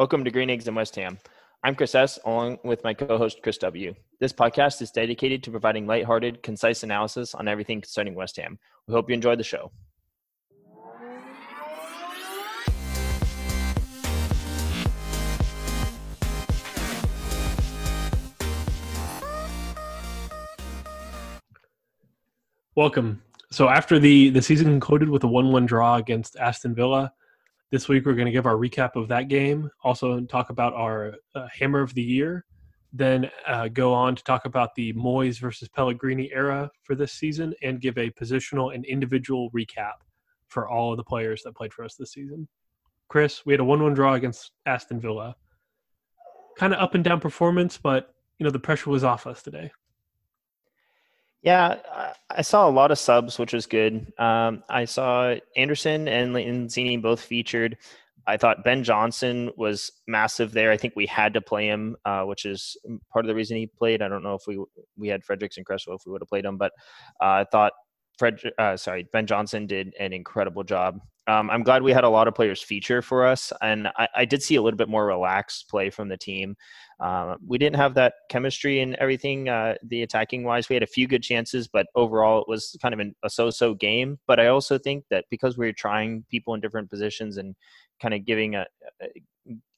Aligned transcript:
Welcome 0.00 0.24
to 0.24 0.30
Green 0.30 0.48
Eggs 0.48 0.66
and 0.66 0.74
West 0.74 0.96
Ham. 0.96 1.18
I'm 1.62 1.74
Chris 1.74 1.94
S., 1.94 2.18
along 2.24 2.60
with 2.64 2.82
my 2.82 2.94
co 2.94 3.18
host, 3.18 3.42
Chris 3.42 3.58
W. 3.58 3.94
This 4.18 4.32
podcast 4.32 4.80
is 4.80 4.90
dedicated 4.90 5.42
to 5.42 5.50
providing 5.50 5.86
lighthearted, 5.86 6.42
concise 6.42 6.82
analysis 6.82 7.34
on 7.34 7.46
everything 7.46 7.82
concerning 7.82 8.14
West 8.14 8.38
Ham. 8.38 8.58
We 8.86 8.94
hope 8.94 9.10
you 9.10 9.14
enjoy 9.14 9.36
the 9.36 9.44
show. 9.44 9.70
Welcome. 22.74 23.22
So 23.50 23.68
after 23.68 23.98
the 23.98 24.30
the 24.30 24.40
season 24.40 24.68
concluded 24.68 25.10
with 25.10 25.24
a 25.24 25.28
one-one 25.28 25.66
draw 25.66 25.96
against 25.96 26.36
Aston 26.36 26.74
Villa, 26.74 27.12
this 27.70 27.88
week, 27.88 28.04
we're 28.04 28.14
going 28.14 28.26
to 28.26 28.32
give 28.32 28.46
our 28.46 28.56
recap 28.56 28.96
of 28.96 29.08
that 29.08 29.28
game, 29.28 29.70
also 29.84 30.20
talk 30.22 30.50
about 30.50 30.74
our 30.74 31.14
uh, 31.34 31.46
Hammer 31.56 31.80
of 31.80 31.94
the 31.94 32.02
Year, 32.02 32.44
then 32.92 33.30
uh, 33.46 33.68
go 33.68 33.92
on 33.92 34.16
to 34.16 34.24
talk 34.24 34.44
about 34.44 34.74
the 34.74 34.92
Moyes 34.94 35.38
versus 35.38 35.68
Pellegrini 35.68 36.30
era 36.32 36.70
for 36.82 36.94
this 36.96 37.12
season, 37.12 37.54
and 37.62 37.80
give 37.80 37.96
a 37.96 38.10
positional 38.10 38.74
and 38.74 38.84
individual 38.84 39.50
recap 39.52 39.94
for 40.48 40.68
all 40.68 40.90
of 40.90 40.96
the 40.96 41.04
players 41.04 41.42
that 41.44 41.54
played 41.54 41.72
for 41.72 41.84
us 41.84 41.94
this 41.94 42.12
season. 42.12 42.48
Chris, 43.08 43.46
we 43.46 43.52
had 43.52 43.60
a 43.60 43.64
1 43.64 43.82
1 43.82 43.94
draw 43.94 44.14
against 44.14 44.50
Aston 44.66 45.00
Villa. 45.00 45.36
Kind 46.58 46.74
of 46.74 46.80
up 46.80 46.94
and 46.94 47.04
down 47.04 47.20
performance, 47.20 47.78
but 47.78 48.12
you 48.38 48.44
know 48.44 48.50
the 48.50 48.58
pressure 48.58 48.90
was 48.90 49.04
off 49.04 49.26
us 49.26 49.42
today. 49.42 49.70
Yeah, 51.42 51.76
I 52.28 52.42
saw 52.42 52.68
a 52.68 52.70
lot 52.70 52.90
of 52.90 52.98
subs, 52.98 53.38
which 53.38 53.54
was 53.54 53.66
good. 53.66 54.12
Um, 54.18 54.62
I 54.68 54.84
saw 54.84 55.34
Anderson 55.56 56.06
and 56.06 56.34
Lanzini 56.34 57.00
both 57.00 57.20
featured. 57.20 57.78
I 58.26 58.36
thought 58.36 58.62
Ben 58.62 58.84
Johnson 58.84 59.50
was 59.56 59.90
massive 60.06 60.52
there. 60.52 60.70
I 60.70 60.76
think 60.76 60.94
we 60.94 61.06
had 61.06 61.32
to 61.34 61.40
play 61.40 61.66
him, 61.66 61.96
uh, 62.04 62.24
which 62.24 62.44
is 62.44 62.76
part 63.10 63.24
of 63.24 63.28
the 63.28 63.34
reason 63.34 63.56
he 63.56 63.66
played. 63.66 64.02
I 64.02 64.08
don't 64.08 64.22
know 64.22 64.34
if 64.34 64.42
we 64.46 64.62
we 64.98 65.08
had 65.08 65.24
Fredericks 65.24 65.56
and 65.56 65.64
Cresswell 65.64 65.96
if 65.96 66.02
we 66.04 66.12
would 66.12 66.20
have 66.20 66.28
played 66.28 66.44
him, 66.44 66.58
but 66.58 66.72
uh, 67.22 67.40
I 67.40 67.46
thought 67.50 67.72
Fred, 68.20 68.38
uh, 68.58 68.76
sorry, 68.76 69.08
Ben 69.14 69.26
Johnson 69.26 69.66
did 69.66 69.94
an 69.98 70.12
incredible 70.12 70.62
job. 70.62 71.00
Um, 71.26 71.48
I'm 71.48 71.62
glad 71.62 71.82
we 71.82 71.90
had 71.90 72.04
a 72.04 72.08
lot 72.10 72.28
of 72.28 72.34
players 72.34 72.60
feature 72.60 73.00
for 73.00 73.26
us, 73.26 73.50
and 73.62 73.88
I, 73.96 74.08
I 74.14 74.24
did 74.26 74.42
see 74.42 74.56
a 74.56 74.62
little 74.62 74.76
bit 74.76 74.90
more 74.90 75.06
relaxed 75.06 75.70
play 75.70 75.88
from 75.88 76.10
the 76.10 76.18
team. 76.18 76.54
Uh, 77.02 77.36
we 77.46 77.56
didn't 77.56 77.76
have 77.76 77.94
that 77.94 78.12
chemistry 78.28 78.80
and 78.80 78.94
everything, 78.96 79.48
uh, 79.48 79.76
the 79.86 80.02
attacking 80.02 80.44
wise. 80.44 80.68
We 80.68 80.76
had 80.76 80.82
a 80.82 80.86
few 80.86 81.08
good 81.08 81.22
chances, 81.22 81.66
but 81.66 81.86
overall 81.94 82.42
it 82.42 82.46
was 82.46 82.76
kind 82.82 82.92
of 82.92 83.00
an, 83.00 83.14
a 83.22 83.30
so-so 83.30 83.72
game. 83.72 84.18
But 84.26 84.38
I 84.38 84.48
also 84.48 84.76
think 84.76 85.04
that 85.08 85.24
because 85.30 85.56
we 85.56 85.64
were 85.64 85.72
trying 85.72 86.26
people 86.30 86.52
in 86.52 86.60
different 86.60 86.90
positions 86.90 87.38
and 87.38 87.56
kind 88.02 88.12
of 88.12 88.26
giving 88.26 88.54
a 88.54 88.66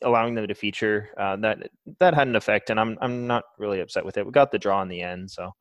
allowing 0.03 0.35
them 0.35 0.49
to 0.49 0.55
feature, 0.55 1.11
uh, 1.17 1.37
that 1.37 1.71
that 2.01 2.15
had 2.15 2.27
an 2.27 2.35
effect, 2.35 2.71
and 2.71 2.81
I'm 2.81 2.99
I'm 3.01 3.29
not 3.29 3.45
really 3.57 3.79
upset 3.79 4.05
with 4.05 4.17
it. 4.17 4.27
We 4.27 4.33
got 4.33 4.51
the 4.51 4.59
draw 4.59 4.83
in 4.83 4.89
the 4.89 5.03
end, 5.03 5.31
so 5.31 5.53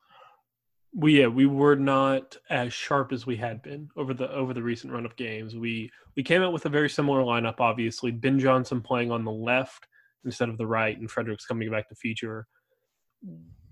we 0.93 1.21
yeah 1.21 1.27
we 1.27 1.45
were 1.45 1.75
not 1.75 2.35
as 2.49 2.73
sharp 2.73 3.13
as 3.13 3.25
we 3.25 3.37
had 3.37 3.61
been 3.61 3.89
over 3.95 4.13
the 4.13 4.29
over 4.31 4.53
the 4.53 4.63
recent 4.63 4.91
run 4.91 5.05
of 5.05 5.15
games. 5.15 5.55
We 5.55 5.89
we 6.15 6.23
came 6.23 6.41
out 6.41 6.53
with 6.53 6.65
a 6.65 6.69
very 6.69 6.89
similar 6.89 7.21
lineup. 7.21 7.59
Obviously, 7.59 8.11
Ben 8.11 8.39
Johnson 8.39 8.81
playing 8.81 9.11
on 9.11 9.23
the 9.23 9.31
left 9.31 9.87
instead 10.25 10.49
of 10.49 10.57
the 10.57 10.67
right, 10.67 10.97
and 10.97 11.09
Fredericks 11.09 11.45
coming 11.45 11.71
back 11.71 11.87
to 11.89 11.95
feature. 11.95 12.47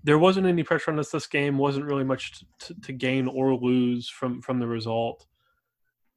There 0.02 0.18
wasn't 0.18 0.46
any 0.46 0.62
pressure 0.62 0.90
on 0.90 0.98
us 0.98 1.10
this 1.10 1.26
game. 1.26 1.58
wasn't 1.58 1.84
really 1.84 2.04
much 2.04 2.42
to, 2.60 2.74
to 2.82 2.92
gain 2.92 3.28
or 3.28 3.54
lose 3.54 4.08
from 4.08 4.40
from 4.40 4.58
the 4.58 4.66
result. 4.66 5.26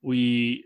We 0.01 0.65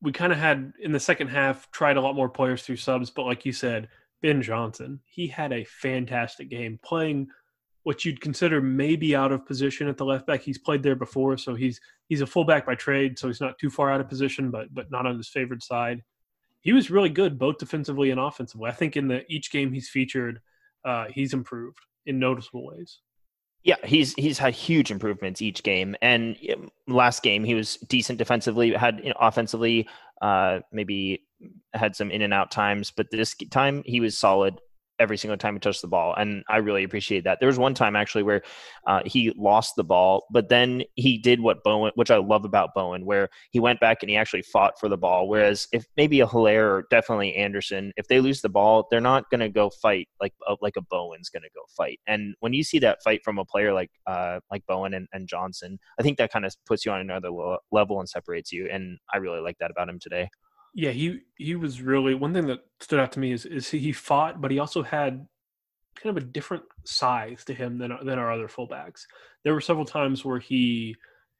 we 0.00 0.12
kind 0.12 0.32
of 0.32 0.38
had 0.38 0.72
in 0.80 0.92
the 0.92 1.00
second 1.00 1.28
half 1.28 1.70
tried 1.72 1.98
a 1.98 2.00
lot 2.00 2.16
more 2.16 2.28
players 2.28 2.62
through 2.62 2.76
subs, 2.76 3.10
but 3.10 3.26
like 3.26 3.44
you 3.44 3.52
said, 3.52 3.88
Ben 4.22 4.40
Johnson, 4.40 5.00
he 5.04 5.26
had 5.26 5.52
a 5.52 5.64
fantastic 5.64 6.48
game 6.48 6.78
playing 6.82 7.28
what 7.84 8.04
you'd 8.04 8.20
consider 8.20 8.60
maybe 8.60 9.14
out 9.14 9.32
of 9.32 9.46
position 9.46 9.88
at 9.88 9.96
the 9.96 10.04
left 10.04 10.26
back. 10.26 10.42
He's 10.42 10.58
played 10.58 10.82
there 10.82 10.96
before, 10.96 11.36
so 11.36 11.54
he's 11.54 11.80
he's 12.08 12.20
a 12.20 12.26
fullback 12.26 12.66
by 12.66 12.74
trade, 12.74 13.18
so 13.18 13.28
he's 13.28 13.40
not 13.40 13.58
too 13.58 13.70
far 13.70 13.90
out 13.90 14.00
of 14.00 14.08
position, 14.08 14.50
but 14.50 14.72
but 14.74 14.90
not 14.90 15.06
on 15.06 15.16
his 15.16 15.28
favored 15.28 15.62
side. 15.62 16.02
He 16.60 16.72
was 16.72 16.90
really 16.90 17.08
good 17.08 17.38
both 17.38 17.58
defensively 17.58 18.10
and 18.10 18.20
offensively. 18.20 18.68
I 18.68 18.74
think 18.74 18.96
in 18.96 19.08
the 19.08 19.24
each 19.32 19.50
game 19.50 19.72
he's 19.72 19.88
featured, 19.88 20.40
uh, 20.84 21.06
he's 21.10 21.32
improved 21.32 21.78
in 22.06 22.18
noticeable 22.18 22.66
ways. 22.66 22.98
Yeah, 23.62 23.76
he's 23.84 24.14
he's 24.14 24.38
had 24.38 24.54
huge 24.54 24.90
improvements 24.90 25.42
each 25.42 25.62
game, 25.62 25.96
and 26.02 26.36
last 26.86 27.22
game 27.22 27.44
he 27.44 27.54
was 27.54 27.76
decent 27.88 28.18
defensively, 28.18 28.72
had 28.72 29.00
you 29.02 29.10
know, 29.10 29.16
offensively, 29.20 29.88
uh, 30.22 30.60
maybe 30.72 31.24
had 31.72 31.94
some 31.94 32.10
in 32.10 32.22
and 32.22 32.34
out 32.34 32.50
times, 32.50 32.92
but 32.96 33.10
this 33.10 33.34
time 33.50 33.82
he 33.84 34.00
was 34.00 34.16
solid 34.16 34.60
every 34.98 35.16
single 35.16 35.36
time 35.36 35.54
he 35.54 35.60
touched 35.60 35.82
the 35.82 35.88
ball. 35.88 36.14
And 36.16 36.42
I 36.48 36.58
really 36.58 36.84
appreciate 36.84 37.24
that. 37.24 37.38
There 37.40 37.46
was 37.46 37.58
one 37.58 37.74
time 37.74 37.96
actually 37.96 38.22
where 38.22 38.42
uh, 38.86 39.02
he 39.04 39.32
lost 39.36 39.74
the 39.76 39.84
ball, 39.84 40.24
but 40.30 40.48
then 40.48 40.82
he 40.94 41.18
did 41.18 41.40
what 41.40 41.62
Bowen, 41.64 41.92
which 41.94 42.10
I 42.10 42.16
love 42.16 42.44
about 42.44 42.74
Bowen, 42.74 43.04
where 43.04 43.28
he 43.50 43.60
went 43.60 43.80
back 43.80 43.98
and 44.02 44.10
he 44.10 44.16
actually 44.16 44.42
fought 44.42 44.78
for 44.78 44.88
the 44.88 44.96
ball. 44.96 45.28
Whereas 45.28 45.66
if 45.72 45.86
maybe 45.96 46.20
a 46.20 46.26
Haller 46.26 46.74
or 46.74 46.84
definitely 46.90 47.34
Anderson, 47.34 47.92
if 47.96 48.08
they 48.08 48.20
lose 48.20 48.40
the 48.40 48.48
ball, 48.48 48.86
they're 48.90 49.00
not 49.00 49.30
going 49.30 49.40
to 49.40 49.48
go 49.48 49.70
fight 49.70 50.08
like 50.20 50.34
uh, 50.48 50.56
like 50.60 50.76
a 50.76 50.82
Bowen's 50.82 51.28
going 51.28 51.42
to 51.42 51.50
go 51.54 51.62
fight. 51.76 52.00
And 52.06 52.34
when 52.40 52.52
you 52.52 52.64
see 52.64 52.78
that 52.80 53.02
fight 53.02 53.20
from 53.24 53.38
a 53.38 53.44
player 53.44 53.72
like 53.72 53.90
uh, 54.06 54.40
like 54.50 54.64
Bowen 54.66 54.94
and, 54.94 55.06
and 55.12 55.28
Johnson, 55.28 55.78
I 55.98 56.02
think 56.02 56.18
that 56.18 56.32
kind 56.32 56.44
of 56.44 56.54
puts 56.66 56.84
you 56.84 56.92
on 56.92 57.00
another 57.00 57.30
level 57.70 58.00
and 58.00 58.08
separates 58.08 58.52
you. 58.52 58.68
And 58.70 58.98
I 59.12 59.18
really 59.18 59.40
like 59.40 59.58
that 59.58 59.70
about 59.70 59.88
him 59.88 59.98
today. 60.00 60.28
Yeah, 60.74 60.90
he 60.90 61.20
he 61.36 61.56
was 61.56 61.82
really 61.82 62.14
one 62.14 62.32
thing 62.32 62.46
that 62.46 62.60
stood 62.80 63.00
out 63.00 63.12
to 63.12 63.20
me 63.20 63.32
is 63.32 63.44
is 63.46 63.68
he 63.68 63.78
he 63.78 63.92
fought, 63.92 64.40
but 64.40 64.50
he 64.50 64.58
also 64.58 64.82
had 64.82 65.26
kind 66.00 66.16
of 66.16 66.22
a 66.22 66.26
different 66.26 66.62
size 66.84 67.44
to 67.44 67.54
him 67.54 67.78
than 67.78 67.96
than 68.04 68.18
our 68.18 68.32
other 68.32 68.48
fullbacks. 68.48 69.02
There 69.44 69.54
were 69.54 69.60
several 69.60 69.84
times 69.84 70.24
where 70.24 70.38
he 70.38 70.96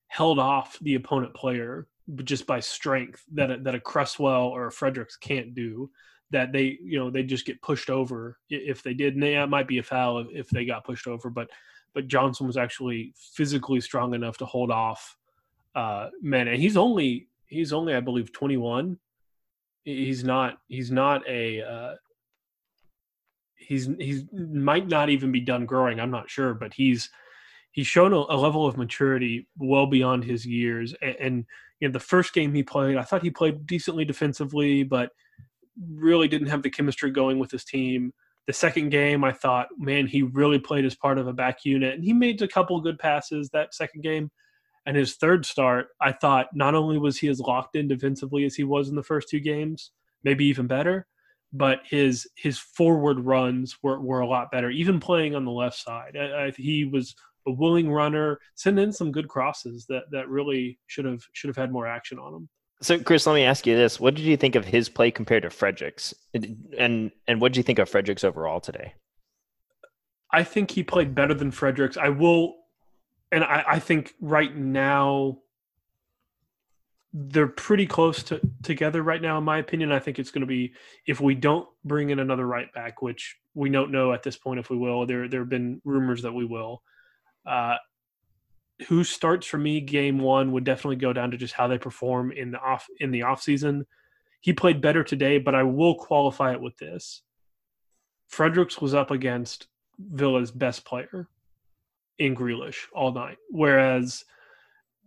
held 0.08 0.38
off 0.38 0.78
the 0.80 0.94
opponent 0.94 1.34
player 1.34 1.86
just 2.24 2.46
by 2.46 2.58
strength 2.60 3.22
that 3.34 3.50
a, 3.50 3.58
that 3.58 3.74
a 3.74 3.80
Cresswell 3.80 4.46
or 4.46 4.66
a 4.66 4.72
Fredericks 4.72 5.16
can't 5.16 5.54
do. 5.54 5.90
That 6.30 6.52
they 6.52 6.78
you 6.82 6.98
know 6.98 7.10
they 7.10 7.22
just 7.22 7.46
get 7.46 7.62
pushed 7.62 7.90
over 7.90 8.38
if 8.50 8.82
they 8.82 8.94
did. 8.94 9.14
And 9.14 9.24
it 9.24 9.46
might 9.48 9.68
be 9.68 9.78
a 9.78 9.82
foul 9.82 10.26
if 10.30 10.48
they 10.50 10.64
got 10.64 10.84
pushed 10.84 11.06
over, 11.06 11.30
but 11.30 11.48
but 11.94 12.08
Johnson 12.08 12.46
was 12.46 12.56
actually 12.56 13.14
physically 13.16 13.80
strong 13.80 14.14
enough 14.14 14.36
to 14.38 14.46
hold 14.46 14.70
off 14.70 15.16
uh, 15.74 16.08
men, 16.20 16.48
and 16.48 16.60
he's 16.60 16.76
only 16.76 17.28
he's 17.46 17.72
only 17.72 17.94
I 17.94 18.00
believe 18.00 18.32
21 18.32 18.98
he's 19.84 20.24
not 20.24 20.58
he's 20.68 20.90
not 20.90 21.26
a 21.28 21.62
uh, 21.62 21.94
he's 23.56 23.88
he's 23.98 24.24
might 24.32 24.88
not 24.88 25.10
even 25.10 25.32
be 25.32 25.40
done 25.40 25.66
growing. 25.66 26.00
I'm 26.00 26.10
not 26.10 26.30
sure, 26.30 26.54
but 26.54 26.74
he's 26.74 27.10
he's 27.72 27.86
shown 27.86 28.12
a, 28.12 28.16
a 28.16 28.36
level 28.36 28.66
of 28.66 28.76
maturity 28.76 29.46
well 29.58 29.86
beyond 29.86 30.24
his 30.24 30.44
years. 30.46 30.94
And, 31.00 31.16
and, 31.20 31.46
you 31.80 31.88
know, 31.88 31.92
the 31.92 32.00
first 32.00 32.32
game 32.32 32.52
he 32.52 32.62
played, 32.62 32.96
I 32.96 33.02
thought 33.02 33.22
he 33.22 33.30
played 33.30 33.66
decently 33.66 34.04
defensively, 34.04 34.82
but 34.82 35.10
really 35.94 36.26
didn't 36.28 36.48
have 36.48 36.62
the 36.62 36.70
chemistry 36.70 37.10
going 37.10 37.38
with 37.38 37.50
his 37.50 37.64
team. 37.64 38.12
The 38.46 38.52
second 38.52 38.88
game, 38.88 39.22
I 39.22 39.32
thought, 39.32 39.68
man, 39.78 40.06
he 40.06 40.22
really 40.22 40.58
played 40.58 40.86
as 40.86 40.94
part 40.96 41.18
of 41.18 41.28
a 41.28 41.32
back 41.32 41.64
unit, 41.64 41.94
and 41.94 42.02
he 42.02 42.12
made 42.12 42.40
a 42.42 42.48
couple 42.48 42.80
good 42.80 42.98
passes 42.98 43.50
that 43.50 43.74
second 43.74 44.02
game. 44.02 44.30
And 44.88 44.96
his 44.96 45.16
third 45.16 45.44
start, 45.44 45.88
I 46.00 46.12
thought 46.12 46.46
not 46.54 46.74
only 46.74 46.96
was 46.96 47.18
he 47.18 47.28
as 47.28 47.40
locked 47.40 47.76
in 47.76 47.88
defensively 47.88 48.46
as 48.46 48.54
he 48.54 48.64
was 48.64 48.88
in 48.88 48.96
the 48.96 49.02
first 49.02 49.28
two 49.28 49.38
games, 49.38 49.90
maybe 50.24 50.46
even 50.46 50.66
better, 50.66 51.06
but 51.52 51.80
his 51.84 52.26
his 52.36 52.58
forward 52.58 53.20
runs 53.20 53.76
were, 53.82 54.00
were 54.00 54.20
a 54.20 54.26
lot 54.26 54.50
better. 54.50 54.70
Even 54.70 54.98
playing 54.98 55.34
on 55.34 55.44
the 55.44 55.50
left 55.50 55.76
side, 55.76 56.16
I, 56.16 56.46
I, 56.46 56.52
he 56.52 56.86
was 56.86 57.14
a 57.46 57.50
willing 57.50 57.90
runner, 57.90 58.38
sending 58.54 58.84
in 58.84 58.92
some 58.94 59.12
good 59.12 59.28
crosses 59.28 59.84
that 59.90 60.04
that 60.10 60.30
really 60.30 60.78
should 60.86 61.04
have 61.04 61.22
should 61.34 61.48
have 61.48 61.56
had 61.56 61.70
more 61.70 61.86
action 61.86 62.18
on 62.18 62.32
him. 62.32 62.48
So, 62.80 62.98
Chris, 62.98 63.26
let 63.26 63.34
me 63.34 63.44
ask 63.44 63.66
you 63.66 63.76
this: 63.76 64.00
What 64.00 64.14
did 64.14 64.24
you 64.24 64.38
think 64.38 64.54
of 64.54 64.64
his 64.64 64.88
play 64.88 65.10
compared 65.10 65.42
to 65.42 65.50
Fredericks, 65.50 66.14
and 66.32 67.10
and 67.26 67.42
what 67.42 67.52
did 67.52 67.58
you 67.58 67.62
think 67.62 67.78
of 67.78 67.90
Fredericks 67.90 68.24
overall 68.24 68.58
today? 68.58 68.94
I 70.32 70.44
think 70.44 70.70
he 70.70 70.82
played 70.82 71.14
better 71.14 71.34
than 71.34 71.50
Fredericks. 71.50 71.98
I 71.98 72.08
will 72.08 72.54
and 73.32 73.44
I, 73.44 73.64
I 73.66 73.78
think 73.78 74.14
right 74.20 74.54
now 74.54 75.38
they're 77.12 77.46
pretty 77.46 77.86
close 77.86 78.22
to 78.22 78.40
together 78.62 79.02
right 79.02 79.22
now 79.22 79.38
in 79.38 79.44
my 79.44 79.58
opinion. 79.58 79.92
I 79.92 79.98
think 79.98 80.18
it's 80.18 80.30
going 80.30 80.42
to 80.42 80.46
be 80.46 80.74
if 81.06 81.20
we 81.20 81.34
don't 81.34 81.68
bring 81.84 82.10
in 82.10 82.18
another 82.18 82.46
right 82.46 82.72
back 82.72 83.00
which 83.02 83.36
we 83.54 83.70
don't 83.70 83.90
know 83.90 84.12
at 84.12 84.22
this 84.22 84.36
point 84.36 84.60
if 84.60 84.70
we 84.70 84.76
will 84.76 85.06
there 85.06 85.28
there 85.28 85.40
have 85.40 85.48
been 85.48 85.80
rumors 85.84 86.22
that 86.22 86.32
we 86.32 86.44
will 86.44 86.82
uh, 87.46 87.76
who 88.88 89.02
starts 89.02 89.46
for 89.46 89.58
me 89.58 89.80
game 89.80 90.18
one 90.18 90.52
would 90.52 90.64
definitely 90.64 90.96
go 90.96 91.12
down 91.12 91.30
to 91.30 91.36
just 91.36 91.54
how 91.54 91.66
they 91.66 91.78
perform 91.78 92.30
in 92.30 92.50
the 92.50 92.58
off 92.58 92.86
in 93.00 93.10
the 93.10 93.22
off 93.22 93.42
season. 93.42 93.86
He 94.40 94.52
played 94.52 94.80
better 94.80 95.02
today 95.02 95.38
but 95.38 95.54
i 95.54 95.62
will 95.62 95.94
qualify 95.94 96.52
it 96.52 96.60
with 96.60 96.76
this. 96.76 97.22
Fredericks 98.28 98.80
was 98.80 98.94
up 98.94 99.10
against 99.10 99.66
villa's 99.98 100.50
best 100.50 100.84
player 100.84 101.28
in 102.18 102.34
Grealish 102.34 102.78
all 102.94 103.12
night. 103.12 103.38
Whereas, 103.50 104.24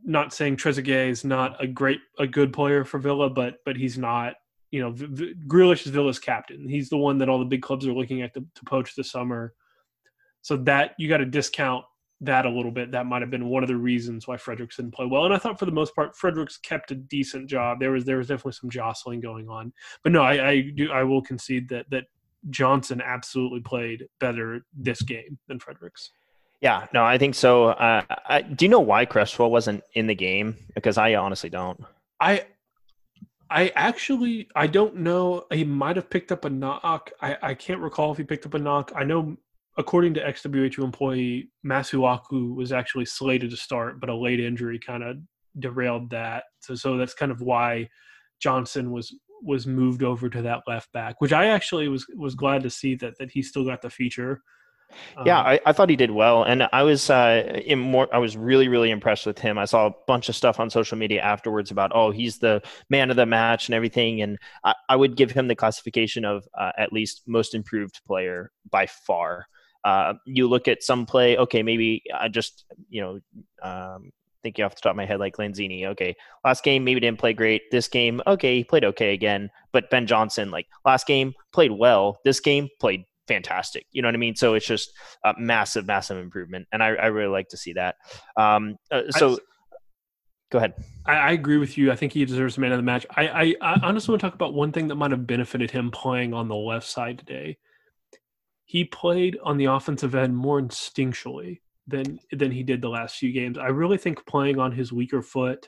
not 0.04 0.34
saying 0.34 0.58
Trezeguet 0.58 1.10
is 1.10 1.24
not 1.24 1.62
a 1.64 1.68
great, 1.68 2.00
a 2.18 2.26
good 2.26 2.54
player 2.54 2.84
for 2.84 3.00
Villa, 3.00 3.30
but 3.30 3.58
but 3.66 3.76
he's 3.76 3.98
not 3.98 4.36
you 4.72 4.80
know, 4.80 4.92
v- 4.92 5.08
v- 5.10 5.34
Grealish 5.48 5.86
is 5.86 5.92
Villa's 5.92 6.20
captain. 6.20 6.68
He's 6.68 6.90
the 6.90 6.98
one 6.98 7.18
that 7.20 7.30
all 7.30 7.40
the 7.40 7.46
big 7.46 7.62
clubs 7.62 7.86
are 7.86 7.94
looking 7.94 8.22
at 8.22 8.34
to, 8.34 8.40
to 8.40 8.66
poach 8.66 8.96
this 8.96 9.12
summer. 9.12 9.54
So 10.42 10.58
that 10.58 10.96
you 10.98 11.08
got 11.08 11.18
to 11.18 11.26
discount 11.26 11.86
that 12.22 12.46
a 12.46 12.50
little 12.50 12.72
bit. 12.72 12.92
That 12.92 13.06
might 13.06 13.22
have 13.22 13.30
been 13.30 13.50
one 13.50 13.64
of 13.64 13.68
the 13.68 13.76
reasons 13.76 14.28
why 14.28 14.38
Fredericks 14.38 14.78
didn't 14.78 14.94
play 14.94 15.06
well. 15.06 15.26
And 15.26 15.34
I 15.34 15.38
thought 15.38 15.60
for 15.60 15.66
the 15.66 15.72
most 15.72 15.94
part, 15.94 16.16
Fredericks 16.16 16.58
kept 16.58 16.92
a 16.92 16.96
decent 16.96 17.48
job. 17.48 17.80
There 17.80 17.92
was 17.92 18.06
there 18.06 18.18
was 18.18 18.28
definitely 18.28 18.54
some 18.54 18.70
jostling 18.70 19.20
going 19.20 19.50
on, 19.50 19.74
but 20.04 20.12
no, 20.12 20.24
I, 20.24 20.50
I 20.50 20.62
do 20.62 20.92
I 20.92 21.04
will 21.04 21.22
concede 21.22 21.70
that 21.70 21.88
that 21.92 22.06
Johnson 22.50 23.02
absolutely 23.06 23.60
played 23.60 24.08
better 24.20 24.66
this 24.76 25.02
game 25.04 25.38
than 25.48 25.60
Fredericks. 25.60 26.12
Yeah, 26.62 26.86
no, 26.94 27.04
I 27.04 27.18
think 27.18 27.34
so. 27.34 27.70
Uh, 27.70 28.04
I, 28.28 28.42
do 28.44 28.66
you 28.66 28.70
know 28.70 28.80
why 28.80 29.06
Cresswell 29.06 29.50
wasn't 29.50 29.84
in 29.96 30.06
the 30.06 30.16
game? 30.16 30.56
Because 30.76 30.98
I 30.98 31.16
honestly 31.16 31.50
don't. 31.50 31.84
I 32.20 32.46
I 33.50 33.70
actually 33.76 34.48
I 34.56 34.68
don't 34.68 34.98
know. 34.98 35.46
He 35.52 35.64
might 35.64 35.96
have 35.96 36.10
picked 36.10 36.32
up 36.32 36.46
a 36.46 36.50
knock. 36.50 37.12
I, 37.22 37.38
I 37.42 37.54
can't 37.56 37.82
recall 37.82 38.12
if 38.12 38.18
he 38.18 38.24
picked 38.24 38.46
up 38.46 38.54
a 38.54 38.60
knock. 38.60 38.92
I 38.96 39.04
know 39.04 39.36
according 39.78 40.14
to 40.14 40.24
XWHU 40.24 40.84
employee 40.84 41.50
Masuaku 41.66 42.56
was 42.56 42.72
actually 42.72 43.06
slated 43.06 43.50
to 43.50 43.58
start, 43.58 44.00
but 44.00 44.10
a 44.10 44.16
late 44.16 44.40
injury 44.40 44.80
kind 44.80 45.04
of 45.04 45.18
derailed 45.60 46.12
that. 46.12 46.44
So 46.60 46.76
so 46.76 46.96
that's 46.96 47.16
kind 47.16 47.32
of 47.32 47.42
why 47.42 47.90
Johnson 48.40 48.92
was 48.92 49.14
was 49.42 49.66
moved 49.66 50.04
over 50.04 50.30
to 50.30 50.44
that 50.44 50.62
left 50.68 50.92
back, 50.94 51.20
which 51.20 51.34
I 51.34 51.48
actually 51.48 51.88
was 51.88 52.06
was 52.16 52.36
glad 52.36 52.62
to 52.64 52.70
see 52.70 52.94
that 52.96 53.18
that 53.18 53.32
he 53.32 53.42
still 53.42 53.66
got 53.66 53.82
the 53.82 53.90
feature. 53.90 54.44
Yeah, 55.26 55.40
um, 55.40 55.46
I, 55.48 55.60
I, 55.66 55.74
thought 55.74 55.90
he 55.90 55.96
did 55.96 56.12
well, 56.12 56.44
and 56.44 56.68
I 56.72 56.84
was 56.84 57.10
uh, 57.10 57.62
more. 57.78 58.08
I 58.14 58.18
was 58.18 58.38
really, 58.38 58.68
really 58.68 58.92
impressed 58.92 59.26
with 59.26 59.40
him. 59.40 59.58
I 59.58 59.66
saw 59.66 59.88
a 59.88 59.94
bunch 60.08 60.30
of 60.30 60.36
stuff 60.36 60.60
on 60.60 60.70
social 60.70 60.98
media 60.98 61.22
afterwards 61.22 61.72
about, 61.72 61.92
oh, 61.94 62.12
he's 62.12 62.40
the 62.40 62.62
man 62.90 63.10
of 63.10 63.16
the 63.16 63.26
match 63.26 63.68
and 63.68 63.76
everything, 63.76 64.22
and 64.22 64.38
I, 64.64 64.76
I 64.90 64.96
would 64.96 65.16
give 65.16 65.32
him 65.32 65.48
the 65.48 65.56
classification 65.56 66.26
of 66.26 66.48
uh, 66.58 66.72
at 66.78 66.94
least 66.94 67.24
most 67.28 67.56
improved 67.56 68.02
player 68.06 68.52
by 68.70 68.88
far. 68.88 69.48
Uh, 69.84 70.14
you 70.26 70.48
look 70.48 70.68
at 70.68 70.84
some 70.84 71.06
play, 71.06 71.38
okay, 71.38 71.64
maybe 71.64 72.04
I 72.14 72.28
just, 72.28 72.66
you 72.90 73.02
know, 73.02 73.20
um, 73.64 74.12
thinking 74.44 74.66
off 74.66 74.76
the 74.76 74.82
top 74.82 74.92
of 74.92 74.96
my 74.96 75.06
head, 75.06 75.20
like 75.20 75.38
Lanzini. 75.38 75.86
Okay, 75.88 76.16
last 76.44 76.64
game 76.64 76.84
maybe 76.84 77.00
didn't 77.00 77.20
play 77.20 77.34
great. 77.34 77.64
This 77.72 77.88
game, 77.88 78.22
okay, 78.28 78.58
he 78.58 78.64
played 78.64 78.86
okay 78.86 79.14
again. 79.14 79.50
But 79.72 79.90
Ben 79.90 80.08
Johnson, 80.08 80.52
like 80.52 80.68
last 80.86 81.08
game, 81.08 81.34
played 81.54 81.72
well. 81.72 82.20
This 82.24 82.40
game 82.40 82.70
played 82.80 83.06
fantastic. 83.34 83.86
You 83.92 84.02
know 84.02 84.08
what 84.08 84.16
I 84.16 84.20
mean? 84.20 84.36
So 84.36 84.54
it's 84.54 84.66
just 84.66 84.92
a 85.24 85.34
massive, 85.38 85.86
massive 85.86 86.18
improvement, 86.18 86.68
and 86.72 86.82
I, 86.84 86.90
I 86.90 87.06
really 87.08 87.32
like 87.32 87.50
to 87.50 87.58
see 87.58 87.74
that. 87.74 87.96
Um, 88.38 88.78
uh, 88.92 89.04
so. 89.12 89.34
I, 89.34 89.38
go 90.52 90.58
ahead. 90.58 90.74
I, 91.06 91.14
I, 91.14 91.32
agree 91.32 91.58
with 91.58 91.78
you. 91.78 91.94
I 91.94 91.96
think 91.96 92.12
he 92.12 92.26
deserves 92.26 92.58
man 92.58 92.74
of 92.74 92.78
the 92.78 92.84
match. 92.84 93.06
I, 93.16 93.28
I, 93.28 93.56
I 93.62 93.80
honestly 93.84 94.12
want 94.12 94.20
to 94.22 94.28
talk 94.28 94.36
about 94.36 94.54
one 94.54 94.74
thing 94.74 94.90
that 94.90 94.96
might 94.96 95.12
have 95.12 95.26
benefited 95.26 95.72
him 95.72 95.92
playing 95.92 96.34
on 96.34 96.50
the 96.50 96.56
left 96.56 96.88
side 96.88 97.20
today 97.20 97.58
he 98.72 98.86
played 98.86 99.38
on 99.44 99.58
the 99.58 99.66
offensive 99.66 100.16
end 100.16 100.34
more 100.34 100.62
instinctually 100.62 101.60
than 101.88 102.18
than 102.32 102.52
he 102.52 102.64
did 102.64 102.82
the 102.82 102.88
last 102.88 103.18
few 103.18 103.34
games. 103.34 103.58
I 103.58 103.68
really 103.68 103.98
think 103.98 104.26
playing 104.26 104.60
on 104.60 104.72
his 104.72 104.94
weaker 104.94 105.22
foot. 105.22 105.68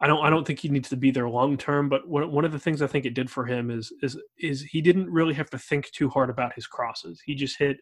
I 0.00 0.06
don't. 0.06 0.24
I 0.24 0.30
don't 0.30 0.46
think 0.46 0.60
he 0.60 0.68
needs 0.68 0.88
to 0.90 0.96
be 0.96 1.10
there 1.10 1.28
long 1.28 1.56
term. 1.56 1.88
But 1.88 2.06
one, 2.06 2.30
one 2.30 2.44
of 2.44 2.52
the 2.52 2.58
things 2.58 2.82
I 2.82 2.86
think 2.86 3.06
it 3.06 3.14
did 3.14 3.30
for 3.30 3.46
him 3.46 3.70
is 3.70 3.92
is 4.02 4.18
is 4.38 4.62
he 4.62 4.80
didn't 4.80 5.10
really 5.10 5.34
have 5.34 5.50
to 5.50 5.58
think 5.58 5.90
too 5.90 6.08
hard 6.08 6.30
about 6.30 6.54
his 6.54 6.66
crosses. 6.66 7.22
He 7.24 7.34
just 7.34 7.58
hit 7.58 7.78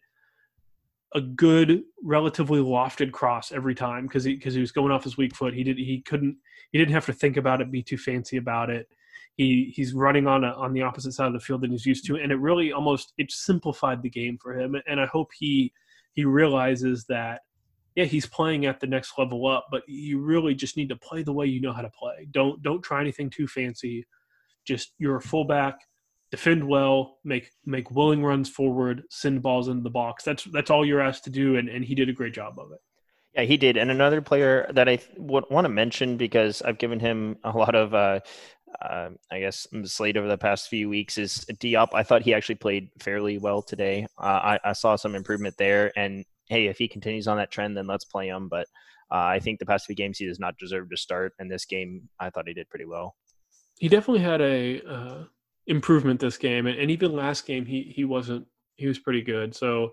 a 1.13 1.21
good, 1.21 1.83
relatively 2.03 2.59
lofted 2.59 3.11
cross 3.11 3.51
every 3.51 3.75
time 3.75 4.07
because 4.07 4.23
he 4.23 4.35
because 4.35 4.53
he 4.53 4.61
was 4.61 4.71
going 4.71 4.91
off 4.91 5.03
his 5.03 5.17
weak 5.17 5.35
foot. 5.35 5.53
He 5.53 5.63
did. 5.63 5.77
He 5.77 6.01
couldn't. 6.01 6.37
He 6.71 6.77
didn't 6.77 6.93
have 6.93 7.05
to 7.07 7.13
think 7.13 7.37
about 7.37 7.61
it, 7.61 7.71
be 7.71 7.83
too 7.83 7.97
fancy 7.97 8.37
about 8.37 8.69
it 8.69 8.87
he 9.35 9.73
he's 9.75 9.93
running 9.93 10.27
on 10.27 10.43
a, 10.43 10.51
on 10.53 10.73
the 10.73 10.81
opposite 10.81 11.11
side 11.11 11.27
of 11.27 11.33
the 11.33 11.39
field 11.39 11.61
than 11.61 11.71
he's 11.71 11.85
used 11.85 12.05
to, 12.07 12.15
and 12.15 12.31
it 12.31 12.39
really 12.39 12.71
almost 12.71 13.13
it 13.17 13.31
simplified 13.31 14.01
the 14.01 14.09
game 14.09 14.37
for 14.41 14.57
him. 14.57 14.75
And 14.87 14.99
I 14.99 15.05
hope 15.05 15.29
he 15.37 15.73
he 16.13 16.25
realizes 16.25 17.05
that 17.09 17.41
yeah 17.95 18.05
he's 18.05 18.25
playing 18.25 18.65
at 18.65 18.79
the 18.79 18.87
next 18.87 19.17
level 19.17 19.47
up, 19.47 19.67
but 19.71 19.83
you 19.87 20.19
really 20.19 20.53
just 20.53 20.77
need 20.77 20.89
to 20.89 20.95
play 20.95 21.23
the 21.23 21.33
way 21.33 21.45
you 21.45 21.61
know 21.61 21.73
how 21.73 21.81
to 21.81 21.89
play. 21.89 22.27
Don't 22.31 22.61
don't 22.61 22.81
try 22.81 23.01
anything 23.01 23.29
too 23.29 23.47
fancy. 23.47 24.05
Just 24.65 24.93
you're 24.97 25.17
a 25.17 25.21
fullback, 25.21 25.79
defend 26.31 26.67
well, 26.67 27.17
make 27.23 27.51
make 27.65 27.91
willing 27.91 28.23
runs 28.23 28.49
forward, 28.49 29.03
send 29.09 29.41
balls 29.41 29.67
into 29.67 29.83
the 29.83 29.89
box. 29.89 30.23
That's 30.23 30.43
that's 30.45 30.69
all 30.69 30.85
you're 30.85 31.01
asked 31.01 31.23
to 31.25 31.29
do, 31.29 31.57
and 31.57 31.69
and 31.69 31.83
he 31.83 31.95
did 31.95 32.09
a 32.09 32.13
great 32.13 32.33
job 32.33 32.59
of 32.59 32.71
it. 32.71 32.79
Yeah, 33.33 33.43
he 33.43 33.57
did. 33.57 33.75
And 33.75 33.91
another 33.91 34.21
player 34.21 34.65
that 34.73 34.87
I 34.87 34.99
would 35.17 35.43
want 35.49 35.65
to 35.65 35.69
mention 35.69 36.15
because 36.15 36.61
I've 36.61 36.77
given 36.77 37.01
him 37.01 37.37
a 37.43 37.51
lot 37.57 37.75
of 37.75 37.93
uh, 37.93 38.21
uh, 38.81 39.09
I 39.31 39.39
guess 39.39 39.67
slate 39.83 40.17
over 40.17 40.27
the 40.27 40.37
past 40.37 40.69
few 40.69 40.89
weeks 40.89 41.17
is 41.17 41.45
Diop. 41.45 41.89
I 41.93 42.03
thought 42.03 42.21
he 42.21 42.33
actually 42.33 42.55
played 42.55 42.89
fairly 42.99 43.37
well 43.37 43.61
today. 43.61 44.07
Uh, 44.17 44.57
I, 44.57 44.59
I, 44.63 44.73
saw 44.73 44.95
some 44.95 45.15
improvement 45.15 45.55
there, 45.57 45.91
and 45.97 46.25
hey, 46.47 46.67
if 46.67 46.77
he 46.77 46.87
continues 46.87 47.27
on 47.27 47.37
that 47.37 47.51
trend, 47.51 47.75
then 47.75 47.87
let's 47.87 48.05
play 48.05 48.27
him. 48.27 48.47
But 48.49 48.67
uh, 49.11 49.25
I 49.25 49.39
think 49.39 49.59
the 49.59 49.65
past 49.65 49.85
few 49.85 49.95
games 49.95 50.17
he 50.17 50.25
does 50.25 50.39
not 50.39 50.57
deserve 50.57 50.89
to 50.89 50.97
start, 50.97 51.33
and 51.39 51.51
this 51.51 51.65
game 51.65 52.09
I 52.19 52.29
thought 52.29 52.47
he 52.47 52.53
did 52.53 52.69
pretty 52.69 52.85
well. 52.85 53.15
He 53.77 53.89
definitely 53.89 54.23
had 54.23 54.41
a 54.41 54.81
uh, 54.81 55.23
improvement 55.67 56.19
this 56.19 56.37
game, 56.37 56.67
and, 56.67 56.79
and 56.79 56.89
even 56.91 57.15
last 57.15 57.45
game 57.45 57.65
he 57.65 57.93
he 57.95 58.05
wasn't. 58.05 58.47
He 58.77 58.87
was 58.87 58.99
pretty 58.99 59.21
good. 59.21 59.55
So 59.55 59.91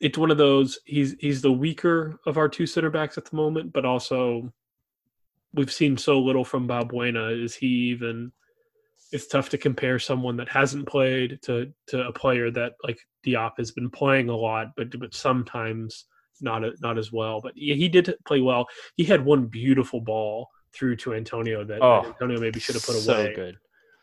it's 0.00 0.18
one 0.18 0.30
of 0.30 0.38
those. 0.38 0.78
He's 0.84 1.14
he's 1.20 1.42
the 1.42 1.52
weaker 1.52 2.18
of 2.26 2.36
our 2.36 2.48
two 2.48 2.66
center 2.66 2.90
backs 2.90 3.16
at 3.18 3.24
the 3.24 3.36
moment, 3.36 3.72
but 3.72 3.84
also 3.84 4.52
we've 5.54 5.72
seen 5.72 5.96
so 5.96 6.18
little 6.18 6.44
from 6.44 6.68
Balbuena. 6.68 7.42
Is 7.42 7.54
he 7.54 7.66
even? 7.66 8.32
It's 9.12 9.26
tough 9.26 9.48
to 9.50 9.58
compare 9.58 9.98
someone 9.98 10.36
that 10.38 10.48
hasn't 10.48 10.88
played 10.88 11.38
to 11.42 11.72
to 11.88 12.06
a 12.06 12.12
player 12.12 12.50
that 12.50 12.72
like 12.82 12.98
Diop 13.26 13.52
has 13.58 13.70
been 13.70 13.90
playing 13.90 14.28
a 14.28 14.36
lot, 14.36 14.68
but 14.76 14.98
but 14.98 15.14
sometimes 15.14 16.06
not 16.40 16.62
not 16.80 16.98
as 16.98 17.12
well. 17.12 17.40
But 17.40 17.52
he, 17.54 17.74
he 17.74 17.88
did 17.88 18.14
play 18.26 18.40
well. 18.40 18.66
He 18.96 19.04
had 19.04 19.24
one 19.24 19.46
beautiful 19.46 20.00
ball 20.00 20.48
through 20.74 20.96
to 20.96 21.14
Antonio 21.14 21.64
that, 21.64 21.82
oh, 21.82 22.06
Antonio 22.06 22.40
maybe 22.40 22.58
should 22.58 22.74
have 22.74 22.84
put 22.84 22.96
so 22.96 23.12
away. 23.12 23.34
Good. 23.34 23.56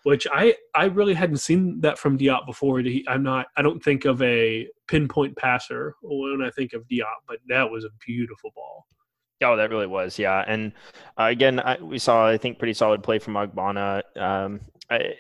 Which 0.04 0.28
I 0.32 0.56
I 0.76 0.86
really 0.86 1.14
hadn't 1.14 1.38
seen 1.38 1.82
that 1.82 1.98
from 1.98 2.18
Diop 2.18 2.46
before. 2.46 2.82
I'm 3.08 3.24
not 3.24 3.48
I 3.58 3.62
don't 3.62 3.84
think 3.84 4.06
of 4.06 4.22
a 4.22 4.68
pinpoint 4.88 5.36
passer 5.36 5.96
when 6.02 6.42
I 6.42 6.52
think 6.52 6.74
of 6.74 6.88
Diop, 6.88 7.06
but 7.28 7.40
that 7.48 7.70
was 7.70 7.84
a 7.84 7.90
beautiful 8.06 8.52
ball. 8.56 8.86
Oh, 9.42 9.56
that 9.56 9.70
really 9.70 9.88
was, 9.88 10.20
yeah. 10.20 10.44
And 10.46 10.74
uh, 11.18 11.24
again, 11.24 11.62
I, 11.62 11.78
we 11.82 11.98
saw, 11.98 12.28
I 12.28 12.38
think, 12.38 12.60
pretty 12.60 12.74
solid 12.74 13.02
play 13.02 13.20
from 13.20 13.36
Ogbonna. 13.36 14.02
Um, 14.18 14.60
I, 14.90 15.14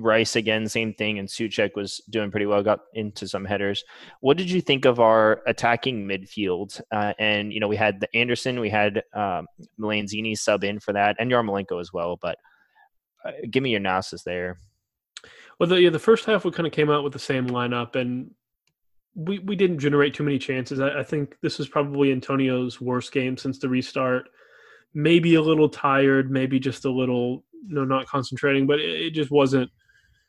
Rice 0.00 0.36
again, 0.36 0.68
same 0.68 0.94
thing, 0.94 1.18
and 1.18 1.28
Soucek 1.28 1.76
was 1.76 2.00
doing 2.08 2.30
pretty 2.30 2.46
well. 2.46 2.62
Got 2.62 2.80
into 2.94 3.28
some 3.28 3.44
headers. 3.44 3.84
What 4.20 4.36
did 4.36 4.50
you 4.50 4.60
think 4.60 4.84
of 4.84 4.98
our 4.98 5.42
attacking 5.46 6.06
midfield? 6.06 6.80
Uh, 6.90 7.12
and 7.18 7.52
you 7.52 7.60
know, 7.60 7.68
we 7.68 7.76
had 7.76 8.00
the 8.00 8.08
Anderson, 8.16 8.60
we 8.60 8.70
had 8.70 9.02
um, 9.14 9.46
Lanzini 9.78 10.36
sub 10.36 10.64
in 10.64 10.80
for 10.80 10.92
that, 10.94 11.16
and 11.18 11.30
Yarmolenko 11.30 11.80
as 11.80 11.92
well. 11.92 12.18
But 12.20 12.38
uh, 13.24 13.32
give 13.50 13.62
me 13.62 13.70
your 13.70 13.80
analysis 13.80 14.22
there. 14.22 14.58
Well, 15.58 15.68
the, 15.68 15.80
yeah, 15.80 15.90
the 15.90 15.98
first 15.98 16.24
half 16.24 16.44
we 16.44 16.50
kind 16.50 16.66
of 16.66 16.72
came 16.72 16.90
out 16.90 17.04
with 17.04 17.12
the 17.12 17.18
same 17.18 17.48
lineup, 17.48 17.94
and 17.94 18.30
we 19.14 19.38
we 19.40 19.56
didn't 19.56 19.80
generate 19.80 20.14
too 20.14 20.22
many 20.22 20.38
chances. 20.38 20.80
I, 20.80 21.00
I, 21.00 21.02
think 21.02 21.36
this 21.42 21.60
is 21.60 21.68
probably 21.68 22.12
Antonio's 22.12 22.80
worst 22.80 23.12
game 23.12 23.36
since 23.36 23.58
the 23.58 23.68
restart. 23.68 24.28
Maybe 24.94 25.34
a 25.34 25.42
little 25.42 25.68
tired, 25.68 26.30
maybe 26.30 26.58
just 26.58 26.84
a 26.84 26.90
little 26.90 27.44
you 27.66 27.74
know 27.74 27.84
not 27.84 28.06
concentrating, 28.06 28.66
but 28.66 28.80
it, 28.80 29.00
it 29.06 29.10
just 29.10 29.30
wasn't 29.30 29.70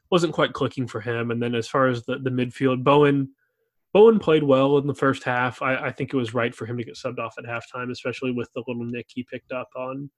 wasn't 0.10 0.34
quite 0.34 0.54
clicking 0.54 0.88
for 0.88 1.02
him. 1.02 1.32
And 1.32 1.42
then 1.42 1.56
as 1.56 1.68
far 1.68 1.88
as 1.88 2.04
the 2.04 2.20
the 2.20 2.30
midfield, 2.30 2.84
Bowen 2.84 3.30
Bowen 3.94 4.20
played 4.20 4.44
well 4.44 4.78
in 4.78 4.88
the 4.88 4.96
first 4.96 5.24
half. 5.24 5.62
I, 5.62 5.76
I 5.76 5.92
think 5.92 6.14
it 6.14 6.18
was 6.18 6.34
right 6.34 6.56
for 6.56 6.66
him 6.66 6.78
to 6.78 6.84
get 6.84 6.96
subbed 6.96 7.20
off 7.20 7.36
at 7.38 7.46
halftime, 7.46 7.92
especially 7.92 8.32
with 8.32 8.50
the 8.54 8.64
little 8.68 8.86
nick 8.86 9.08
he 9.10 9.24
picked 9.24 9.52
up 9.52 9.70
on 9.76 10.10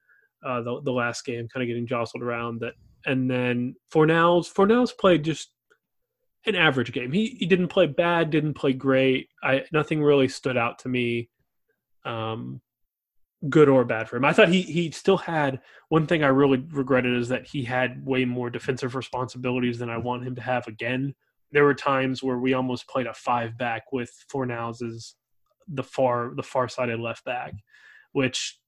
uh, 0.45 0.61
the 0.61 0.81
the 0.81 0.91
last 0.91 1.25
game, 1.25 1.47
kind 1.47 1.63
of 1.63 1.67
getting 1.67 1.87
jostled 1.87 2.23
around. 2.23 2.59
That 2.59 2.73
and 3.05 3.29
then 3.29 3.75
Fornals 3.91 4.51
Fornals 4.53 4.95
played 4.97 5.23
just 5.23 5.51
an 6.45 6.55
average 6.55 6.91
game. 6.91 7.11
He 7.11 7.37
he 7.39 7.45
didn't 7.45 7.69
play 7.69 7.87
bad, 7.87 8.29
didn't 8.29 8.53
play 8.55 8.73
great. 8.73 9.29
I 9.43 9.63
nothing 9.71 10.03
really 10.03 10.27
stood 10.27 10.57
out 10.57 10.79
to 10.79 10.89
me, 10.89 11.29
um, 12.05 12.61
good 13.49 13.69
or 13.69 13.83
bad 13.83 14.07
for 14.07 14.17
him. 14.17 14.25
I 14.25 14.33
thought 14.33 14.49
he 14.49 14.61
he 14.61 14.91
still 14.91 15.17
had 15.17 15.61
one 15.89 16.07
thing 16.07 16.23
I 16.23 16.27
really 16.27 16.63
regretted 16.71 17.15
is 17.17 17.29
that 17.29 17.45
he 17.45 17.63
had 17.63 18.05
way 18.05 18.25
more 18.25 18.49
defensive 18.49 18.95
responsibilities 18.95 19.79
than 19.79 19.89
I 19.89 19.97
want 19.97 20.25
him 20.25 20.35
to 20.35 20.41
have 20.41 20.67
again. 20.67 21.13
There 21.51 21.65
were 21.65 21.75
times 21.75 22.23
where 22.23 22.37
we 22.37 22.53
almost 22.53 22.87
played 22.87 23.07
a 23.07 23.13
five 23.13 23.57
back 23.57 23.91
with 23.91 24.11
Fornals 24.31 24.81
as 24.81 25.15
the 25.67 25.83
far 25.83 26.33
the 26.35 26.43
far 26.43 26.67
sided 26.67 26.99
left 26.99 27.25
back, 27.25 27.53
which 28.13 28.59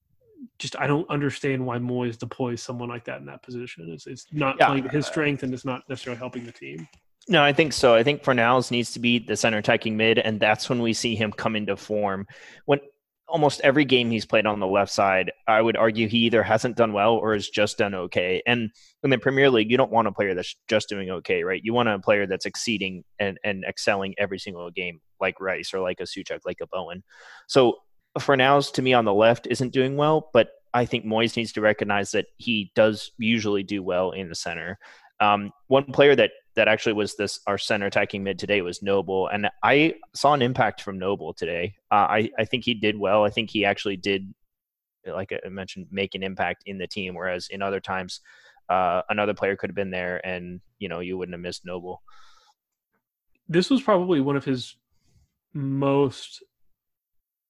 just 0.60 0.78
I 0.78 0.88
don't 0.88 1.10
understand 1.10 1.66
why 1.66 1.78
Moyes 1.78 2.18
deploys 2.18 2.62
someone 2.62 2.90
like 2.90 3.06
that 3.06 3.20
in 3.20 3.26
that 3.28 3.44
position. 3.44 3.90
It's 3.90 4.08
it's 4.08 4.26
not 4.32 4.58
yeah. 4.60 4.68
playing 4.68 4.90
his 4.90 5.06
strength 5.06 5.44
and 5.44 5.54
it's 5.54 5.66
not 5.66 5.84
necessarily 5.90 6.20
helping 6.20 6.46
the 6.46 6.52
team. 6.52 6.88
No, 7.28 7.44
I 7.44 7.54
think 7.54 7.74
so. 7.74 7.96
I 7.96 8.04
think 8.04 8.22
Fornals 8.22 8.70
needs 8.70 8.92
to 8.92 9.00
be 9.00 9.18
the 9.18 9.36
center 9.36 9.58
attacking 9.58 9.98
mid, 9.98 10.20
and 10.20 10.40
that's 10.40 10.70
when 10.70 10.80
we 10.80 10.94
see 10.94 11.16
him 11.16 11.32
come 11.32 11.56
into 11.56 11.76
form. 11.76 12.28
When 12.66 12.80
almost 13.28 13.62
every 13.62 13.86
game 13.86 14.12
he's 14.12 14.26
played 14.26 14.46
on 14.46 14.60
the 14.60 14.68
left 14.68 14.92
side, 14.92 15.32
I 15.48 15.62
would 15.62 15.78
argue 15.78 16.08
he 16.08 16.20
either 16.20 16.44
hasn't 16.44 16.78
done 16.78 16.94
well 16.94 17.16
or 17.16 17.34
has 17.34 17.50
just 17.50 17.78
done 17.78 17.96
okay. 17.96 18.42
And 18.46 18.70
in 19.04 19.10
the 19.10 19.18
Premier 19.18 19.50
League, 19.50 19.72
you 19.72 19.78
don't 19.78 19.92
want 19.92 20.08
a 20.08 20.12
player 20.12 20.36
that's 20.36 20.56
just 20.68 20.90
doing 20.90 21.10
okay, 21.10 21.44
right? 21.44 21.62
You 21.64 21.74
want 21.74 21.90
a 21.90 22.00
player 22.00 22.28
that's 22.28 22.46
exceeding 22.46 23.04
and, 23.20 23.38
and 23.44 23.66
excelling 23.68 24.14
every 24.18 24.40
single 24.40 24.70
game, 24.70 25.00
like 25.20 25.40
Rice 25.42 25.74
or 25.74 25.80
like 25.80 26.00
a 26.00 26.04
Souček, 26.04 26.42
like 26.46 26.62
a 26.62 26.68
Bowen. 26.68 27.04
So 27.48 27.78
Fornals, 28.20 28.72
to 28.74 28.82
me, 28.82 28.94
on 28.94 29.06
the 29.06 29.14
left, 29.14 29.48
isn't 29.48 29.74
doing 29.74 29.98
well, 29.98 30.30
but 30.32 30.50
I 30.74 30.86
think 30.86 31.06
Moyes 31.06 31.36
needs 31.36 31.54
to 31.54 31.62
recognize 31.62 32.12
that 32.12 32.28
he 32.38 32.72
does 32.76 33.12
usually 33.18 33.64
do 33.64 33.82
well 33.82 34.12
in 34.12 34.30
the 34.30 34.36
center. 34.36 34.78
Um, 35.20 35.52
one 35.68 35.86
player 35.86 36.16
that 36.16 36.32
that 36.56 36.68
actually 36.68 36.94
was 36.94 37.16
this 37.16 37.40
our 37.48 37.58
center 37.58 37.86
attacking 37.86 38.24
mid 38.24 38.40
today 38.40 38.62
was 38.62 38.82
Noble, 38.82 39.28
and 39.28 39.50
I 39.64 39.96
saw 40.14 40.34
an 40.34 40.42
impact 40.42 40.82
from 40.82 40.98
Noble 40.98 41.34
today. 41.34 41.76
Uh, 41.92 42.08
I 42.10 42.32
I 42.38 42.46
think 42.46 42.64
he 42.64 42.74
did 42.74 42.98
well. 42.98 43.26
I 43.26 43.30
think 43.30 43.50
he 43.50 43.66
actually 43.66 43.98
did, 43.98 44.34
like 45.06 45.34
I 45.34 45.50
mentioned, 45.50 45.88
make 45.92 46.16
an 46.16 46.24
impact 46.24 46.64
in 46.66 46.78
the 46.78 46.88
team. 46.88 47.16
Whereas 47.16 47.48
in 47.50 47.62
other 47.62 47.80
times, 47.80 48.22
uh, 48.70 49.02
another 49.10 49.34
player 49.34 49.56
could 49.56 49.70
have 49.70 49.76
been 49.76 49.92
there, 49.92 50.26
and 50.26 50.62
you 50.80 50.90
know 50.90 51.02
you 51.02 51.18
wouldn't 51.18 51.34
have 51.34 51.42
missed 51.42 51.66
Noble. 51.66 52.02
This 53.48 53.70
was 53.70 53.82
probably 53.82 54.22
one 54.22 54.38
of 54.38 54.46
his 54.46 54.76
most 55.54 56.42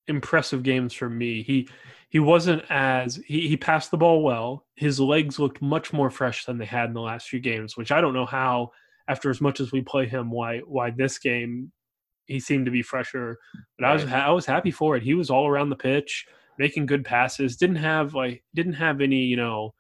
impressive 0.08 0.64
games 0.64 0.94
for 0.94 1.10
me. 1.10 1.44
He 1.44 1.70
he 2.10 2.20
wasn't 2.20 2.64
as 2.70 3.18
he, 3.28 3.48
he 3.48 3.58
passed 3.58 3.92
the 3.92 3.98
ball 3.98 4.24
well. 4.24 4.66
His 4.76 5.00
legs 5.00 5.38
looked 5.38 5.62
much 5.62 5.94
more 5.94 6.10
fresh 6.10 6.46
than 6.46 6.58
they 6.58 6.66
had 6.66 6.88
in 6.90 6.94
the 6.94 7.02
last 7.02 7.30
few 7.30 7.40
games, 7.40 7.78
which 7.78 7.92
I 7.92 8.02
don't 8.02 8.14
know 8.14 8.26
how 8.26 8.72
after 9.08 9.30
as 9.30 9.42
much 9.42 9.60
as 9.60 9.72
we 9.72 9.82
play 9.82 10.08
him, 10.08 10.32
why 10.32 10.60
why 10.60 10.92
this 10.92 11.18
game 11.18 11.72
he 12.28 12.40
seemed 12.40 12.66
to 12.66 12.72
be 12.72 12.82
fresher. 12.82 13.38
But 13.78 13.88
I 13.88 13.94
was 13.94 14.06
I 14.06 14.30
was 14.30 14.46
happy 14.46 14.72
for 14.72 14.96
it. 14.96 15.04
He 15.04 15.14
was 15.14 15.30
all 15.30 15.48
around 15.48 15.70
the 15.70 15.76
pitch, 15.76 16.26
making 16.58 16.86
good 16.86 17.06
passes. 17.06 17.58
Didn't 17.58 17.78
have 17.78 18.14
like 18.14 18.44
didn't 18.54 18.74
have 18.74 19.02
any 19.02 19.24
you 19.24 19.38
know 19.38 19.74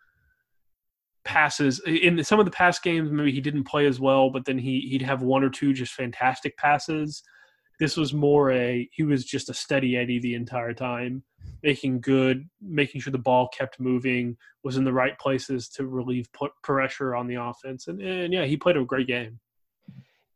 passes 1.23 1.81
in 1.85 2.23
some 2.23 2.39
of 2.39 2.45
the 2.45 2.51
past 2.51 2.83
games. 2.83 3.11
Maybe 3.11 3.31
he 3.31 3.41
didn't 3.41 3.65
play 3.65 3.85
as 3.87 3.99
well, 3.99 4.29
but 4.29 4.45
then 4.45 4.57
he 4.57 4.81
he'd 4.91 5.01
have 5.01 5.21
one 5.21 5.43
or 5.43 5.49
two 5.49 5.73
just 5.73 5.93
fantastic 5.93 6.57
passes. 6.57 7.23
This 7.79 7.97
was 7.97 8.13
more 8.13 8.51
a 8.51 8.89
he 8.91 9.03
was 9.03 9.25
just 9.25 9.49
a 9.49 9.53
steady 9.53 9.97
Eddie 9.97 10.19
the 10.19 10.35
entire 10.35 10.73
time, 10.73 11.23
making 11.63 12.01
good, 12.01 12.47
making 12.61 13.01
sure 13.01 13.11
the 13.11 13.17
ball 13.17 13.47
kept 13.49 13.79
moving, 13.79 14.37
was 14.63 14.77
in 14.77 14.83
the 14.83 14.93
right 14.93 15.17
places 15.19 15.69
to 15.69 15.87
relieve 15.87 16.29
pressure 16.63 17.15
on 17.15 17.27
the 17.27 17.35
offense, 17.35 17.87
and, 17.87 18.01
and 18.01 18.33
yeah, 18.33 18.45
he 18.45 18.57
played 18.57 18.77
a 18.77 18.85
great 18.85 19.07
game. 19.07 19.39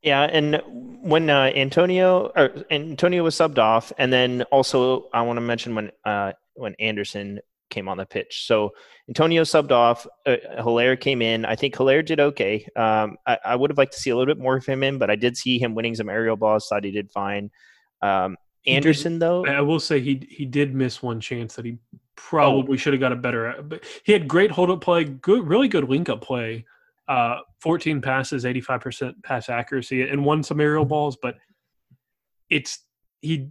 Yeah, 0.01 0.23
and 0.23 0.61
when 0.65 1.29
uh, 1.29 1.51
Antonio 1.55 2.31
Antonio 2.71 3.23
was 3.23 3.35
subbed 3.35 3.57
off, 3.57 3.91
and 3.97 4.13
then 4.13 4.43
also 4.43 5.09
I 5.13 5.21
want 5.23 5.37
to 5.37 5.41
mention 5.41 5.75
when 5.75 5.91
uh, 6.05 6.33
when 6.53 6.75
Anderson 6.79 7.39
came 7.69 7.87
on 7.87 7.97
the 7.97 8.05
pitch. 8.05 8.45
So 8.45 8.71
Antonio 9.07 9.43
subbed 9.43 9.71
off. 9.71 10.05
Uh, 10.25 10.37
Haller 10.59 10.95
came 10.95 11.21
in. 11.21 11.45
I 11.45 11.55
think 11.55 11.75
Haller 11.75 12.01
did 12.01 12.19
okay. 12.19 12.67
Um, 12.75 13.17
I, 13.25 13.37
I, 13.45 13.55
would 13.55 13.69
have 13.69 13.77
liked 13.77 13.93
to 13.93 13.99
see 13.99 14.09
a 14.09 14.15
little 14.17 14.33
bit 14.33 14.41
more 14.41 14.55
of 14.55 14.65
him 14.65 14.83
in, 14.83 14.97
but 14.97 15.09
I 15.09 15.15
did 15.15 15.37
see 15.37 15.57
him 15.59 15.75
winning 15.75 15.95
some 15.95 16.09
aerial 16.09 16.35
balls. 16.35 16.67
Thought 16.67 16.83
he 16.83 16.91
did 16.91 17.11
fine. 17.11 17.49
Um, 18.01 18.37
Anderson, 18.65 19.13
did, 19.13 19.21
though, 19.21 19.45
I 19.45 19.61
will 19.61 19.79
say 19.79 19.99
he 19.99 20.27
he 20.29 20.45
did 20.45 20.75
miss 20.75 21.01
one 21.01 21.19
chance 21.19 21.55
that 21.55 21.65
he 21.65 21.77
probably 22.15 22.73
oh. 22.73 22.77
should 22.77 22.93
have 22.93 22.99
got 22.99 23.11
a 23.11 23.15
better. 23.15 23.55
But 23.63 23.83
he 24.03 24.11
had 24.11 24.27
great 24.27 24.51
hold 24.51 24.69
up 24.69 24.81
play, 24.81 25.05
good, 25.05 25.47
really 25.47 25.67
good 25.67 25.89
link 25.89 26.09
up 26.09 26.21
play. 26.21 26.65
Uh, 27.07 27.39
14 27.61 28.01
passes, 28.01 28.45
85% 28.45 29.23
pass 29.23 29.49
accuracy, 29.49 30.03
and 30.03 30.23
won 30.23 30.43
some 30.43 30.59
aerial 30.59 30.85
balls. 30.85 31.17
But 31.19 31.37
it's 32.49 32.85
he 33.21 33.49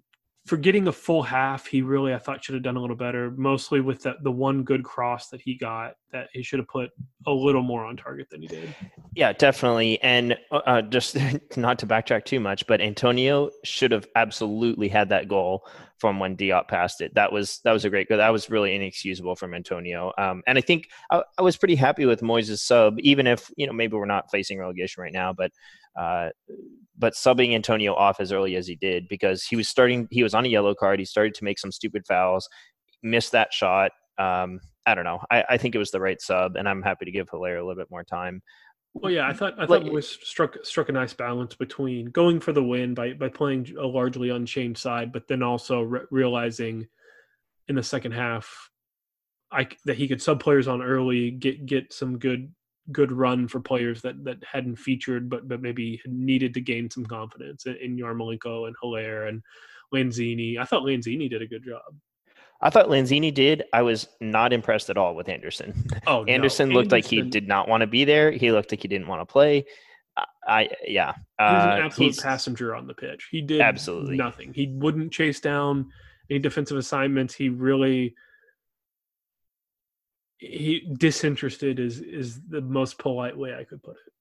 for 0.48 0.56
getting 0.56 0.88
a 0.88 0.92
full 0.92 1.22
half, 1.22 1.66
he 1.66 1.82
really 1.82 2.14
I 2.14 2.18
thought 2.18 2.42
should 2.42 2.54
have 2.54 2.62
done 2.62 2.76
a 2.76 2.80
little 2.80 2.96
better. 2.96 3.30
Mostly 3.36 3.80
with 3.80 4.02
the 4.02 4.14
the 4.22 4.32
one 4.32 4.64
good 4.64 4.82
cross 4.82 5.28
that 5.28 5.42
he 5.42 5.54
got, 5.54 5.96
that 6.10 6.28
he 6.32 6.42
should 6.42 6.58
have 6.58 6.68
put 6.68 6.90
a 7.26 7.30
little 7.30 7.62
more 7.62 7.84
on 7.84 7.96
target 7.96 8.30
than 8.30 8.40
he 8.40 8.48
did. 8.48 8.74
Yeah, 9.14 9.34
definitely. 9.34 10.00
And 10.02 10.38
uh, 10.50 10.60
uh 10.66 10.82
just 10.82 11.16
not 11.56 11.78
to 11.80 11.86
backtrack 11.86 12.24
too 12.24 12.40
much, 12.40 12.66
but 12.66 12.80
Antonio 12.80 13.50
should 13.62 13.92
have 13.92 14.06
absolutely 14.16 14.88
had 14.88 15.10
that 15.10 15.28
goal 15.28 15.66
from 15.98 16.18
when 16.18 16.36
Diop 16.36 16.68
passed 16.68 17.00
it. 17.00 17.14
That 17.14 17.30
was 17.30 17.60
that 17.64 17.72
was 17.72 17.84
a 17.84 17.90
great 17.90 18.08
goal. 18.08 18.18
That 18.18 18.32
was 18.32 18.48
really 18.48 18.74
inexcusable 18.74 19.36
from 19.36 19.52
Antonio. 19.52 20.12
Um, 20.16 20.42
and 20.46 20.56
I 20.56 20.62
think 20.62 20.88
I, 21.10 21.22
I 21.36 21.42
was 21.42 21.58
pretty 21.58 21.74
happy 21.74 22.06
with 22.06 22.22
Moyes' 22.22 22.58
sub, 22.58 22.98
even 23.00 23.26
if 23.26 23.50
you 23.56 23.66
know 23.66 23.72
maybe 23.74 23.96
we're 23.96 24.06
not 24.06 24.30
facing 24.30 24.58
relegation 24.58 25.02
right 25.02 25.12
now, 25.12 25.32
but 25.34 25.52
uh, 25.98 26.30
but 26.96 27.14
subbing 27.14 27.54
Antonio 27.54 27.94
off 27.94 28.20
as 28.20 28.32
early 28.32 28.56
as 28.56 28.66
he 28.66 28.76
did 28.76 29.08
because 29.08 29.44
he 29.44 29.56
was 29.56 29.68
starting, 29.68 30.06
he 30.10 30.22
was 30.22 30.34
on 30.34 30.44
a 30.44 30.48
yellow 30.48 30.74
card. 30.74 30.98
He 30.98 31.04
started 31.04 31.34
to 31.34 31.44
make 31.44 31.58
some 31.58 31.72
stupid 31.72 32.04
fouls, 32.06 32.48
missed 33.02 33.32
that 33.32 33.52
shot. 33.52 33.90
Um, 34.16 34.60
I 34.86 34.94
don't 34.94 35.04
know. 35.04 35.20
I, 35.30 35.44
I, 35.50 35.56
think 35.58 35.74
it 35.74 35.78
was 35.78 35.90
the 35.90 36.00
right 36.00 36.20
sub, 36.20 36.56
and 36.56 36.68
I'm 36.68 36.82
happy 36.82 37.04
to 37.04 37.10
give 37.10 37.28
Haller 37.28 37.56
a 37.56 37.62
little 37.62 37.80
bit 37.80 37.90
more 37.90 38.04
time. 38.04 38.42
Well, 38.94 39.12
yeah, 39.12 39.28
I 39.28 39.32
thought 39.32 39.54
I 39.58 39.66
thought 39.66 39.84
like, 39.84 39.92
was 39.92 40.08
struck 40.08 40.56
struck 40.64 40.88
a 40.88 40.92
nice 40.92 41.12
balance 41.12 41.54
between 41.54 42.06
going 42.06 42.40
for 42.40 42.52
the 42.52 42.64
win 42.64 42.94
by 42.94 43.12
by 43.12 43.28
playing 43.28 43.76
a 43.78 43.86
largely 43.86 44.30
unchanged 44.30 44.80
side, 44.80 45.12
but 45.12 45.28
then 45.28 45.42
also 45.42 45.82
re- 45.82 46.00
realizing 46.10 46.86
in 47.68 47.76
the 47.76 47.82
second 47.82 48.12
half, 48.12 48.70
I 49.52 49.68
that 49.84 49.98
he 49.98 50.08
could 50.08 50.22
sub 50.22 50.40
players 50.40 50.66
on 50.66 50.82
early, 50.82 51.30
get 51.30 51.66
get 51.66 51.92
some 51.92 52.18
good 52.18 52.52
good 52.92 53.12
run 53.12 53.48
for 53.48 53.60
players 53.60 54.00
that 54.02 54.24
that 54.24 54.38
hadn't 54.44 54.76
featured 54.76 55.28
but 55.28 55.46
but 55.46 55.60
maybe 55.60 56.00
needed 56.06 56.54
to 56.54 56.60
gain 56.60 56.90
some 56.90 57.04
confidence 57.04 57.66
in, 57.66 57.76
in 57.76 57.96
Yarmolenko 57.96 58.66
and 58.66 58.76
Haller 58.80 59.26
and 59.26 59.42
Lanzini. 59.94 60.58
I 60.58 60.64
thought 60.64 60.82
Lanzini 60.82 61.28
did 61.28 61.42
a 61.42 61.46
good 61.46 61.64
job. 61.64 61.82
I 62.60 62.70
thought 62.70 62.88
Lanzini 62.88 63.32
did. 63.32 63.64
I 63.72 63.82
was 63.82 64.08
not 64.20 64.52
impressed 64.52 64.90
at 64.90 64.98
all 64.98 65.14
with 65.14 65.28
Anderson. 65.28 65.86
Oh, 66.06 66.24
Anderson 66.28 66.70
no. 66.70 66.76
looked 66.76 66.92
Anderson, 66.92 67.18
like 67.18 67.24
he 67.24 67.30
did 67.30 67.46
not 67.46 67.68
want 67.68 67.82
to 67.82 67.86
be 67.86 68.04
there. 68.04 68.32
He 68.32 68.50
looked 68.50 68.72
like 68.72 68.82
he 68.82 68.88
didn't 68.88 69.06
want 69.06 69.20
to 69.20 69.26
play. 69.26 69.64
I 70.46 70.70
yeah, 70.86 71.12
uh, 71.38 71.48
he 71.48 71.54
was 71.54 71.64
an 71.64 71.70
uh, 71.70 71.84
absolute 71.84 72.18
passenger 72.18 72.74
on 72.74 72.86
the 72.86 72.94
pitch. 72.94 73.28
He 73.30 73.40
did 73.40 73.60
absolutely 73.60 74.16
nothing. 74.16 74.52
He 74.52 74.68
wouldn't 74.68 75.12
chase 75.12 75.40
down 75.40 75.90
any 76.30 76.38
defensive 76.38 76.76
assignments. 76.76 77.34
He 77.34 77.48
really 77.48 78.14
he 80.38 80.88
disinterested 80.96 81.78
is 81.80 82.00
is 82.00 82.40
the 82.48 82.60
most 82.60 82.98
polite 82.98 83.36
way 83.36 83.54
I 83.54 83.64
could 83.64 83.82
put 83.82 83.96
it. 83.96 84.12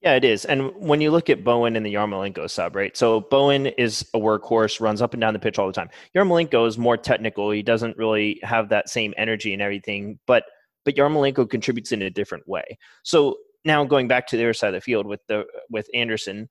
Yeah, 0.00 0.14
it 0.16 0.24
is. 0.24 0.44
And 0.44 0.70
when 0.76 1.00
you 1.00 1.10
look 1.10 1.30
at 1.30 1.44
Bowen 1.44 1.76
and 1.76 1.86
the 1.86 1.94
Yarmolenko 1.94 2.50
sub, 2.50 2.76
right? 2.76 2.94
So 2.94 3.22
Bowen 3.22 3.66
is 3.66 4.06
a 4.12 4.18
workhorse, 4.18 4.78
runs 4.78 5.00
up 5.00 5.14
and 5.14 5.20
down 5.20 5.32
the 5.32 5.38
pitch 5.38 5.58
all 5.58 5.66
the 5.66 5.72
time. 5.72 5.88
Yarmolenko 6.14 6.66
is 6.66 6.76
more 6.76 6.98
technical. 6.98 7.50
He 7.50 7.62
doesn't 7.62 7.96
really 7.96 8.38
have 8.42 8.68
that 8.68 8.90
same 8.90 9.14
energy 9.16 9.52
and 9.52 9.62
everything, 9.62 10.18
but 10.26 10.44
but 10.84 10.96
Yarmolenko 10.96 11.48
contributes 11.48 11.92
in 11.92 12.02
a 12.02 12.10
different 12.10 12.46
way. 12.46 12.78
So 13.02 13.38
now 13.64 13.84
going 13.84 14.08
back 14.08 14.26
to 14.28 14.36
the 14.36 14.44
other 14.44 14.52
side 14.52 14.68
of 14.68 14.74
the 14.74 14.80
field 14.82 15.06
with 15.06 15.20
the 15.26 15.44
with 15.70 15.88
Anderson, 15.94 16.48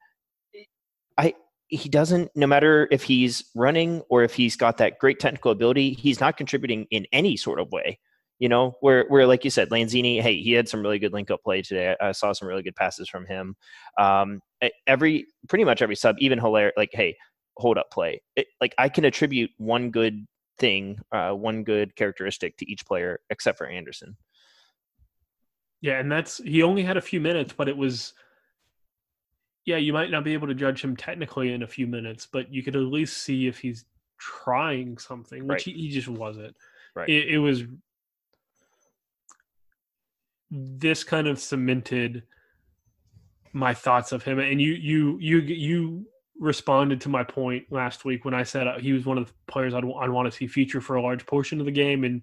I 1.17 1.35
he 1.67 1.89
doesn't 1.89 2.31
no 2.35 2.47
matter 2.47 2.87
if 2.91 3.03
he's 3.03 3.43
running 3.55 4.01
or 4.09 4.23
if 4.23 4.35
he's 4.35 4.55
got 4.55 4.77
that 4.77 4.99
great 4.99 5.19
technical 5.19 5.51
ability, 5.51 5.93
he's 5.93 6.19
not 6.19 6.37
contributing 6.37 6.87
in 6.91 7.05
any 7.11 7.37
sort 7.37 7.59
of 7.59 7.71
way 7.71 7.99
you 8.39 8.49
know, 8.49 8.75
where 8.81 9.05
where 9.07 9.27
like 9.27 9.43
you 9.43 9.49
said, 9.49 9.69
Lanzini, 9.69 10.21
hey, 10.21 10.41
he 10.41 10.51
had 10.53 10.67
some 10.67 10.81
really 10.81 10.99
good 10.99 11.13
link 11.13 11.31
up 11.31 11.43
play 11.43 11.61
today. 11.61 11.95
I, 11.99 12.09
I 12.09 12.11
saw 12.11 12.33
some 12.33 12.47
really 12.47 12.63
good 12.63 12.75
passes 12.75 13.07
from 13.07 13.25
him. 13.25 13.55
Um, 13.97 14.41
every 14.87 15.27
pretty 15.47 15.63
much 15.63 15.81
every 15.81 15.95
sub, 15.95 16.15
even 16.19 16.39
Haller, 16.39 16.71
like, 16.75 16.89
hey, 16.93 17.15
hold 17.57 17.77
up 17.77 17.91
play. 17.91 18.21
It, 18.35 18.47
like 18.59 18.73
I 18.77 18.89
can 18.89 19.05
attribute 19.05 19.51
one 19.57 19.91
good 19.91 20.25
thing, 20.57 20.97
uh, 21.11 21.31
one 21.31 21.63
good 21.63 21.95
characteristic 21.95 22.57
to 22.57 22.71
each 22.71 22.85
player, 22.85 23.19
except 23.29 23.57
for 23.57 23.67
Anderson. 23.67 24.17
Yeah, 25.81 25.99
and 25.99 26.11
that's 26.11 26.37
he 26.37 26.63
only 26.63 26.83
had 26.83 26.97
a 26.97 27.01
few 27.01 27.19
minutes, 27.19 27.53
but 27.55 27.67
it 27.67 27.75
was 27.75 28.13
yeah, 29.65 29.77
you 29.77 29.93
might 29.93 30.11
not 30.11 30.23
be 30.23 30.33
able 30.33 30.47
to 30.47 30.53
judge 30.53 30.83
him 30.83 30.95
technically 30.95 31.53
in 31.53 31.63
a 31.63 31.67
few 31.67 31.87
minutes, 31.87 32.27
but 32.29 32.53
you 32.53 32.63
could 32.63 32.75
at 32.75 32.81
least 32.81 33.23
see 33.23 33.47
if 33.47 33.59
he's 33.59 33.85
trying 34.17 34.97
something, 34.97 35.43
which 35.43 35.49
right. 35.49 35.61
he, 35.61 35.73
he, 35.73 35.89
just 35.89 36.07
wasn't. 36.07 36.55
Right. 36.95 37.07
It, 37.07 37.29
it, 37.35 37.37
was 37.39 37.63
this 40.53 41.03
kind 41.03 41.27
of 41.27 41.39
cemented 41.39 42.23
my 43.53 43.73
thoughts 43.73 44.11
of 44.11 44.23
him. 44.23 44.39
And 44.39 44.61
you 44.61 44.73
you 44.73 45.17
you 45.19 45.39
you 45.39 46.05
responded 46.39 47.01
to 47.01 47.09
my 47.09 47.23
point 47.23 47.65
last 47.71 48.05
week 48.05 48.23
when 48.23 48.33
I 48.33 48.43
said 48.43 48.67
uh, 48.67 48.77
he 48.77 48.93
was 48.93 49.05
one 49.05 49.17
of 49.17 49.27
the 49.27 49.33
players 49.47 49.73
I'd, 49.73 49.83
I'd 49.83 50.09
want 50.09 50.31
to 50.31 50.37
see 50.37 50.47
feature 50.47 50.81
for 50.81 50.95
a 50.95 51.01
large 51.01 51.25
portion 51.25 51.59
of 51.59 51.65
the 51.65 51.71
game. 51.71 52.03
And 52.03 52.21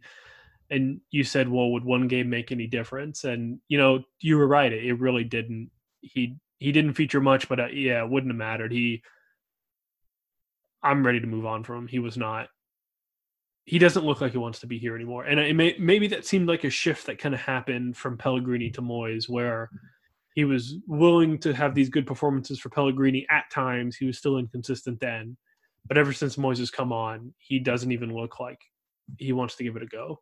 and 0.70 1.00
you 1.10 1.24
said 1.24 1.48
well 1.48 1.72
would 1.72 1.84
one 1.84 2.06
game 2.06 2.30
make 2.30 2.52
any 2.52 2.68
difference? 2.68 3.24
And 3.24 3.58
you 3.68 3.78
know 3.78 4.04
you 4.20 4.36
were 4.36 4.46
right. 4.46 4.72
It, 4.72 5.00
really 5.00 5.24
didn't. 5.24 5.70
He 6.00 6.36
he 6.58 6.70
didn't 6.70 6.94
feature 6.94 7.20
much 7.20 7.48
but 7.48 7.58
uh, 7.58 7.66
yeah 7.66 8.04
it 8.04 8.10
wouldn't 8.10 8.32
have 8.32 8.38
mattered. 8.38 8.70
He 8.70 9.02
I'm 10.82 11.04
ready 11.04 11.20
to 11.20 11.26
move 11.26 11.46
on 11.46 11.64
from 11.64 11.78
him. 11.78 11.88
He 11.88 11.98
was 11.98 12.16
not 12.16 12.48
he 13.64 13.78
doesn't 13.78 14.04
look 14.04 14.20
like 14.20 14.32
he 14.32 14.38
wants 14.38 14.60
to 14.60 14.66
be 14.66 14.78
here 14.78 14.94
anymore. 14.94 15.24
And 15.24 15.56
may, 15.56 15.76
maybe 15.78 16.08
that 16.08 16.26
seemed 16.26 16.48
like 16.48 16.64
a 16.64 16.70
shift 16.70 17.06
that 17.06 17.18
kind 17.18 17.34
of 17.34 17.40
happened 17.40 17.96
from 17.96 18.16
Pellegrini 18.16 18.70
to 18.70 18.82
Moyes, 18.82 19.28
where 19.28 19.70
he 20.34 20.44
was 20.44 20.76
willing 20.86 21.38
to 21.38 21.52
have 21.52 21.74
these 21.74 21.88
good 21.88 22.06
performances 22.06 22.58
for 22.58 22.70
Pellegrini 22.70 23.26
at 23.30 23.50
times. 23.52 23.96
He 23.96 24.06
was 24.06 24.18
still 24.18 24.38
inconsistent 24.38 25.00
then. 25.00 25.36
But 25.86 25.98
ever 25.98 26.12
since 26.12 26.36
Moyes's 26.36 26.70
come 26.70 26.92
on, 26.92 27.32
he 27.38 27.58
doesn't 27.58 27.92
even 27.92 28.14
look 28.14 28.40
like 28.40 28.58
he 29.18 29.32
wants 29.32 29.56
to 29.56 29.64
give 29.64 29.76
it 29.76 29.82
a 29.82 29.86
go. 29.86 30.20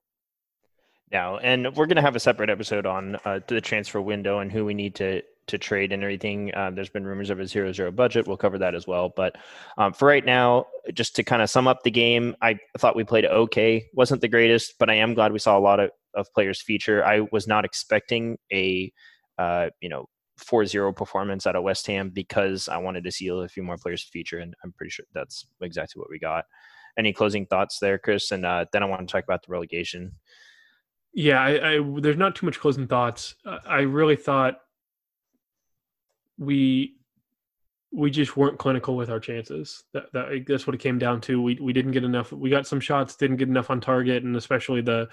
Now, 1.10 1.38
and 1.38 1.74
we're 1.74 1.86
going 1.86 1.96
to 1.96 2.02
have 2.02 2.16
a 2.16 2.20
separate 2.20 2.50
episode 2.50 2.86
on 2.86 3.16
uh, 3.24 3.40
the 3.46 3.60
transfer 3.60 4.00
window 4.00 4.40
and 4.40 4.52
who 4.52 4.64
we 4.64 4.74
need 4.74 4.94
to 4.96 5.22
to 5.48 5.58
trade 5.58 5.92
and 5.92 6.02
everything. 6.02 6.54
Um, 6.54 6.74
there's 6.74 6.90
been 6.90 7.06
rumors 7.06 7.30
of 7.30 7.40
a 7.40 7.46
zero 7.46 7.72
zero 7.72 7.90
budget. 7.90 8.26
We'll 8.26 8.36
cover 8.36 8.58
that 8.58 8.74
as 8.74 8.86
well. 8.86 9.12
But 9.14 9.36
um, 9.78 9.92
for 9.92 10.06
right 10.06 10.24
now, 10.24 10.66
just 10.92 11.16
to 11.16 11.24
kind 11.24 11.42
of 11.42 11.50
sum 11.50 11.66
up 11.66 11.82
the 11.82 11.90
game, 11.90 12.36
I 12.42 12.58
thought 12.78 12.96
we 12.96 13.04
played 13.04 13.24
okay. 13.24 13.86
wasn't 13.94 14.20
the 14.20 14.28
greatest, 14.28 14.74
but 14.78 14.90
I 14.90 14.94
am 14.94 15.14
glad 15.14 15.32
we 15.32 15.38
saw 15.38 15.58
a 15.58 15.60
lot 15.60 15.80
of, 15.80 15.90
of 16.14 16.26
players 16.34 16.60
feature. 16.60 17.04
I 17.04 17.20
was 17.32 17.46
not 17.46 17.64
expecting 17.64 18.38
a 18.52 18.92
uh, 19.38 19.70
you 19.80 19.88
know 19.88 20.06
4-0 20.38 20.94
performance 20.94 21.46
out 21.46 21.56
of 21.56 21.64
West 21.64 21.86
Ham 21.86 22.10
because 22.10 22.68
I 22.68 22.76
wanted 22.78 23.04
to 23.04 23.10
see 23.10 23.28
a 23.28 23.48
few 23.48 23.62
more 23.62 23.76
players 23.76 24.02
feature, 24.02 24.38
and 24.38 24.54
I'm 24.62 24.72
pretty 24.72 24.90
sure 24.90 25.06
that's 25.14 25.46
exactly 25.60 26.00
what 26.00 26.10
we 26.10 26.18
got. 26.18 26.44
Any 26.98 27.12
closing 27.12 27.46
thoughts 27.46 27.78
there, 27.80 27.98
Chris? 27.98 28.30
And 28.30 28.44
uh, 28.44 28.66
then 28.72 28.82
I 28.82 28.86
want 28.86 29.06
to 29.06 29.12
talk 29.12 29.24
about 29.24 29.42
the 29.46 29.52
relegation. 29.52 30.12
Yeah, 31.18 31.40
I, 31.40 31.78
I, 31.78 32.00
there's 32.00 32.16
not 32.16 32.36
too 32.36 32.46
much 32.46 32.60
closing 32.60 32.86
thoughts. 32.86 33.34
I 33.44 33.80
really 33.80 34.14
thought 34.14 34.60
we 36.38 36.94
we 37.90 38.12
just 38.12 38.36
weren't 38.36 38.60
clinical 38.60 38.96
with 38.96 39.10
our 39.10 39.18
chances. 39.18 39.82
That, 39.94 40.12
that 40.12 40.44
that's 40.46 40.68
what 40.68 40.76
it 40.76 40.80
came 40.80 40.96
down 40.96 41.20
to. 41.22 41.42
We 41.42 41.58
we 41.60 41.72
didn't 41.72 41.90
get 41.90 42.04
enough. 42.04 42.30
We 42.30 42.50
got 42.50 42.68
some 42.68 42.78
shots, 42.78 43.16
didn't 43.16 43.38
get 43.38 43.48
enough 43.48 43.68
on 43.68 43.80
target, 43.80 44.22
and 44.22 44.36
especially 44.36 44.80
the 44.80 45.08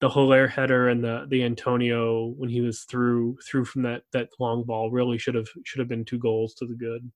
the 0.00 0.10
Haller 0.10 0.48
header 0.48 0.90
and 0.90 1.02
the 1.02 1.24
the 1.30 1.42
Antonio 1.42 2.26
when 2.36 2.50
he 2.50 2.60
was 2.60 2.82
through 2.82 3.38
through 3.42 3.64
from 3.64 3.80
that 3.84 4.02
that 4.12 4.28
long 4.38 4.64
ball 4.64 4.90
really 4.90 5.16
should 5.16 5.34
have 5.34 5.48
should 5.64 5.78
have 5.78 5.88
been 5.88 6.04
two 6.04 6.18
goals 6.18 6.52
to 6.56 6.66
the 6.66 6.74
good. 6.74 7.10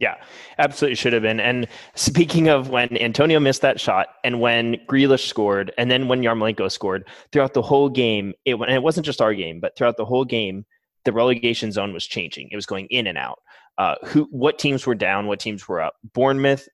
Yeah, 0.00 0.16
absolutely 0.58 0.94
should 0.96 1.12
have 1.12 1.22
been. 1.22 1.40
And 1.40 1.68
speaking 1.94 2.48
of 2.48 2.70
when 2.70 2.96
Antonio 2.96 3.38
missed 3.38 3.60
that 3.60 3.78
shot 3.78 4.08
and 4.24 4.40
when 4.40 4.76
Grealish 4.88 5.26
scored 5.26 5.72
and 5.76 5.90
then 5.90 6.08
when 6.08 6.22
Yarmolenko 6.22 6.72
scored, 6.72 7.06
throughout 7.30 7.52
the 7.52 7.60
whole 7.60 7.90
game, 7.90 8.32
it, 8.46 8.54
and 8.54 8.72
it 8.72 8.82
wasn't 8.82 9.04
just 9.04 9.20
our 9.20 9.34
game, 9.34 9.60
but 9.60 9.76
throughout 9.76 9.98
the 9.98 10.06
whole 10.06 10.24
game, 10.24 10.64
the 11.04 11.12
relegation 11.12 11.70
zone 11.70 11.92
was 11.92 12.06
changing. 12.06 12.48
It 12.50 12.56
was 12.56 12.66
going 12.66 12.86
in 12.86 13.06
and 13.06 13.18
out. 13.18 13.40
Uh, 13.76 13.96
who, 14.06 14.26
what 14.30 14.58
teams 14.58 14.86
were 14.86 14.94
down, 14.94 15.26
what 15.26 15.38
teams 15.38 15.68
were 15.68 15.82
up. 15.82 15.94
Bournemouth 16.14 16.66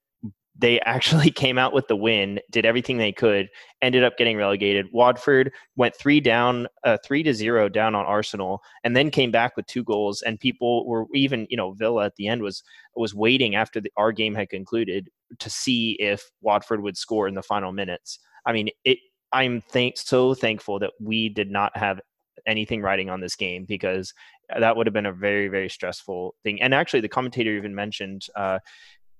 they 0.58 0.80
actually 0.80 1.30
came 1.42 1.58
out 1.58 1.72
with 1.72 1.88
the 1.88 1.96
win, 1.96 2.40
did 2.50 2.64
everything 2.64 2.98
they 2.98 3.12
could, 3.12 3.48
ended 3.82 4.04
up 4.04 4.16
getting 4.16 4.36
relegated. 4.36 4.86
Watford 4.92 5.52
went 5.76 5.96
three 5.96 6.20
down, 6.20 6.66
uh, 6.84 6.96
three 7.04 7.22
to 7.22 7.34
zero 7.34 7.68
down 7.68 7.94
on 7.94 8.06
Arsenal, 8.06 8.62
and 8.84 8.96
then 8.96 9.10
came 9.10 9.30
back 9.30 9.56
with 9.56 9.66
two 9.66 9.84
goals. 9.84 10.22
And 10.22 10.40
people 10.40 10.86
were 10.86 11.06
even, 11.14 11.46
you 11.50 11.56
know, 11.56 11.72
Villa 11.72 12.06
at 12.06 12.16
the 12.16 12.28
end 12.28 12.42
was 12.42 12.62
was 12.94 13.14
waiting 13.14 13.54
after 13.54 13.80
the, 13.80 13.92
our 13.96 14.12
game 14.12 14.34
had 14.34 14.48
concluded 14.48 15.08
to 15.38 15.50
see 15.50 15.92
if 16.00 16.22
Watford 16.40 16.82
would 16.82 16.96
score 16.96 17.28
in 17.28 17.34
the 17.34 17.42
final 17.42 17.72
minutes. 17.72 18.18
I 18.46 18.52
mean, 18.52 18.70
it. 18.84 18.98
I'm 19.32 19.60
thank 19.70 19.98
so 19.98 20.34
thankful 20.34 20.78
that 20.78 20.92
we 21.00 21.28
did 21.28 21.50
not 21.50 21.76
have 21.76 22.00
anything 22.46 22.80
riding 22.80 23.10
on 23.10 23.20
this 23.20 23.34
game 23.34 23.64
because 23.66 24.14
that 24.56 24.76
would 24.76 24.86
have 24.86 24.94
been 24.94 25.04
a 25.04 25.12
very 25.12 25.48
very 25.48 25.68
stressful 25.68 26.36
thing. 26.44 26.62
And 26.62 26.72
actually, 26.72 27.00
the 27.00 27.08
commentator 27.08 27.50
even 27.56 27.74
mentioned. 27.74 28.26
Uh, 28.34 28.60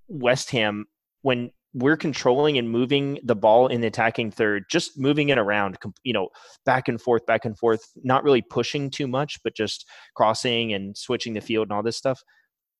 West 0.09 0.51
Ham 0.53 0.87
when 1.27 1.51
we're 1.75 1.97
controlling 1.97 2.57
and 2.57 2.71
moving 2.71 3.19
the 3.25 3.35
ball 3.35 3.67
in 3.67 3.81
the 3.81 3.89
attacking 3.89 4.31
third, 4.31 4.63
just 4.71 4.97
moving 4.97 5.31
it 5.31 5.39
around, 5.39 5.77
you 6.05 6.13
know, 6.13 6.29
back 6.65 6.87
and 6.87 7.01
forth, 7.03 7.27
back 7.27 7.45
and 7.45 7.59
forth, 7.59 7.81
not 8.05 8.23
really 8.23 8.43
pushing 8.43 8.89
too 8.89 9.09
much, 9.09 9.43
but 9.43 9.53
just 9.53 9.87
crossing 10.15 10.73
and 10.73 10.97
switching 10.97 11.35
the 11.35 11.41
field 11.41 11.67
and 11.67 11.73
all 11.73 11.83
this 11.83 11.97
stuff. 11.97 12.23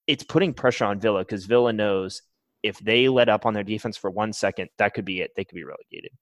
It's 0.07 0.23
putting 0.23 0.55
pressure 0.55 0.85
on 0.85 1.01
Villa 1.01 1.23
because 1.23 1.45
Villa 1.45 1.73
knows 1.73 2.23
if 2.63 2.79
they 2.79 3.09
let 3.09 3.29
up 3.29 3.47
on 3.47 3.53
their 3.53 3.65
defense 3.65 3.97
for 3.97 4.13
one 4.13 4.33
second, 4.33 4.69
that 4.79 4.95
could 4.95 5.05
be 5.05 5.23
it. 5.23 5.33
They 5.35 5.45
could 5.45 5.57
be 5.57 5.65
relegated. 5.65 6.13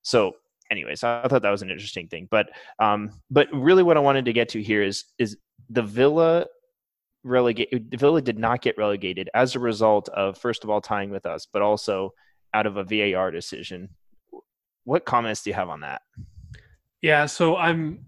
So, 0.00 0.36
anyways, 0.70 1.04
I 1.04 1.28
thought 1.28 1.42
that 1.42 1.50
was 1.50 1.60
an 1.60 1.70
interesting 1.70 2.08
thing. 2.08 2.28
But, 2.30 2.48
um, 2.78 3.10
but 3.30 3.46
really, 3.52 3.82
what 3.82 3.98
I 3.98 4.00
wanted 4.00 4.24
to 4.24 4.32
get 4.32 4.48
to 4.50 4.62
here 4.62 4.82
is 4.82 5.04
is 5.18 5.36
the 5.68 5.82
Villa 5.82 6.46
relegated. 7.28 7.94
Villa 7.98 8.22
did 8.22 8.38
not 8.38 8.62
get 8.62 8.78
relegated 8.78 9.30
as 9.34 9.54
a 9.54 9.60
result 9.60 10.08
of 10.10 10.38
first 10.38 10.64
of 10.64 10.70
all 10.70 10.80
tying 10.80 11.10
with 11.10 11.26
us, 11.26 11.46
but 11.52 11.62
also 11.62 12.14
out 12.54 12.66
of 12.66 12.76
a 12.76 12.84
VAR 12.84 13.30
decision. 13.30 13.90
What 14.84 15.04
comments 15.04 15.42
do 15.42 15.50
you 15.50 15.54
have 15.54 15.68
on 15.68 15.80
that? 15.80 16.02
Yeah, 17.02 17.26
so 17.26 17.56
I'm 17.56 18.04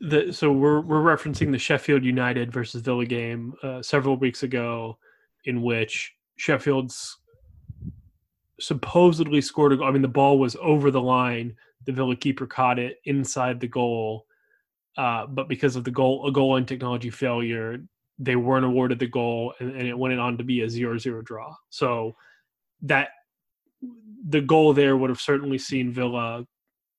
the 0.00 0.32
so 0.32 0.52
we're 0.52 0.80
we're 0.80 1.02
referencing 1.02 1.52
the 1.52 1.58
Sheffield 1.58 2.04
United 2.04 2.52
versus 2.52 2.82
Villa 2.82 3.06
game 3.06 3.54
uh, 3.62 3.82
several 3.82 4.16
weeks 4.16 4.42
ago, 4.42 4.98
in 5.44 5.62
which 5.62 6.14
Sheffield's 6.36 7.18
supposedly 8.60 9.40
scored 9.40 9.72
a 9.72 9.76
goal. 9.76 9.86
I 9.86 9.90
mean, 9.90 10.02
the 10.02 10.08
ball 10.08 10.38
was 10.38 10.56
over 10.60 10.90
the 10.90 11.00
line. 11.00 11.54
The 11.84 11.92
Villa 11.92 12.16
keeper 12.16 12.46
caught 12.46 12.78
it 12.78 12.98
inside 13.04 13.60
the 13.60 13.68
goal, 13.68 14.26
uh, 14.96 15.26
but 15.26 15.48
because 15.48 15.76
of 15.76 15.84
the 15.84 15.90
goal 15.90 16.26
a 16.26 16.32
goal 16.32 16.52
line 16.52 16.66
technology 16.66 17.10
failure, 17.10 17.78
they 18.18 18.36
weren't 18.36 18.64
awarded 18.64 18.98
the 18.98 19.06
goal 19.06 19.54
and, 19.60 19.70
and 19.72 19.86
it 19.86 19.98
went 19.98 20.18
on 20.18 20.38
to 20.38 20.44
be 20.44 20.62
a 20.62 20.70
zero-zero 20.70 21.22
draw. 21.22 21.54
So 21.70 22.16
that 22.82 23.10
the 24.28 24.40
goal 24.40 24.72
there 24.72 24.96
would 24.96 25.10
have 25.10 25.20
certainly 25.20 25.58
seen 25.58 25.92
Villa 25.92 26.44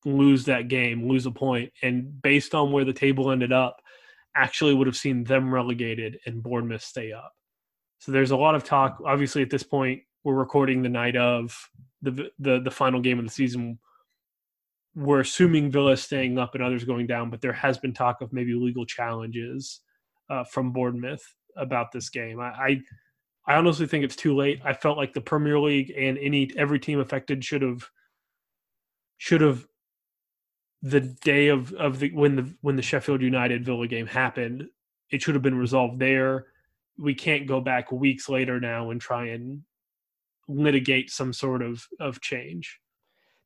lose 0.05 0.45
that 0.45 0.67
game, 0.67 1.07
lose 1.07 1.25
a 1.25 1.31
point, 1.31 1.71
and 1.81 2.21
based 2.21 2.55
on 2.55 2.71
where 2.71 2.85
the 2.85 2.93
table 2.93 3.31
ended 3.31 3.51
up, 3.51 3.81
actually 4.35 4.73
would 4.73 4.87
have 4.87 4.95
seen 4.95 5.23
them 5.23 5.51
relegated 5.51 6.19
and 6.25 6.43
Bournemouth 6.43 6.83
stay 6.83 7.11
up. 7.11 7.33
So 7.99 8.11
there's 8.11 8.31
a 8.31 8.37
lot 8.37 8.55
of 8.55 8.63
talk. 8.63 9.01
Obviously, 9.05 9.41
at 9.41 9.49
this 9.49 9.63
point, 9.63 10.03
we're 10.23 10.35
recording 10.35 10.83
the 10.83 10.89
night 10.89 11.17
of 11.17 11.57
the 12.01 12.29
the, 12.37 12.59
the 12.59 12.71
final 12.71 13.01
game 13.01 13.17
of 13.17 13.25
the 13.25 13.31
season. 13.31 13.79
We're 14.95 15.21
assuming 15.21 15.71
Villa 15.71 15.97
staying 15.97 16.37
up 16.37 16.53
and 16.53 16.63
others 16.63 16.83
going 16.83 17.07
down, 17.07 17.29
but 17.29 17.41
there 17.41 17.53
has 17.53 17.77
been 17.77 17.93
talk 17.93 18.21
of 18.21 18.31
maybe 18.31 18.53
legal 18.53 18.85
challenges 18.85 19.81
uh, 20.29 20.43
from 20.43 20.71
Bournemouth 20.71 21.23
about 21.55 21.91
this 21.91 22.09
game. 22.09 22.39
I, 22.39 22.49
I, 22.49 22.81
I 23.47 23.55
honestly 23.55 23.87
think 23.87 24.03
it's 24.03 24.15
too 24.15 24.35
late. 24.35 24.61
I 24.63 24.73
felt 24.73 24.97
like 24.97 25.13
the 25.13 25.21
Premier 25.21 25.59
League 25.59 25.93
and 25.97 26.17
any 26.17 26.51
every 26.57 26.79
team 26.79 26.99
affected 26.99 27.43
should 27.43 27.61
have 27.61 27.89
should 29.17 29.41
have 29.41 29.65
the 30.81 31.01
day 31.01 31.47
of 31.47 31.73
of 31.73 31.99
the 31.99 32.11
when 32.11 32.35
the 32.35 32.53
when 32.61 32.75
the 32.75 32.81
Sheffield 32.81 33.21
United 33.21 33.65
Villa 33.65 33.87
game 33.87 34.07
happened, 34.07 34.67
it 35.09 35.21
should 35.21 35.35
have 35.35 35.41
been 35.41 35.57
resolved 35.57 35.99
there. 35.99 36.47
We 36.97 37.13
can't 37.13 37.47
go 37.47 37.61
back 37.61 37.91
weeks 37.91 38.27
later 38.27 38.59
now 38.59 38.91
and 38.91 38.99
try 38.99 39.27
and 39.27 39.63
litigate 40.47 41.09
some 41.09 41.33
sort 41.33 41.61
of 41.61 41.85
of 41.99 42.21
change. 42.21 42.79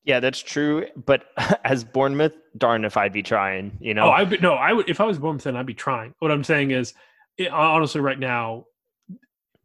Yeah, 0.04 0.20
that's 0.20 0.40
true. 0.40 0.86
But 0.96 1.26
as 1.64 1.84
Bournemouth, 1.84 2.34
darn 2.58 2.86
if 2.86 2.98
I'd 2.98 3.14
be 3.14 3.24
trying. 3.24 3.78
You 3.80 3.94
know, 3.94 4.06
oh, 4.06 4.12
I 4.12 4.24
no, 4.42 4.54
I 4.54 4.74
would 4.74 4.90
if 4.90 5.00
I 5.00 5.06
was 5.06 5.20
Bournemouth, 5.20 5.44
then 5.44 5.56
I'd 5.56 5.66
be 5.66 5.74
trying. 5.74 6.14
What 6.20 6.32
I'm 6.32 6.44
saying 6.44 6.72
is, 6.72 6.94
it, 7.38 7.52
honestly, 7.52 8.02
right 8.02 8.20
now, 8.20 8.66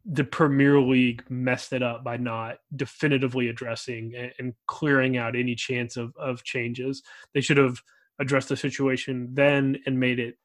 the 0.05 0.23
Premier 0.23 0.79
League 0.79 1.23
messed 1.29 1.73
it 1.73 1.83
up 1.83 2.03
by 2.03 2.17
not 2.17 2.57
definitively 2.75 3.49
addressing 3.49 4.13
and, 4.15 4.31
and 4.39 4.53
clearing 4.67 5.17
out 5.17 5.35
any 5.35 5.55
chance 5.55 5.97
of 5.97 6.13
of 6.17 6.43
changes. 6.43 7.01
They 7.33 7.41
should 7.41 7.57
have 7.57 7.81
addressed 8.19 8.49
the 8.49 8.57
situation 8.57 9.29
then 9.33 9.77
and 9.85 9.99
made 9.99 10.19
it 10.19 10.35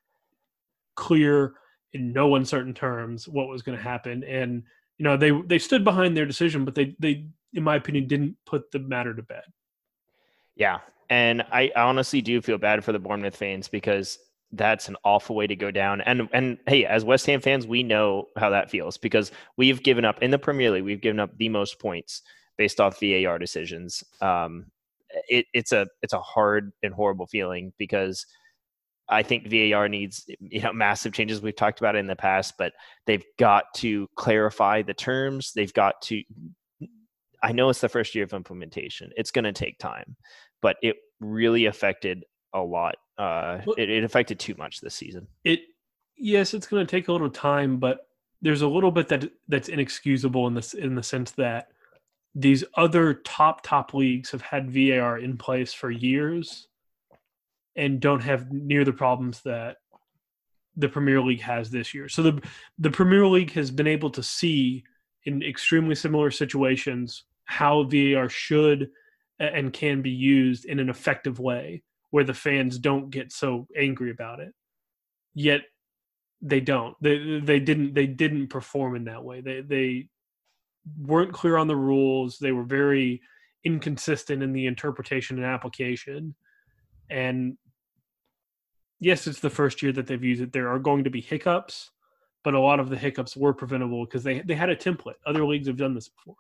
clear 0.95 1.55
in 1.95 2.13
no 2.13 2.35
uncertain 2.35 2.75
terms 2.75 3.29
what 3.29 3.49
was 3.49 3.63
going 3.63 3.77
to 3.77 3.83
happen. 3.83 4.25
And 4.25 4.63
you 4.99 5.05
know, 5.05 5.17
they 5.17 5.31
they 5.47 5.59
stood 5.59 5.85
behind 5.85 6.17
their 6.17 6.27
decision, 6.27 6.65
but 6.65 6.75
they 6.75 6.95
they, 6.99 7.27
in 7.53 7.63
my 7.63 7.77
opinion, 7.77 8.07
didn't 8.07 8.37
put 8.47 8.71
the 8.71 8.79
matter 8.79 9.15
to 9.15 9.23
bed. 9.23 9.43
Yeah. 10.57 10.79
And 11.11 11.43
I 11.53 11.71
honestly 11.77 12.23
do 12.23 12.41
feel 12.41 12.59
bad 12.59 12.85
for 12.85 12.93
the 12.93 12.99
Bournemouth 12.99 13.37
fans 13.37 13.69
because 13.69 14.19
that's 14.53 14.89
an 14.89 14.97
awful 15.05 15.35
way 15.35 15.47
to 15.47 15.57
go 15.57 15.71
down. 15.71 16.01
And 16.03 16.29
and 16.33 16.59
hey, 16.67 16.85
as 16.85 17.05
West 17.05 17.27
Ham 17.27 17.41
fans, 17.41 17.67
we 17.67 17.83
know 17.83 18.29
how 18.37 18.51
that 18.51 18.71
feels 18.71 18.99
because 18.99 19.31
we've 19.57 19.83
given 19.83 20.05
up 20.05 20.23
in 20.23 20.31
the 20.31 20.39
Premier 20.39 20.71
League, 20.71 20.85
we've 20.85 21.01
given 21.01 21.21
up 21.21 21.37
the 21.39 21.49
most 21.49 21.79
points 21.79 22.23
based 22.59 22.81
off 22.81 23.01
VAR 23.01 23.39
decisions. 23.39 24.05
Um, 24.21 24.67
it, 25.29 25.47
it's 25.53 25.73
a 25.73 25.87
it's 26.03 26.13
a 26.13 26.21
hard 26.21 26.73
and 26.83 26.95
horrible 26.95 27.27
feeling 27.27 27.73
because 27.79 28.27
I 29.09 29.23
think 29.23 29.49
VAR 29.49 29.89
needs 29.89 30.25
you 30.41 30.61
know 30.61 30.73
massive 30.73 31.13
changes. 31.13 31.43
We've 31.43 31.57
talked 31.57 31.81
about 31.81 31.97
it 31.97 32.01
in 32.01 32.07
the 32.07 32.17
past, 32.17 32.55
but 32.59 32.73
they've 33.07 33.25
got 33.39 33.65
to 33.77 34.09
clarify 34.17 34.83
the 34.83 34.95
terms. 34.95 35.53
They've 35.55 35.73
got 35.73 36.01
to 36.03 36.23
I 37.43 37.53
know 37.53 37.69
it's 37.69 37.81
the 37.81 37.89
first 37.89 38.15
year 38.15 38.25
of 38.25 38.33
implementation. 38.33 39.11
It's 39.17 39.31
going 39.31 39.45
to 39.45 39.53
take 39.53 39.79
time, 39.79 40.17
but 40.61 40.77
it 40.83 40.97
really 41.21 41.67
affected 41.67 42.25
a 42.55 42.61
lot. 42.61 42.97
Uh, 43.19 43.59
it, 43.77 43.91
it 43.91 44.05
affected 44.05 44.39
too 44.39 44.55
much 44.57 44.81
this 44.81 44.95
season. 44.95 45.27
It 45.45 45.61
yes, 46.17 46.55
it's 46.55 46.67
going 46.67 46.87
to 46.87 46.91
take 46.91 47.09
a 47.09 47.13
little 47.13 47.31
time, 47.31 47.79
but 47.79 48.07
there's 48.41 48.63
a 48.63 48.69
little 48.69 48.91
bit 48.91 49.09
that 49.09 49.31
that's 49.49 49.69
inexcusable 49.69 50.47
in 50.47 50.55
this 50.55 50.75
in 50.75 50.95
the 50.95 51.03
sense 51.03 51.33
that 51.33 51.69
these 52.35 52.65
other 52.77 53.15
top 53.15 53.63
top 53.63 53.93
leagues 53.93 54.31
have 54.31 54.43
had 54.43 54.71
VAR 54.71 55.19
in 55.19 55.37
place 55.37 55.73
for 55.73 55.91
years 55.91 56.69
and 57.77 58.01
don't 58.01 58.23
have 58.23 58.51
near 58.53 58.85
the 58.85 58.93
problems 58.93 59.41
that 59.43 59.79
the 60.77 60.89
Premier 60.89 61.21
League 61.21 61.41
has 61.43 61.71
this 61.71 61.93
year. 61.93 62.09
So 62.09 62.23
the 62.23 62.43
the 62.79 62.91
Premier 62.91 63.27
League 63.27 63.53
has 63.53 63.71
been 63.71 63.87
able 63.87 64.11
to 64.11 64.23
see 64.23 64.85
in 65.25 65.43
extremely 65.43 65.95
similar 65.95 66.31
situations 66.31 67.25
how 67.45 67.85
VAR 67.85 68.29
should 68.29 68.91
and 69.39 69.73
can 69.73 70.03
be 70.03 70.11
used 70.11 70.65
in 70.65 70.79
an 70.79 70.89
effective 70.89 71.39
way 71.39 71.83
where 72.11 72.25
the 72.25 72.35
fans 72.35 72.79
don't 72.79 73.11
get 73.11 73.33
so 73.33 73.67
angry 73.77 74.11
about 74.11 74.39
it. 74.41 74.53
Yet 75.35 75.63
they 76.43 76.61
don't. 76.61 76.95
They 77.01 77.41
they 77.41 77.61
didn't 77.61 77.95
they 77.95 78.07
didn't 78.07 78.49
perform 78.49 78.97
in 78.97 79.05
that 79.05 79.25
way. 79.25 79.41
They 79.41 79.61
they 79.61 80.09
weren't 80.99 81.33
clear 81.33 81.57
on 81.57 81.69
the 81.69 81.77
rules. 81.77 82.39
They 82.39 82.53
were 82.53 82.65
very 82.65 83.23
inconsistent 83.65 84.43
in 84.43 84.53
the 84.53 84.67
interpretation 84.67 85.37
and 85.37 85.47
application. 85.47 86.35
And 87.09 87.57
yes, 88.99 89.27
it's 89.27 89.41
the 89.41 89.51
first 89.51 89.83
year 89.83 89.93
that 89.93 90.07
they've 90.07 90.23
used 90.23 90.43
it. 90.43 90.53
There 90.53 90.69
are 90.69 90.79
going 90.79 91.05
to 91.05 91.11
be 91.11 91.21
hiccups, 91.21 91.91
but 92.43 92.55
a 92.55 92.61
lot 92.61 92.81
of 92.81 92.91
the 92.91 92.99
hiccups 92.99 93.37
were 93.37 93.55
preventable 93.55 94.05
because 94.05 94.25
they 94.25 94.41
they 94.41 94.55
had 94.55 94.71
a 94.71 94.77
template. 94.77 95.15
Other 95.25 95.47
leagues 95.47 95.69
have 95.69 95.77
done 95.77 95.95
this 95.95 96.09
before. 96.09 96.37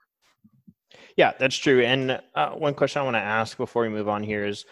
Yeah, 1.16 1.32
that's 1.38 1.56
true. 1.56 1.82
And 1.82 2.20
uh, 2.34 2.50
one 2.50 2.74
question 2.74 3.00
I 3.00 3.04
want 3.04 3.16
to 3.16 3.20
ask 3.20 3.56
before 3.56 3.82
we 3.82 3.88
move 3.88 4.08
on 4.08 4.22
here 4.22 4.46
is, 4.46 4.64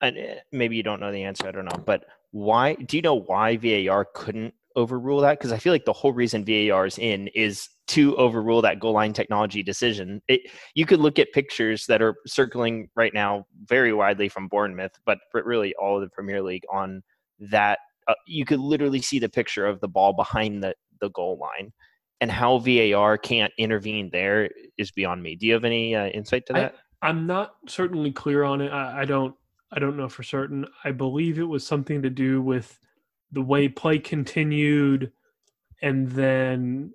and 0.00 0.18
eh, 0.18 0.34
maybe 0.52 0.76
you 0.76 0.82
don't 0.82 1.00
know 1.00 1.12
the 1.12 1.24
answer. 1.24 1.46
I 1.46 1.52
don't 1.52 1.64
know, 1.64 1.82
but 1.84 2.04
why? 2.32 2.74
Do 2.74 2.96
you 2.96 3.02
know 3.02 3.20
why 3.20 3.56
VAR 3.56 4.06
couldn't 4.14 4.54
overrule 4.76 5.20
that? 5.20 5.38
Because 5.38 5.52
I 5.52 5.58
feel 5.58 5.72
like 5.72 5.84
the 5.84 5.92
whole 5.92 6.12
reason 6.12 6.44
VAR 6.44 6.86
is 6.86 6.98
in 6.98 7.28
is 7.28 7.68
to 7.86 8.16
overrule 8.16 8.62
that 8.62 8.80
goal 8.80 8.92
line 8.92 9.12
technology 9.12 9.62
decision. 9.62 10.20
It, 10.26 10.40
you 10.74 10.86
could 10.86 11.00
look 11.00 11.18
at 11.18 11.32
pictures 11.32 11.86
that 11.86 12.02
are 12.02 12.16
circling 12.26 12.88
right 12.96 13.14
now 13.14 13.46
very 13.66 13.92
widely 13.92 14.28
from 14.28 14.48
Bournemouth, 14.48 14.98
but 15.06 15.18
really 15.32 15.74
all 15.80 15.96
of 15.96 16.02
the 16.02 16.10
Premier 16.10 16.42
League 16.42 16.64
on 16.72 17.02
that. 17.38 17.78
Uh, 18.06 18.14
you 18.26 18.44
could 18.44 18.60
literally 18.60 19.00
see 19.00 19.18
the 19.18 19.30
picture 19.30 19.64
of 19.64 19.80
the 19.80 19.88
ball 19.88 20.12
behind 20.12 20.62
the, 20.62 20.74
the 21.00 21.08
goal 21.10 21.38
line. 21.38 21.72
And 22.20 22.30
how 22.30 22.58
VAR 22.58 23.18
can't 23.18 23.52
intervene 23.58 24.08
there 24.10 24.50
is 24.78 24.90
beyond 24.90 25.22
me. 25.22 25.36
Do 25.36 25.46
you 25.46 25.52
have 25.52 25.64
any 25.64 25.94
uh, 25.94 26.06
insight 26.06 26.46
to 26.46 26.52
that? 26.54 26.74
I, 27.02 27.08
I'm 27.08 27.26
not 27.26 27.56
certainly 27.68 28.12
clear 28.12 28.44
on 28.44 28.60
it. 28.60 28.70
I, 28.70 29.02
I 29.02 29.04
don't. 29.04 29.34
I 29.72 29.80
don't 29.80 29.96
know 29.96 30.08
for 30.08 30.22
certain. 30.22 30.64
I 30.84 30.92
believe 30.92 31.38
it 31.38 31.42
was 31.42 31.66
something 31.66 32.00
to 32.02 32.10
do 32.10 32.40
with 32.40 32.78
the 33.32 33.42
way 33.42 33.68
play 33.68 33.98
continued, 33.98 35.10
and 35.82 36.08
then 36.08 36.94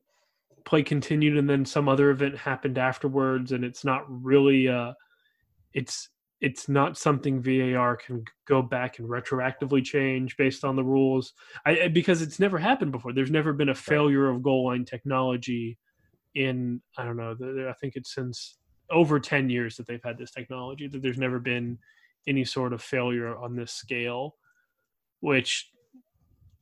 play 0.70 0.84
continued 0.84 1.36
and 1.36 1.50
then 1.50 1.66
some 1.66 1.90
other 1.90 2.12
event 2.12 2.38
happened 2.38 2.78
afterwards 2.78 3.54
and 3.54 3.64
it's 3.64 3.84
not 3.84 4.04
really 4.08 4.68
uh 4.68 4.94
it's 5.74 6.10
it's 6.42 6.70
not 6.70 6.98
something 6.98 7.42
VAR 7.42 7.98
can 7.98 8.24
go 8.46 8.62
back 8.62 9.00
and 9.00 9.10
retroactively 9.10 9.84
change 9.84 10.38
based 10.38 10.64
on 10.64 10.76
the 10.76 10.84
rules. 10.84 11.34
I, 11.66 11.90
because 11.90 12.22
it's 12.22 12.40
never 12.40 12.58
happened 12.58 12.92
before. 12.94 13.12
There's 13.12 13.32
never 13.32 13.52
been 13.52 13.70
a 13.70 13.76
failure 13.76 14.30
of 14.30 14.42
goal 14.42 14.68
line 14.68 14.86
technology 14.86 15.78
in 16.36 16.82
I 16.98 17.06
don't 17.06 17.18
know 17.18 17.36
I 17.70 17.74
think 17.74 17.96
it's 17.96 18.14
since 18.14 18.58
over 18.90 19.20
10 19.20 19.50
years 19.50 19.78
that 19.78 19.88
they've 19.88 20.04
had 20.04 20.18
this 20.18 20.32
technology 20.32 20.88
that 20.88 21.02
there's 21.02 21.18
never 21.18 21.40
been 21.40 21.78
any 22.28 22.46
sort 22.46 22.74
of 22.74 22.82
failure 22.82 23.36
on 23.36 23.56
this 23.56 23.72
scale 23.72 24.36
which 25.22 25.72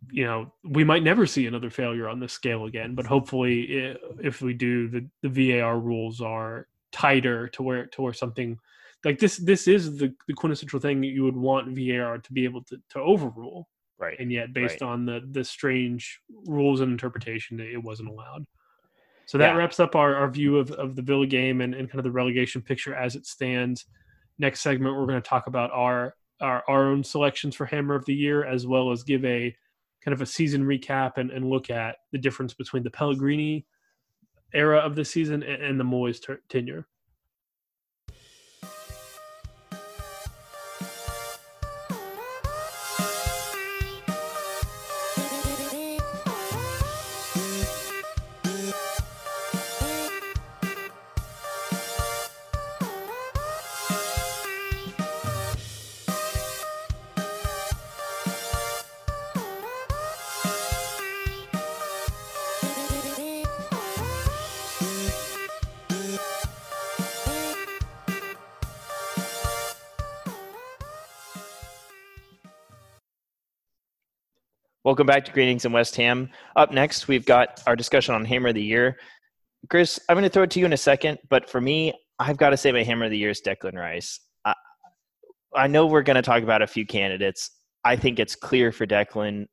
you 0.10 0.26
know 0.26 0.54
we 0.64 0.84
might 0.84 1.04
never 1.04 1.26
see 1.26 1.48
another 1.48 1.70
failure 1.70 2.08
on 2.08 2.20
this 2.20 2.32
scale 2.32 2.66
again 2.66 2.96
but 2.96 3.06
hopefully 3.06 3.96
if 4.24 4.42
we 4.42 4.54
do 4.54 4.88
the, 4.88 5.06
the 5.22 5.60
var 5.60 5.80
rules 5.80 6.22
are 6.22 6.68
tighter 6.92 7.48
to 7.50 7.64
where 7.64 7.88
to 7.88 8.02
where 8.02 8.14
something 8.14 8.58
like 9.06 9.20
this 9.20 9.38
this 9.38 9.68
is 9.68 9.98
the, 9.98 10.14
the 10.28 10.34
quintessential 10.34 10.80
thing 10.80 11.02
that 11.02 11.08
you 11.08 11.24
would 11.24 11.36
want 11.36 11.68
var 11.68 12.18
to 12.18 12.34
be 12.34 12.44
able 12.44 12.64
to, 12.64 12.78
to 12.90 13.00
overrule 13.00 13.68
right 14.00 14.20
and 14.20 14.32
yet 14.32 14.54
based 14.54 14.82
right. 14.82 14.90
on 14.90 15.06
the 15.06 15.22
the 15.32 15.44
strange 15.44 16.20
rules 16.46 16.82
and 16.82 16.92
interpretation 16.92 17.60
it 17.60 17.82
wasn't 17.82 18.08
allowed 18.08 18.46
so 19.26 19.38
that 19.38 19.54
yeah. 19.54 19.58
wraps 19.58 19.80
up 19.82 19.94
our, 19.96 20.16
our 20.16 20.30
view 20.30 20.58
of, 20.58 20.72
of 20.72 20.96
the 20.96 21.02
villa 21.02 21.28
game 21.28 21.60
and, 21.60 21.76
and 21.76 21.90
kind 21.90 22.00
of 22.00 22.06
the 22.06 22.12
relegation 22.12 22.62
picture 22.62 22.96
as 22.96 23.16
it 23.16 23.26
stands 23.26 23.86
next 24.40 24.62
segment 24.62 24.96
we're 24.96 25.06
going 25.06 25.22
to 25.22 25.30
talk 25.30 25.48
about 25.48 25.72
our 25.72 26.14
our, 26.40 26.64
our 26.68 26.88
own 26.88 27.04
selections 27.04 27.56
for 27.56 27.66
hammer 27.66 27.96
of 27.96 28.06
the 28.06 28.14
year 28.14 28.46
as 28.46 28.68
well 28.68 28.92
as 28.92 29.04
give 29.04 29.24
a 29.26 29.56
kind 30.04 30.14
of 30.14 30.22
a 30.22 30.26
season 30.26 30.64
recap 30.64 31.18
and, 31.18 31.32
and 31.32 31.50
look 31.50 31.70
at 31.70 31.98
the 32.14 32.18
difference 32.18 32.54
between 32.54 32.82
the 32.82 32.90
Pellegrini 32.90 33.66
era 34.54 34.78
of 34.78 34.96
the 34.96 35.04
season 35.04 35.44
and, 35.44 35.62
and 35.62 35.78
the 35.78 35.84
Moyes 35.84 36.22
ter- 36.22 36.40
tenure. 36.48 36.88
Welcome 74.88 75.06
back 75.06 75.26
to 75.26 75.34
Green 75.34 75.50
Eggs 75.50 75.66
and 75.66 75.74
West 75.74 75.98
Ham. 75.98 76.30
Up 76.56 76.72
next, 76.72 77.10
we've 77.10 77.26
got 77.26 77.62
our 77.68 77.76
discussion 77.76 78.16
on 78.16 78.24
Hammer 78.24 78.48
of 78.48 78.56
the 78.56 78.64
Year. 78.64 78.98
Chris, 79.70 80.00
I'm 80.08 80.16
going 80.16 80.24
to 80.24 80.30
throw 80.30 80.44
it 80.44 80.52
to 80.52 80.62
you 80.62 80.66
in 80.66 80.72
a 80.72 80.78
second, 80.78 81.20
but 81.30 81.50
for 81.50 81.60
me, 81.60 81.92
I've 82.20 82.38
got 82.38 82.52
to 82.52 82.58
say 82.58 82.72
my 82.72 82.84
Hammer 82.84 83.04
of 83.04 83.12
the 83.12 83.18
Year 83.18 83.32
is 83.32 83.42
Declan 83.46 83.74
Rice. 83.74 84.22
I, 84.46 84.54
I 85.54 85.68
know 85.68 85.88
we're 85.88 86.04
going 86.04 86.16
to 86.16 86.22
talk 86.22 86.42
about 86.42 86.62
a 86.62 86.68
few 86.68 86.86
candidates. 86.86 87.52
I 87.84 87.98
think 87.98 88.18
it's 88.18 88.34
clear 88.34 88.72
for 88.72 88.88
Declan. 88.88 89.48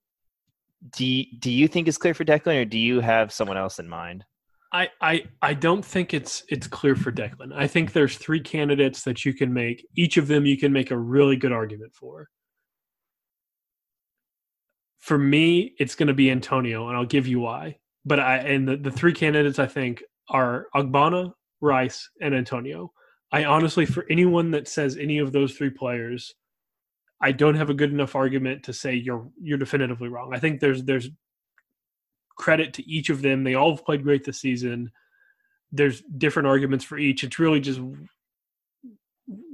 Do 0.96 1.04
you, 1.04 1.24
do 1.40 1.50
you 1.50 1.66
think 1.66 1.88
it's 1.88 1.98
clear 1.98 2.14
for 2.14 2.24
Declan, 2.24 2.62
or 2.62 2.64
do 2.64 2.78
you 2.78 3.00
have 3.00 3.32
someone 3.32 3.56
else 3.56 3.80
in 3.80 3.88
mind? 3.88 4.24
I, 4.72 4.88
I 5.00 5.24
I 5.42 5.54
don't 5.54 5.84
think 5.84 6.14
it's 6.14 6.44
it's 6.48 6.68
clear 6.68 6.94
for 6.94 7.10
Declan. 7.10 7.52
I 7.52 7.66
think 7.66 7.92
there's 7.92 8.16
three 8.18 8.40
candidates 8.40 9.02
that 9.02 9.24
you 9.24 9.34
can 9.34 9.52
make. 9.52 9.84
Each 9.96 10.16
of 10.16 10.28
them 10.28 10.46
you 10.46 10.56
can 10.56 10.72
make 10.72 10.92
a 10.92 10.96
really 10.96 11.36
good 11.36 11.52
argument 11.52 11.92
for 11.92 12.28
for 15.04 15.18
me, 15.18 15.74
it's 15.78 15.94
going 15.94 16.06
to 16.06 16.14
be 16.14 16.30
Antonio, 16.30 16.88
and 16.88 16.96
I'll 16.96 17.04
give 17.04 17.26
you 17.26 17.40
why. 17.40 17.76
But 18.06 18.20
I 18.20 18.38
and 18.38 18.66
the, 18.66 18.78
the 18.78 18.90
three 18.90 19.12
candidates 19.12 19.58
I 19.58 19.66
think 19.66 20.02
are 20.30 20.68
Ogbonna, 20.74 21.34
Rice, 21.60 22.08
and 22.22 22.34
Antonio. 22.34 22.90
I 23.30 23.44
honestly, 23.44 23.84
for 23.84 24.06
anyone 24.08 24.52
that 24.52 24.66
says 24.66 24.96
any 24.96 25.18
of 25.18 25.30
those 25.30 25.52
three 25.52 25.68
players, 25.68 26.34
I 27.20 27.32
don't 27.32 27.56
have 27.56 27.68
a 27.68 27.74
good 27.74 27.92
enough 27.92 28.16
argument 28.16 28.62
to 28.62 28.72
say 28.72 28.94
you're 28.94 29.28
you're 29.38 29.58
definitively 29.58 30.08
wrong. 30.08 30.32
I 30.32 30.38
think 30.38 30.60
there's 30.60 30.82
there's 30.84 31.10
credit 32.38 32.72
to 32.74 32.90
each 32.90 33.10
of 33.10 33.20
them. 33.20 33.44
They 33.44 33.56
all 33.56 33.76
have 33.76 33.84
played 33.84 34.04
great 34.04 34.24
this 34.24 34.40
season. 34.40 34.90
There's 35.70 36.02
different 36.16 36.48
arguments 36.48 36.84
for 36.84 36.96
each. 36.96 37.24
It's 37.24 37.38
really 37.38 37.60
just 37.60 37.80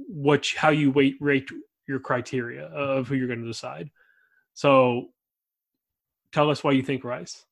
what 0.07 0.47
how 0.55 0.69
you 0.69 0.91
weight 0.91 1.17
rate 1.19 1.49
your 1.89 1.99
criteria 1.99 2.67
of 2.67 3.09
who 3.09 3.15
you're 3.15 3.27
going 3.27 3.41
to 3.41 3.47
decide. 3.47 3.89
So 4.53 5.09
tell 6.31 6.49
us 6.49 6.63
why 6.63 6.71
you 6.71 6.83
think 6.83 7.03
Rice. 7.03 7.45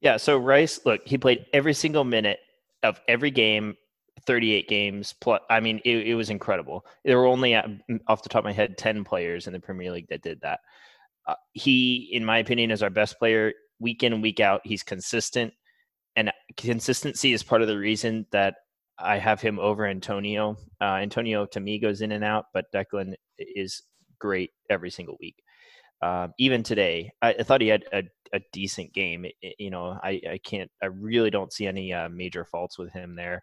Yeah, 0.00 0.16
so 0.16 0.38
Rice, 0.38 0.80
look, 0.84 1.00
he 1.04 1.18
played 1.18 1.46
every 1.52 1.74
single 1.74 2.04
minute 2.04 2.38
of 2.82 3.00
every 3.08 3.30
game, 3.30 3.76
38 4.26 4.68
games 4.68 5.14
plus. 5.20 5.40
I 5.50 5.60
mean, 5.60 5.80
it, 5.84 6.08
it 6.08 6.14
was 6.14 6.30
incredible. 6.30 6.84
There 7.04 7.18
were 7.18 7.26
only, 7.26 7.54
uh, 7.54 7.62
off 8.06 8.22
the 8.22 8.28
top 8.28 8.40
of 8.40 8.44
my 8.44 8.52
head, 8.52 8.78
10 8.78 9.04
players 9.04 9.46
in 9.46 9.52
the 9.52 9.60
Premier 9.60 9.90
League 9.90 10.08
that 10.10 10.22
did 10.22 10.40
that. 10.42 10.60
Uh, 11.26 11.34
he, 11.52 12.08
in 12.12 12.24
my 12.24 12.38
opinion, 12.38 12.70
is 12.70 12.82
our 12.82 12.90
best 12.90 13.18
player 13.18 13.52
week 13.80 14.02
in 14.02 14.20
week 14.22 14.40
out. 14.40 14.60
He's 14.64 14.82
consistent, 14.82 15.52
and 16.16 16.32
consistency 16.56 17.32
is 17.32 17.42
part 17.42 17.62
of 17.62 17.68
the 17.68 17.76
reason 17.76 18.26
that 18.32 18.54
I 18.98 19.18
have 19.18 19.40
him 19.40 19.58
over 19.58 19.86
Antonio. 19.86 20.56
Uh, 20.80 20.94
Antonio 20.94 21.44
to 21.46 21.60
me 21.60 21.78
goes 21.78 22.00
in 22.00 22.12
and 22.12 22.24
out, 22.24 22.46
but 22.54 22.64
Declan 22.74 23.14
is 23.38 23.82
great 24.18 24.50
every 24.70 24.90
single 24.90 25.16
week 25.20 25.36
um, 26.02 26.32
even 26.38 26.62
today, 26.62 27.10
I, 27.22 27.34
I, 27.38 27.42
thought 27.42 27.60
he 27.60 27.68
had 27.68 27.84
a, 27.92 28.04
a 28.32 28.40
decent 28.52 28.92
game. 28.92 29.24
It, 29.24 29.56
you 29.58 29.70
know, 29.70 29.98
I, 30.02 30.20
I 30.30 30.40
can't, 30.44 30.70
I 30.82 30.86
really 30.86 31.30
don't 31.30 31.52
see 31.52 31.66
any 31.66 31.92
uh, 31.92 32.08
major 32.08 32.44
faults 32.44 32.78
with 32.78 32.92
him 32.92 33.16
there. 33.16 33.42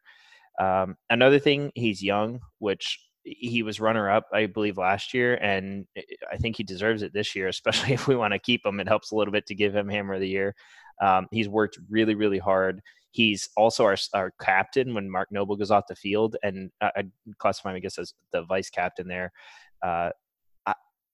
Um, 0.59 0.95
another 1.09 1.39
thing, 1.39 1.71
he's 1.75 2.01
young, 2.01 2.39
which 2.59 2.99
he 3.25 3.63
was 3.63 3.79
runner 3.79 4.09
up, 4.09 4.27
I 4.33 4.45
believe, 4.45 4.77
last 4.77 5.13
year, 5.13 5.35
and 5.35 5.85
I 6.31 6.37
think 6.37 6.55
he 6.55 6.63
deserves 6.63 7.01
it 7.01 7.11
this 7.13 7.35
year, 7.35 7.47
especially 7.49 7.93
if 7.93 8.07
we 8.07 8.15
want 8.15 8.33
to 8.33 8.39
keep 8.39 8.65
him. 8.65 8.79
It 8.79 8.87
helps 8.87 9.11
a 9.11 9.15
little 9.15 9.31
bit 9.31 9.45
to 9.47 9.55
give 9.55 9.75
him 9.75 9.89
Hammer 9.89 10.13
of 10.13 10.21
the 10.21 10.29
Year. 10.29 10.55
Um, 11.01 11.27
he's 11.31 11.49
worked 11.49 11.77
really, 11.89 12.15
really 12.15 12.39
hard. 12.39 12.81
He's 13.11 13.49
also 13.57 13.85
our, 13.85 13.97
our 14.13 14.31
captain 14.41 14.93
when 14.93 15.09
Mark 15.09 15.29
Noble 15.31 15.55
goes 15.55 15.71
off 15.71 15.87
the 15.87 15.95
field, 15.95 16.37
and 16.43 16.69
I 16.81 17.03
classify 17.37 17.71
him, 17.71 17.77
I 17.77 17.79
guess, 17.79 17.97
as 17.97 18.13
the 18.31 18.43
vice 18.43 18.69
captain 18.69 19.07
there. 19.07 19.31
Uh, 19.81 20.11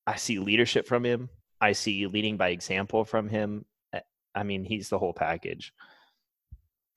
I 0.07 0.15
see 0.15 0.39
leadership 0.39 0.87
from 0.87 1.05
him. 1.05 1.29
I 1.59 1.73
see 1.73 2.07
leading 2.07 2.37
by 2.37 2.49
example 2.49 3.05
from 3.05 3.29
him. 3.29 3.65
I 4.33 4.43
mean, 4.43 4.63
he's 4.63 4.89
the 4.89 4.97
whole 4.97 5.13
package. 5.13 5.73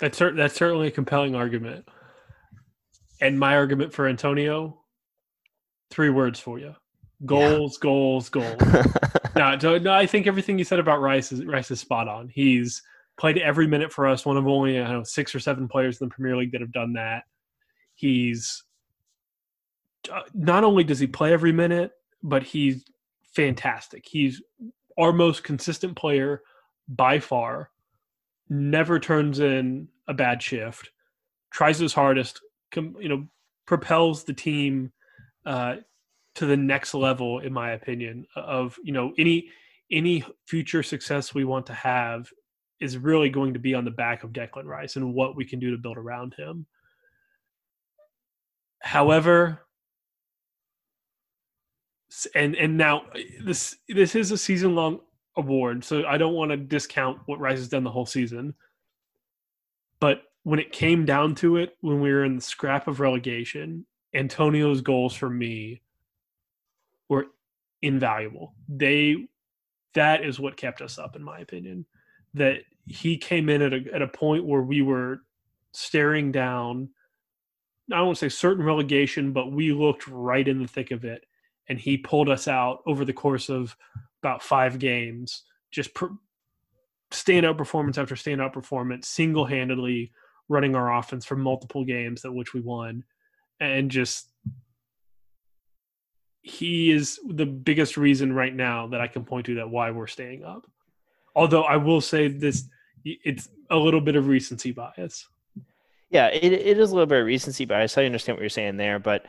That's 0.00 0.18
that's 0.18 0.54
certainly 0.54 0.88
a 0.88 0.92
compelling 0.92 1.34
argument. 1.34 1.86
And 3.20 3.38
my 3.38 3.56
argument 3.56 3.92
for 3.92 4.06
Antonio, 4.06 4.80
three 5.90 6.10
words 6.10 6.38
for 6.38 6.58
you: 6.58 6.74
goals, 7.24 7.76
yeah. 7.76 7.82
goals, 7.82 8.28
goals. 8.28 8.60
no, 9.36 9.56
no, 9.56 9.92
I 9.92 10.06
think 10.06 10.26
everything 10.26 10.58
you 10.58 10.64
said 10.64 10.78
about 10.78 11.00
Rice 11.00 11.32
is 11.32 11.44
Rice 11.44 11.70
is 11.70 11.80
spot 11.80 12.08
on. 12.08 12.28
He's 12.28 12.82
played 13.18 13.38
every 13.38 13.66
minute 13.66 13.92
for 13.92 14.06
us. 14.06 14.26
One 14.26 14.36
of 14.36 14.46
only 14.46 14.80
I 14.80 14.84
don't 14.84 14.98
know 14.98 15.04
six 15.04 15.34
or 15.34 15.40
seven 15.40 15.68
players 15.68 16.00
in 16.00 16.08
the 16.08 16.14
Premier 16.14 16.36
League 16.36 16.52
that 16.52 16.60
have 16.60 16.72
done 16.72 16.94
that. 16.94 17.24
He's 17.94 18.64
uh, 20.12 20.22
not 20.34 20.64
only 20.64 20.84
does 20.84 20.98
he 20.98 21.06
play 21.06 21.32
every 21.32 21.52
minute, 21.52 21.92
but 22.22 22.42
he's 22.42 22.84
fantastic. 23.34 24.04
He's 24.06 24.42
our 24.98 25.12
most 25.12 25.44
consistent 25.44 25.96
player 25.96 26.42
by 26.88 27.18
far. 27.18 27.70
Never 28.48 28.98
turns 28.98 29.40
in 29.40 29.88
a 30.08 30.14
bad 30.14 30.42
shift. 30.42 30.90
Tries 31.50 31.78
his 31.78 31.94
hardest. 31.94 32.40
You 32.74 33.08
know, 33.08 33.26
propels 33.66 34.24
the 34.24 34.32
team 34.32 34.92
uh, 35.46 35.76
to 36.34 36.46
the 36.46 36.56
next 36.56 36.94
level, 36.94 37.38
in 37.38 37.52
my 37.52 37.72
opinion. 37.72 38.26
Of 38.36 38.76
you 38.82 38.92
know 38.92 39.12
any 39.18 39.48
any 39.90 40.24
future 40.46 40.82
success 40.82 41.34
we 41.34 41.44
want 41.44 41.66
to 41.66 41.74
have 41.74 42.28
is 42.80 42.98
really 42.98 43.30
going 43.30 43.52
to 43.54 43.60
be 43.60 43.74
on 43.74 43.84
the 43.84 43.90
back 43.90 44.24
of 44.24 44.32
Declan 44.32 44.66
Rice 44.66 44.96
and 44.96 45.14
what 45.14 45.36
we 45.36 45.44
can 45.44 45.58
do 45.58 45.70
to 45.70 45.78
build 45.78 45.96
around 45.96 46.34
him. 46.34 46.66
However, 48.80 49.60
and 52.34 52.54
and 52.56 52.76
now 52.76 53.02
uh, 53.14 53.18
this 53.44 53.76
this 53.88 54.14
is 54.14 54.30
a 54.30 54.38
season 54.38 54.74
long 54.74 55.00
award, 55.36 55.84
so 55.84 56.06
I 56.06 56.16
don't 56.18 56.34
want 56.34 56.50
to 56.50 56.56
discount 56.56 57.18
what 57.26 57.40
Rice 57.40 57.58
has 57.58 57.68
done 57.68 57.84
the 57.84 57.90
whole 57.90 58.06
season. 58.06 58.54
But 60.00 60.22
when 60.42 60.58
it 60.58 60.72
came 60.72 61.04
down 61.04 61.34
to 61.36 61.56
it, 61.56 61.76
when 61.80 62.00
we 62.00 62.12
were 62.12 62.24
in 62.24 62.36
the 62.36 62.42
scrap 62.42 62.86
of 62.88 63.00
relegation, 63.00 63.86
Antonio's 64.14 64.80
goals 64.80 65.14
for 65.14 65.30
me 65.30 65.80
were 67.08 67.26
invaluable. 67.82 68.54
They 68.68 69.28
that 69.94 70.24
is 70.24 70.40
what 70.40 70.56
kept 70.56 70.82
us 70.82 70.98
up, 70.98 71.16
in 71.16 71.22
my 71.22 71.40
opinion. 71.40 71.86
That 72.34 72.58
he 72.86 73.16
came 73.16 73.48
in 73.48 73.62
at 73.62 73.72
a 73.72 73.82
at 73.92 74.02
a 74.02 74.08
point 74.08 74.44
where 74.44 74.62
we 74.62 74.82
were 74.82 75.22
staring 75.72 76.32
down. 76.32 76.90
I 77.92 77.96
don't 77.96 78.06
want 78.06 78.18
to 78.18 78.30
say 78.30 78.34
certain 78.34 78.64
relegation, 78.64 79.32
but 79.32 79.52
we 79.52 79.72
looked 79.72 80.08
right 80.08 80.46
in 80.46 80.62
the 80.62 80.68
thick 80.68 80.90
of 80.90 81.04
it 81.04 81.24
and 81.68 81.78
he 81.78 81.96
pulled 81.96 82.28
us 82.28 82.48
out 82.48 82.80
over 82.86 83.04
the 83.04 83.12
course 83.12 83.48
of 83.48 83.76
about 84.22 84.42
five 84.42 84.78
games, 84.78 85.42
just 85.70 85.94
per, 85.94 86.10
standout 87.10 87.56
performance 87.56 87.98
after 87.98 88.14
standout 88.14 88.52
performance, 88.52 89.08
single 89.08 89.44
handedly 89.44 90.12
running 90.48 90.74
our 90.74 90.96
offense 90.96 91.24
for 91.24 91.36
multiple 91.36 91.84
games 91.84 92.24
at 92.24 92.34
which 92.34 92.52
we 92.52 92.60
won, 92.60 93.04
and 93.60 93.90
just 93.90 94.28
he 96.42 96.90
is 96.90 97.18
the 97.26 97.46
biggest 97.46 97.96
reason 97.96 98.32
right 98.32 98.54
now 98.54 98.86
that 98.88 99.00
I 99.00 99.06
can 99.06 99.24
point 99.24 99.46
to 99.46 99.54
that 99.56 99.70
why 99.70 99.90
we're 99.90 100.06
staying 100.06 100.44
up. 100.44 100.66
Although 101.34 101.62
I 101.62 101.78
will 101.78 102.02
say 102.02 102.28
this, 102.28 102.68
it's 103.04 103.48
a 103.70 103.76
little 103.76 104.00
bit 104.00 104.14
of 104.14 104.26
recency 104.26 104.70
bias. 104.70 105.26
Yeah, 106.10 106.26
it, 106.28 106.52
it 106.52 106.78
is 106.78 106.90
a 106.90 106.94
little 106.94 107.06
bit 107.06 107.20
of 107.20 107.26
recency 107.26 107.64
bias. 107.64 107.96
I 107.96 108.04
understand 108.04 108.36
what 108.36 108.42
you're 108.42 108.50
saying 108.50 108.76
there, 108.76 108.98
but 108.98 109.24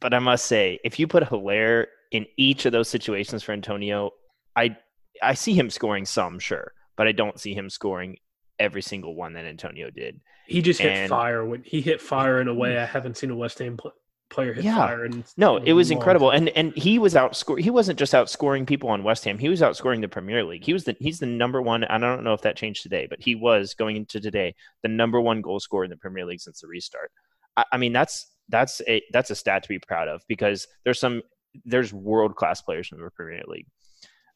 but 0.00 0.14
I 0.14 0.18
must 0.18 0.46
say, 0.46 0.78
if 0.84 0.98
you 0.98 1.06
put 1.06 1.22
Haller 1.22 1.88
in 2.10 2.26
each 2.36 2.66
of 2.66 2.72
those 2.72 2.88
situations 2.88 3.42
for 3.42 3.52
Antonio, 3.52 4.10
I 4.56 4.76
I 5.22 5.34
see 5.34 5.54
him 5.54 5.70
scoring 5.70 6.06
some, 6.06 6.38
sure, 6.38 6.72
but 6.96 7.06
I 7.06 7.12
don't 7.12 7.38
see 7.38 7.54
him 7.54 7.70
scoring 7.70 8.18
every 8.58 8.82
single 8.82 9.14
one 9.14 9.32
that 9.34 9.44
Antonio 9.44 9.90
did. 9.90 10.20
He 10.46 10.62
just 10.62 10.80
hit 10.80 11.08
fire 11.08 11.44
when 11.44 11.62
he 11.62 11.80
hit 11.80 12.00
fire 12.00 12.40
in 12.40 12.48
a 12.48 12.54
way 12.54 12.78
I 12.78 12.84
haven't 12.84 13.16
seen 13.16 13.30
a 13.30 13.36
West 13.36 13.58
Ham 13.60 13.76
play, 13.76 13.92
player 14.30 14.52
hit 14.52 14.64
yeah. 14.64 14.76
fire. 14.76 15.04
And 15.04 15.24
no, 15.36 15.58
it 15.58 15.72
was 15.72 15.90
incredible, 15.90 16.30
and 16.30 16.48
and 16.50 16.72
he 16.76 16.98
was 16.98 17.14
outscoring. 17.14 17.60
He 17.60 17.70
wasn't 17.70 17.98
just 17.98 18.12
outscoring 18.12 18.66
people 18.66 18.88
on 18.88 19.04
West 19.04 19.24
Ham. 19.24 19.38
He 19.38 19.48
was 19.48 19.60
outscoring 19.60 20.00
the 20.00 20.08
Premier 20.08 20.44
League. 20.44 20.64
He 20.64 20.72
was 20.72 20.84
the 20.84 20.96
he's 20.98 21.18
the 21.18 21.26
number 21.26 21.62
one. 21.62 21.84
I 21.84 21.98
don't 21.98 22.24
know 22.24 22.34
if 22.34 22.42
that 22.42 22.56
changed 22.56 22.82
today, 22.82 23.06
but 23.08 23.20
he 23.20 23.34
was 23.34 23.74
going 23.74 23.96
into 23.96 24.20
today 24.20 24.54
the 24.82 24.88
number 24.88 25.20
one 25.20 25.40
goal 25.40 25.60
scorer 25.60 25.84
in 25.84 25.90
the 25.90 25.96
Premier 25.96 26.24
League 26.24 26.40
since 26.40 26.60
the 26.60 26.66
restart. 26.66 27.10
I, 27.56 27.64
I 27.72 27.76
mean, 27.76 27.92
that's 27.92 28.30
that's 28.50 28.82
a 28.86 29.02
that's 29.12 29.30
a 29.30 29.34
stat 29.34 29.62
to 29.62 29.68
be 29.68 29.78
proud 29.78 30.08
of 30.08 30.22
because 30.28 30.66
there's 30.84 31.00
some 31.00 31.22
there's 31.64 31.92
world 31.92 32.36
class 32.36 32.60
players 32.60 32.90
in 32.92 32.98
the 32.98 33.10
Premier 33.10 33.42
League. 33.46 33.66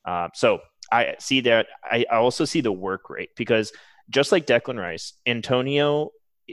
Uh, 0.05 0.29
so 0.35 0.61
I 0.91 1.17
see 1.19 1.41
that. 1.43 1.67
I, 1.83 2.05
I 2.11 2.17
also 2.17 2.45
see 2.45 2.61
the 2.61 2.73
work 2.73 3.11
rate 3.11 3.31
because 3.37 3.73
just 4.11 4.33
like 4.33 4.47
Declan 4.47 4.79
Rice, 4.79 5.15
Antonio 5.27 6.11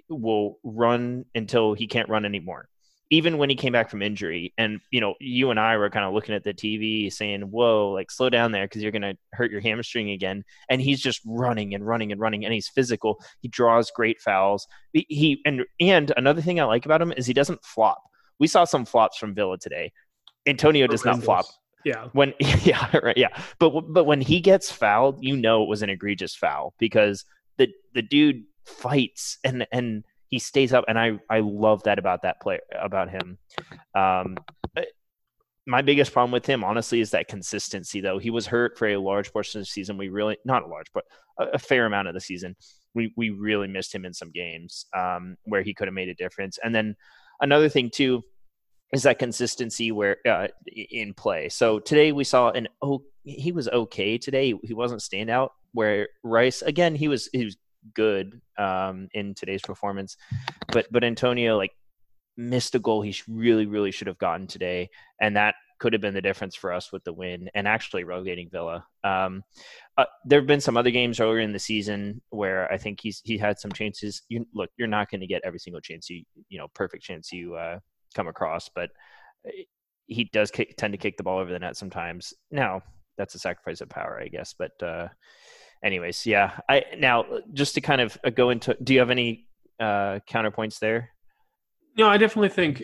will 0.09 0.57
run 0.63 1.25
until 1.35 1.73
he 1.73 1.87
can't 1.87 2.09
run 2.09 2.25
anymore 2.25 2.69
even 3.11 3.37
when 3.37 3.49
he 3.49 3.55
came 3.55 3.73
back 3.73 3.89
from 3.89 4.01
injury 4.01 4.53
and 4.57 4.79
you 4.89 4.99
know 4.99 5.13
you 5.19 5.51
and 5.51 5.59
i 5.59 5.77
were 5.77 5.89
kind 5.89 6.05
of 6.05 6.13
looking 6.13 6.33
at 6.33 6.43
the 6.43 6.53
tv 6.53 7.11
saying 7.11 7.41
whoa 7.41 7.91
like 7.91 8.09
slow 8.09 8.29
down 8.29 8.51
there 8.51 8.65
because 8.65 8.81
you're 8.81 8.91
going 8.91 9.01
to 9.01 9.15
hurt 9.33 9.51
your 9.51 9.61
hamstring 9.61 10.11
again. 10.11 10.43
And 10.69 10.81
he's 10.81 11.01
just 11.01 11.21
running 11.25 11.75
and 11.75 11.85
running 11.85 12.11
and 12.11 12.19
running 12.19 12.45
and 12.45 12.53
he's 12.53 12.67
physical. 12.67 13.21
He 13.41 13.47
draws 13.47 13.91
great 13.91 14.19
fouls. 14.21 14.67
He, 14.93 15.05
he 15.09 15.41
and 15.45 15.65
and 15.79 16.11
another 16.17 16.41
thing 16.41 16.59
i 16.59 16.63
like 16.63 16.85
about 16.85 17.01
him 17.01 17.13
is 17.15 17.25
he 17.25 17.33
doesn't 17.33 17.63
flop. 17.63 18.01
We 18.39 18.47
saw 18.47 18.63
some 18.63 18.85
flops 18.85 19.17
from 19.17 19.35
villa 19.35 19.57
today. 19.57 19.91
Antonio 20.47 20.87
does 20.87 21.05
not 21.05 21.21
flop. 21.23 21.45
Yeah. 21.85 22.07
When 22.13 22.33
yeah 22.63 22.95
right 23.03 23.17
yeah. 23.17 23.29
But 23.59 23.93
but 23.93 24.05
when 24.05 24.21
he 24.21 24.39
gets 24.39 24.71
fouled 24.71 25.23
you 25.23 25.35
know 25.35 25.63
it 25.63 25.69
was 25.69 25.81
an 25.81 25.89
egregious 25.89 26.35
foul 26.35 26.73
because 26.79 27.25
the 27.57 27.69
the 27.93 28.01
dude 28.01 28.43
fights 28.65 29.37
and 29.43 29.67
and 29.71 30.03
he 30.31 30.39
stays 30.39 30.73
up, 30.73 30.85
and 30.87 30.97
I 30.97 31.19
I 31.29 31.41
love 31.41 31.83
that 31.83 31.99
about 31.99 32.23
that 32.23 32.41
player 32.41 32.61
about 32.79 33.09
him. 33.09 33.37
Um, 33.95 34.37
my 35.67 35.81
biggest 35.81 36.11
problem 36.11 36.31
with 36.31 36.45
him, 36.45 36.63
honestly, 36.63 37.01
is 37.01 37.11
that 37.11 37.27
consistency. 37.27 38.01
Though 38.01 38.17
he 38.17 38.31
was 38.31 38.47
hurt 38.47 38.77
for 38.77 38.87
a 38.87 38.97
large 38.97 39.31
portion 39.31 39.59
of 39.59 39.67
the 39.67 39.71
season, 39.71 39.97
we 39.97 40.09
really 40.09 40.37
not 40.43 40.63
a 40.63 40.67
large, 40.67 40.87
but 40.93 41.03
a, 41.37 41.45
a 41.53 41.59
fair 41.59 41.85
amount 41.85 42.07
of 42.07 42.13
the 42.13 42.21
season. 42.21 42.55
We 42.95 43.13
we 43.15 43.29
really 43.29 43.67
missed 43.67 43.93
him 43.93 44.05
in 44.05 44.13
some 44.13 44.31
games 44.31 44.85
um, 44.97 45.35
where 45.43 45.61
he 45.61 45.73
could 45.73 45.87
have 45.87 45.93
made 45.93 46.09
a 46.09 46.15
difference. 46.15 46.57
And 46.63 46.73
then 46.73 46.95
another 47.41 47.69
thing 47.69 47.89
too 47.89 48.23
is 48.93 49.03
that 49.03 49.19
consistency 49.19 49.91
where 49.91 50.17
uh, 50.27 50.47
in 50.65 51.13
play. 51.13 51.49
So 51.49 51.79
today 51.79 52.11
we 52.11 52.23
saw 52.23 52.49
an 52.51 52.67
oh 52.81 53.03
he 53.23 53.51
was 53.51 53.67
okay 53.67 54.17
today. 54.17 54.53
He 54.63 54.73
wasn't 54.73 55.01
standout. 55.01 55.49
Where 55.73 56.07
Rice 56.23 56.61
again 56.61 56.95
he 56.95 57.07
was 57.07 57.29
he 57.33 57.45
was 57.45 57.57
good 57.93 58.41
um, 58.57 59.07
in 59.13 59.33
today's 59.33 59.61
performance. 59.61 60.17
But 60.71 60.87
but 60.91 61.03
Antonio 61.03 61.57
like 61.57 61.71
missed 62.37 62.75
a 62.75 62.79
goal 62.79 63.01
he 63.01 63.15
really 63.27 63.65
really 63.65 63.91
should 63.91 64.07
have 64.07 64.17
gotten 64.17 64.47
today, 64.47 64.89
and 65.19 65.35
that 65.35 65.55
could 65.81 65.93
have 65.93 66.01
been 66.01 66.13
the 66.13 66.21
difference 66.21 66.55
for 66.55 66.71
us 66.71 66.91
with 66.91 67.03
the 67.05 67.13
win 67.13 67.49
and 67.55 67.67
actually 67.67 68.03
relegating 68.03 68.47
Villa. 68.51 68.85
Um, 69.03 69.41
uh, 69.97 70.05
there 70.25 70.39
have 70.39 70.45
been 70.45 70.61
some 70.61 70.77
other 70.77 70.91
games 70.91 71.19
earlier 71.19 71.39
in 71.39 71.53
the 71.53 71.59
season 71.59 72.21
where 72.29 72.71
I 72.71 72.77
think 72.77 72.99
he's 73.01 73.19
he 73.23 73.37
had 73.37 73.59
some 73.59 73.71
chances. 73.71 74.21
You 74.29 74.45
look, 74.53 74.69
you're 74.77 74.87
not 74.87 75.09
going 75.09 75.21
to 75.21 75.27
get 75.27 75.41
every 75.43 75.59
single 75.59 75.81
chance 75.81 76.09
you 76.09 76.23
you 76.49 76.59
know 76.59 76.67
perfect 76.75 77.03
chance 77.03 77.31
you 77.31 77.55
uh, 77.55 77.79
come 78.13 78.27
across, 78.27 78.69
but 78.69 78.91
eh, 79.47 79.63
he 80.07 80.25
does 80.25 80.51
kick, 80.51 80.75
tend 80.77 80.93
to 80.93 80.97
kick 80.97 81.17
the 81.17 81.23
ball 81.23 81.39
over 81.39 81.51
the 81.51 81.59
net 81.59 81.77
sometimes. 81.77 82.33
Now 82.51 82.81
that's 83.17 83.35
a 83.35 83.39
sacrifice 83.39 83.81
of 83.81 83.89
power, 83.89 84.21
I 84.21 84.27
guess, 84.27 84.53
but 84.57 84.71
uh, 84.83 85.07
anyways, 85.83 86.25
yeah. 86.25 86.59
I 86.69 86.85
now 86.97 87.25
just 87.53 87.75
to 87.75 87.81
kind 87.81 88.01
of 88.01 88.17
uh, 88.23 88.29
go 88.29 88.49
into. 88.49 88.75
Do 88.83 88.93
you 88.93 88.99
have 88.99 89.09
any 89.09 89.47
uh, 89.79 90.19
counterpoints 90.29 90.79
there? 90.79 91.09
No, 91.97 92.07
I 92.07 92.17
definitely 92.17 92.49
think 92.49 92.83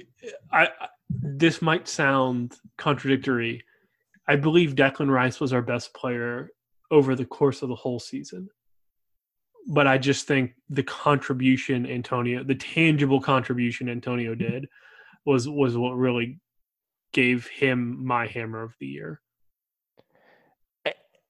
I, 0.51 0.69
this 1.10 1.62
might 1.62 1.88
sound 1.88 2.57
contradictory. 2.77 3.63
I 4.27 4.36
believe 4.36 4.75
Declan 4.75 5.10
Rice 5.10 5.39
was 5.39 5.53
our 5.53 5.62
best 5.62 5.93
player 5.93 6.49
over 6.91 7.15
the 7.15 7.25
course 7.25 7.62
of 7.62 7.69
the 7.69 7.75
whole 7.75 7.99
season. 7.99 8.49
But 9.69 9.88
I 9.88 9.97
just 9.97 10.27
think 10.27 10.53
the 10.69 10.83
contribution 10.83 11.86
Antonio, 11.86 12.43
the 12.43 12.55
tangible 12.55 13.19
contribution 13.19 13.89
Antonio 13.89 14.33
did, 14.36 14.67
was 15.25 15.47
was 15.47 15.77
what 15.77 15.97
really 15.97 16.39
gave 17.13 17.47
him 17.47 18.05
my 18.05 18.27
hammer 18.27 18.63
of 18.63 18.75
the 18.79 18.88
year. 18.88 19.21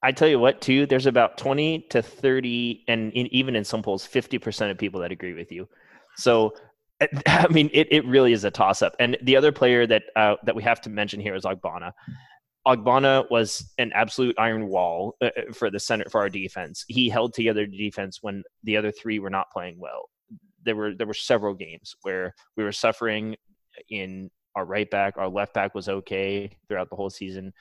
I 0.04 0.12
tell 0.12 0.28
you 0.28 0.40
what, 0.40 0.62
too, 0.62 0.86
there's 0.86 1.08
about 1.08 1.38
20 1.38 1.88
to 1.90 2.02
30, 2.02 2.84
and 2.88 3.12
in, 3.14 3.28
even 3.34 3.56
in 3.56 3.64
some 3.64 3.82
polls, 3.82 4.08
50% 4.08 4.70
of 4.70 4.78
people 4.78 5.02
that 5.02 5.12
agree 5.12 5.34
with 5.34 5.52
you. 5.52 5.68
So, 6.18 6.54
I 7.28 7.48
mean, 7.50 7.70
it, 7.74 7.88
it 7.92 8.06
really 8.06 8.34
is 8.34 8.44
a 8.44 8.52
toss 8.52 8.82
up. 8.82 8.96
And 9.00 9.18
the 9.24 9.36
other 9.36 9.52
player 9.52 9.88
that 9.88 10.04
uh, 10.16 10.36
that 10.44 10.56
we 10.56 10.64
have 10.64 10.82
to 10.82 10.90
mention 10.90 11.20
here 11.20 11.36
is 11.36 11.44
Ogbonna. 11.44 11.92
Ogbonna 12.68 13.30
was 13.32 13.72
an 13.78 13.92
absolute 13.94 14.36
iron 14.38 14.68
wall 14.68 15.16
uh, 15.22 15.28
uh, 15.38 15.54
for 15.54 15.72
the 15.72 15.80
center 15.80 16.06
for 16.10 16.22
our 16.22 16.30
defense. 16.30 16.84
He 16.88 17.10
held 17.10 17.34
together 17.34 17.66
the 17.66 17.78
defense 17.78 18.20
when 18.22 18.44
the 18.64 18.78
other 18.78 18.92
three 18.92 19.20
were 19.20 19.30
not 19.30 19.52
playing 19.52 19.80
well. 19.80 20.10
There 20.64 20.76
were 20.76 20.94
there 20.94 21.08
were 21.08 21.14
several 21.14 21.54
games 21.54 21.96
where 22.02 22.36
we 22.56 22.64
were 22.64 22.72
suffering 22.72 23.36
in 23.90 24.30
our 24.56 24.66
right 24.66 24.90
back, 24.90 25.18
our 25.18 25.30
left 25.30 25.54
back 25.54 25.76
was 25.76 25.88
okay 25.88 26.50
throughout 26.68 26.90
the 26.90 26.96
whole 26.96 27.12
season 27.12 27.54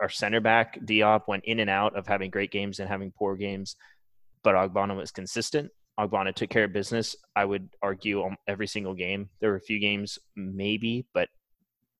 our 0.00 0.08
center 0.08 0.40
back 0.40 0.78
Diop 0.84 1.22
went 1.28 1.44
in 1.44 1.60
and 1.60 1.70
out 1.70 1.96
of 1.96 2.06
having 2.06 2.30
great 2.30 2.50
games 2.50 2.80
and 2.80 2.88
having 2.88 3.12
poor 3.12 3.36
games, 3.36 3.76
but 4.42 4.54
Ogbonna 4.54 4.96
was 4.96 5.10
consistent. 5.10 5.70
Ogbonna 5.98 6.34
took 6.34 6.50
care 6.50 6.64
of 6.64 6.72
business. 6.72 7.16
I 7.34 7.44
would 7.44 7.68
argue 7.82 8.22
on 8.22 8.36
every 8.46 8.66
single 8.66 8.94
game. 8.94 9.30
There 9.40 9.50
were 9.50 9.56
a 9.56 9.60
few 9.60 9.78
games 9.78 10.18
maybe, 10.34 11.06
but 11.14 11.28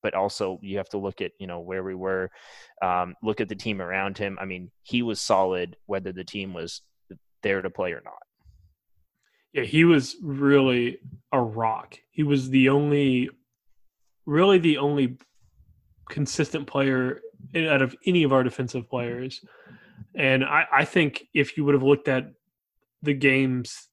but 0.03 0.13
also 0.13 0.59
you 0.61 0.77
have 0.77 0.89
to 0.89 0.99
look 0.99 1.21
at 1.21 1.31
you 1.39 1.47
know 1.47 1.59
where 1.59 1.83
we 1.83 1.95
were, 1.95 2.29
um, 2.81 3.15
look 3.23 3.41
at 3.41 3.49
the 3.49 3.55
team 3.55 3.81
around 3.81 4.17
him. 4.17 4.37
I 4.39 4.45
mean, 4.45 4.71
he 4.83 5.01
was 5.01 5.19
solid 5.19 5.75
whether 5.85 6.11
the 6.11 6.23
team 6.23 6.53
was 6.53 6.81
there 7.41 7.61
to 7.61 7.69
play 7.69 7.93
or 7.93 8.01
not. 8.03 8.13
Yeah, 9.53 9.63
he 9.63 9.85
was 9.85 10.15
really 10.21 10.99
a 11.31 11.41
rock. 11.41 11.97
He 12.11 12.23
was 12.23 12.49
the 12.49 12.69
only, 12.69 13.29
really 14.25 14.59
the 14.59 14.77
only 14.77 15.17
consistent 16.09 16.67
player 16.67 17.21
out 17.55 17.81
of 17.81 17.95
any 18.05 18.23
of 18.23 18.33
our 18.33 18.43
defensive 18.43 18.89
players. 18.89 19.43
And 20.15 20.43
I, 20.43 20.65
I 20.71 20.85
think 20.85 21.27
if 21.33 21.57
you 21.57 21.65
would 21.65 21.73
have 21.73 21.83
looked 21.83 22.07
at 22.07 22.31
the 23.01 23.13
games 23.13 23.87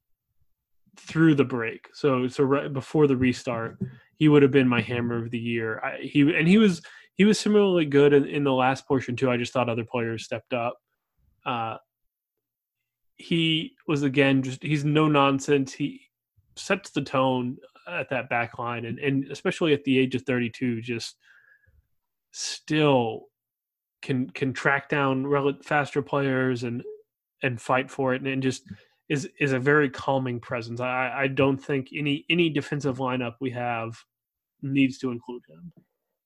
through 0.96 1.34
the 1.34 1.44
break, 1.44 1.88
so 1.92 2.28
so 2.28 2.44
right 2.44 2.72
before 2.72 3.06
the 3.06 3.16
restart, 3.16 3.78
he 4.16 4.28
would 4.28 4.42
have 4.42 4.52
been 4.52 4.68
my 4.68 4.80
hammer 4.80 5.22
of 5.22 5.30
the 5.30 5.38
year. 5.38 5.80
I, 5.80 5.98
he 6.02 6.20
and 6.22 6.48
he 6.48 6.58
was 6.58 6.82
he 7.16 7.24
was 7.24 7.38
similarly 7.38 7.84
good 7.84 8.12
in, 8.12 8.24
in, 8.24 8.44
the 8.44 8.52
last 8.52 8.86
portion 8.88 9.16
too. 9.16 9.30
I 9.30 9.36
just 9.36 9.52
thought 9.52 9.68
other 9.68 9.84
players 9.84 10.24
stepped 10.24 10.52
up. 10.52 10.76
Uh, 11.46 11.76
he 13.16 13.72
was 13.86 14.02
again 14.02 14.42
just 14.42 14.62
he's 14.62 14.84
no 14.84 15.08
nonsense. 15.08 15.72
He 15.72 16.00
sets 16.56 16.90
the 16.90 17.02
tone 17.02 17.56
at 17.88 18.08
that 18.10 18.28
back 18.28 18.58
line 18.58 18.84
and, 18.86 18.98
and 18.98 19.30
especially 19.30 19.74
at 19.74 19.84
the 19.84 19.98
age 19.98 20.14
of 20.14 20.22
32 20.22 20.80
just 20.80 21.16
still 22.32 23.26
can 24.04 24.30
can 24.30 24.52
track 24.52 24.88
down 24.88 25.26
rel- 25.26 25.58
faster 25.64 26.02
players 26.02 26.62
and 26.62 26.84
and 27.42 27.60
fight 27.60 27.90
for 27.90 28.14
it 28.14 28.20
and, 28.20 28.28
and 28.28 28.42
just 28.42 28.62
is 29.08 29.28
is 29.40 29.52
a 29.52 29.58
very 29.58 29.90
calming 29.90 30.40
presence. 30.40 30.80
I, 30.80 31.12
I 31.16 31.26
don't 31.28 31.58
think 31.58 31.88
any 31.96 32.24
any 32.30 32.50
defensive 32.50 32.98
lineup 32.98 33.34
we 33.40 33.50
have 33.50 33.96
needs 34.62 34.98
to 34.98 35.10
include 35.10 35.42
him. 35.48 35.72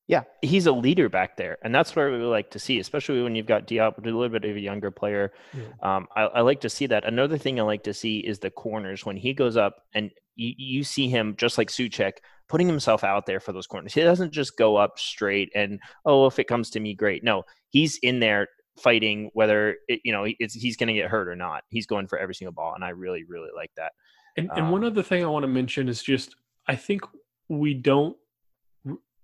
Yeah, 0.08 0.22
he's 0.40 0.64
a 0.64 0.72
leader 0.72 1.10
back 1.10 1.36
there, 1.36 1.58
and 1.62 1.74
that's 1.74 1.94
what 1.94 2.06
I 2.06 2.10
we 2.10 2.16
like 2.18 2.50
to 2.52 2.58
see, 2.58 2.80
especially 2.80 3.22
when 3.22 3.36
you've 3.36 3.46
got 3.46 3.66
Diop, 3.66 3.98
a 3.98 4.00
little 4.00 4.26
bit 4.30 4.44
of 4.44 4.56
a 4.56 4.60
younger 4.60 4.90
player. 4.90 5.34
Um, 5.82 6.08
I, 6.16 6.22
I, 6.22 6.40
like 6.40 6.62
to 6.62 6.70
see 6.70 6.86
that. 6.86 7.04
Another 7.04 7.36
thing 7.36 7.60
I 7.60 7.62
like 7.62 7.84
to 7.84 7.92
see 7.92 8.20
is 8.20 8.38
the 8.38 8.50
corners 8.50 9.04
when 9.04 9.18
he 9.18 9.34
goes 9.34 9.58
up, 9.58 9.84
and 9.94 10.10
you, 10.34 10.54
you 10.56 10.82
see 10.82 11.08
him 11.08 11.34
just 11.36 11.58
like 11.58 11.68
Soucek 11.68 12.12
putting 12.48 12.66
himself 12.66 13.04
out 13.04 13.26
there 13.26 13.40
for 13.40 13.52
those 13.52 13.66
corners. 13.66 13.92
He 13.92 14.00
doesn't 14.00 14.32
just 14.32 14.56
go 14.56 14.76
up 14.76 14.98
straight 14.98 15.52
and 15.54 15.78
oh, 16.06 16.26
if 16.26 16.38
it 16.38 16.48
comes 16.48 16.70
to 16.70 16.80
me, 16.80 16.94
great. 16.94 17.22
No, 17.22 17.42
he's 17.68 17.98
in 17.98 18.20
there 18.20 18.48
fighting 18.78 19.28
whether 19.34 19.76
it, 19.88 20.00
you 20.04 20.12
know 20.12 20.24
he's 20.24 20.76
going 20.76 20.86
to 20.86 20.94
get 20.94 21.10
hurt 21.10 21.28
or 21.28 21.36
not. 21.36 21.64
He's 21.68 21.86
going 21.86 22.06
for 22.06 22.18
every 22.18 22.34
single 22.34 22.52
ball, 22.52 22.74
and 22.74 22.84
I 22.84 22.90
really, 22.90 23.24
really 23.24 23.50
like 23.54 23.72
that. 23.76 23.92
And, 24.36 24.50
um, 24.50 24.58
and 24.58 24.72
one 24.72 24.84
other 24.84 25.02
thing 25.02 25.22
I 25.22 25.28
want 25.28 25.42
to 25.42 25.48
mention 25.48 25.88
is 25.88 26.02
just 26.02 26.34
I 26.66 26.76
think 26.76 27.02
we 27.48 27.74
don't 27.74 28.16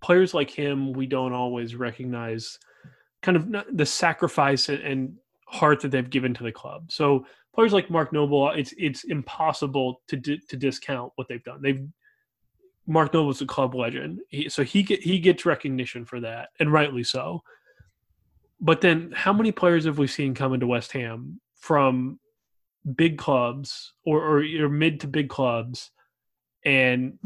players 0.04 0.34
like 0.34 0.50
him, 0.50 0.92
we 0.92 1.06
don't 1.06 1.32
always 1.32 1.74
recognize 1.74 2.58
kind 3.22 3.38
of 3.38 3.54
the 3.74 3.86
sacrifice 3.86 4.68
and 4.68 5.16
heart 5.46 5.80
that 5.80 5.90
they've 5.90 6.10
given 6.10 6.34
to 6.34 6.44
the 6.44 6.52
club. 6.52 6.92
So 6.92 7.24
players 7.54 7.72
like 7.72 7.88
Mark 7.88 8.12
Noble, 8.12 8.50
it's 8.50 8.74
it's 8.76 9.04
impossible 9.04 10.02
to 10.08 10.18
to 10.18 10.56
discount 10.58 11.10
what 11.16 11.26
they've 11.26 11.42
done. 11.42 11.62
They've 11.62 11.88
Mark 12.86 13.14
Noble's 13.14 13.40
a 13.40 13.46
club 13.46 13.74
legend, 13.74 14.20
he, 14.28 14.50
so 14.50 14.62
he 14.62 14.82
get, 14.82 15.02
he 15.02 15.18
gets 15.18 15.46
recognition 15.46 16.04
for 16.04 16.20
that, 16.20 16.50
and 16.60 16.70
rightly 16.70 17.02
so. 17.02 17.42
But 18.60 18.82
then, 18.82 19.10
how 19.16 19.32
many 19.32 19.52
players 19.52 19.86
have 19.86 19.96
we 19.96 20.06
seen 20.06 20.34
come 20.34 20.52
into 20.52 20.66
West 20.66 20.92
Ham 20.92 21.40
from 21.56 22.20
big 22.94 23.16
clubs 23.16 23.94
or, 24.04 24.20
or, 24.20 24.44
or 24.60 24.68
mid 24.68 25.00
to 25.00 25.08
big 25.08 25.30
clubs, 25.30 25.92
and 26.62 27.18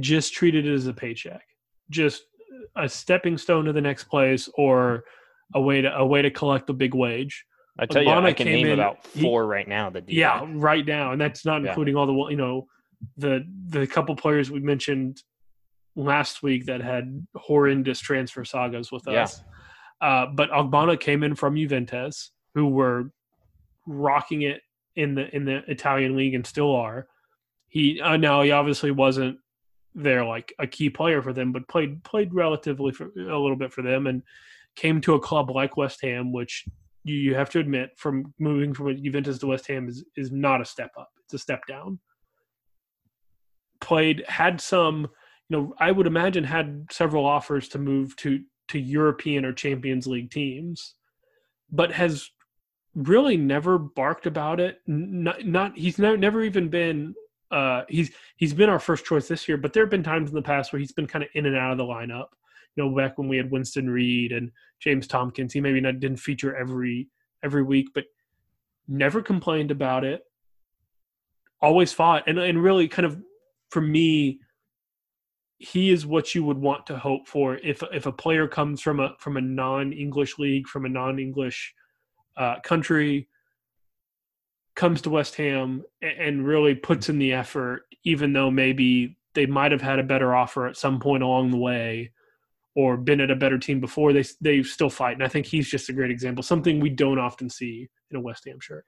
just 0.00 0.32
treated 0.32 0.66
it 0.66 0.72
as 0.72 0.86
a 0.86 0.94
paycheck? 0.94 1.44
Just 1.90 2.24
a 2.76 2.88
stepping 2.88 3.38
stone 3.38 3.64
to 3.64 3.72
the 3.72 3.80
next 3.80 4.04
place 4.04 4.48
or 4.54 5.04
a 5.54 5.60
way 5.60 5.80
to 5.80 5.94
a 5.94 6.04
way 6.04 6.22
to 6.22 6.30
collect 6.30 6.68
a 6.70 6.72
big 6.72 6.94
wage. 6.94 7.44
I 7.78 7.86
tell 7.86 8.02
you, 8.02 8.10
I 8.10 8.32
can 8.32 8.46
name 8.46 8.66
in, 8.66 8.72
about 8.74 9.04
four 9.04 9.46
right 9.46 9.66
now 9.66 9.90
that 9.90 10.08
yeah, 10.08 10.40
that. 10.40 10.56
right 10.56 10.86
now, 10.86 11.12
and 11.12 11.20
that's 11.20 11.44
not 11.44 11.62
yeah. 11.62 11.68
including 11.68 11.96
all 11.96 12.06
the 12.06 12.30
you 12.30 12.36
know 12.36 12.66
the 13.16 13.44
the 13.68 13.86
couple 13.86 14.14
players 14.16 14.50
we 14.50 14.60
mentioned 14.60 15.22
last 15.96 16.42
week 16.42 16.66
that 16.66 16.80
had 16.80 17.26
horrendous 17.34 18.00
transfer 18.00 18.44
sagas 18.44 18.90
with 18.92 19.06
us. 19.08 19.42
Yeah. 20.02 20.08
Uh, 20.08 20.26
but 20.26 20.50
Ogbonna 20.50 20.98
came 20.98 21.22
in 21.22 21.34
from 21.34 21.56
Juventus, 21.56 22.30
who 22.54 22.68
were 22.68 23.10
rocking 23.86 24.42
it 24.42 24.60
in 24.96 25.14
the 25.14 25.34
in 25.34 25.44
the 25.44 25.62
Italian 25.68 26.16
league 26.16 26.34
and 26.34 26.46
still 26.46 26.74
are. 26.74 27.06
He 27.68 28.00
uh, 28.00 28.16
now 28.16 28.42
he 28.42 28.50
obviously 28.50 28.90
wasn't 28.90 29.38
they're 29.94 30.24
like 30.24 30.52
a 30.58 30.66
key 30.66 30.90
player 30.90 31.22
for 31.22 31.32
them, 31.32 31.52
but 31.52 31.68
played 31.68 32.02
played 32.04 32.34
relatively 32.34 32.92
for, 32.92 33.06
a 33.16 33.38
little 33.38 33.56
bit 33.56 33.72
for 33.72 33.82
them, 33.82 34.06
and 34.06 34.22
came 34.76 35.00
to 35.02 35.14
a 35.14 35.20
club 35.20 35.50
like 35.50 35.76
West 35.76 36.00
Ham, 36.02 36.32
which 36.32 36.64
you, 37.04 37.14
you 37.14 37.34
have 37.34 37.50
to 37.50 37.60
admit, 37.60 37.90
from 37.96 38.34
moving 38.38 38.74
from 38.74 38.96
Juventus 39.02 39.38
to 39.38 39.46
West 39.46 39.66
Ham 39.68 39.88
is 39.88 40.04
is 40.16 40.32
not 40.32 40.60
a 40.60 40.64
step 40.64 40.90
up; 40.98 41.10
it's 41.24 41.34
a 41.34 41.38
step 41.38 41.60
down. 41.68 41.98
Played 43.80 44.24
had 44.26 44.60
some, 44.60 45.08
you 45.48 45.56
know, 45.56 45.74
I 45.78 45.92
would 45.92 46.06
imagine 46.06 46.44
had 46.44 46.86
several 46.90 47.24
offers 47.24 47.68
to 47.70 47.78
move 47.78 48.16
to 48.16 48.40
to 48.68 48.78
European 48.78 49.44
or 49.44 49.52
Champions 49.52 50.06
League 50.06 50.30
teams, 50.30 50.94
but 51.70 51.92
has 51.92 52.30
really 52.94 53.36
never 53.36 53.78
barked 53.78 54.26
about 54.26 54.60
it. 54.60 54.80
Not, 54.86 55.44
not 55.44 55.76
he's 55.76 55.98
never, 55.98 56.16
never 56.16 56.42
even 56.42 56.68
been 56.68 57.14
uh, 57.54 57.84
he's 57.88 58.10
he's 58.36 58.52
been 58.52 58.68
our 58.68 58.80
first 58.80 59.04
choice 59.04 59.28
this 59.28 59.46
year, 59.46 59.56
but 59.56 59.72
there 59.72 59.84
have 59.84 59.90
been 59.90 60.02
times 60.02 60.28
in 60.28 60.34
the 60.34 60.42
past 60.42 60.72
where 60.72 60.80
he's 60.80 60.92
been 60.92 61.06
kind 61.06 61.22
of 61.22 61.30
in 61.34 61.46
and 61.46 61.56
out 61.56 61.70
of 61.70 61.78
the 61.78 61.84
lineup. 61.84 62.26
You 62.74 62.82
know, 62.82 62.96
back 62.96 63.16
when 63.16 63.28
we 63.28 63.36
had 63.36 63.52
Winston 63.52 63.88
Reid 63.88 64.32
and 64.32 64.50
James 64.80 65.06
Tomkins, 65.06 65.52
he 65.52 65.60
maybe 65.60 65.80
not, 65.80 66.00
didn't 66.00 66.16
feature 66.16 66.56
every 66.56 67.08
every 67.44 67.62
week, 67.62 67.90
but 67.94 68.06
never 68.88 69.22
complained 69.22 69.70
about 69.70 70.02
it. 70.04 70.22
Always 71.62 71.92
fought, 71.92 72.24
and 72.26 72.40
and 72.40 72.60
really 72.60 72.88
kind 72.88 73.06
of 73.06 73.22
for 73.70 73.80
me, 73.80 74.40
he 75.58 75.92
is 75.92 76.04
what 76.04 76.34
you 76.34 76.42
would 76.42 76.58
want 76.58 76.88
to 76.88 76.98
hope 76.98 77.28
for 77.28 77.58
if 77.58 77.84
if 77.92 78.06
a 78.06 78.12
player 78.12 78.48
comes 78.48 78.80
from 78.80 78.98
a 78.98 79.14
from 79.20 79.36
a 79.36 79.40
non 79.40 79.92
English 79.92 80.40
league, 80.40 80.66
from 80.66 80.86
a 80.86 80.88
non 80.88 81.20
English 81.20 81.72
uh, 82.36 82.56
country 82.64 83.28
comes 84.74 85.02
to 85.02 85.10
West 85.10 85.36
Ham 85.36 85.84
and 86.02 86.46
really 86.46 86.74
puts 86.74 87.08
in 87.08 87.18
the 87.18 87.32
effort, 87.32 87.82
even 88.04 88.32
though 88.32 88.50
maybe 88.50 89.16
they 89.34 89.46
might 89.46 89.72
have 89.72 89.82
had 89.82 89.98
a 89.98 90.04
better 90.04 90.34
offer 90.34 90.66
at 90.66 90.76
some 90.76 91.00
point 91.00 91.22
along 91.22 91.50
the 91.50 91.58
way 91.58 92.12
or 92.76 92.96
been 92.96 93.20
at 93.20 93.30
a 93.30 93.36
better 93.36 93.58
team 93.58 93.80
before, 93.80 94.12
they 94.12 94.24
they 94.40 94.62
still 94.62 94.90
fight. 94.90 95.14
And 95.14 95.22
I 95.22 95.28
think 95.28 95.46
he's 95.46 95.68
just 95.68 95.88
a 95.88 95.92
great 95.92 96.10
example, 96.10 96.42
something 96.42 96.80
we 96.80 96.90
don't 96.90 97.18
often 97.18 97.48
see 97.48 97.88
in 98.10 98.16
a 98.16 98.20
West 98.20 98.44
Ham 98.46 98.58
shirt. 98.60 98.84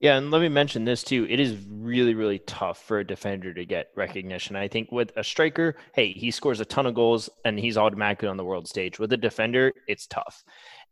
Yeah, 0.00 0.16
and 0.16 0.30
let 0.30 0.40
me 0.40 0.48
mention 0.48 0.86
this 0.86 1.04
too. 1.04 1.26
It 1.28 1.38
is 1.38 1.54
really, 1.68 2.14
really 2.14 2.38
tough 2.40 2.82
for 2.82 3.00
a 3.00 3.06
defender 3.06 3.52
to 3.52 3.66
get 3.66 3.88
recognition. 3.94 4.56
I 4.56 4.66
think 4.66 4.90
with 4.90 5.12
a 5.14 5.22
striker, 5.22 5.76
hey, 5.94 6.12
he 6.12 6.30
scores 6.30 6.58
a 6.58 6.64
ton 6.64 6.86
of 6.86 6.94
goals 6.94 7.28
and 7.44 7.58
he's 7.58 7.76
automatically 7.76 8.28
on 8.28 8.38
the 8.38 8.44
world 8.44 8.66
stage. 8.66 8.98
With 8.98 9.12
a 9.12 9.18
defender, 9.18 9.72
it's 9.86 10.06
tough. 10.06 10.42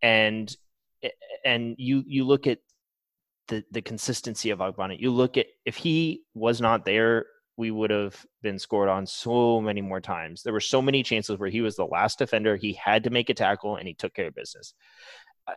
And 0.03 0.55
and 1.45 1.75
you 1.79 2.05
you 2.07 2.25
look 2.25 2.47
at 2.47 2.59
the 3.49 3.65
the 3.71 3.83
consistency 3.83 4.51
of 4.51 4.61
Ogbonna. 4.61 4.99
You 4.99 5.11
look 5.11 5.37
at 5.37 5.47
if 5.65 5.77
he 5.77 6.23
was 6.35 6.61
not 6.61 6.85
there, 6.85 7.27
we 7.57 7.71
would 7.71 7.91
have 7.91 8.25
been 8.41 8.59
scored 8.59 8.89
on 8.89 9.07
so 9.07 9.61
many 9.61 9.81
more 9.81 10.01
times. 10.01 10.43
There 10.43 10.53
were 10.53 10.61
so 10.61 10.81
many 10.81 11.03
chances 11.03 11.39
where 11.39 11.51
he 11.51 11.61
was 11.61 11.77
the 11.77 11.85
last 11.85 12.19
defender. 12.19 12.57
He 12.57 12.73
had 12.75 13.05
to 13.05 13.11
make 13.11 13.31
a 13.31 13.35
tackle 13.35 13.77
and 13.77 13.89
he 13.89 13.95
took 13.95 14.15
care 14.15 14.29
of 14.29 14.35
business. 14.35 14.75
Uh, 15.47 15.55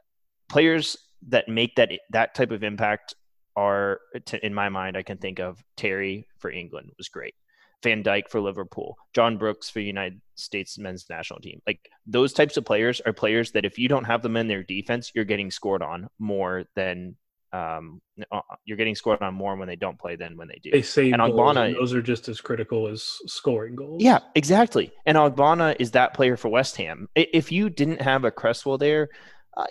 players 0.50 0.98
that 1.28 1.48
make 1.48 1.76
that 1.76 1.92
that 2.10 2.34
type 2.34 2.52
of 2.52 2.64
impact 2.64 3.14
are, 3.56 4.00
to, 4.26 4.44
in 4.46 4.54
my 4.54 4.70
mind, 4.70 4.98
I 4.98 5.04
can 5.04 5.18
think 5.18 5.40
of 5.40 5.64
Terry 5.78 6.28
for 6.40 6.50
England 6.50 6.90
was 6.98 7.10
great. 7.10 7.36
Van 7.84 8.04
Dijk 8.04 8.30
for 8.30 8.40
Liverpool, 8.40 8.96
John 9.14 9.38
Brooks 9.38 9.70
for 9.70 9.80
United 9.80 10.22
States 10.36 10.78
men's 10.78 11.06
national 11.10 11.40
team. 11.40 11.62
Like 11.66 11.90
those 12.06 12.32
types 12.34 12.58
of 12.58 12.66
players 12.66 13.02
are 13.02 13.14
players 13.14 13.52
that 13.52 13.66
if 13.66 13.80
you 13.80 13.88
don't 13.88 14.04
have 14.04 14.22
them 14.22 14.38
in 14.38 14.48
their 14.48 14.64
defense, 14.64 15.12
you're 15.16 15.26
getting 15.26 15.50
scored 15.50 15.82
on 15.82 16.08
more 16.20 16.66
than 16.76 17.16
um, 17.54 18.02
uh, 18.32 18.41
you're 18.66 18.78
getting 18.78 18.95
scored 18.95 19.22
on 19.22 19.34
more 19.34 19.56
when 19.56 19.68
they 19.68 19.76
don't 19.76 19.99
play 19.99 20.16
than 20.16 20.38
when 20.38 20.47
they 20.47 20.60
do. 20.64 20.72
They 20.72 20.82
save 20.82 21.14
and 21.14 21.22
Ogbonna, 21.22 21.68
and 21.68 21.76
those 21.76 21.93
are 21.93 22.02
just 22.02 22.30
as 22.30 22.39
critical 22.39 22.88
as 22.88 23.18
scoring 23.28 23.76
goals. 23.76 24.02
Yeah, 24.02 24.20
exactly. 24.36 24.91
And 25.06 25.18
Ogbonna 25.18 25.76
is 25.80 25.91
that 25.91 26.14
player 26.14 26.38
for 26.38 26.49
West 26.49 26.78
Ham. 26.78 27.10
If 27.16 27.52
you 27.52 27.70
didn't 27.70 28.02
have 28.02 28.24
a 28.24 28.32
Cresswell 28.32 28.78
there, 28.78 29.10
uh, 29.58 29.68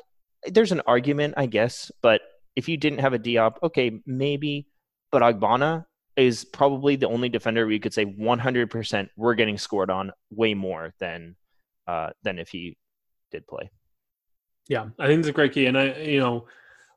there's 0.46 0.72
an 0.72 0.82
argument, 0.86 1.34
I 1.36 1.46
guess. 1.46 1.90
But 2.02 2.20
if 2.54 2.68
you 2.68 2.76
didn't 2.76 3.00
have 3.00 3.14
a 3.14 3.18
Diop, 3.18 3.56
okay, 3.62 4.00
maybe. 4.06 4.66
But 5.10 5.22
Ogbonna 5.22 5.86
is 6.16 6.44
probably 6.44 6.96
the 6.96 7.08
only 7.08 7.28
defender 7.28 7.66
we 7.66 7.78
could 7.78 7.94
say 7.94 8.04
100% 8.04 9.08
we're 9.16 9.34
getting 9.34 9.56
scored 9.56 9.90
on 9.90 10.12
way 10.30 10.54
more 10.54 10.92
than 11.00 11.34
uh, 11.88 12.10
than 12.22 12.38
if 12.38 12.50
he 12.50 12.76
did 13.32 13.46
play. 13.46 13.70
Yeah, 14.68 14.88
I 14.98 15.06
think 15.06 15.20
it's 15.20 15.28
a 15.28 15.32
great 15.32 15.52
key, 15.52 15.66
and 15.66 15.78
I 15.78 15.96
you 15.96 16.20
know 16.20 16.46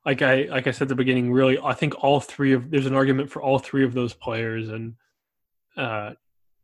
like 0.06 0.22
I 0.22 0.44
like 0.44 0.68
I 0.68 0.72
said 0.72 0.84
at 0.84 0.90
the 0.90 0.96
beginning, 0.96 1.32
really, 1.32 1.58
I 1.60 1.74
think 1.74 2.04
all 2.04 2.20
three 2.20 2.54
of 2.54 2.70
there's 2.70 2.86
an 2.86 2.96
argument 2.96 3.32
for 3.32 3.42
all 3.42 3.60
three 3.60 3.86
of 3.86 3.94
those 3.94 4.14
players, 4.14 4.70
and 4.70 4.96
uh, 5.78 6.12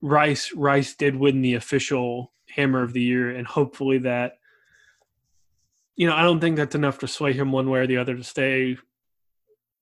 Rice 0.01 0.53
Rice 0.53 0.95
did 0.95 1.15
win 1.15 1.41
the 1.41 1.55
official 1.55 2.33
Hammer 2.55 2.83
of 2.83 2.93
the 2.93 3.01
Year, 3.01 3.35
and 3.35 3.47
hopefully 3.47 3.99
that. 3.99 4.33
You 5.95 6.07
know, 6.07 6.15
I 6.15 6.23
don't 6.23 6.39
think 6.39 6.55
that's 6.55 6.75
enough 6.75 6.99
to 6.99 7.09
sway 7.09 7.33
him 7.33 7.51
one 7.51 7.69
way 7.69 7.79
or 7.79 7.87
the 7.87 7.97
other 7.97 8.15
to 8.15 8.23
stay. 8.23 8.77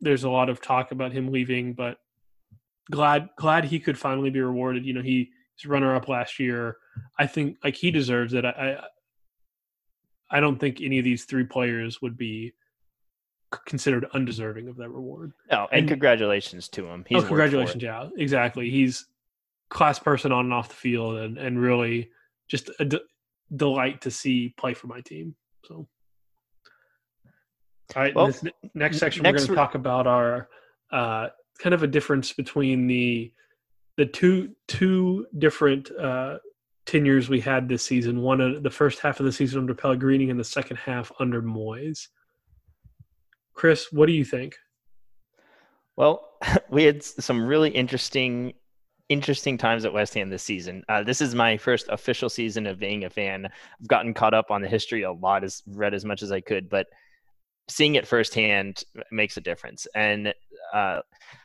There's 0.02 0.24
a 0.24 0.32
lot 0.32 0.50
of 0.50 0.62
talk 0.62 0.92
about 0.92 1.12
him 1.12 1.32
leaving, 1.32 1.74
but 1.74 2.00
glad 2.90 3.30
glad 3.38 3.66
he 3.66 3.80
could 3.80 3.98
finally 3.98 4.32
be 4.32 4.42
rewarded. 4.42 4.86
You 4.86 4.94
know, 4.94 5.02
he 5.02 5.32
he's 5.56 5.70
runner 5.70 5.96
up 5.96 6.08
last 6.08 6.40
year. 6.40 6.78
I 7.20 7.28
think 7.28 7.58
like 7.64 7.76
he 7.76 7.92
deserves 7.92 8.34
it. 8.34 8.46
I, 8.46 8.50
I 8.50 10.38
I 10.38 10.40
don't 10.40 10.60
think 10.60 10.82
any 10.82 11.00
of 11.00 11.06
these 11.06 11.26
three 11.26 11.46
players 11.46 12.02
would 12.02 12.18
be 12.18 12.54
considered 13.66 14.06
undeserving 14.14 14.68
of 14.68 14.78
that 14.78 14.90
reward. 14.90 15.34
No, 15.52 15.68
and, 15.72 15.82
and 15.82 15.90
congratulations 15.90 16.68
to 16.70 16.86
him. 16.86 17.06
He's 17.08 17.24
oh, 17.24 17.28
congratulations, 17.28 17.82
yeah, 17.82 18.10
exactly. 18.18 18.70
He's 18.70 19.06
class 19.70 20.00
person 20.00 20.32
on 20.32 20.46
and 20.46 20.54
off 20.54 20.70
the 20.70 20.76
field, 20.76 21.18
and 21.18 21.38
and 21.38 21.60
really 21.60 22.10
just 22.48 22.70
a 22.80 22.86
d- 22.86 23.00
delight 23.56 24.02
to 24.02 24.12
see 24.12 24.54
play 24.58 24.74
for 24.74 24.88
my 24.88 25.02
team. 25.02 25.36
So, 25.66 25.88
all 27.96 28.02
right, 28.02 28.16
well, 28.16 28.28
this 28.28 28.44
next 28.74 28.98
section 28.98 29.24
next 29.24 29.44
we're 29.44 29.48
going 29.48 29.50
to 29.50 29.56
talk 29.56 29.76
about 29.76 30.08
our 30.08 30.50
uh, 30.92 31.30
kind 31.60 31.74
of 31.74 31.84
a 31.84 31.88
difference 31.88 32.34
between 32.34 32.88
the 32.88 33.32
the 33.98 34.06
two 34.06 34.52
two 34.68 35.26
different 35.38 35.90
uh, 35.92 36.38
tenures 36.86 37.30
we 37.30 37.40
had 37.40 37.68
this 37.68 37.84
season. 37.84 38.22
One 38.22 38.42
uh, 38.42 38.60
the 38.60 38.70
first 38.70 39.00
half 39.00 39.20
of 39.20 39.26
the 39.26 39.32
season 39.32 39.60
under 39.60 39.74
Pellegrini, 39.74 40.30
and 40.30 40.40
the 40.40 40.44
second 40.44 40.78
half 40.78 41.12
under 41.20 41.42
Moyes. 41.42 42.08
Chris, 43.58 43.92
what 43.92 44.06
do 44.06 44.14
you 44.14 44.24
think? 44.24 44.56
Well, 45.96 46.30
we 46.70 46.84
had 46.84 47.04
some 47.04 47.46
really 47.46 47.72
interesting 47.72 48.54
interesting 49.10 49.58
times 49.58 49.86
at 49.86 49.94
West 49.94 50.14
Ham 50.16 50.30
this 50.30 50.44
season. 50.44 50.84
Uh, 50.90 51.02
this 51.02 51.22
is 51.22 51.34
my 51.34 51.56
first 51.56 51.88
official 51.88 52.30
season 52.30 52.68
of 52.68 52.78
being 52.78 53.06
a 53.06 53.10
fan. 53.10 53.46
I've 53.46 53.88
gotten 53.88 54.14
caught 54.14 54.34
up 54.34 54.52
on 54.52 54.62
the 54.62 54.68
history 54.68 55.04
a 55.04 55.12
lot, 55.14 55.46
as 55.46 55.64
read 55.66 55.94
as 55.94 56.04
much 56.04 56.22
as 56.22 56.32
I 56.32 56.42
could, 56.42 56.70
but 56.70 56.88
seeing 57.70 57.96
it 57.96 58.06
firsthand 58.06 58.84
makes 59.10 59.38
a 59.38 59.42
difference. 59.42 59.88
And 59.96 60.34
uh, 60.74 61.00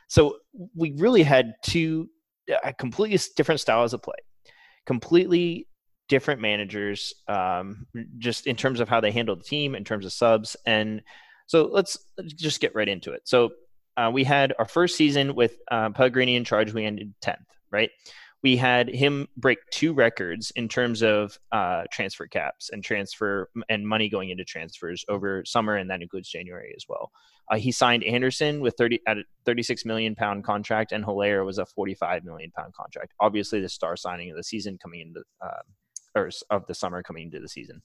so 0.09 0.39
we 0.75 0.93
really 0.97 1.23
had 1.23 1.53
two 1.63 2.09
uh, 2.53 2.73
completely 2.77 3.17
different 3.37 3.61
styles 3.61 3.93
of 3.93 4.03
play, 4.03 4.15
completely 4.85 5.69
different 6.09 6.41
managers, 6.41 7.13
um, 7.29 7.87
just 8.17 8.45
in 8.45 8.57
terms 8.57 8.81
of 8.81 8.89
how 8.89 8.99
they 8.99 9.11
handle 9.11 9.37
the 9.37 9.43
team, 9.43 9.73
in 9.73 9.85
terms 9.85 10.05
of 10.05 10.11
subs, 10.11 10.57
and 10.65 11.01
so 11.45 11.69
let's, 11.71 11.97
let's 12.17 12.33
just 12.33 12.59
get 12.59 12.75
right 12.75 12.87
into 12.87 13.11
it. 13.11 13.21
So 13.25 13.51
uh, 13.97 14.09
we 14.13 14.23
had 14.23 14.53
our 14.57 14.65
first 14.65 14.95
season 14.95 15.35
with 15.35 15.57
uh, 15.71 15.89
Pellegrini 15.91 16.35
in 16.35 16.43
charge. 16.43 16.73
We 16.73 16.85
ended 16.85 17.13
tenth, 17.21 17.47
right? 17.71 17.91
We 18.41 18.57
had 18.57 18.89
him 18.89 19.29
break 19.37 19.59
two 19.71 19.93
records 19.93 20.51
in 20.57 20.67
terms 20.67 21.01
of 21.01 21.39
uh, 21.53 21.83
transfer 21.91 22.27
caps 22.27 22.71
and 22.71 22.83
transfer 22.83 23.49
and 23.69 23.87
money 23.87 24.09
going 24.09 24.31
into 24.31 24.43
transfers 24.43 25.05
over 25.07 25.45
summer, 25.45 25.77
and 25.77 25.89
that 25.89 26.01
includes 26.01 26.29
January 26.29 26.73
as 26.75 26.85
well. 26.89 27.11
Uh, 27.49 27.55
he 27.55 27.71
signed 27.71 28.03
Anderson 28.03 28.59
with 28.59 28.75
30 28.77 28.99
at 29.07 29.17
a 29.17 29.23
36 29.45 29.85
million 29.85 30.13
pound 30.13 30.43
contract, 30.43 30.91
and 30.91 31.05
Haller 31.05 31.45
was 31.45 31.57
a 31.57 31.65
45 31.65 32.25
million 32.25 32.51
pound 32.51 32.73
contract. 32.73 33.13
Obviously, 33.21 33.61
the 33.61 33.69
star 33.69 33.95
signing 33.95 34.29
of 34.29 34.35
the 34.35 34.43
season 34.43 34.77
coming 34.77 34.99
into 34.99 35.23
uh, 35.41 35.61
or 36.15 36.29
of 36.49 36.65
the 36.67 36.75
summer 36.75 37.01
coming 37.01 37.23
into 37.23 37.39
the 37.39 37.49
season. 37.49 37.81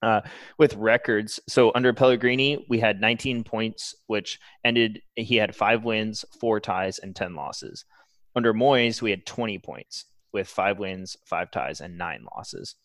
Uh, 0.00 0.20
with 0.58 0.76
records. 0.76 1.40
So 1.48 1.72
under 1.74 1.92
Pellegrini, 1.92 2.64
we 2.68 2.78
had 2.78 3.00
19 3.00 3.42
points, 3.42 3.96
which 4.06 4.38
ended, 4.64 5.02
he 5.16 5.34
had 5.34 5.56
five 5.56 5.82
wins, 5.82 6.24
four 6.40 6.60
ties, 6.60 7.00
and 7.00 7.16
10 7.16 7.34
losses. 7.34 7.84
Under 8.36 8.54
Moyes, 8.54 9.02
we 9.02 9.10
had 9.10 9.26
20 9.26 9.58
points 9.58 10.04
with 10.32 10.46
five 10.46 10.78
wins, 10.78 11.16
five 11.24 11.50
ties, 11.50 11.80
and 11.80 11.98
nine 11.98 12.24
losses. 12.36 12.76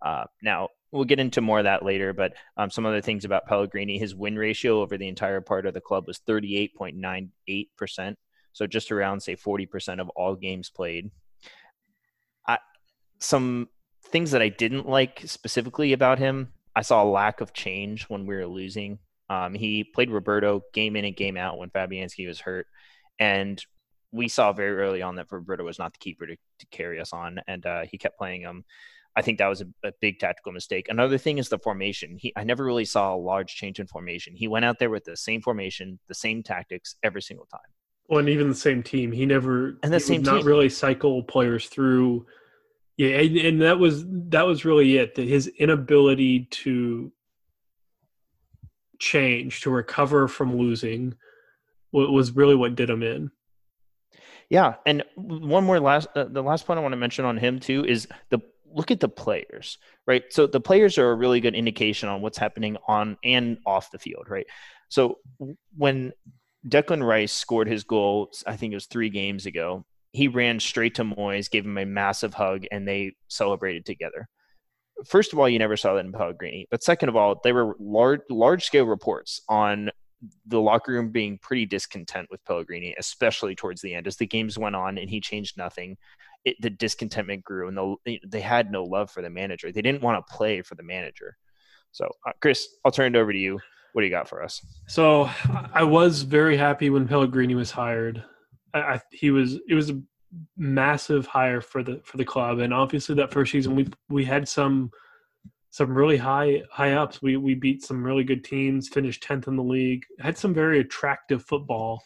Uh, 0.00 0.24
now, 0.42 0.68
we'll 0.92 1.04
get 1.04 1.18
into 1.18 1.40
more 1.40 1.58
of 1.58 1.64
that 1.64 1.84
later, 1.84 2.12
but 2.12 2.34
um, 2.56 2.70
some 2.70 2.86
other 2.86 3.00
things 3.00 3.24
about 3.24 3.46
Pellegrini 3.46 3.98
his 3.98 4.14
win 4.14 4.36
ratio 4.36 4.80
over 4.80 4.96
the 4.96 5.08
entire 5.08 5.40
part 5.40 5.66
of 5.66 5.74
the 5.74 5.80
club 5.80 6.06
was 6.06 6.20
38.98%. 6.28 8.14
So 8.52 8.66
just 8.66 8.90
around, 8.90 9.20
say, 9.20 9.36
40% 9.36 10.00
of 10.00 10.08
all 10.10 10.34
games 10.34 10.70
played. 10.70 11.10
I, 12.46 12.58
some 13.18 13.68
things 14.06 14.30
that 14.32 14.42
I 14.42 14.48
didn't 14.48 14.88
like 14.88 15.22
specifically 15.26 15.92
about 15.92 16.18
him 16.18 16.52
I 16.74 16.82
saw 16.82 17.02
a 17.02 17.08
lack 17.08 17.40
of 17.40 17.52
change 17.52 18.04
when 18.04 18.26
we 18.26 18.34
were 18.34 18.46
losing. 18.46 18.98
Um, 19.28 19.54
he 19.54 19.84
played 19.84 20.10
Roberto 20.10 20.62
game 20.72 20.96
in 20.96 21.04
and 21.04 21.16
game 21.16 21.36
out 21.36 21.58
when 21.58 21.70
Fabianski 21.70 22.26
was 22.26 22.40
hurt, 22.40 22.66
and 23.18 23.62
we 24.12 24.28
saw 24.28 24.52
very 24.52 24.76
early 24.76 25.02
on 25.02 25.16
that 25.16 25.30
Roberto 25.30 25.64
was 25.64 25.78
not 25.78 25.92
the 25.92 25.98
keeper 25.98 26.26
to, 26.26 26.34
to 26.34 26.66
carry 26.70 27.00
us 27.00 27.12
on, 27.12 27.40
and 27.46 27.64
uh, 27.64 27.82
he 27.90 27.98
kept 27.98 28.18
playing 28.18 28.42
him. 28.42 28.64
I 29.16 29.22
think 29.22 29.38
that 29.38 29.48
was 29.48 29.60
a, 29.60 29.66
a, 29.84 29.92
big 30.00 30.18
tactical 30.20 30.52
mistake. 30.52 30.86
Another 30.88 31.18
thing 31.18 31.38
is 31.38 31.48
the 31.48 31.58
formation. 31.58 32.16
He, 32.16 32.32
I 32.36 32.44
never 32.44 32.64
really 32.64 32.84
saw 32.84 33.14
a 33.14 33.18
large 33.18 33.54
change 33.54 33.80
in 33.80 33.86
formation. 33.86 34.34
He 34.36 34.46
went 34.46 34.64
out 34.64 34.78
there 34.78 34.90
with 34.90 35.04
the 35.04 35.16
same 35.16 35.42
formation, 35.42 35.98
the 36.06 36.14
same 36.14 36.42
tactics 36.42 36.94
every 37.02 37.22
single 37.22 37.46
time. 37.46 37.60
Well, 38.08 38.20
and 38.20 38.28
even 38.28 38.48
the 38.48 38.54
same 38.54 38.82
team. 38.82 39.12
He 39.12 39.26
never 39.26 39.78
and 39.82 39.92
the 39.92 40.00
same 40.00 40.22
not 40.22 40.38
team. 40.38 40.46
really 40.46 40.68
cycle 40.68 41.22
players 41.22 41.66
through 41.66 42.26
yeah, 43.00 43.18
and, 43.20 43.36
and 43.38 43.62
that 43.62 43.78
was 43.78 44.04
that 44.28 44.46
was 44.46 44.66
really 44.66 44.98
it. 44.98 45.14
That 45.14 45.26
his 45.26 45.46
inability 45.46 46.48
to 46.50 47.10
change, 48.98 49.62
to 49.62 49.70
recover 49.70 50.28
from 50.28 50.58
losing, 50.58 51.14
was 51.92 52.32
really 52.32 52.54
what 52.54 52.74
did 52.74 52.90
him 52.90 53.02
in. 53.02 53.30
Yeah, 54.50 54.74
and 54.84 55.02
one 55.14 55.64
more 55.64 55.80
last 55.80 56.08
uh, 56.14 56.24
the 56.24 56.42
last 56.42 56.66
point 56.66 56.78
I 56.78 56.82
want 56.82 56.92
to 56.92 56.98
mention 56.98 57.24
on 57.24 57.38
him 57.38 57.58
too 57.58 57.86
is 57.86 58.06
the 58.28 58.40
look 58.70 58.90
at 58.90 59.00
the 59.00 59.08
players, 59.08 59.78
right? 60.06 60.24
So 60.28 60.46
the 60.46 60.60
players 60.60 60.98
are 60.98 61.10
a 61.10 61.14
really 61.14 61.40
good 61.40 61.54
indication 61.54 62.10
on 62.10 62.20
what's 62.20 62.36
happening 62.36 62.76
on 62.86 63.16
and 63.24 63.56
off 63.64 63.90
the 63.92 63.98
field, 63.98 64.26
right? 64.28 64.46
So 64.90 65.20
when 65.74 66.12
Declan 66.68 67.02
Rice 67.02 67.32
scored 67.32 67.66
his 67.66 67.82
goal, 67.82 68.30
I 68.46 68.56
think 68.56 68.72
it 68.72 68.76
was 68.76 68.84
three 68.84 69.08
games 69.08 69.46
ago 69.46 69.86
he 70.12 70.28
ran 70.28 70.60
straight 70.60 70.94
to 70.96 71.04
Moyes, 71.04 71.50
gave 71.50 71.64
him 71.64 71.78
a 71.78 71.86
massive 71.86 72.34
hug, 72.34 72.64
and 72.70 72.86
they 72.86 73.12
celebrated 73.28 73.86
together. 73.86 74.28
First 75.06 75.32
of 75.32 75.38
all, 75.38 75.48
you 75.48 75.58
never 75.58 75.76
saw 75.76 75.94
that 75.94 76.04
in 76.04 76.12
Pellegrini. 76.12 76.66
But 76.70 76.82
second 76.82 77.08
of 77.08 77.16
all, 77.16 77.40
there 77.42 77.54
were 77.54 77.76
large 77.78 78.20
large 78.28 78.64
scale 78.64 78.84
reports 78.84 79.40
on 79.48 79.90
the 80.46 80.60
locker 80.60 80.92
room 80.92 81.10
being 81.10 81.38
pretty 81.38 81.64
discontent 81.64 82.28
with 82.30 82.44
Pellegrini, 82.44 82.94
especially 82.98 83.54
towards 83.54 83.80
the 83.80 83.94
end. 83.94 84.06
As 84.06 84.16
the 84.16 84.26
games 84.26 84.58
went 84.58 84.76
on 84.76 84.98
and 84.98 85.08
he 85.08 85.20
changed 85.20 85.56
nothing, 85.56 85.96
it, 86.44 86.56
the 86.60 86.70
discontentment 86.70 87.44
grew, 87.44 87.68
and 87.68 87.76
the, 87.76 88.20
they 88.26 88.40
had 88.40 88.70
no 88.70 88.84
love 88.84 89.10
for 89.10 89.22
the 89.22 89.30
manager. 89.30 89.72
They 89.72 89.82
didn't 89.82 90.02
want 90.02 90.24
to 90.26 90.34
play 90.34 90.62
for 90.62 90.74
the 90.74 90.82
manager. 90.82 91.36
So, 91.92 92.08
uh, 92.26 92.32
Chris, 92.40 92.68
I'll 92.84 92.92
turn 92.92 93.14
it 93.14 93.18
over 93.18 93.32
to 93.32 93.38
you. 93.38 93.58
What 93.92 94.02
do 94.02 94.06
you 94.06 94.12
got 94.12 94.28
for 94.28 94.42
us? 94.42 94.64
So, 94.86 95.30
I 95.72 95.82
was 95.82 96.22
very 96.22 96.56
happy 96.56 96.90
when 96.90 97.08
Pellegrini 97.08 97.54
was 97.54 97.70
hired. 97.70 98.22
I, 98.74 99.00
he 99.10 99.30
was 99.30 99.58
it 99.68 99.74
was 99.74 99.90
a 99.90 100.00
massive 100.56 101.26
hire 101.26 101.60
for 101.60 101.82
the 101.82 102.00
for 102.04 102.16
the 102.16 102.24
club, 102.24 102.58
and 102.58 102.72
obviously 102.72 103.14
that 103.16 103.32
first 103.32 103.52
season 103.52 103.74
we 103.74 103.88
we 104.08 104.24
had 104.24 104.48
some 104.48 104.90
some 105.70 105.94
really 105.94 106.16
high 106.16 106.62
high 106.70 106.92
ups. 106.92 107.22
We 107.22 107.36
we 107.36 107.54
beat 107.54 107.82
some 107.82 108.02
really 108.02 108.24
good 108.24 108.44
teams, 108.44 108.88
finished 108.88 109.22
tenth 109.22 109.48
in 109.48 109.56
the 109.56 109.62
league, 109.62 110.04
had 110.18 110.36
some 110.36 110.54
very 110.54 110.80
attractive 110.80 111.44
football, 111.44 112.02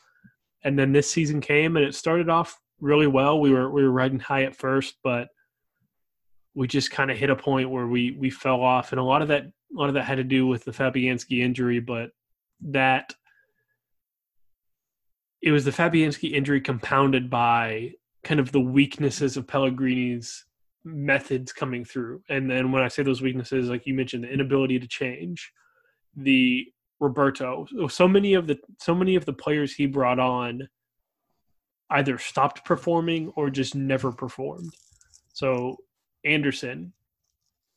and 0.62 0.78
then 0.78 0.92
this 0.92 1.10
season 1.10 1.40
came 1.40 1.76
and 1.76 1.84
it 1.84 1.94
started 1.94 2.28
off 2.28 2.58
really 2.80 3.06
well. 3.06 3.40
We 3.40 3.50
were 3.50 3.70
we 3.70 3.82
were 3.82 3.92
riding 3.92 4.20
high 4.20 4.44
at 4.44 4.56
first, 4.56 4.96
but 5.02 5.28
we 6.54 6.68
just 6.68 6.90
kind 6.90 7.10
of 7.10 7.18
hit 7.18 7.30
a 7.30 7.36
point 7.36 7.70
where 7.70 7.86
we 7.86 8.12
we 8.12 8.30
fell 8.30 8.62
off, 8.62 8.92
and 8.92 9.00
a 9.00 9.04
lot 9.04 9.22
of 9.22 9.28
that 9.28 9.44
a 9.44 9.78
lot 9.78 9.88
of 9.88 9.94
that 9.94 10.04
had 10.04 10.16
to 10.16 10.24
do 10.24 10.46
with 10.46 10.64
the 10.64 10.70
Fabianski 10.70 11.40
injury, 11.40 11.80
but 11.80 12.10
that 12.60 13.12
it 15.44 15.52
was 15.52 15.66
the 15.66 15.70
Fabianski 15.70 16.32
injury 16.32 16.58
compounded 16.58 17.28
by 17.28 17.92
kind 18.22 18.40
of 18.40 18.50
the 18.50 18.60
weaknesses 18.60 19.36
of 19.36 19.46
Pellegrini's 19.46 20.46
methods 20.86 21.52
coming 21.52 21.84
through. 21.84 22.22
And 22.30 22.50
then 22.50 22.72
when 22.72 22.82
I 22.82 22.88
say 22.88 23.02
those 23.02 23.20
weaknesses, 23.20 23.68
like 23.68 23.86
you 23.86 23.92
mentioned, 23.92 24.24
the 24.24 24.32
inability 24.32 24.78
to 24.78 24.88
change, 24.88 25.52
the 26.16 26.64
Roberto, 26.98 27.66
so 27.88 28.08
many 28.08 28.32
of 28.32 28.46
the 28.46 28.58
so 28.80 28.94
many 28.94 29.16
of 29.16 29.26
the 29.26 29.34
players 29.34 29.74
he 29.74 29.84
brought 29.84 30.18
on 30.18 30.66
either 31.90 32.16
stopped 32.16 32.64
performing 32.64 33.30
or 33.36 33.50
just 33.50 33.74
never 33.74 34.12
performed. 34.12 34.72
So 35.34 35.76
Anderson, 36.24 36.94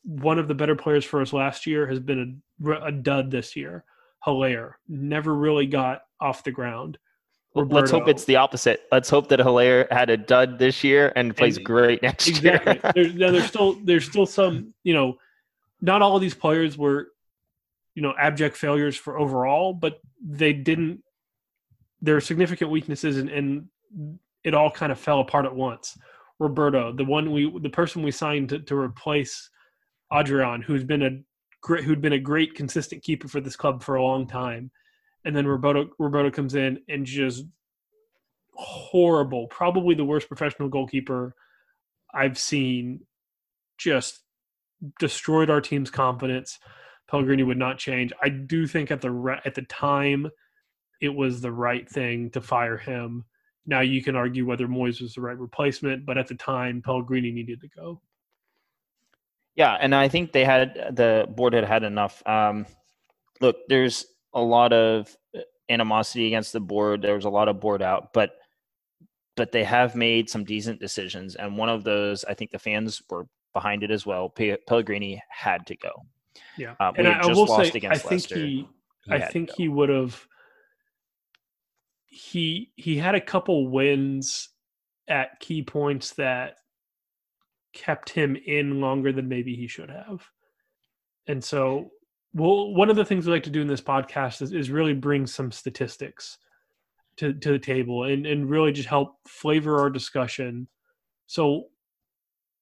one 0.03 0.39
of 0.39 0.47
the 0.47 0.55
better 0.55 0.76
players 0.78 1.03
for 1.03 1.20
us 1.20 1.34
last 1.34 1.65
year, 1.68 1.86
has 1.86 1.99
been 1.99 2.41
a, 2.65 2.72
a 2.86 2.91
dud 2.93 3.30
this 3.30 3.57
year. 3.57 3.84
Haller 4.20 4.78
never 4.88 5.36
really 5.36 5.68
got 5.68 6.03
off 6.22 6.45
the 6.45 6.51
ground. 6.51 6.97
Roberto. 7.58 7.76
Let's 7.76 7.91
hope 7.91 8.08
it's 8.08 8.26
the 8.26 8.36
opposite. 8.36 8.88
Let's 8.91 9.10
hope 9.10 9.30
that 9.30 9.39
Haller 9.39 9.88
had 9.91 10.10
a 10.10 10.18
dud 10.18 10.60
this 10.60 10.84
year 10.84 11.14
and 11.16 11.36
plays 11.36 11.58
and, 11.58 11.66
great 11.66 12.01
next 12.01 12.28
exactly. 12.28 12.74
year. 12.74 12.91
there's, 12.95 13.16
there's 13.16 13.45
still 13.45 13.74
there's 13.84 14.05
still 14.05 14.26
some 14.26 14.74
you 14.84 14.93
know, 14.93 15.18
not 15.82 16.01
all 16.01 16.16
of 16.16 16.22
these 16.22 16.36
players 16.36 16.78
were 16.78 17.10
you 17.95 18.01
know 18.01 18.14
abject 18.20 18.58
failures 18.58 18.95
for 18.95 19.18
overall, 19.18 19.74
but 19.74 19.99
they 20.24 20.53
didn't. 20.53 21.01
There 22.01 22.16
are 22.16 22.22
significant 22.22 22.70
weaknesses, 22.70 23.18
and, 23.18 23.30
and 23.30 23.68
it 24.43 24.53
all 24.53 24.70
kind 24.70 24.91
of 24.91 24.99
fell 24.99 25.20
apart 25.20 25.45
at 25.45 25.55
once. 25.55 25.97
Roberto, 26.39 26.93
the 26.93 27.03
one 27.03 27.32
we, 27.32 27.51
the 27.60 27.70
person 27.70 28.03
we 28.03 28.12
signed 28.12 28.49
to, 28.49 28.60
to 28.60 28.78
replace 28.78 29.49
Adrian, 30.14 30.62
who's 30.62 30.84
been 30.84 31.01
a 31.01 31.10
great, 31.62 31.84
who'd 31.84 32.01
been 32.01 32.14
a 32.14 32.20
great 32.20 32.53
consistent 32.53 33.03
keeper 33.03 33.28
for 33.28 33.41
this 33.41 33.55
club 33.55 33.82
for 33.82 33.95
a 33.95 34.03
long 34.03 34.28
time, 34.28 34.72
and 35.28 35.36
then 35.36 35.45
Roberto 35.45 35.89
Roberto 35.99 36.32
comes 36.32 36.55
in 36.55 36.80
and 36.88 37.05
just 37.05 37.43
horrible, 38.53 39.47
probably 39.47 39.93
the 39.93 40.05
worst 40.05 40.30
professional 40.30 40.69
goalkeeper 40.69 41.36
I've 42.13 42.39
seen. 42.39 43.01
Just 43.78 44.21
destroyed 44.99 45.49
our 45.49 45.59
team's 45.59 45.91
confidence. 45.91 46.57
Pellegrini 47.09 47.43
would 47.43 47.57
not 47.57 47.78
change. 47.78 48.13
I 48.23 48.30
do 48.30 48.65
think 48.65 48.89
at 48.89 49.01
the 49.01 49.39
at 49.43 49.53
the 49.53 49.63
time, 49.63 50.32
it 51.01 51.13
was 51.13 51.41
the 51.41 51.51
right 51.51 51.88
thing 51.88 52.32
to 52.32 52.39
fire 52.39 52.78
him. 52.78 53.25
Now 53.65 53.82
you 53.82 54.01
can 54.01 54.15
argue 54.15 54.45
whether 54.45 54.65
Moyes 54.65 55.01
was 55.01 55.13
the 55.13 55.21
right 55.21 55.38
replacement, 55.38 56.05
but 56.05 56.17
at 56.17 56.28
the 56.28 56.36
time, 56.36 56.82
Pellegrini 56.82 57.34
needed 57.34 57.59
to 57.61 57.67
go. 57.67 58.01
Yeah, 59.57 59.78
and 59.78 59.93
I 59.93 60.07
think 60.07 60.32
they 60.32 60.45
had 60.45 60.95
the 60.95 61.28
board 61.30 61.51
had 61.51 61.65
had 61.65 61.84
enough. 61.84 62.25
Um, 62.25 62.65
look, 63.41 63.57
there's 63.67 64.05
a 64.38 64.42
lot 64.42 64.72
of 64.72 65.18
animosity 65.68 66.28
against 66.28 66.54
the 66.54 66.60
board. 66.60 67.02
There 67.02 67.16
was 67.16 67.26
a 67.26 67.30
lot 67.30 67.50
of 67.50 67.60
board 67.60 67.82
out, 67.82 68.14
but 68.14 68.32
but 69.36 69.52
they 69.52 69.64
have 69.64 69.96
made 69.96 70.30
some 70.30 70.44
decent 70.44 70.80
decisions, 70.80 71.36
and 71.36 71.58
one 71.58 71.70
of 71.70 71.84
those, 71.84 72.24
I 72.24 72.34
think 72.34 72.52
the 72.52 72.60
fans 72.60 73.02
were 73.10 73.28
behind 73.54 73.84
it 73.84 73.92
as 73.92 74.06
well. 74.06 74.30
Pellegrini 74.30 75.22
had 75.30 75.68
to 75.68 75.76
go. 75.76 75.92
Yeah, 76.58 76.76
uh, 76.80 76.92
and 76.96 77.08
I, 77.08 77.20
I, 77.20 77.28
will 77.28 77.48
say, 77.48 77.72
I 77.88 77.98
think 77.98 78.12
Leicester. 78.12 78.36
he, 78.36 78.68
he 79.06 79.12
I 79.12 79.20
think 79.20 79.52
he 79.56 79.68
would 79.68 79.90
have. 79.90 80.24
He 82.06 82.72
he 82.76 82.98
had 82.98 83.16
a 83.16 83.22
couple 83.22 83.68
wins 83.68 84.50
at 85.08 85.40
key 85.40 85.64
points 85.64 86.12
that 86.14 86.56
kept 87.74 88.10
him 88.10 88.36
in 88.36 88.82
longer 88.82 89.12
than 89.12 89.28
maybe 89.28 89.56
he 89.56 89.68
should 89.68 89.90
have, 89.90 90.24
and 91.28 91.44
so 91.44 91.92
well, 92.38 92.74
one 92.74 92.90
of 92.90 92.96
the 92.96 93.06
things 93.06 93.26
we 93.26 93.34
like 93.34 93.44
to 93.44 93.50
do 93.50 93.62
in 93.62 93.68
this 93.68 93.82
podcast 93.82 94.42
is, 94.44 94.54
is 94.54 94.70
really 94.70 94.94
bring 94.94 95.26
some 95.26 95.52
statistics 95.52 96.38
to, 97.18 97.34
to 97.34 97.52
the 97.52 97.60
table 97.60 98.04
and, 98.04 98.28
and 98.28 98.50
really 98.50 98.72
just 98.72 98.88
help 98.88 99.16
flavor 99.28 99.80
our 99.80 99.90
discussion. 99.90 100.68
So 101.26 101.66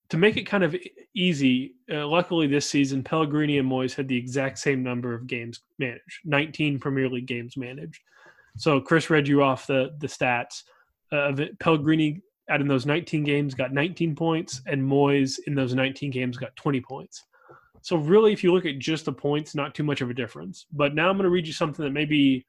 to 0.10 0.18
make 0.18 0.38
it 0.38 0.44
kind 0.44 0.64
of 0.64 0.76
easy, 1.14 1.76
uh, 1.92 2.08
luckily 2.08 2.48
this 2.48 2.70
season, 2.70 3.04
Pellegrini 3.04 3.58
and 3.58 3.70
Moyes 3.70 3.94
had 3.94 4.08
the 4.08 4.18
exact 4.18 4.60
same 4.60 4.82
number 4.82 5.14
of 5.14 5.28
games 5.28 5.60
managed, 5.78 6.22
19 6.24 6.80
Premier 6.80 7.10
League 7.10 7.28
games 7.28 7.58
managed. 7.58 8.00
So 8.58 8.80
Chris 8.80 9.10
read 9.10 9.28
you 9.28 9.44
off 9.44 9.68
the 9.68 9.94
the 10.00 10.08
stats. 10.08 10.64
Uh, 11.12 11.34
Pellegrini 11.60 12.22
out 12.50 12.62
in 12.62 12.68
those 12.70 12.86
19 12.86 13.26
games 13.26 13.54
got 13.54 13.74
19 13.74 14.16
points, 14.16 14.62
and 14.68 14.82
Moyes 14.82 15.38
in 15.48 15.56
those 15.56 15.74
19 15.74 16.12
games 16.12 16.38
got 16.38 16.56
20 16.56 16.80
points. 16.80 17.26
So 17.86 17.98
really, 17.98 18.34
if 18.34 18.44
you 18.44 18.52
look 18.52 18.66
at 18.66 18.80
just 18.80 19.06
the 19.06 19.14
points, 19.14 19.54
not 19.54 19.76
too 19.76 19.84
much 19.84 20.02
of 20.02 20.10
a 20.10 20.14
difference. 20.16 20.66
But 20.74 20.96
now 20.96 21.08
I'm 21.08 21.18
going 21.18 21.26
to 21.26 21.30
read 21.30 21.46
you 21.46 21.54
something 21.54 21.86
that 21.86 21.92
maybe 21.92 22.44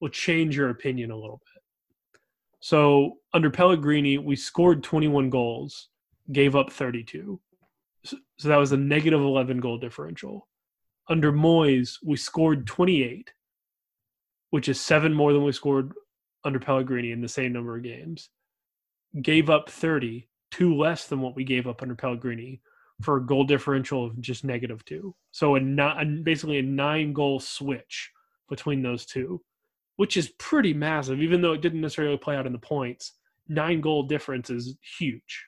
will 0.00 0.10
change 0.10 0.56
your 0.56 0.70
opinion 0.70 1.10
a 1.10 1.16
little 1.16 1.38
bit. 1.38 2.20
So 2.60 3.16
under 3.34 3.50
Pellegrini, 3.50 4.18
we 4.18 4.36
scored 4.36 4.84
21 4.84 5.28
goals 5.28 5.88
gave 6.30 6.54
up 6.54 6.70
32. 6.70 7.40
So, 8.04 8.16
that 8.44 8.58
was 8.58 8.70
a 8.70 8.76
negative 8.76 9.20
11 9.20 9.58
goal 9.58 9.76
differential. 9.76 10.46
Under 11.08 11.32
Moyes, 11.32 11.96
we 12.04 12.16
scored 12.16 12.64
28, 12.68 13.32
which 14.50 14.68
is 14.68 14.80
seven 14.80 15.12
more 15.12 15.32
than 15.32 15.42
we 15.42 15.50
scored 15.50 15.94
under 16.44 16.60
Pellegrini 16.60 17.10
in 17.10 17.20
the 17.20 17.28
same 17.28 17.52
number 17.52 17.76
of 17.76 17.82
games. 17.82 18.30
Gave 19.20 19.50
up 19.50 19.68
30, 19.68 20.28
two 20.52 20.76
less 20.76 21.08
than 21.08 21.22
what 21.22 21.34
we 21.34 21.42
gave 21.42 21.66
up 21.66 21.82
under 21.82 21.96
Pellegrini 21.96 22.60
for 23.02 23.16
a 23.16 23.26
goal 23.26 23.44
differential 23.44 24.06
of 24.06 24.20
just 24.20 24.44
negative 24.44 24.84
two. 24.84 25.14
So 25.32 25.56
a, 25.56 25.60
not, 25.60 26.24
basically 26.24 26.58
a 26.58 26.62
nine 26.62 27.12
goal 27.12 27.40
switch 27.40 28.10
between 28.48 28.82
those 28.82 29.04
two, 29.04 29.42
which 29.96 30.16
is 30.16 30.28
pretty 30.38 30.72
massive, 30.72 31.20
even 31.20 31.40
though 31.40 31.52
it 31.52 31.60
didn't 31.60 31.80
necessarily 31.80 32.16
play 32.16 32.36
out 32.36 32.46
in 32.46 32.52
the 32.52 32.58
points. 32.58 33.12
Nine 33.48 33.80
goal 33.80 34.04
difference 34.04 34.50
is 34.50 34.76
huge. 34.98 35.46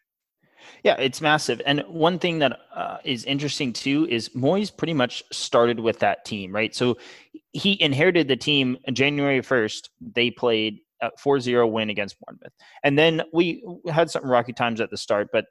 Yeah, 0.82 0.96
it's 0.98 1.20
massive. 1.20 1.60
And 1.64 1.80
one 1.88 2.18
thing 2.18 2.40
that 2.40 2.58
uh, 2.74 2.98
is 3.04 3.24
interesting 3.24 3.72
too 3.72 4.06
is 4.10 4.30
Moyes 4.30 4.76
pretty 4.76 4.94
much 4.94 5.22
started 5.32 5.80
with 5.80 6.00
that 6.00 6.24
team, 6.24 6.54
right? 6.54 6.74
So 6.74 6.98
he 7.52 7.80
inherited 7.80 8.28
the 8.28 8.36
team 8.36 8.76
January 8.92 9.40
1st. 9.40 9.88
They 10.00 10.30
played 10.30 10.80
a 11.00 11.10
4-0 11.12 11.70
win 11.70 11.90
against 11.90 12.16
Bournemouth. 12.20 12.52
And 12.82 12.98
then 12.98 13.22
we 13.32 13.62
had 13.88 14.10
some 14.10 14.24
rocky 14.24 14.52
times 14.52 14.80
at 14.80 14.90
the 14.90 14.96
start, 14.96 15.28
but 15.32 15.46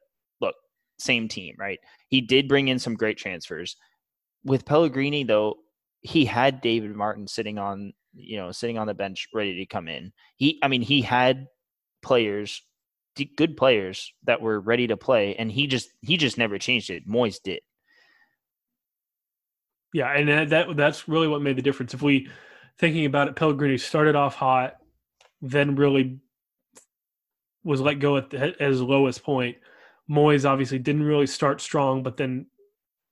same 0.97 1.27
team, 1.27 1.55
right? 1.57 1.79
He 2.07 2.21
did 2.21 2.47
bring 2.47 2.67
in 2.67 2.79
some 2.79 2.95
great 2.95 3.17
transfers. 3.17 3.75
With 4.43 4.65
Pellegrini 4.65 5.23
though, 5.23 5.55
he 6.01 6.25
had 6.25 6.61
David 6.61 6.95
Martin 6.95 7.27
sitting 7.27 7.57
on, 7.57 7.93
you 8.13 8.37
know, 8.37 8.51
sitting 8.51 8.77
on 8.77 8.87
the 8.87 8.93
bench 8.93 9.27
ready 9.33 9.57
to 9.57 9.65
come 9.65 9.87
in. 9.87 10.13
He 10.35 10.59
I 10.61 10.67
mean, 10.67 10.81
he 10.81 11.01
had 11.01 11.47
players 12.01 12.61
good 13.25 13.57
players 13.57 14.13
that 14.25 14.41
were 14.41 14.59
ready 14.59 14.87
to 14.87 14.97
play, 14.97 15.35
and 15.35 15.51
he 15.51 15.67
just 15.67 15.89
he 16.01 16.17
just 16.17 16.37
never 16.37 16.57
changed 16.59 16.89
it. 16.89 17.07
Moyes 17.07 17.41
did. 17.41 17.61
Yeah, 19.93 20.11
and 20.11 20.51
that 20.51 20.75
that's 20.75 21.07
really 21.07 21.27
what 21.27 21.41
made 21.41 21.57
the 21.57 21.61
difference. 21.61 21.93
If 21.93 22.01
we 22.01 22.29
thinking 22.77 23.05
about 23.05 23.27
it, 23.27 23.35
Pellegrini 23.35 23.77
started 23.77 24.15
off 24.15 24.35
hot, 24.35 24.75
then 25.41 25.75
really 25.75 26.19
was 27.63 27.81
let 27.81 27.95
go 27.95 28.17
at, 28.17 28.29
the, 28.29 28.55
at 28.61 28.61
his 28.61 28.81
lowest 28.81 29.23
point. 29.23 29.57
Moyes 30.09 30.49
obviously 30.49 30.79
didn't 30.79 31.03
really 31.03 31.27
start 31.27 31.61
strong, 31.61 32.03
but 32.03 32.17
then 32.17 32.47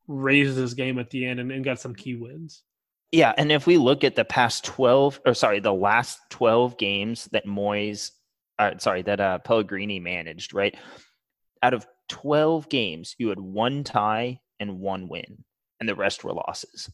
raised 0.08 0.58
his 0.58 0.74
game 0.74 1.00
at 1.00 1.10
the 1.10 1.26
end 1.26 1.40
and, 1.40 1.52
and 1.52 1.66
got 1.66 1.80
some 1.80 1.96
key 1.96 2.16
wins. 2.16 2.64
Yeah, 3.12 3.34
and 3.38 3.52
if 3.52 3.68
we 3.68 3.78
look 3.78 4.04
at 4.04 4.16
the 4.16 4.26
past 4.26 4.66
twelve, 4.66 5.20
or 5.26 5.34
sorry, 5.34 5.60
the 5.60 5.74
last 5.74 6.20
twelve 6.30 6.78
games 6.78 7.30
that 7.32 7.46
Moyes 7.46 8.12
uh, 8.60 8.72
sorry, 8.78 9.02
that 9.04 9.20
uh, 9.20 9.40
Pellegrini 9.40 10.00
managed, 10.00 10.54
right? 10.54 10.76
Out 11.62 11.74
of 11.74 11.86
12 12.10 12.70
games, 12.70 13.16
you 13.18 13.30
had 13.30 13.40
one 13.40 13.84
tie 13.84 14.40
and 14.60 14.80
one 14.80 15.08
win, 15.08 15.44
and 15.80 15.90
the 15.90 15.96
rest 15.96 16.24
were 16.24 16.34
losses. 16.34 16.90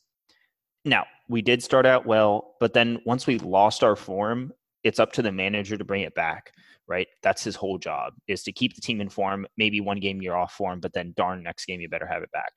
Now, 0.83 1.05
we 1.29 1.41
did 1.41 1.61
start 1.61 1.85
out 1.85 2.05
well, 2.05 2.55
but 2.59 2.73
then 2.73 2.99
once 3.05 3.27
we 3.27 3.37
lost 3.37 3.83
our 3.83 3.95
form, 3.95 4.51
it's 4.83 4.99
up 4.99 5.13
to 5.13 5.21
the 5.21 5.31
manager 5.31 5.77
to 5.77 5.85
bring 5.85 6.01
it 6.01 6.15
back, 6.15 6.53
right? 6.91 7.07
That's 7.23 7.43
his 7.43 7.55
whole 7.55 7.77
job 7.77 8.13
is 8.27 8.43
to 8.43 8.51
keep 8.51 8.75
the 8.75 8.81
team 8.81 8.99
in 8.99 9.07
form. 9.07 9.47
Maybe 9.55 9.79
one 9.79 10.01
game 10.01 10.21
you're 10.21 10.37
off 10.37 10.53
form, 10.53 10.81
but 10.81 10.91
then 10.91 11.13
darn, 11.15 11.41
next 11.41 11.65
game 11.65 11.79
you 11.79 11.87
better 11.87 12.05
have 12.05 12.21
it 12.21 12.31
back. 12.31 12.51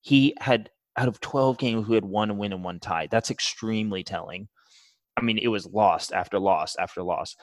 He 0.00 0.34
had 0.40 0.70
out 0.96 1.08
of 1.08 1.20
12 1.20 1.58
games, 1.58 1.88
we 1.88 1.96
had 1.96 2.04
one 2.04 2.38
win 2.38 2.52
and 2.52 2.62
one 2.62 2.78
tie. 2.78 3.08
That's 3.10 3.30
extremely 3.30 4.04
telling. 4.04 4.48
I 5.16 5.22
mean, 5.22 5.38
it 5.38 5.48
was 5.48 5.66
lost 5.66 6.12
after 6.12 6.38
loss 6.38 6.76
after 6.78 7.02
loss 7.02 7.34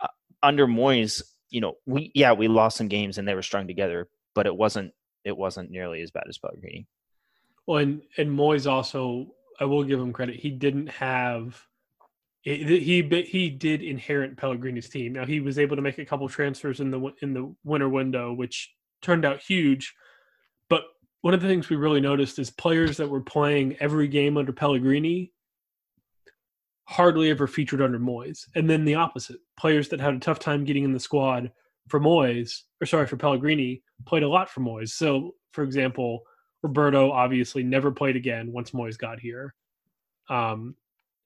uh, 0.00 0.06
under 0.40 0.68
Moyes, 0.68 1.22
you 1.50 1.60
know, 1.60 1.74
we 1.84 2.12
yeah 2.14 2.32
we 2.32 2.46
lost 2.46 2.76
some 2.76 2.88
games 2.88 3.18
and 3.18 3.26
they 3.26 3.34
were 3.34 3.42
strung 3.42 3.66
together, 3.66 4.08
but 4.34 4.46
it 4.46 4.56
wasn't 4.56 4.92
it 5.24 5.36
wasn't 5.36 5.70
nearly 5.70 6.00
as 6.00 6.12
bad 6.12 6.24
as 6.28 6.38
Pellegrini. 6.38 6.86
Well, 7.66 7.78
and 7.78 8.02
and 8.16 8.30
Moyes 8.30 8.70
also, 8.70 9.26
I 9.58 9.64
will 9.64 9.84
give 9.84 10.00
him 10.00 10.12
credit. 10.12 10.36
He 10.36 10.50
didn't 10.50 10.88
have. 10.88 11.60
He 12.42 13.02
he 13.22 13.50
did 13.50 13.82
inherit 13.82 14.36
Pellegrini's 14.36 14.88
team. 14.88 15.12
Now 15.12 15.26
he 15.26 15.40
was 15.40 15.58
able 15.58 15.76
to 15.76 15.82
make 15.82 15.98
a 15.98 16.04
couple 16.04 16.28
transfers 16.28 16.80
in 16.80 16.90
the 16.90 17.12
in 17.20 17.34
the 17.34 17.54
winter 17.64 17.88
window, 17.88 18.32
which 18.32 18.72
turned 19.02 19.24
out 19.24 19.40
huge. 19.40 19.94
But 20.70 20.84
one 21.22 21.34
of 21.34 21.40
the 21.40 21.48
things 21.48 21.68
we 21.68 21.76
really 21.76 22.00
noticed 22.00 22.38
is 22.38 22.50
players 22.50 22.96
that 22.98 23.08
were 23.08 23.20
playing 23.20 23.76
every 23.80 24.08
game 24.08 24.36
under 24.36 24.52
Pellegrini 24.52 25.32
hardly 26.88 27.28
ever 27.28 27.46
featured 27.46 27.82
under 27.82 27.98
Moyes. 27.98 28.46
And 28.54 28.68
then 28.68 28.86
the 28.86 28.94
opposite. 28.94 29.36
Players 29.58 29.90
that 29.90 30.00
had 30.00 30.14
a 30.14 30.18
tough 30.18 30.38
time 30.38 30.64
getting 30.64 30.84
in 30.84 30.92
the 30.92 31.00
squad 31.00 31.52
for 31.88 32.00
Moyes, 32.00 32.62
or 32.80 32.86
sorry, 32.86 33.06
for 33.06 33.18
Pellegrini, 33.18 33.82
played 34.06 34.22
a 34.22 34.28
lot 34.28 34.48
for 34.48 34.60
Moyes. 34.60 34.90
So, 34.90 35.34
for 35.52 35.64
example, 35.64 36.22
Roberto 36.62 37.10
obviously 37.10 37.62
never 37.62 37.90
played 37.90 38.16
again 38.16 38.52
once 38.52 38.70
Moyes 38.70 38.96
got 38.96 39.20
here. 39.20 39.54
Um, 40.30 40.76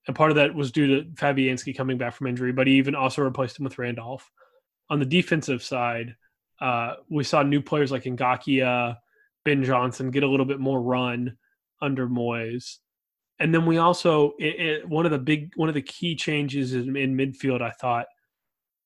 and 0.06 0.16
part 0.16 0.30
of 0.30 0.36
that 0.36 0.54
was 0.54 0.72
due 0.72 0.86
to 0.86 1.10
Fabianski 1.10 1.76
coming 1.76 1.98
back 1.98 2.14
from 2.14 2.26
injury, 2.26 2.52
but 2.52 2.66
he 2.66 2.74
even 2.74 2.94
also 2.94 3.22
replaced 3.22 3.58
him 3.58 3.64
with 3.64 3.78
Randolph. 3.78 4.30
On 4.90 4.98
the 4.98 5.06
defensive 5.06 5.62
side, 5.62 6.16
uh, 6.60 6.94
we 7.08 7.24
saw 7.24 7.42
new 7.42 7.62
players 7.62 7.92
like 7.92 8.04
Ngakia, 8.04 8.96
Ben 9.44 9.64
Johnson 9.64 10.10
get 10.10 10.22
a 10.22 10.28
little 10.28 10.46
bit 10.46 10.60
more 10.60 10.80
run 10.80 11.36
under 11.80 12.08
Moyes 12.08 12.78
and 13.42 13.52
then 13.52 13.66
we 13.66 13.78
also 13.78 14.34
it, 14.38 14.60
it, 14.60 14.88
one 14.88 15.04
of 15.04 15.10
the 15.10 15.18
big 15.18 15.52
one 15.56 15.68
of 15.68 15.74
the 15.74 15.82
key 15.82 16.14
changes 16.14 16.74
in, 16.74 16.96
in 16.96 17.16
midfield. 17.16 17.60
I 17.60 17.70
thought 17.70 18.06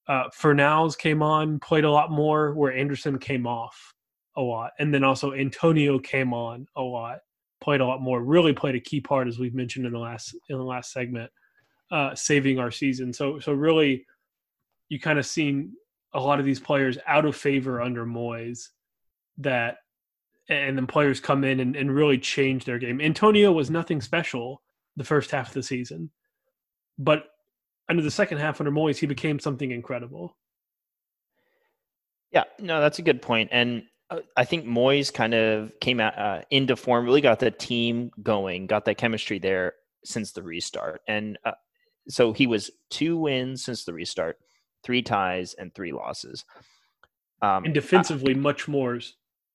uh, 0.09 0.25
Fornals 0.31 0.97
came 0.97 1.23
on, 1.23 1.61
played 1.61 1.85
a 1.85 1.91
lot 1.91 2.11
more, 2.11 2.55
where 2.55 2.73
Anderson 2.73 3.19
came 3.19 3.47
off 3.47 3.93
a 4.35 4.41
lot, 4.41 4.73
and 4.79 4.93
then 4.95 5.05
also 5.05 5.35
Antonio 5.35 5.99
came 5.99 6.33
on 6.33 6.67
a 6.75 6.81
lot. 6.81 7.19
Played 7.61 7.81
a 7.81 7.87
lot 7.87 8.01
more. 8.01 8.23
Really 8.23 8.53
played 8.53 8.75
a 8.75 8.81
key 8.81 9.01
part, 9.01 9.29
as 9.29 9.39
we've 9.39 9.55
mentioned 9.55 9.87
in 9.87 9.93
the 9.93 9.99
last 9.99 10.35
in 10.49 10.57
the 10.57 10.65
last 10.65 10.93
segment, 10.93 11.31
uh, 11.91 12.15
saving 12.15 12.59
our 12.59 12.71
season. 12.71 13.13
So 13.13 13.39
so 13.41 13.53
really, 13.53 14.07
you 14.89 15.01
kind 15.01 15.19
of 15.19 15.27
seen 15.27 15.73
a 16.15 16.21
lot 16.21 16.39
of 16.39 16.45
these 16.45 16.61
players 16.61 16.99
out 17.07 17.25
of 17.25 17.37
favor 17.37 17.81
under 17.81 18.07
Moyes 18.07 18.69
that 19.39 19.79
and 20.49 20.77
then 20.77 20.87
players 20.87 21.21
come 21.21 21.45
in 21.45 21.61
and, 21.61 21.75
and 21.77 21.95
really 21.95 22.19
change 22.19 22.65
their 22.65 22.79
game. 22.79 23.01
Antonio 23.01 23.51
was 23.51 23.71
nothing 23.71 24.01
special 24.01 24.63
the 24.97 25.05
first 25.05 25.31
half 25.31 25.49
of 25.49 25.55
the 25.55 25.63
season, 25.63 26.11
but 26.99 27.27
under 27.89 28.03
the 28.03 28.11
second 28.11 28.39
half 28.39 28.61
under 28.61 28.71
Moyes, 28.71 28.99
he 28.99 29.07
became 29.07 29.39
something 29.39 29.71
incredible. 29.71 30.37
Yeah, 32.33 32.45
no, 32.59 32.81
that's 32.81 32.99
a 32.99 33.03
good 33.03 33.23
point. 33.23 33.51
And 33.53 33.85
I 34.37 34.45
think 34.45 34.67
Moyes 34.67 35.13
kind 35.13 35.35
of 35.35 35.73
came 35.81 35.99
out, 36.01 36.19
uh, 36.19 36.43
into 36.51 36.77
form, 36.77 37.05
really 37.05 37.21
got 37.21 37.41
the 37.41 37.51
team 37.51 38.13
going, 38.23 38.67
got 38.67 38.85
that 38.85 38.99
chemistry 38.99 39.39
there 39.39 39.75
since 40.05 40.33
the 40.33 40.43
restart. 40.43 41.01
And 41.09 41.39
uh, 41.45 41.53
so 42.09 42.33
he 42.33 42.47
was 42.47 42.71
two 42.89 43.17
wins 43.17 43.65
since 43.65 43.85
the 43.85 43.93
restart, 43.93 44.39
three 44.85 45.03
ties, 45.03 45.55
and 45.55 45.75
three 45.75 45.93
losses. 45.93 46.45
Um, 47.43 47.65
and 47.65 47.75
defensively, 47.75 48.35
much 48.35 48.69
more 48.69 49.01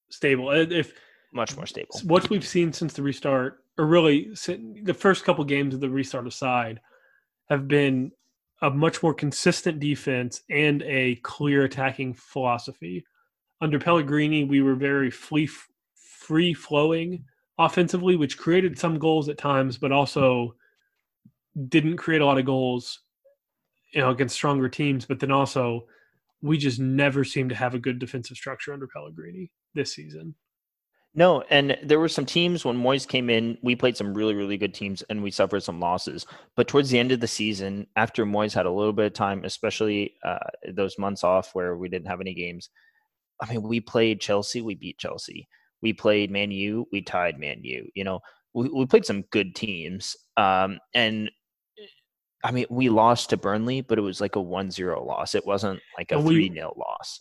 stable. 0.09 0.49
Uh, 0.49 0.65
if 0.69 0.93
much 1.33 1.55
more 1.55 1.65
stable. 1.65 1.99
What 2.03 2.29
we've 2.29 2.45
seen 2.45 2.73
since 2.73 2.93
the 2.93 3.03
restart, 3.03 3.59
or 3.77 3.85
really 3.85 4.33
the 4.83 4.95
first 4.97 5.23
couple 5.23 5.45
games 5.45 5.73
of 5.73 5.79
the 5.79 5.89
restart 5.89 6.27
aside, 6.27 6.81
have 7.49 7.67
been 7.67 8.11
a 8.61 8.69
much 8.69 9.01
more 9.01 9.13
consistent 9.13 9.79
defense 9.79 10.41
and 10.49 10.83
a 10.83 11.15
clear 11.23 11.63
attacking 11.63 12.13
philosophy. 12.13 13.05
Under 13.61 13.79
Pellegrini, 13.79 14.43
we 14.43 14.61
were 14.61 14.75
very 14.75 15.11
free, 15.11 15.49
free 15.93 16.53
flowing 16.53 17.23
offensively, 17.57 18.15
which 18.15 18.37
created 18.37 18.77
some 18.77 18.97
goals 18.97 19.29
at 19.29 19.37
times, 19.37 19.77
but 19.77 19.91
also 19.91 20.55
didn't 21.67 21.97
create 21.97 22.21
a 22.21 22.25
lot 22.25 22.39
of 22.39 22.45
goals, 22.45 22.99
you 23.93 24.01
know, 24.01 24.09
against 24.09 24.35
stronger 24.35 24.67
teams. 24.67 25.05
But 25.05 25.19
then 25.19 25.31
also, 25.31 25.85
we 26.41 26.57
just 26.57 26.79
never 26.79 27.23
seemed 27.23 27.51
to 27.51 27.55
have 27.55 27.75
a 27.75 27.79
good 27.79 27.99
defensive 27.99 28.37
structure 28.37 28.73
under 28.73 28.87
Pellegrini 28.87 29.51
this 29.75 29.93
season. 29.93 30.33
No, 31.13 31.43
and 31.49 31.77
there 31.83 31.99
were 31.99 32.07
some 32.07 32.25
teams 32.25 32.63
when 32.63 32.81
Moyes 32.81 33.05
came 33.05 33.29
in, 33.29 33.57
we 33.61 33.75
played 33.75 33.97
some 33.97 34.13
really, 34.13 34.33
really 34.33 34.57
good 34.57 34.73
teams 34.73 35.01
and 35.03 35.21
we 35.21 35.29
suffered 35.29 35.61
some 35.61 35.79
losses. 35.79 36.25
But 36.55 36.69
towards 36.69 36.89
the 36.89 36.99
end 36.99 37.11
of 37.11 37.19
the 37.19 37.27
season, 37.27 37.87
after 37.97 38.25
Moyes 38.25 38.53
had 38.53 38.65
a 38.65 38.71
little 38.71 38.93
bit 38.93 39.07
of 39.07 39.13
time, 39.13 39.43
especially 39.43 40.13
uh, 40.23 40.39
those 40.71 40.97
months 40.97 41.25
off 41.25 41.53
where 41.53 41.75
we 41.75 41.89
didn't 41.89 42.07
have 42.07 42.21
any 42.21 42.33
games, 42.33 42.69
I 43.41 43.51
mean, 43.51 43.63
we 43.63 43.79
played 43.79 44.21
Chelsea, 44.21 44.61
we 44.61 44.75
beat 44.75 44.97
Chelsea. 44.97 45.47
We 45.81 45.93
played 45.93 46.29
Man 46.29 46.51
U, 46.51 46.87
we 46.91 47.01
tied 47.01 47.39
Man 47.39 47.63
U. 47.63 47.89
You 47.95 48.03
know, 48.03 48.19
we, 48.53 48.69
we 48.69 48.85
played 48.85 49.05
some 49.05 49.23
good 49.31 49.55
teams. 49.55 50.15
Um, 50.37 50.79
and 50.93 51.31
I 52.43 52.51
mean, 52.51 52.65
we 52.69 52.89
lost 52.89 53.31
to 53.31 53.37
Burnley, 53.37 53.81
but 53.81 53.97
it 53.97 54.01
was 54.01 54.21
like 54.21 54.35
a 54.35 54.41
1 54.41 54.71
0 54.71 55.03
loss. 55.03 55.33
It 55.33 55.45
wasn't 55.45 55.79
like 55.97 56.11
a 56.11 56.21
3 56.21 56.53
0 56.53 56.73
loss 56.77 57.19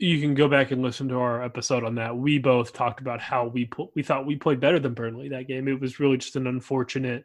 you 0.00 0.18
can 0.18 0.34
go 0.34 0.48
back 0.48 0.70
and 0.70 0.80
listen 0.80 1.08
to 1.08 1.18
our 1.18 1.42
episode 1.42 1.84
on 1.84 1.94
that. 1.94 2.16
We 2.16 2.38
both 2.38 2.72
talked 2.72 3.00
about 3.00 3.20
how 3.20 3.46
we 3.46 3.66
put, 3.66 3.90
we 3.94 4.02
thought 4.02 4.24
we 4.24 4.34
played 4.34 4.58
better 4.58 4.78
than 4.78 4.94
Burnley 4.94 5.28
that 5.28 5.46
game. 5.46 5.68
It 5.68 5.78
was 5.78 6.00
really 6.00 6.16
just 6.16 6.36
an 6.36 6.46
unfortunate 6.46 7.24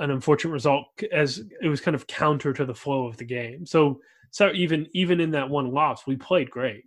an 0.00 0.10
unfortunate 0.10 0.50
result 0.50 0.86
as 1.12 1.42
it 1.62 1.68
was 1.68 1.80
kind 1.80 1.94
of 1.94 2.06
counter 2.08 2.52
to 2.52 2.64
the 2.64 2.74
flow 2.74 3.06
of 3.06 3.18
the 3.18 3.24
game. 3.24 3.66
So 3.66 4.00
so 4.30 4.50
even 4.52 4.88
even 4.94 5.20
in 5.20 5.30
that 5.32 5.48
one 5.48 5.72
loss, 5.72 6.06
we 6.06 6.16
played 6.16 6.50
great. 6.50 6.84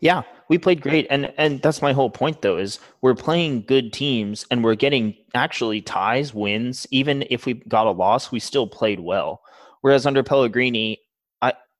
Yeah, 0.00 0.22
we 0.48 0.58
played 0.58 0.80
great 0.80 1.06
and 1.10 1.32
and 1.38 1.60
that's 1.62 1.82
my 1.82 1.92
whole 1.92 2.10
point 2.10 2.42
though 2.42 2.58
is 2.58 2.78
we're 3.00 3.14
playing 3.14 3.62
good 3.62 3.92
teams 3.92 4.46
and 4.50 4.62
we're 4.62 4.74
getting 4.74 5.16
actually 5.34 5.80
ties, 5.80 6.34
wins. 6.34 6.86
Even 6.90 7.24
if 7.30 7.46
we 7.46 7.54
got 7.54 7.86
a 7.86 7.90
loss, 7.90 8.30
we 8.30 8.40
still 8.40 8.66
played 8.66 9.00
well. 9.00 9.40
Whereas 9.80 10.06
under 10.06 10.22
Pellegrini, 10.22 11.00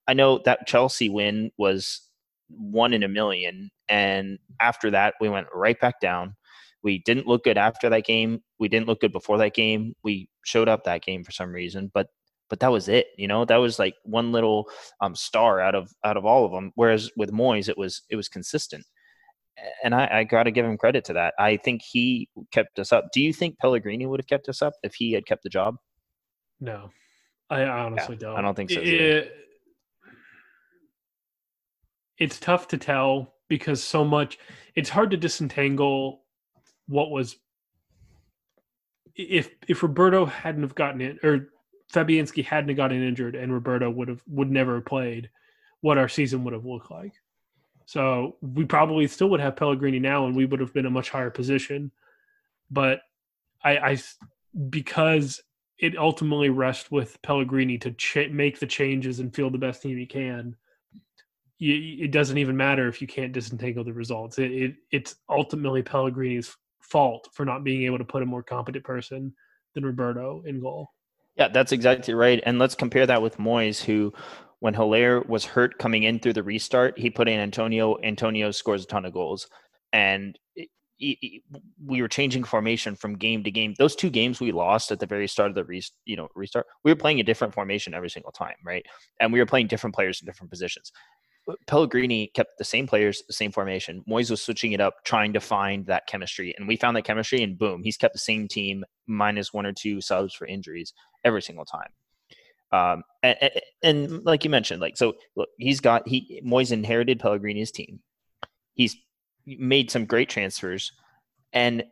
I 0.07 0.14
know 0.14 0.38
that 0.45 0.66
Chelsea 0.66 1.09
win 1.09 1.51
was 1.57 2.03
one 2.49 2.92
in 2.92 3.03
a 3.03 3.09
million. 3.09 3.70
And 3.88 4.38
after 4.61 4.90
that, 4.90 5.14
we 5.20 5.28
went 5.28 5.47
right 5.55 5.78
back 5.80 6.01
down. 6.01 6.36
We 6.82 6.99
didn't 6.99 7.26
look 7.26 7.45
good 7.45 7.57
after 7.57 7.88
that 7.88 8.05
game. 8.05 8.42
We 8.59 8.68
didn't 8.68 8.86
look 8.86 9.01
good 9.01 9.12
before 9.12 9.38
that 9.38 9.55
game. 9.55 9.95
We 10.03 10.28
showed 10.45 10.68
up 10.68 10.84
that 10.84 11.03
game 11.03 11.24
for 11.24 11.32
some 11.32 11.53
reason, 11.53 11.90
but 11.95 12.09
but 12.55 12.61
that 12.61 12.70
was 12.70 12.88
it. 12.88 13.09
You 13.18 13.26
know, 13.26 13.44
that 13.46 13.57
was 13.57 13.80
like 13.80 13.96
one 14.05 14.30
little 14.30 14.68
um, 15.00 15.16
star 15.16 15.61
out 15.61 15.74
of 15.74 15.90
out 16.05 16.16
of 16.16 16.24
all 16.24 16.44
of 16.44 16.52
them. 16.52 16.70
Whereas 16.76 17.11
with 17.16 17.32
Moyes, 17.32 17.68
it 17.68 17.76
was 17.76 18.02
it 18.11 18.14
was 18.14 18.28
consistent, 18.28 18.86
and 19.82 19.92
I, 19.92 20.09
I 20.20 20.22
got 20.22 20.44
to 20.44 20.52
give 20.52 20.64
him 20.64 20.78
credit 20.78 21.05
to 21.07 21.14
that. 21.14 21.34
I 21.36 21.57
think 21.57 21.82
he 21.82 22.28
kept 22.52 22.78
us 22.78 22.92
up. 22.92 23.07
Do 23.12 23.20
you 23.20 23.32
think 23.32 23.59
Pellegrini 23.59 24.07
would 24.07 24.20
have 24.20 24.28
kept 24.28 24.48
us 24.48 24.62
up 24.62 24.74
if 24.84 24.94
he 24.94 25.11
had 25.11 25.26
kept 25.26 25.42
the 25.42 25.48
job? 25.48 25.74
No, 26.61 26.90
I 27.50 27.64
honestly 27.64 28.14
yeah, 28.14 28.28
don't. 28.28 28.36
I 28.36 28.42
don't 28.42 28.55
think 28.55 28.70
so. 28.70 28.80
It, 28.80 29.32
it's 32.18 32.38
tough 32.38 32.68
to 32.68 32.78
tell 32.78 33.34
because 33.48 33.82
so 33.82 34.05
much 34.05 34.38
it's 34.76 34.90
hard 34.90 35.11
to 35.11 35.16
disentangle 35.16 36.22
what 36.86 37.11
was 37.11 37.34
if 39.16 39.50
if 39.66 39.82
Roberto 39.82 40.24
hadn't 40.24 40.62
have 40.62 40.76
gotten 40.76 41.00
it 41.00 41.18
or 41.24 41.48
Fabianski 41.95 42.45
hadn't 42.45 42.74
gotten 42.76 43.03
injured 43.03 43.34
and 43.34 43.53
Roberto 43.53 43.90
would 43.90 44.09
have 44.09 44.22
would 44.26 44.51
never 44.51 44.76
have 44.76 44.86
played, 44.86 45.30
what 45.80 45.99
our 45.99 46.09
season 46.09 46.45
would 46.45 46.53
have 46.53 46.66
looked 46.66 46.90
like. 46.90 47.12
So 47.86 48.36
we 48.40 48.64
probably 48.64 49.07
still 49.07 49.28
would 49.30 49.40
have 49.40 49.57
Pellegrini 49.57 49.99
now, 49.99 50.26
and 50.26 50.34
we 50.34 50.47
would 50.47 50.61
have 50.61 50.72
been 50.72 50.86
a 50.86 50.90
much 50.90 51.11
higher 51.11 51.30
position. 51.30 51.90
But 52.70 53.01
I, 53.62 53.76
I 53.76 53.99
because 54.68 55.42
it 55.78 55.97
ultimately 55.97 56.51
rests 56.51 56.90
with 56.90 57.20
Pellegrini 57.22 57.78
to 57.78 57.92
ch- 57.92 58.30
make 58.30 58.59
the 58.59 58.66
changes 58.66 59.20
and 59.20 59.34
field 59.34 59.53
the 59.53 59.59
best 59.59 59.82
team 59.82 59.99
he 59.99 60.07
can 60.07 60.57
you, 61.59 62.05
it 62.05 62.11
doesn't 62.11 62.38
even 62.38 62.57
matter 62.57 62.88
if 62.88 63.01
you 63.01 63.07
can't 63.07 63.32
disentangle 63.32 63.84
the 63.84 63.92
results. 63.92 64.38
It, 64.38 64.53
it 64.53 64.74
it's 64.90 65.16
ultimately 65.28 65.82
Pellegrini's 65.82 66.57
fault 66.80 67.28
for 67.32 67.45
not 67.45 67.64
being 67.64 67.82
able 67.84 67.99
to 67.99 68.05
put 68.05 68.22
a 68.22 68.26
more 68.26 68.42
competent 68.42 68.84
person 68.84 69.34
than 69.74 69.84
Roberto 69.84 70.42
in 70.47 70.61
goal. 70.61 70.92
Yeah, 71.37 71.49
that's 71.49 71.72
exactly 71.72 72.14
right. 72.14 72.43
And 72.47 72.59
let's 72.59 72.74
compare 72.74 73.07
that 73.07 73.22
with 73.22 73.39
Moyes, 73.39 73.82
who, 73.82 74.12
when 74.61 74.74
Haller 74.74 75.20
was 75.22 75.45
hurt 75.45 75.78
coming 75.78 76.05
in 76.05 76.20
through 76.20 76.35
the 76.35 76.43
restart, 76.43 76.99
he 76.99 77.11
put 77.11 77.28
in 77.28 77.41
Antonio. 77.41 77.99
Antonio 78.03 78.51
scores 78.53 78.85
a 78.85 78.87
ton 78.87 79.05
of 79.05 79.12
goals, 79.12 79.49
and 79.93 80.39
we 81.85 82.01
were 82.01 82.09
changing 82.09 82.45
formation 82.45 82.95
from 82.95 83.18
game 83.18 83.43
to 83.45 83.51
game. 83.51 83.74
Those 83.78 83.97
two 83.97 84.11
games 84.11 84.41
we 84.41 84.53
lost 84.53 84.93
at 84.93 85.01
the 85.01 85.07
very 85.07 85.26
start 85.26 85.51
of 85.51 85.57
the 85.57 85.64
re, 85.64 85.82
you 86.05 86.16
know 86.16 86.28
restart, 86.35 86.66
we 86.85 86.93
were 86.93 86.97
playing 86.97 87.20
a 87.20 87.24
different 87.24 87.53
formation 87.53 87.95
every 87.95 88.11
single 88.11 88.32
time, 88.32 88.55
right? 88.64 88.87
And 89.20 89.32
we 89.32 89.41
were 89.41 89.47
playing 89.47 89.66
different 89.66 89.95
players 89.95 90.20
in 90.22 90.26
different 90.26 90.51
positions. 90.51 90.93
Pellegrini 91.66 92.28
kept 92.28 92.57
the 92.59 92.64
same 92.64 92.86
players, 92.86 93.22
the 93.26 93.32
same 93.32 93.53
formation. 93.53 94.03
Moyes 94.09 94.30
was 94.30 94.42
switching 94.42 94.72
it 94.72 94.80
up, 94.80 95.05
trying 95.05 95.32
to 95.34 95.40
find 95.40 95.84
that 95.86 96.07
chemistry, 96.07 96.55
and 96.57 96.66
we 96.66 96.76
found 96.76 96.97
that 96.97 97.05
chemistry, 97.05 97.42
and 97.42 97.59
boom, 97.59 97.82
he's 97.82 97.97
kept 97.97 98.14
the 98.14 98.18
same 98.18 98.49
team 98.49 98.84
minus 99.07 99.53
one 99.53 99.66
or 99.66 99.72
two 99.72 100.01
subs 100.01 100.34
for 100.34 100.47
injuries 100.47 100.95
every 101.22 101.42
single 101.42 101.64
time. 101.64 101.88
Um, 102.72 103.03
and, 103.22 103.36
and, 103.40 103.53
and, 103.82 104.24
like 104.24 104.45
you 104.45 104.51
mentioned, 104.51 104.80
like 104.80 104.97
so, 104.97 105.14
look, 105.36 105.49
he's 105.59 105.80
got 105.80 106.09
he 106.09 106.42
Moyes 106.45 106.72
inherited 106.72 107.20
Pellegrini's 107.20 107.70
team. 107.70 108.01
He's 108.74 108.97
made 109.47 109.90
some 109.90 110.07
great 110.07 110.30
transfers, 110.30 110.92
and 111.53 111.84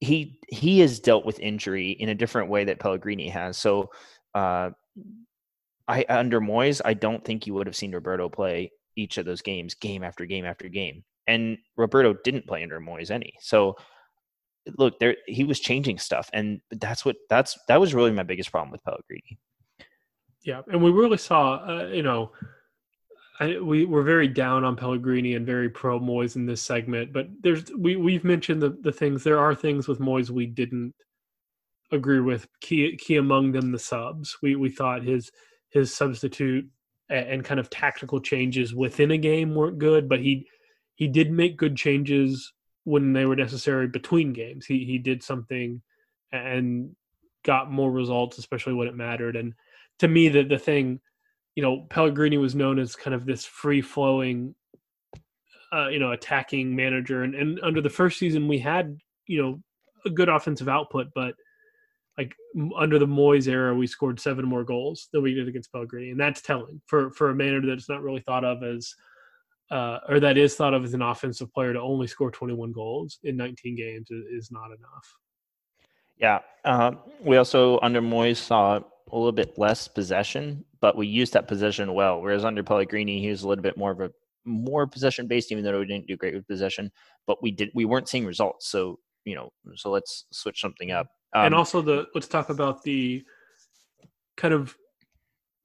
he 0.00 0.38
he 0.48 0.80
has 0.80 1.00
dealt 1.00 1.24
with 1.24 1.40
injury 1.40 1.90
in 1.92 2.10
a 2.10 2.14
different 2.14 2.50
way 2.50 2.64
that 2.64 2.80
Pellegrini 2.80 3.28
has. 3.28 3.56
So. 3.58 3.90
Uh, 4.34 4.70
I 5.88 6.06
under 6.08 6.40
Moyes, 6.40 6.80
I 6.84 6.94
don't 6.94 7.24
think 7.24 7.46
you 7.46 7.54
would 7.54 7.66
have 7.66 7.74
seen 7.74 7.92
Roberto 7.92 8.28
play 8.28 8.70
each 8.96 9.18
of 9.18 9.26
those 9.26 9.42
games, 9.42 9.74
game 9.74 10.02
after 10.02 10.26
game 10.26 10.44
after 10.44 10.68
game. 10.68 11.04
And 11.26 11.58
Roberto 11.76 12.14
didn't 12.24 12.46
play 12.46 12.62
under 12.62 12.80
Moyes 12.80 13.10
any. 13.10 13.34
So 13.40 13.76
look, 14.78 14.98
there 14.98 15.16
he 15.26 15.44
was 15.44 15.60
changing 15.60 15.98
stuff, 15.98 16.30
and 16.32 16.60
that's 16.70 17.04
what 17.04 17.16
that's 17.28 17.58
that 17.68 17.80
was 17.80 17.94
really 17.94 18.12
my 18.12 18.22
biggest 18.22 18.50
problem 18.50 18.70
with 18.70 18.84
Pellegrini. 18.84 19.38
Yeah, 20.42 20.62
and 20.70 20.82
we 20.82 20.90
really 20.90 21.18
saw, 21.18 21.64
uh, 21.64 21.86
you 21.86 22.02
know, 22.02 22.32
I, 23.38 23.58
we 23.58 23.84
were 23.84 24.02
very 24.02 24.28
down 24.28 24.64
on 24.64 24.76
Pellegrini 24.76 25.34
and 25.34 25.46
very 25.46 25.68
pro 25.68 26.00
Moyes 26.00 26.36
in 26.36 26.46
this 26.46 26.62
segment. 26.62 27.12
But 27.12 27.28
there's 27.40 27.64
we 27.76 27.96
we've 27.96 28.24
mentioned 28.24 28.62
the 28.62 28.76
the 28.80 28.92
things. 28.92 29.24
There 29.24 29.38
are 29.38 29.54
things 29.54 29.88
with 29.88 30.00
Moyes 30.00 30.30
we 30.30 30.46
didn't 30.46 30.94
agree 31.90 32.20
with. 32.20 32.46
Key 32.60 32.96
key 32.96 33.16
among 33.16 33.52
them 33.52 33.72
the 33.72 33.78
subs. 33.78 34.36
We 34.42 34.56
we 34.56 34.70
thought 34.70 35.02
his 35.02 35.30
his 35.70 35.94
substitute 35.94 36.68
and 37.08 37.44
kind 37.44 37.60
of 37.60 37.70
tactical 37.70 38.20
changes 38.20 38.74
within 38.74 39.10
a 39.10 39.18
game 39.18 39.54
weren't 39.54 39.78
good, 39.78 40.08
but 40.08 40.20
he 40.20 40.46
he 40.94 41.08
did 41.08 41.30
make 41.30 41.56
good 41.56 41.76
changes 41.76 42.52
when 42.84 43.12
they 43.12 43.26
were 43.26 43.36
necessary 43.36 43.86
between 43.86 44.32
games. 44.32 44.66
He 44.66 44.84
he 44.84 44.98
did 44.98 45.22
something 45.22 45.82
and 46.32 46.94
got 47.44 47.70
more 47.70 47.90
results, 47.90 48.38
especially 48.38 48.74
when 48.74 48.88
it 48.88 48.94
mattered. 48.96 49.36
And 49.36 49.54
to 49.98 50.08
me, 50.08 50.28
the 50.28 50.42
the 50.42 50.58
thing, 50.58 51.00
you 51.54 51.62
know, 51.62 51.86
Pellegrini 51.90 52.38
was 52.38 52.54
known 52.54 52.78
as 52.78 52.96
kind 52.96 53.14
of 53.14 53.26
this 53.26 53.44
free 53.44 53.82
flowing, 53.82 54.54
uh, 55.72 55.88
you 55.88 55.98
know, 55.98 56.12
attacking 56.12 56.74
manager. 56.74 57.22
And 57.22 57.34
and 57.34 57.60
under 57.62 57.80
the 57.80 57.90
first 57.90 58.18
season, 58.18 58.48
we 58.48 58.58
had 58.58 58.96
you 59.26 59.42
know, 59.42 59.62
a 60.04 60.10
good 60.10 60.28
offensive 60.28 60.68
output, 60.68 61.08
but 61.14 61.34
like 62.18 62.34
under 62.76 62.98
the 62.98 63.06
Moyes 63.06 63.48
era, 63.48 63.74
we 63.74 63.86
scored 63.86 64.20
seven 64.20 64.44
more 64.44 64.64
goals 64.64 65.08
than 65.12 65.22
we 65.22 65.34
did 65.34 65.48
against 65.48 65.72
Pellegrini, 65.72 66.10
and 66.10 66.20
that's 66.20 66.42
telling 66.42 66.80
for 66.86 67.10
for 67.10 67.30
a 67.30 67.34
manager 67.34 67.68
that's 67.68 67.88
not 67.88 68.02
really 68.02 68.20
thought 68.20 68.44
of 68.44 68.62
as, 68.62 68.94
uh, 69.70 69.98
or 70.08 70.20
that 70.20 70.36
is 70.36 70.54
thought 70.54 70.74
of 70.74 70.84
as 70.84 70.94
an 70.94 71.02
offensive 71.02 71.52
player 71.52 71.72
to 71.72 71.80
only 71.80 72.06
score 72.06 72.30
21 72.30 72.72
goals 72.72 73.18
in 73.24 73.36
19 73.36 73.76
games 73.76 74.10
is, 74.10 74.24
is 74.26 74.50
not 74.50 74.66
enough. 74.66 75.16
Yeah, 76.18 76.40
uh, 76.64 76.92
we 77.24 77.38
also 77.38 77.80
under 77.80 78.02
Moyes 78.02 78.36
saw 78.36 78.76
a 78.76 79.16
little 79.16 79.32
bit 79.32 79.58
less 79.58 79.88
possession, 79.88 80.64
but 80.80 80.96
we 80.96 81.06
used 81.06 81.32
that 81.32 81.48
possession 81.48 81.94
well. 81.94 82.20
Whereas 82.20 82.44
under 82.44 82.62
Pellegrini, 82.62 83.20
he 83.20 83.28
was 83.28 83.42
a 83.42 83.48
little 83.48 83.62
bit 83.62 83.76
more 83.76 83.90
of 83.90 84.00
a 84.00 84.10
more 84.44 84.86
possession 84.86 85.26
based, 85.26 85.50
even 85.50 85.64
though 85.64 85.78
we 85.78 85.86
didn't 85.86 86.06
do 86.06 86.16
great 86.16 86.34
with 86.34 86.46
possession. 86.46 86.90
But 87.26 87.42
we 87.42 87.50
did 87.50 87.70
we 87.74 87.86
weren't 87.86 88.08
seeing 88.08 88.26
results. 88.26 88.68
So 88.68 88.98
you 89.24 89.34
know, 89.34 89.50
so 89.76 89.90
let's 89.90 90.26
switch 90.30 90.60
something 90.60 90.90
up. 90.90 91.08
Um, 91.34 91.46
and 91.46 91.54
also 91.54 91.80
the 91.80 92.06
let's 92.14 92.28
talk 92.28 92.50
about 92.50 92.82
the 92.82 93.24
kind 94.36 94.52
of 94.52 94.76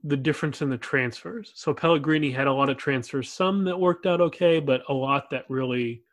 the 0.04 0.18
difference 0.18 0.62
in 0.62 0.70
the 0.70 0.78
transfers. 0.78 1.52
So 1.56 1.74
Pellegrini 1.74 2.32
had 2.32 2.48
a 2.48 2.54
lot 2.54 2.70
of 2.70 2.78
transfers, 2.78 3.30
some 3.30 3.66
that 3.66 3.78
worked 3.78 4.06
out 4.06 4.22
okay, 4.22 4.60
but 4.60 4.84
a 4.90 4.94
lot 4.94 5.30
that 5.32 5.46
really 5.50 6.04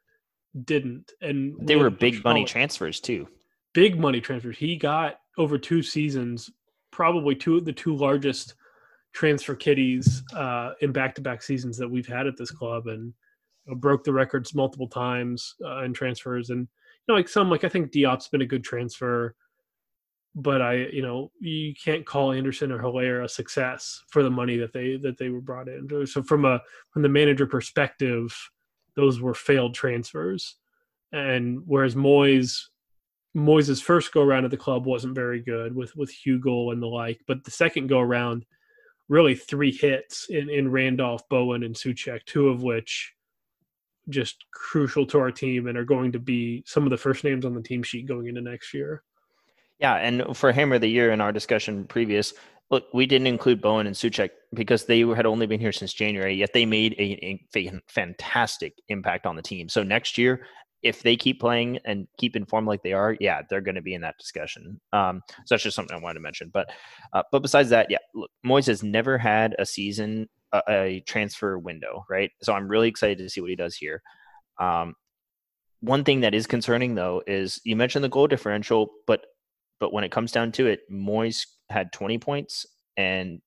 didn't. 0.64 1.12
And 1.20 1.54
they 1.60 1.76
were 1.76 1.90
big 1.90 2.24
money 2.24 2.44
transfers 2.44 3.00
too. 3.00 3.28
Big 3.72 3.98
money 3.98 4.20
transfers. 4.20 4.56
He 4.56 4.76
got 4.76 5.20
over 5.38 5.58
two 5.58 5.82
seasons, 5.82 6.50
probably 6.90 7.34
two 7.34 7.60
the 7.60 7.72
two 7.72 7.94
largest 7.94 8.54
transfer 9.12 9.54
kitties 9.54 10.22
uh, 10.34 10.72
in 10.80 10.90
back-to-back 10.90 11.42
seasons 11.42 11.76
that 11.78 11.88
we've 11.88 12.06
had 12.06 12.26
at 12.26 12.36
this 12.36 12.50
club, 12.50 12.88
and 12.88 13.12
you 13.66 13.72
know, 13.72 13.74
broke 13.76 14.02
the 14.02 14.12
records 14.12 14.54
multiple 14.54 14.88
times 14.88 15.54
uh, 15.64 15.82
in 15.82 15.92
transfers. 15.92 16.50
And 16.50 16.60
you 16.60 16.66
know, 17.08 17.14
like 17.14 17.28
some, 17.28 17.50
like 17.50 17.64
I 17.64 17.68
think 17.68 17.92
Diop's 17.92 18.28
been 18.28 18.42
a 18.42 18.46
good 18.46 18.64
transfer 18.64 19.36
but 20.34 20.60
I, 20.60 20.86
you 20.92 21.02
know, 21.02 21.30
you 21.40 21.74
can't 21.74 22.04
call 22.04 22.32
Anderson 22.32 22.72
or 22.72 22.80
Haller 22.80 23.22
a 23.22 23.28
success 23.28 24.02
for 24.08 24.22
the 24.22 24.30
money 24.30 24.56
that 24.56 24.72
they 24.72 24.96
that 24.96 25.16
they 25.16 25.28
were 25.28 25.40
brought 25.40 25.68
in. 25.68 26.06
So 26.06 26.22
from 26.22 26.44
a 26.44 26.60
from 26.92 27.02
the 27.02 27.08
manager 27.08 27.46
perspective, 27.46 28.36
those 28.96 29.20
were 29.20 29.34
failed 29.34 29.74
transfers. 29.74 30.56
And 31.12 31.60
whereas 31.66 31.94
Moyes 31.94 32.62
Moyes' 33.36 33.82
first 33.82 34.12
go 34.12 34.22
around 34.22 34.44
at 34.44 34.50
the 34.50 34.56
club 34.56 34.86
wasn't 34.86 35.14
very 35.14 35.40
good 35.40 35.74
with 35.74 35.94
with 35.96 36.12
Hugill 36.12 36.72
and 36.72 36.82
the 36.82 36.86
like, 36.86 37.20
but 37.28 37.44
the 37.44 37.50
second 37.52 37.88
go 37.88 38.00
around, 38.00 38.44
really 39.08 39.36
three 39.36 39.72
hits 39.72 40.26
in 40.30 40.50
in 40.50 40.70
Randolph, 40.70 41.28
Bowen, 41.28 41.62
and 41.62 41.76
Soucek, 41.76 42.24
two 42.24 42.48
of 42.48 42.62
which 42.62 43.14
just 44.08 44.44
crucial 44.52 45.06
to 45.06 45.18
our 45.18 45.30
team 45.30 45.66
and 45.66 45.78
are 45.78 45.84
going 45.84 46.12
to 46.12 46.18
be 46.18 46.62
some 46.66 46.84
of 46.84 46.90
the 46.90 46.96
first 46.96 47.24
names 47.24 47.44
on 47.44 47.54
the 47.54 47.62
team 47.62 47.82
sheet 47.82 48.06
going 48.06 48.26
into 48.26 48.40
next 48.40 48.74
year. 48.74 49.02
Yeah, 49.78 49.94
and 49.94 50.36
for 50.36 50.52
Hammer 50.52 50.76
of 50.76 50.80
the 50.80 50.88
Year 50.88 51.12
in 51.12 51.20
our 51.20 51.32
discussion 51.32 51.84
previous, 51.84 52.32
look, 52.70 52.86
we 52.94 53.06
didn't 53.06 53.26
include 53.26 53.60
Bowen 53.60 53.86
and 53.86 53.96
Soucek 53.96 54.30
because 54.54 54.84
they 54.84 55.00
had 55.00 55.26
only 55.26 55.46
been 55.46 55.60
here 55.60 55.72
since 55.72 55.92
January, 55.92 56.34
yet 56.34 56.52
they 56.52 56.64
made 56.64 56.94
a, 56.94 57.40
a, 57.56 57.72
fantastic 57.88 58.74
impact 58.88 59.26
on 59.26 59.36
the 59.36 59.42
team. 59.42 59.68
So 59.68 59.82
next 59.82 60.16
year, 60.16 60.46
if 60.82 61.02
they 61.02 61.16
keep 61.16 61.40
playing 61.40 61.78
and 61.84 62.06
keep 62.18 62.36
informed 62.36 62.68
like 62.68 62.82
they 62.82 62.92
are, 62.92 63.16
yeah, 63.18 63.40
they're 63.48 63.62
going 63.62 63.74
to 63.74 63.82
be 63.82 63.94
in 63.94 64.02
that 64.02 64.18
discussion. 64.18 64.80
Um, 64.92 65.22
so 65.46 65.54
that's 65.54 65.62
just 65.62 65.76
something 65.76 65.96
I 65.96 66.00
wanted 66.00 66.14
to 66.14 66.20
mention. 66.20 66.50
But 66.52 66.70
uh, 67.12 67.22
but 67.32 67.40
besides 67.40 67.70
that, 67.70 67.90
yeah, 67.90 67.98
look, 68.14 68.30
Moyes 68.46 68.66
has 68.66 68.82
never 68.82 69.16
had 69.16 69.56
a 69.58 69.64
season 69.66 70.28
a, 70.52 70.62
a, 70.68 71.00
transfer 71.06 71.58
window, 71.58 72.04
right? 72.08 72.30
So 72.42 72.52
I'm 72.52 72.68
really 72.68 72.88
excited 72.88 73.18
to 73.18 73.28
see 73.28 73.40
what 73.40 73.50
he 73.50 73.56
does 73.56 73.74
here. 73.74 74.02
Um, 74.60 74.94
one 75.80 76.04
thing 76.04 76.20
that 76.20 76.34
is 76.34 76.46
concerning 76.46 76.94
though 76.94 77.22
is 77.26 77.60
you 77.64 77.76
mentioned 77.76 78.04
the 78.04 78.08
goal 78.08 78.26
differential, 78.26 78.90
but 79.06 79.24
but 79.84 79.92
when 79.92 80.02
it 80.02 80.10
comes 80.10 80.32
down 80.32 80.50
to 80.50 80.66
it, 80.66 80.80
Moyes 80.90 81.44
had 81.68 81.92
20 81.92 82.16
points 82.16 82.64
and 82.96 83.42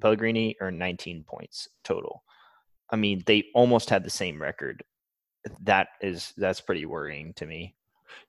Pellegrini 0.00 0.54
earned 0.60 0.78
19 0.78 1.24
points 1.24 1.66
total. 1.82 2.22
I 2.90 2.94
mean, 2.94 3.24
they 3.26 3.46
almost 3.56 3.90
had 3.90 4.04
the 4.04 4.08
same 4.08 4.40
record. 4.40 4.84
That 5.64 5.88
is 6.00 6.32
that's 6.36 6.60
pretty 6.60 6.86
worrying 6.86 7.34
to 7.34 7.46
me. 7.46 7.74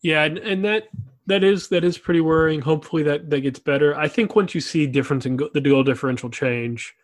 Yeah, 0.01 0.23
and, 0.23 0.39
and 0.39 0.65
that 0.65 0.85
that 1.27 1.43
is 1.43 1.67
that 1.67 1.83
is 1.83 1.99
pretty 1.99 2.21
worrying. 2.21 2.61
Hopefully 2.61 3.03
that 3.03 3.29
that 3.29 3.41
gets 3.41 3.59
better. 3.59 3.95
I 3.95 4.07
think 4.07 4.35
once 4.35 4.55
you 4.55 4.61
see 4.61 4.87
difference 4.87 5.27
in 5.27 5.37
go, 5.37 5.49
the 5.53 5.61
goal 5.61 5.83
differential 5.83 6.31
change, 6.31 6.95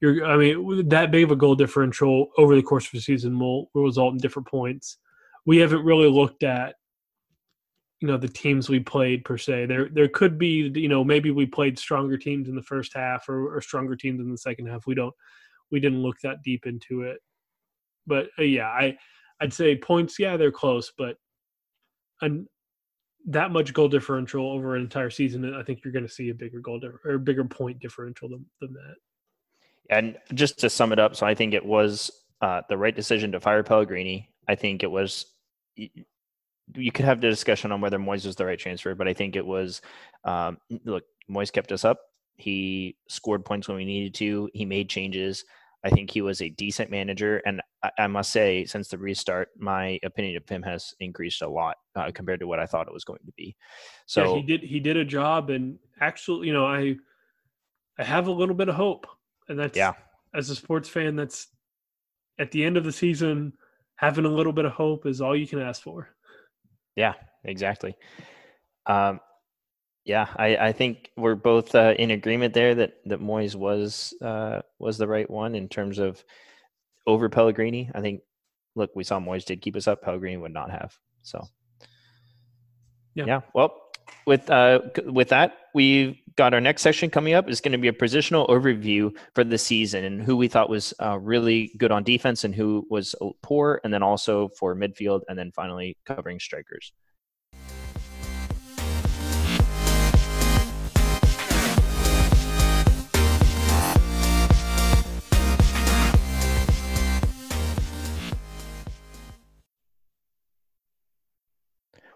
you're 0.00 0.24
I 0.24 0.38
mean 0.38 0.88
that 0.88 1.10
big 1.10 1.24
of 1.24 1.30
a 1.30 1.36
goal 1.36 1.56
differential 1.56 2.28
over 2.38 2.56
the 2.56 2.62
course 2.62 2.86
of 2.86 2.92
the 2.92 3.00
season 3.00 3.38
will, 3.38 3.68
will 3.74 3.84
result 3.84 4.14
in 4.14 4.18
different 4.18 4.48
points. 4.48 4.96
We 5.44 5.58
haven't 5.58 5.84
really 5.84 6.08
looked 6.08 6.42
at 6.42 6.76
you 8.00 8.06
know 8.08 8.16
the 8.16 8.28
teams 8.28 8.68
we 8.68 8.80
played 8.80 9.24
per 9.24 9.36
se. 9.36 9.66
There 9.66 9.88
there 9.88 10.08
could 10.08 10.38
be 10.38 10.70
you 10.74 10.88
know 10.88 11.02
maybe 11.02 11.30
we 11.30 11.46
played 11.46 11.78
stronger 11.78 12.16
teams 12.16 12.48
in 12.48 12.54
the 12.54 12.62
first 12.62 12.94
half 12.94 13.28
or, 13.28 13.56
or 13.56 13.60
stronger 13.60 13.96
teams 13.96 14.20
in 14.20 14.30
the 14.30 14.38
second 14.38 14.66
half. 14.66 14.86
We 14.86 14.94
don't 14.94 15.14
we 15.70 15.80
didn't 15.80 16.02
look 16.02 16.18
that 16.22 16.42
deep 16.42 16.66
into 16.66 17.02
it, 17.02 17.18
but 18.06 18.28
uh, 18.38 18.42
yeah, 18.42 18.68
I 18.68 18.96
I'd 19.40 19.52
say 19.52 19.76
points. 19.76 20.18
Yeah, 20.18 20.36
they're 20.36 20.52
close, 20.52 20.92
but 20.96 21.16
and 22.20 22.46
that 23.26 23.50
much 23.50 23.74
goal 23.74 23.88
differential 23.88 24.50
over 24.50 24.74
an 24.74 24.82
entire 24.82 25.10
season, 25.10 25.54
I 25.54 25.62
think 25.62 25.80
you're 25.84 25.92
going 25.92 26.06
to 26.06 26.12
see 26.12 26.30
a 26.30 26.34
bigger 26.34 26.60
goal 26.60 26.80
di- 26.80 26.88
or 27.04 27.18
bigger 27.18 27.44
point 27.44 27.78
differential 27.78 28.28
than, 28.28 28.46
than 28.60 28.72
that. 28.72 28.94
And 29.90 30.16
just 30.34 30.58
to 30.60 30.70
sum 30.70 30.92
it 30.92 30.98
up, 30.98 31.16
so 31.16 31.26
I 31.26 31.34
think 31.34 31.52
it 31.52 31.64
was 31.64 32.10
uh, 32.40 32.62
the 32.68 32.78
right 32.78 32.94
decision 32.94 33.32
to 33.32 33.40
fire 33.40 33.62
Pellegrini. 33.62 34.30
I 34.48 34.54
think 34.54 34.82
it 34.82 34.90
was 34.90 35.26
you 36.74 36.92
could 36.92 37.04
have 37.04 37.20
the 37.20 37.30
discussion 37.30 37.72
on 37.72 37.80
whether 37.80 37.98
Moyes 37.98 38.26
was 38.26 38.36
the 38.36 38.46
right 38.46 38.58
transfer, 38.58 38.94
but 38.94 39.08
I 39.08 39.14
think 39.14 39.36
it 39.36 39.46
was. 39.46 39.80
Um, 40.24 40.58
look, 40.84 41.04
Moyes 41.30 41.52
kept 41.52 41.72
us 41.72 41.84
up. 41.84 42.00
He 42.36 42.96
scored 43.08 43.44
points 43.44 43.68
when 43.68 43.76
we 43.76 43.84
needed 43.84 44.14
to. 44.14 44.48
He 44.54 44.64
made 44.64 44.88
changes. 44.88 45.44
I 45.84 45.90
think 45.90 46.10
he 46.10 46.22
was 46.22 46.42
a 46.42 46.48
decent 46.48 46.90
manager, 46.90 47.40
and 47.46 47.62
I, 47.82 47.90
I 47.98 48.06
must 48.08 48.32
say, 48.32 48.64
since 48.64 48.88
the 48.88 48.98
restart, 48.98 49.50
my 49.56 49.98
opinion 50.02 50.36
of 50.36 50.48
him 50.48 50.62
has 50.62 50.92
increased 50.98 51.40
a 51.40 51.48
lot 51.48 51.76
uh, 51.94 52.10
compared 52.12 52.40
to 52.40 52.48
what 52.48 52.58
I 52.58 52.66
thought 52.66 52.88
it 52.88 52.92
was 52.92 53.04
going 53.04 53.20
to 53.26 53.32
be. 53.36 53.56
So 54.06 54.34
yeah, 54.34 54.40
he 54.40 54.46
did 54.46 54.62
he 54.62 54.80
did 54.80 54.96
a 54.96 55.04
job, 55.04 55.50
and 55.50 55.78
actually, 56.00 56.48
you 56.48 56.52
know, 56.52 56.66
I 56.66 56.96
I 57.96 58.04
have 58.04 58.26
a 58.26 58.32
little 58.32 58.56
bit 58.56 58.68
of 58.68 58.74
hope, 58.74 59.06
and 59.48 59.58
that's 59.58 59.76
yeah. 59.76 59.92
As 60.34 60.50
a 60.50 60.56
sports 60.56 60.88
fan, 60.88 61.16
that's 61.16 61.46
at 62.38 62.50
the 62.50 62.64
end 62.64 62.76
of 62.76 62.84
the 62.84 62.92
season, 62.92 63.52
having 63.96 64.24
a 64.24 64.28
little 64.28 64.52
bit 64.52 64.64
of 64.64 64.72
hope 64.72 65.06
is 65.06 65.20
all 65.20 65.36
you 65.36 65.46
can 65.46 65.60
ask 65.60 65.82
for. 65.82 66.10
Yeah, 66.96 67.14
exactly. 67.44 67.96
Um, 68.86 69.20
yeah, 70.04 70.28
I, 70.36 70.56
I 70.56 70.72
think 70.72 71.10
we're 71.16 71.34
both 71.34 71.74
uh, 71.74 71.94
in 71.98 72.12
agreement 72.12 72.54
there 72.54 72.74
that 72.74 72.94
that 73.06 73.20
Moyes 73.20 73.54
was 73.54 74.14
uh, 74.22 74.62
was 74.78 74.96
the 74.96 75.06
right 75.06 75.28
one 75.28 75.54
in 75.54 75.68
terms 75.68 75.98
of 75.98 76.24
over 77.06 77.28
Pellegrini. 77.28 77.90
I 77.94 78.00
think, 78.00 78.22
look, 78.74 78.90
we 78.94 79.04
saw 79.04 79.20
Moyes 79.20 79.44
did 79.44 79.60
keep 79.60 79.76
us 79.76 79.86
up. 79.86 80.02
Pellegrini 80.02 80.38
would 80.38 80.52
not 80.52 80.70
have. 80.70 80.96
So, 81.22 81.46
yeah. 83.14 83.24
yeah 83.26 83.40
well, 83.54 83.87
with 84.26 84.50
uh, 84.50 84.80
with 85.06 85.28
that, 85.28 85.58
we've 85.74 86.16
got 86.36 86.54
our 86.54 86.60
next 86.60 86.82
section 86.82 87.10
coming 87.10 87.34
up. 87.34 87.48
is 87.48 87.60
going 87.60 87.72
to 87.72 87.78
be 87.78 87.88
a 87.88 87.92
positional 87.92 88.48
overview 88.48 89.14
for 89.34 89.42
the 89.42 89.58
season 89.58 90.04
and 90.04 90.22
who 90.22 90.36
we 90.36 90.46
thought 90.46 90.70
was 90.70 90.94
uh, 91.02 91.18
really 91.18 91.72
good 91.78 91.90
on 91.90 92.04
defense 92.04 92.44
and 92.44 92.54
who 92.54 92.86
was 92.88 93.14
poor, 93.42 93.80
and 93.84 93.92
then 93.92 94.02
also 94.02 94.48
for 94.58 94.74
midfield, 94.74 95.22
and 95.28 95.38
then 95.38 95.50
finally 95.52 95.96
covering 96.06 96.38
strikers. 96.38 96.92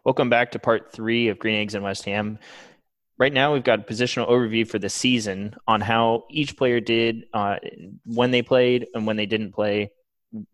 Welcome 0.04 0.30
back 0.30 0.50
to 0.50 0.58
part 0.58 0.90
three 0.90 1.28
of 1.28 1.38
Green 1.38 1.60
Eggs 1.60 1.76
and 1.76 1.84
West 1.84 2.04
Ham. 2.06 2.40
Right 3.18 3.32
now, 3.32 3.52
we've 3.52 3.62
got 3.62 3.78
a 3.78 3.82
positional 3.82 4.28
overview 4.28 4.66
for 4.66 4.80
the 4.80 4.88
season 4.88 5.54
on 5.68 5.80
how 5.80 6.24
each 6.28 6.56
player 6.56 6.80
did 6.80 7.26
uh, 7.32 7.58
when 8.04 8.32
they 8.32 8.42
played 8.42 8.88
and 8.94 9.06
when 9.06 9.16
they 9.16 9.26
didn't 9.26 9.52
play. 9.52 9.92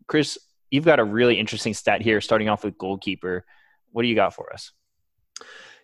Chris, 0.05 0.37
you've 0.69 0.85
got 0.85 0.99
a 0.99 1.03
really 1.03 1.39
interesting 1.39 1.73
stat 1.73 2.03
here, 2.03 2.21
starting 2.21 2.47
off 2.47 2.63
with 2.63 2.77
goalkeeper. 2.77 3.43
What 3.91 4.03
do 4.03 4.07
you 4.07 4.13
got 4.13 4.35
for 4.35 4.53
us? 4.53 4.71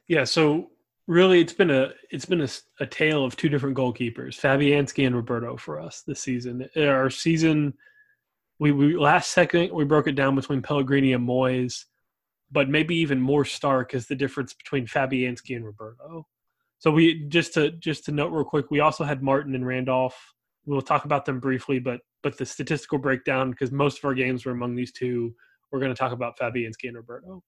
Yeah, 0.08 0.26
so 0.26 0.70
really, 1.08 1.42
it's 1.42 1.54
been 1.54 1.72
a 1.72 1.92
it's 2.12 2.26
been 2.26 2.42
a, 2.42 2.50
a 2.80 2.86
tale 2.86 3.26
of 3.26 3.36
two 3.36 3.50
different 3.50 3.76
goalkeepers, 3.76 4.40
Fabianski 4.40 5.08
and 5.08 5.16
Roberto, 5.16 5.58
for 5.58 5.80
us 5.80 6.04
this 6.06 6.20
season. 6.20 6.70
Our 6.78 7.10
season, 7.10 7.74
we, 8.60 8.72
we 8.72 8.96
last 8.96 9.32
second 9.32 9.74
we 9.74 9.86
broke 9.86 10.06
it 10.06 10.14
down 10.14 10.36
between 10.36 10.62
Pellegrini 10.62 11.14
and 11.14 11.28
Moyes 11.28 11.86
but 12.56 12.70
maybe 12.70 12.96
even 12.96 13.20
more 13.20 13.44
stark 13.44 13.94
is 13.94 14.08
the 14.08 14.16
difference 14.16 14.54
between 14.54 14.88
Fabianski 14.88 15.58
and 15.58 15.66
Roberto. 15.66 16.26
So 16.80 16.90
we 16.90 17.26
just 17.28 17.54
to 17.56 17.72
just 17.72 18.06
to 18.06 18.14
note 18.14 18.32
real 18.32 18.46
quick, 18.46 18.72
we 18.72 18.80
also 18.80 19.04
had 19.04 19.22
Martin 19.22 19.56
and 19.56 19.68
Randolph. 19.68 20.18
We'll 20.66 20.82
talk 20.82 21.04
about 21.04 21.26
them 21.26 21.42
briefly, 21.42 21.80
but 21.80 22.00
but 22.24 22.38
the 22.38 22.46
statistical 22.46 22.98
breakdown 22.98 23.52
because 23.52 23.74
most 23.74 23.98
of 23.98 24.06
our 24.06 24.14
games 24.14 24.46
were 24.46 24.54
among 24.54 24.74
these 24.74 24.94
two. 24.94 25.36
We're 25.70 25.82
going 25.82 25.94
to 25.94 26.00
talk 26.00 26.14
about 26.14 26.40
Fabianski 26.40 26.86
and 26.86 26.96
Roberto. 26.96 27.44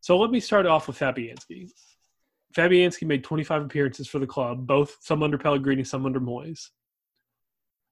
So 0.00 0.16
let 0.16 0.30
me 0.30 0.38
start 0.38 0.64
off 0.64 0.86
with 0.86 0.98
Fabianski. 0.98 1.68
Fabianski 2.56 3.08
made 3.08 3.24
25 3.24 3.64
appearances 3.64 4.06
for 4.06 4.20
the 4.20 4.26
club, 4.28 4.64
both 4.64 4.96
some 5.00 5.24
under 5.24 5.38
Pellegrini, 5.38 5.82
some 5.82 6.06
under 6.06 6.20
Moyes. 6.20 6.68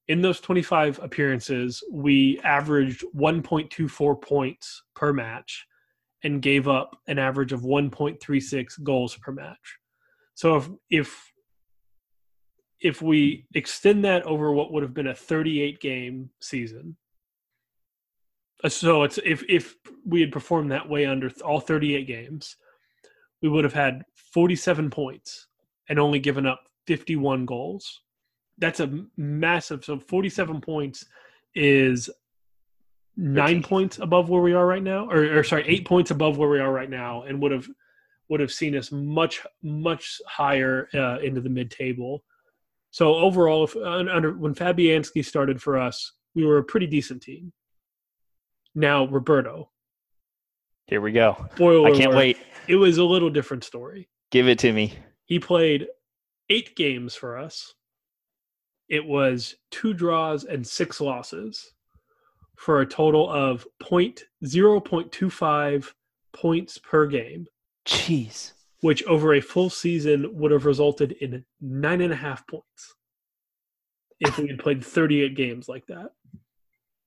In 0.07 0.23
those 0.23 0.41
25 0.41 1.01
appearances, 1.03 1.83
we 1.91 2.39
averaged 2.45 3.05
1.24 3.17 4.23
points 4.23 4.83
per 4.95 5.13
match 5.13 5.67
and 6.25 6.43
gave 6.43 6.69
up 6.69 6.97
an 7.07 7.19
average 7.19 7.53
of 7.53 7.63
1.36 7.63 8.83
goals 8.83 9.17
per 9.17 9.33
match. 9.33 9.79
So 10.35 10.57
if 10.57 10.69
if 10.91 11.33
if 12.81 13.03
we 13.03 13.47
extend 13.55 14.05
that 14.05 14.23
over 14.23 14.53
what 14.53 14.73
would 14.73 14.85
have 14.85 14.95
been 14.95 15.09
a 15.09 15.15
38 15.15 15.81
game 15.81 16.31
season, 16.41 16.97
uh, 18.63 18.69
so 18.69 19.03
it's 19.03 19.19
if 19.25 19.43
if 19.49 19.77
we 20.07 20.21
had 20.21 20.33
performed 20.33 20.71
that 20.73 20.89
way 20.89 21.07
under 21.07 21.31
all 21.45 21.61
38 21.61 22.07
games, 22.07 22.57
we 23.43 23.49
would 23.49 23.65
have 23.65 23.73
had 23.73 24.05
47 24.33 24.91
points 24.91 25.47
and 25.89 25.99
only 25.99 26.19
given 26.19 26.47
up 26.47 26.61
51 26.87 27.47
goals. 27.47 28.03
That's 28.59 28.81
a 28.81 29.05
massive. 29.17 29.85
So 29.85 29.99
47 29.99 30.61
points 30.61 31.05
is 31.55 32.11
nine 33.19 33.63
points 33.63 33.99
above 33.99 34.29
where 34.31 34.41
we 34.41 34.55
are 34.55 34.65
right 34.65 34.83
now, 34.83 35.11
or, 35.11 35.39
or 35.39 35.45
sorry, 35.45 35.65
eight 35.67 35.85
points 35.85 36.13
above 36.13 36.39
where 36.39 36.49
we 36.49 36.61
are 36.61 36.73
right 36.73 36.89
now, 36.89 37.25
and 37.25 37.43
would 37.43 37.51
have 37.51 37.69
would 38.29 38.41
have 38.41 38.53
seen 38.53 38.77
us 38.77 38.93
much 38.93 39.45
much 39.63 40.21
higher 40.27 40.89
uh, 40.95 41.19
into 41.19 41.41
the 41.41 41.51
mid 41.51 41.71
table. 41.71 42.23
So 42.91 43.17
overall, 43.17 43.65
if, 43.65 43.77
under 43.77 44.33
when 44.33 44.55
Fabianski 44.55 45.25
started 45.25 45.61
for 45.61 45.77
us, 45.77 46.13
we 46.35 46.47
were 46.47 46.59
a 46.59 46.65
pretty 46.65 46.87
decent 46.87 47.23
team. 47.23 47.53
Now 48.75 49.07
Roberto. 49.07 49.71
Here 50.87 51.01
we 51.01 51.13
go. 51.13 51.45
Spoiler 51.57 51.89
I 51.89 51.93
can't 51.93 52.13
alert, 52.13 52.17
wait. 52.17 52.39
It 52.69 52.77
was 52.77 52.99
a 52.99 53.05
little 53.05 53.29
different 53.29 53.65
story. 53.65 54.09
Give 54.31 54.49
it 54.49 54.59
to 54.61 54.73
me. 54.73 54.95
He 55.27 55.39
played 55.39 55.89
eight 56.49 56.77
games 56.77 57.15
for 57.15 57.37
us. 57.37 57.75
It 58.89 59.05
was 59.05 59.57
two 59.71 59.93
draws 59.93 60.45
and 60.45 60.67
six 60.67 60.99
losses 60.99 61.75
for 62.59 62.81
a 62.81 62.87
total 62.87 63.31
of 63.31 63.67
point 63.81 64.25
zero 64.45 64.81
point 64.81 65.11
two 65.13 65.31
five 65.31 65.95
points 66.33 66.77
per 66.79 67.07
game, 67.07 67.47
Jeez. 67.87 68.53
which 68.81 69.03
over 69.05 69.35
a 69.35 69.41
full 69.41 69.71
season 69.71 70.37
would 70.39 70.51
have 70.51 70.67
resulted 70.67 71.13
in 71.13 71.45
nine 71.61 72.01
and 72.01 72.13
a 72.13 72.17
half 72.17 72.47
points 72.47 72.95
if 74.21 74.37
we 74.39 74.49
had 74.49 74.59
played 74.59 74.85
38 74.85 75.37
games 75.37 75.69
like 75.69 75.87
that. 75.87 76.11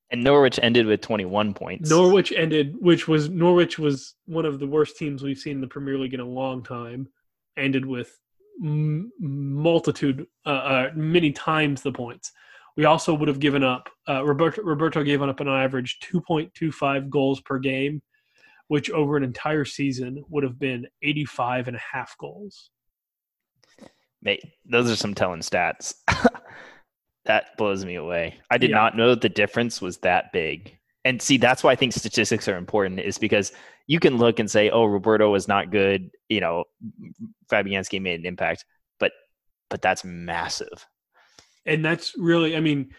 And 0.09 0.23
Norwich 0.23 0.59
ended 0.61 0.85
with 0.85 1.01
21 1.01 1.53
points. 1.53 1.89
Norwich 1.89 2.31
ended, 2.35 2.75
which 2.79 3.07
was 3.07 3.29
Norwich 3.29 3.77
was 3.77 4.15
one 4.25 4.45
of 4.45 4.59
the 4.59 4.67
worst 4.67 4.97
teams 4.97 5.21
we've 5.23 5.37
seen 5.37 5.55
in 5.55 5.61
the 5.61 5.67
Premier 5.67 5.97
League 5.97 6.13
in 6.13 6.19
a 6.19 6.25
long 6.25 6.63
time. 6.63 7.07
Ended 7.57 7.85
with 7.85 8.17
m- 8.63 9.11
multitude, 9.19 10.25
uh, 10.45 10.49
uh, 10.49 10.89
many 10.95 11.31
times 11.31 11.81
the 11.81 11.91
points. 11.91 12.31
We 12.77 12.85
also 12.85 13.13
would 13.13 13.27
have 13.27 13.39
given 13.39 13.63
up. 13.63 13.89
Uh, 14.07 14.23
Roberto, 14.23 14.61
Roberto 14.63 15.03
gave 15.03 15.21
up 15.21 15.39
an 15.39 15.47
average 15.47 15.99
2.25 15.99 17.09
goals 17.09 17.41
per 17.41 17.59
game, 17.59 18.01
which 18.67 18.89
over 18.91 19.17
an 19.17 19.23
entire 19.23 19.65
season 19.65 20.23
would 20.29 20.43
have 20.43 20.57
been 20.57 20.87
85 21.01 21.67
and 21.67 21.77
a 21.77 21.81
half 21.93 22.17
goals. 22.17 22.69
Mate, 24.21 24.43
those 24.65 24.89
are 24.89 24.95
some 24.95 25.13
telling 25.15 25.41
stats. 25.41 25.95
that 27.25 27.57
blows 27.57 27.83
me 27.85 27.95
away. 27.95 28.35
I 28.49 28.57
did 28.57 28.69
Yeah. 28.69 28.77
not 28.77 28.95
know 28.95 29.15
the 29.15 29.29
difference 29.29 29.81
was 29.81 29.97
that 29.99 30.31
big. 30.31 30.77
And 31.03 31.21
see, 31.21 31.37
that's 31.37 31.63
why 31.63 31.71
I 31.71 31.75
think 31.75 31.93
statistics 31.93 32.47
are 32.47 32.57
important, 32.57 32.99
is 32.99 33.17
because 33.17 33.51
you 33.87 33.99
can 33.99 34.17
look 34.17 34.37
and 34.37 34.49
say, 34.49 34.69
"Oh, 34.69 34.85
Roberto 34.85 35.31
was 35.31 35.47
not 35.47 35.71
good." 35.71 36.11
You 36.29 36.41
know, 36.41 36.65
Fabianski 37.51 37.99
made 37.99 38.19
an 38.19 38.27
impact, 38.27 38.65
but 38.99 39.11
but 39.71 39.81
that's 39.81 40.03
massive. 40.05 40.85
And 41.65 41.83
that's 41.83 42.13
really 42.17 42.55
i 42.55 42.59
mean 42.59 42.89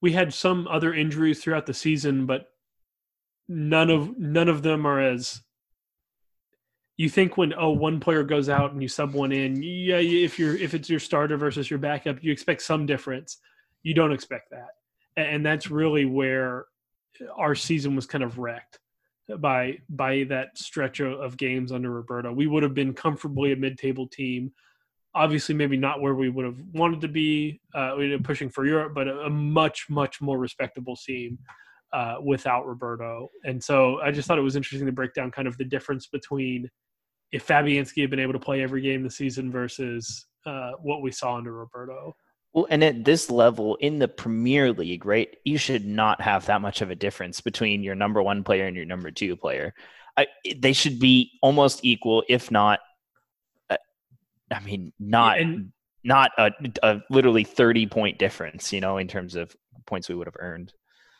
we 0.00 0.12
had 0.12 0.32
some 0.32 0.68
other 0.68 0.92
injuries 0.92 1.42
throughout 1.42 1.66
the 1.66 1.74
season 1.74 2.26
but 2.26 2.46
none 3.48 3.90
of 3.90 4.18
none 4.18 4.48
of 4.48 4.62
them 4.62 4.86
are 4.86 5.00
as 5.00 5.42
you 6.96 7.08
think 7.08 7.36
when 7.36 7.52
oh 7.54 7.70
one 7.70 7.98
player 7.98 8.22
goes 8.22 8.48
out 8.48 8.72
and 8.72 8.80
you 8.80 8.88
sub 8.88 9.14
one 9.14 9.32
in 9.32 9.60
yeah 9.62 9.96
if 9.96 10.38
you're 10.38 10.56
if 10.56 10.74
it's 10.74 10.88
your 10.88 11.00
starter 11.00 11.36
versus 11.36 11.68
your 11.68 11.78
backup 11.78 12.22
you 12.22 12.30
expect 12.32 12.62
some 12.62 12.86
difference. 12.86 13.38
You 13.82 13.94
don't 13.94 14.12
expect 14.12 14.50
that. 14.50 14.70
And 15.16 15.44
that's 15.44 15.70
really 15.70 16.04
where 16.06 16.64
our 17.36 17.54
season 17.54 17.94
was 17.94 18.06
kind 18.06 18.24
of 18.24 18.38
wrecked 18.38 18.78
by 19.38 19.78
by 19.88 20.24
that 20.28 20.56
stretch 20.56 21.00
of, 21.00 21.36
games 21.36 21.72
under 21.72 21.90
roberto. 21.90 22.32
We 22.32 22.46
would 22.46 22.62
have 22.62 22.74
been 22.74 22.94
comfortably 22.94 23.52
a 23.52 23.56
mid-table 23.56 24.08
team 24.08 24.52
obviously 25.14 25.54
maybe 25.54 25.76
not 25.76 26.00
where 26.00 26.14
we 26.14 26.28
would 26.28 26.44
have 26.44 26.58
wanted 26.72 27.00
to 27.00 27.08
be 27.08 27.60
uh, 27.74 27.94
we 27.96 28.10
were 28.10 28.18
pushing 28.18 28.48
for 28.48 28.66
Europe, 28.66 28.92
but 28.94 29.08
a, 29.08 29.20
a 29.20 29.30
much 29.30 29.86
much 29.88 30.20
more 30.20 30.38
respectable 30.38 30.96
team 30.96 31.38
uh, 31.92 32.16
without 32.22 32.66
Roberto. 32.66 33.30
And 33.44 33.62
so 33.62 34.00
I 34.00 34.10
just 34.10 34.26
thought 34.26 34.38
it 34.38 34.42
was 34.42 34.56
interesting 34.56 34.86
to 34.86 34.92
break 34.92 35.14
down 35.14 35.30
kind 35.30 35.46
of 35.46 35.56
the 35.56 35.64
difference 35.64 36.06
between 36.06 36.68
if 37.32 37.46
Fabianski 37.46 38.00
had 38.00 38.10
been 38.10 38.20
able 38.20 38.32
to 38.32 38.38
play 38.38 38.62
every 38.62 38.80
game 38.80 39.02
this 39.02 39.16
season 39.16 39.50
versus 39.50 40.26
uh, 40.46 40.72
what 40.82 41.02
we 41.02 41.10
saw 41.10 41.36
under 41.36 41.52
Roberto. 41.52 42.14
Well, 42.52 42.66
and 42.70 42.84
at 42.84 43.04
this 43.04 43.30
level 43.30 43.74
in 43.76 43.98
the 43.98 44.06
Premier 44.06 44.72
League, 44.72 45.04
right, 45.04 45.36
you 45.44 45.58
should 45.58 45.84
not 45.84 46.20
have 46.20 46.46
that 46.46 46.60
much 46.60 46.82
of 46.82 46.90
a 46.90 46.94
difference 46.94 47.40
between 47.40 47.82
your 47.82 47.96
number 47.96 48.22
one 48.22 48.44
player 48.44 48.66
and 48.66 48.76
your 48.76 48.84
number 48.84 49.10
two 49.10 49.34
player. 49.36 49.74
I, 50.16 50.26
they 50.56 50.72
should 50.72 51.00
be 51.00 51.32
almost 51.42 51.84
equal, 51.84 52.22
if 52.28 52.52
not. 52.52 52.78
I 54.54 54.60
mean, 54.60 54.92
not 54.98 55.38
and 55.38 55.72
not 56.02 56.30
a, 56.38 56.52
a 56.82 57.00
literally 57.10 57.44
thirty 57.44 57.86
point 57.86 58.18
difference, 58.18 58.72
you 58.72 58.80
know, 58.80 58.98
in 58.98 59.08
terms 59.08 59.34
of 59.34 59.54
points 59.86 60.08
we 60.08 60.14
would 60.14 60.26
have 60.26 60.36
earned. 60.38 60.72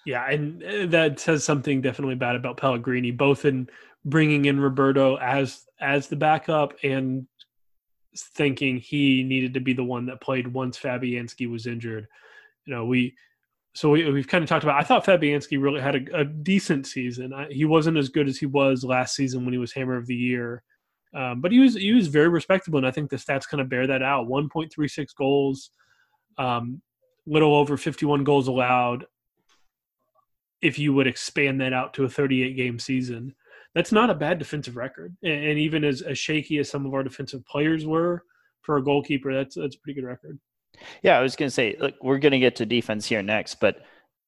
Yeah, 0.06 0.28
and 0.28 0.62
uh, 0.62 0.86
that 0.86 1.18
says 1.18 1.44
something 1.44 1.80
definitely 1.80 2.16
bad 2.16 2.36
about 2.36 2.58
Pellegrini, 2.58 3.10
both 3.10 3.44
in 3.44 3.68
bringing 4.04 4.44
in 4.44 4.60
Roberto 4.60 5.16
as 5.16 5.64
as 5.80 6.08
the 6.08 6.16
backup 6.16 6.74
and 6.82 7.26
thinking 8.16 8.76
he 8.78 9.22
needed 9.24 9.54
to 9.54 9.60
be 9.60 9.72
the 9.72 9.82
one 9.82 10.06
that 10.06 10.20
played 10.20 10.46
once 10.46 10.78
Fabianski 10.78 11.50
was 11.50 11.66
injured. 11.66 12.06
You 12.66 12.74
know, 12.74 12.84
we 12.84 13.16
so 13.74 13.90
we, 13.90 14.08
we've 14.10 14.28
kind 14.28 14.44
of 14.44 14.48
talked 14.48 14.62
about. 14.62 14.80
I 14.80 14.84
thought 14.84 15.04
Fabianski 15.04 15.60
really 15.60 15.80
had 15.80 15.96
a, 15.96 16.20
a 16.20 16.24
decent 16.24 16.86
season. 16.86 17.32
I, 17.32 17.46
he 17.50 17.64
wasn't 17.64 17.96
as 17.96 18.08
good 18.08 18.28
as 18.28 18.38
he 18.38 18.46
was 18.46 18.84
last 18.84 19.16
season 19.16 19.44
when 19.44 19.52
he 19.52 19.58
was 19.58 19.72
Hammer 19.72 19.96
of 19.96 20.06
the 20.06 20.14
Year, 20.14 20.62
um, 21.14 21.40
but 21.40 21.52
he 21.52 21.60
was 21.60 21.74
he 21.74 21.92
was 21.92 22.08
very 22.08 22.28
respectable, 22.28 22.78
and 22.78 22.86
I 22.86 22.90
think 22.90 23.10
the 23.10 23.16
stats 23.16 23.48
kind 23.48 23.60
of 23.60 23.68
bear 23.68 23.86
that 23.86 24.02
out. 24.02 24.26
One 24.26 24.48
point 24.48 24.72
three 24.72 24.88
six 24.88 25.12
goals, 25.12 25.70
um, 26.38 26.82
little 27.26 27.54
over 27.54 27.76
fifty 27.76 28.06
one 28.06 28.24
goals 28.24 28.48
allowed 28.48 29.06
if 30.64 30.78
you 30.78 30.94
would 30.94 31.06
expand 31.06 31.60
that 31.60 31.74
out 31.74 31.92
to 31.92 32.04
a 32.04 32.08
38 32.08 32.56
game 32.56 32.78
season. 32.78 33.34
That's 33.74 33.92
not 33.92 34.08
a 34.08 34.14
bad 34.14 34.38
defensive 34.38 34.76
record. 34.76 35.14
And, 35.22 35.44
and 35.44 35.58
even 35.58 35.84
as, 35.84 36.00
as 36.00 36.18
shaky 36.18 36.58
as 36.58 36.70
some 36.70 36.86
of 36.86 36.94
our 36.94 37.02
defensive 37.02 37.44
players 37.44 37.84
were 37.84 38.24
for 38.62 38.78
a 38.78 38.82
goalkeeper, 38.82 39.34
that's 39.34 39.56
that's 39.56 39.76
a 39.76 39.78
pretty 39.80 40.00
good 40.00 40.06
record. 40.06 40.38
Yeah, 41.02 41.18
I 41.18 41.22
was 41.22 41.36
going 41.36 41.48
to 41.48 41.54
say, 41.54 41.76
look, 41.78 41.94
we're 42.02 42.18
going 42.18 42.32
to 42.32 42.38
get 42.38 42.56
to 42.56 42.66
defense 42.66 43.06
here 43.06 43.22
next, 43.22 43.60
but 43.60 43.82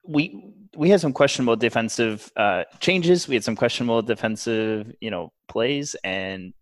we 0.07 0.53
we 0.77 0.91
had 0.91 1.01
some 1.01 1.13
questionable 1.13 1.57
defensive 1.57 2.31
uh, 2.37 2.65
changes. 2.81 3.27
We 3.27 3.35
had 3.35 3.43
some 3.43 3.57
questionable 3.57 4.03
defensive, 4.03 4.93
you 5.01 5.11
know, 5.11 5.33
plays, 5.49 5.97
and 6.05 6.53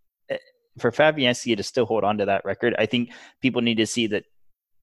for 0.79 0.91
Fabianski 0.91 1.57
to 1.57 1.63
still 1.63 1.87
hold 1.87 2.05
on 2.05 2.19
to 2.19 2.27
that 2.27 2.45
record, 2.45 2.75
I 2.79 2.87
think 2.87 3.11
people 3.41 3.63
need 3.63 3.77
to 3.77 3.87
see 3.87 4.07
that 4.09 4.25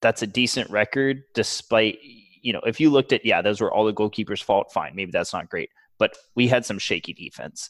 that's 0.02 0.22
a 0.22 0.28
decent 0.28 0.70
record, 0.70 1.24
despite 1.34 2.00
you 2.42 2.54
know, 2.54 2.62
if 2.66 2.80
you 2.80 2.90
looked 2.90 3.14
at 3.14 3.26
yeah, 3.26 3.42
those 3.42 3.62
were 3.62 3.72
all 3.72 3.86
the 3.86 3.94
goalkeeper's 3.94 4.42
fault. 4.42 4.72
Fine, 4.72 4.96
maybe 4.96 5.12
that's 5.12 5.34
not 5.34 5.50
great, 5.50 5.70
but 6.00 6.18
we 6.36 6.48
had 6.48 6.66
some 6.66 6.80
shaky 6.80 7.14
defense, 7.14 7.70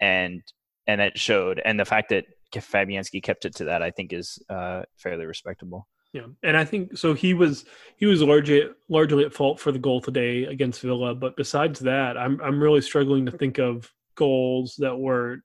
and 0.00 0.42
and 0.86 1.00
it 1.00 1.18
showed. 1.18 1.60
And 1.64 1.78
the 1.78 1.84
fact 1.84 2.08
that 2.10 2.24
Fabianski 2.52 3.22
kept 3.22 3.44
it 3.44 3.54
to 3.56 3.64
that, 3.64 3.82
I 3.82 3.90
think, 3.90 4.12
is 4.12 4.38
uh, 4.48 4.82
fairly 4.96 5.26
respectable. 5.26 5.86
Yeah, 6.12 6.26
and 6.42 6.56
I 6.56 6.64
think 6.64 6.96
so. 6.96 7.12
He 7.12 7.34
was 7.34 7.66
he 7.96 8.06
was 8.06 8.22
largely 8.22 8.64
largely 8.88 9.24
at 9.24 9.34
fault 9.34 9.60
for 9.60 9.72
the 9.72 9.78
goal 9.78 10.00
today 10.00 10.44
against 10.44 10.80
Villa, 10.80 11.14
but 11.14 11.36
besides 11.36 11.80
that, 11.80 12.16
I'm 12.16 12.40
I'm 12.40 12.60
really 12.60 12.80
struggling 12.80 13.26
to 13.26 13.32
think 13.32 13.58
of 13.58 13.90
goals 14.14 14.74
that 14.78 14.98
were 14.98 15.42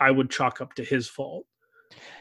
I 0.00 0.10
would 0.10 0.30
chalk 0.30 0.60
up 0.60 0.74
to 0.74 0.84
his 0.84 1.06
fault. 1.06 1.46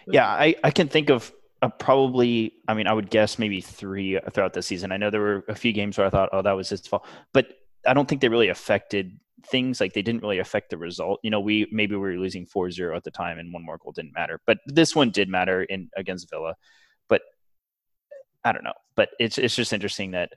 Yeah, 0.07 0.27
I, 0.27 0.55
I 0.63 0.71
can 0.71 0.87
think 0.87 1.09
of 1.09 1.31
uh, 1.61 1.69
probably, 1.69 2.53
I 2.67 2.73
mean, 2.73 2.87
I 2.87 2.93
would 2.93 3.09
guess 3.09 3.39
maybe 3.39 3.61
three 3.61 4.19
throughout 4.31 4.53
the 4.53 4.61
season. 4.61 4.91
I 4.91 4.97
know 4.97 5.09
there 5.09 5.21
were 5.21 5.45
a 5.47 5.55
few 5.55 5.73
games 5.73 5.97
where 5.97 6.05
I 6.05 6.09
thought, 6.09 6.29
oh, 6.31 6.41
that 6.41 6.51
was 6.51 6.69
his 6.69 6.85
fault, 6.85 7.05
but 7.33 7.47
I 7.85 7.93
don't 7.93 8.07
think 8.07 8.21
they 8.21 8.29
really 8.29 8.49
affected 8.49 9.19
things. 9.47 9.79
Like 9.79 9.93
they 9.93 10.01
didn't 10.01 10.21
really 10.21 10.39
affect 10.39 10.69
the 10.69 10.77
result. 10.77 11.19
You 11.23 11.31
know, 11.31 11.39
we 11.39 11.67
maybe 11.71 11.95
we 11.95 12.01
were 12.01 12.17
losing 12.17 12.45
4 12.45 12.71
0 12.71 12.95
at 12.95 13.03
the 13.03 13.11
time 13.11 13.39
and 13.39 13.53
one 13.53 13.65
more 13.65 13.77
goal 13.77 13.91
didn't 13.93 14.13
matter, 14.13 14.39
but 14.45 14.57
this 14.67 14.95
one 14.95 15.11
did 15.11 15.29
matter 15.29 15.63
in 15.63 15.89
against 15.95 16.29
Villa. 16.29 16.55
But 17.07 17.21
I 18.43 18.51
don't 18.51 18.63
know. 18.63 18.73
But 18.95 19.09
it's, 19.19 19.37
it's 19.37 19.55
just 19.55 19.73
interesting 19.73 20.11
that 20.11 20.33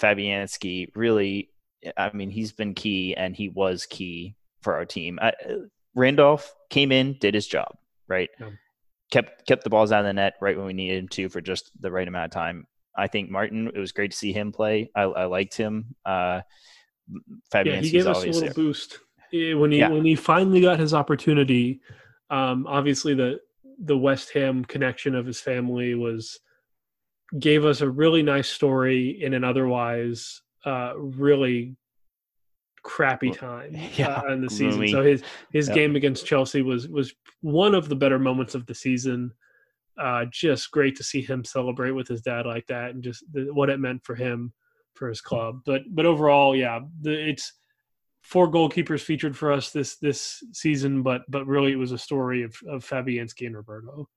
Fabianski 0.00 0.88
really, 0.94 1.50
I 1.96 2.10
mean, 2.12 2.30
he's 2.30 2.52
been 2.52 2.74
key 2.74 3.14
and 3.16 3.34
he 3.34 3.48
was 3.48 3.86
key 3.86 4.36
for 4.62 4.74
our 4.74 4.84
team. 4.84 5.18
I, 5.20 5.32
Randolph 5.94 6.54
came 6.68 6.92
in, 6.92 7.16
did 7.20 7.34
his 7.34 7.46
job, 7.46 7.76
right? 8.08 8.30
Yeah. 8.38 8.50
Kept 9.10 9.46
kept 9.46 9.64
the 9.64 9.70
balls 9.70 9.92
out 9.92 10.00
of 10.00 10.06
the 10.06 10.12
net 10.12 10.34
right 10.40 10.56
when 10.56 10.66
we 10.66 10.72
needed 10.72 10.98
him 10.98 11.08
to 11.08 11.28
for 11.28 11.40
just 11.40 11.70
the 11.80 11.90
right 11.90 12.06
amount 12.06 12.26
of 12.26 12.30
time. 12.30 12.66
I 12.96 13.06
think 13.06 13.30
Martin. 13.30 13.70
It 13.74 13.78
was 13.78 13.92
great 13.92 14.12
to 14.12 14.16
see 14.16 14.32
him 14.32 14.52
play. 14.52 14.90
I, 14.94 15.02
I 15.02 15.24
liked 15.24 15.56
him. 15.56 15.94
Uh, 16.04 16.42
yeah, 17.54 17.80
he 17.80 17.90
gave 17.90 18.06
us 18.06 18.22
a 18.22 18.26
little 18.26 18.40
there. 18.40 18.52
boost 18.52 18.98
when 19.32 19.72
he 19.72 19.78
yeah. 19.78 19.88
when 19.88 20.04
he 20.04 20.14
finally 20.14 20.60
got 20.60 20.78
his 20.78 20.94
opportunity. 20.94 21.80
Um, 22.30 22.66
obviously, 22.68 23.14
the 23.14 23.40
the 23.78 23.96
West 23.96 24.32
Ham 24.34 24.64
connection 24.64 25.14
of 25.14 25.26
his 25.26 25.40
family 25.40 25.94
was 25.94 26.38
gave 27.38 27.64
us 27.64 27.80
a 27.80 27.88
really 27.88 28.22
nice 28.22 28.48
story 28.48 29.22
in 29.22 29.34
an 29.34 29.44
otherwise 29.44 30.42
uh, 30.64 30.92
really 30.96 31.76
crappy 32.82 33.30
time 33.30 33.76
yeah, 33.96 34.20
uh, 34.20 34.32
in 34.32 34.40
the 34.40 34.50
season. 34.50 34.88
So 34.88 35.02
his 35.02 35.22
his 35.52 35.68
game 35.68 35.96
against 35.96 36.26
Chelsea 36.26 36.62
was 36.62 36.88
was 36.88 37.12
one 37.40 37.74
of 37.74 37.88
the 37.88 37.96
better 37.96 38.18
moments 38.18 38.54
of 38.54 38.66
the 38.66 38.74
season. 38.74 39.32
Uh, 39.98 40.24
just 40.30 40.70
great 40.70 40.96
to 40.96 41.04
see 41.04 41.20
him 41.20 41.44
celebrate 41.44 41.90
with 41.90 42.08
his 42.08 42.22
dad 42.22 42.46
like 42.46 42.66
that, 42.68 42.90
and 42.90 43.02
just 43.02 43.24
the, 43.32 43.52
what 43.52 43.70
it 43.70 43.80
meant 43.80 44.02
for 44.04 44.14
him 44.14 44.52
for 44.94 45.08
his 45.08 45.20
club. 45.20 45.60
But 45.64 45.82
but 45.90 46.06
overall, 46.06 46.56
yeah, 46.56 46.80
the, 47.00 47.12
it's 47.12 47.52
four 48.22 48.50
goalkeepers 48.50 49.00
featured 49.00 49.36
for 49.36 49.52
us 49.52 49.70
this 49.70 49.96
this 49.96 50.42
season, 50.52 51.02
but 51.02 51.22
but 51.28 51.46
really 51.46 51.72
it 51.72 51.76
was 51.76 51.92
a 51.92 51.98
story 51.98 52.42
of 52.42 52.54
of 52.68 52.84
Fabianski 52.84 53.46
and 53.46 53.56
Roberto. 53.56 54.08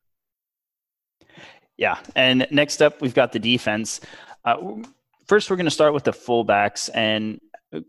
Yeah, 1.78 1.97
and 2.16 2.47
next 2.51 2.82
up 2.82 3.01
we've 3.01 3.16
got 3.16 3.32
the 3.32 3.39
defense. 3.39 3.99
Uh, 4.45 4.76
first, 5.28 5.49
we're 5.49 5.55
going 5.55 5.66
to 5.66 5.72
start 5.72 5.93
with 5.93 6.03
the 6.03 6.11
fullbacks 6.11 6.89
and 6.93 7.39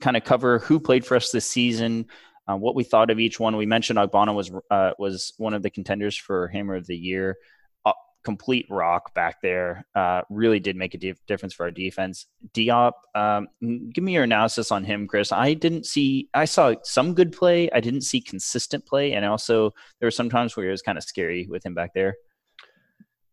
kind 0.00 0.16
of 0.16 0.24
cover 0.24 0.58
who 0.58 0.80
played 0.80 1.04
for 1.04 1.16
us 1.16 1.30
this 1.30 1.46
season, 1.46 2.06
uh, 2.48 2.56
what 2.56 2.74
we 2.74 2.84
thought 2.84 3.10
of 3.10 3.18
each 3.18 3.40
one. 3.40 3.56
We 3.56 3.66
mentioned 3.66 3.98
Ogbonna 3.98 4.34
was 4.34 4.50
uh, 4.70 4.92
was 4.98 5.34
one 5.38 5.54
of 5.54 5.62
the 5.62 5.70
contenders 5.70 6.16
for 6.16 6.48
Hammer 6.48 6.76
of 6.76 6.86
the 6.86 6.96
Year. 6.96 7.36
Uh, 7.84 7.92
complete 8.22 8.66
rock 8.70 9.14
back 9.14 9.40
there. 9.42 9.86
Uh, 9.94 10.22
really 10.28 10.60
did 10.60 10.76
make 10.76 10.94
a 10.94 11.14
difference 11.26 11.54
for 11.54 11.64
our 11.64 11.70
defense. 11.70 12.26
Diop, 12.52 12.92
um, 13.14 13.48
give 13.92 14.04
me 14.04 14.12
your 14.12 14.24
analysis 14.24 14.70
on 14.70 14.84
him, 14.84 15.06
Chris. 15.06 15.32
I 15.32 15.54
didn't 15.54 15.86
see. 15.86 16.28
I 16.34 16.44
saw 16.44 16.74
some 16.82 17.14
good 17.14 17.32
play. 17.32 17.70
I 17.70 17.80
didn't 17.80 18.02
see 18.02 18.20
consistent 18.20 18.86
play, 18.86 19.12
and 19.12 19.24
also 19.24 19.70
there 20.00 20.06
were 20.06 20.10
some 20.10 20.30
times 20.30 20.56
where 20.56 20.68
it 20.68 20.70
was 20.70 20.82
kind 20.82 20.98
of 20.98 21.04
scary 21.04 21.46
with 21.48 21.64
him 21.64 21.74
back 21.74 21.94
there. 21.94 22.16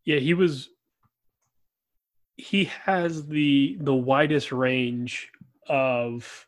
Yeah, 0.05 0.19
he 0.19 0.33
was. 0.33 0.69
He 2.37 2.65
has 2.85 3.27
the 3.27 3.77
the 3.81 3.93
widest 3.93 4.51
range 4.51 5.29
of 5.72 6.47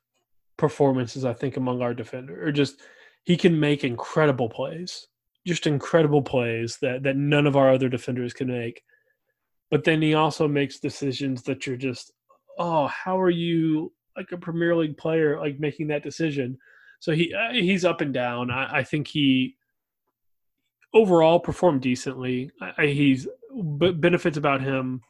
performances, 0.57 1.23
I 1.23 1.33
think, 1.33 1.55
among 1.55 1.81
our 1.81 1.93
defender, 1.93 2.45
or 2.45 2.51
just 2.51 2.81
he 3.23 3.37
can 3.37 3.57
make 3.57 3.85
incredible 3.85 4.49
plays, 4.49 5.07
just 5.47 5.65
incredible 5.65 6.21
plays 6.21 6.77
that 6.81 7.03
that 7.03 7.15
none 7.15 7.47
of 7.47 7.55
our 7.55 7.71
other 7.71 7.87
defenders 7.87 8.33
can 8.33 8.49
make. 8.49 8.83
But 9.71 9.85
then 9.85 10.01
he 10.01 10.13
also 10.13 10.47
makes 10.47 10.79
decisions 10.79 11.41
that 11.43 11.65
you're 11.65 11.77
just, 11.77 12.11
oh, 12.59 12.87
how 12.87 13.19
are 13.19 13.29
you 13.29 13.93
like 14.15 14.31
a 14.31 14.37
Premier 14.37 14.75
League 14.75 14.97
player 14.97 15.39
like 15.39 15.59
making 15.59 15.87
that 15.87 16.03
decision? 16.03 16.57
So 16.99 17.13
he 17.13 17.33
uh, 17.33 17.53
he's 17.53 17.85
up 17.85 18.01
and 18.01 18.13
down. 18.13 18.51
I, 18.51 18.79
I, 18.79 18.83
think 18.83 19.07
he 19.07 19.55
overall 20.93 21.39
performed 21.39 21.81
decently. 21.81 22.51
I, 22.77 22.87
he's 22.87 23.27
benefits 23.51 24.37
about 24.37 24.61
him. 24.61 25.01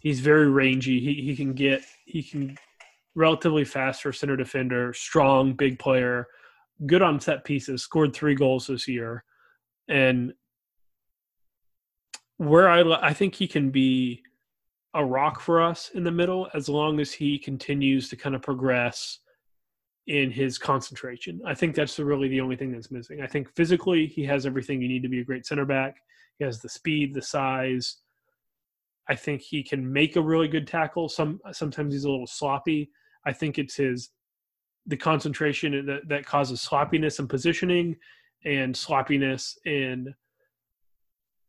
He's 0.00 0.20
very 0.20 0.48
rangy. 0.48 1.00
He 1.00 1.22
he 1.22 1.36
can 1.36 1.54
get 1.54 1.82
he 2.04 2.22
can 2.22 2.56
relatively 3.14 3.64
fast 3.64 4.02
for 4.02 4.12
center 4.12 4.36
defender, 4.36 4.92
strong, 4.94 5.54
big 5.54 5.78
player, 5.78 6.26
good 6.86 7.02
on 7.02 7.20
set 7.20 7.44
pieces, 7.44 7.82
scored 7.82 8.14
three 8.14 8.34
goals 8.34 8.66
this 8.66 8.88
year. 8.88 9.24
And 9.88 10.32
where 12.38 12.68
I, 12.68 13.08
I 13.08 13.12
think 13.12 13.34
he 13.34 13.46
can 13.46 13.70
be 13.70 14.22
a 14.94 15.04
rock 15.04 15.40
for 15.40 15.62
us 15.62 15.90
in 15.94 16.04
the 16.04 16.10
middle 16.10 16.48
as 16.54 16.68
long 16.68 17.00
as 17.00 17.12
he 17.12 17.38
continues 17.38 18.08
to 18.08 18.16
kind 18.16 18.34
of 18.34 18.42
progress 18.42 19.18
in 20.06 20.30
his 20.30 20.58
concentration. 20.58 21.40
I 21.46 21.54
think 21.54 21.74
that's 21.74 21.98
really 21.98 22.28
the 22.28 22.40
only 22.40 22.56
thing 22.56 22.72
that's 22.72 22.90
missing. 22.90 23.22
I 23.22 23.26
think 23.26 23.48
physically 23.54 24.06
he 24.06 24.24
has 24.24 24.44
everything 24.44 24.82
you 24.82 24.88
need 24.88 25.02
to 25.02 25.08
be 25.08 25.20
a 25.20 25.24
great 25.24 25.46
center 25.46 25.64
back. 25.64 25.96
He 26.38 26.44
has 26.44 26.60
the 26.60 26.68
speed, 26.68 27.14
the 27.14 27.22
size. 27.22 27.98
I 29.08 29.14
think 29.14 29.42
he 29.42 29.62
can 29.62 29.90
make 29.90 30.16
a 30.16 30.20
really 30.20 30.48
good 30.48 30.66
tackle. 30.66 31.08
Some 31.08 31.40
sometimes 31.52 31.94
he's 31.94 32.04
a 32.04 32.10
little 32.10 32.26
sloppy, 32.26 32.90
I 33.24 33.32
think 33.32 33.58
it's 33.58 33.76
his 33.76 34.10
the 34.86 34.96
concentration 34.96 35.86
that, 35.86 36.08
that 36.08 36.26
causes 36.26 36.60
sloppiness 36.60 37.18
in 37.18 37.28
positioning 37.28 37.96
and 38.44 38.76
sloppiness 38.76 39.56
in 39.64 40.12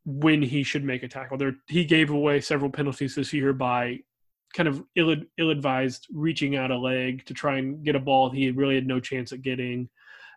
when 0.06 0.42
he 0.42 0.64
should 0.64 0.84
make 0.84 1.04
a 1.04 1.08
tackle. 1.08 1.38
There, 1.38 1.56
he 1.68 1.86
gave 1.86 2.12
away 2.12 2.42
several 2.42 2.70
penalties 2.70 3.16
this 3.16 3.34
year 3.34 3.54
by 3.54 4.00
kind 4.54 4.70
of 4.70 4.84
ill 4.96 5.16
ill-advised 5.40 6.08
reaching 6.14 6.56
out 6.56 6.70
a 6.70 6.78
leg 6.78 7.26
to 7.26 7.34
try 7.34 7.58
and 7.58 7.84
get 7.84 7.96
a 7.96 8.00
ball 8.00 8.30
he 8.30 8.52
really 8.52 8.76
had 8.76 8.86
no 8.86 9.00
chance 9.00 9.32
at 9.32 9.42
getting. 9.42 9.90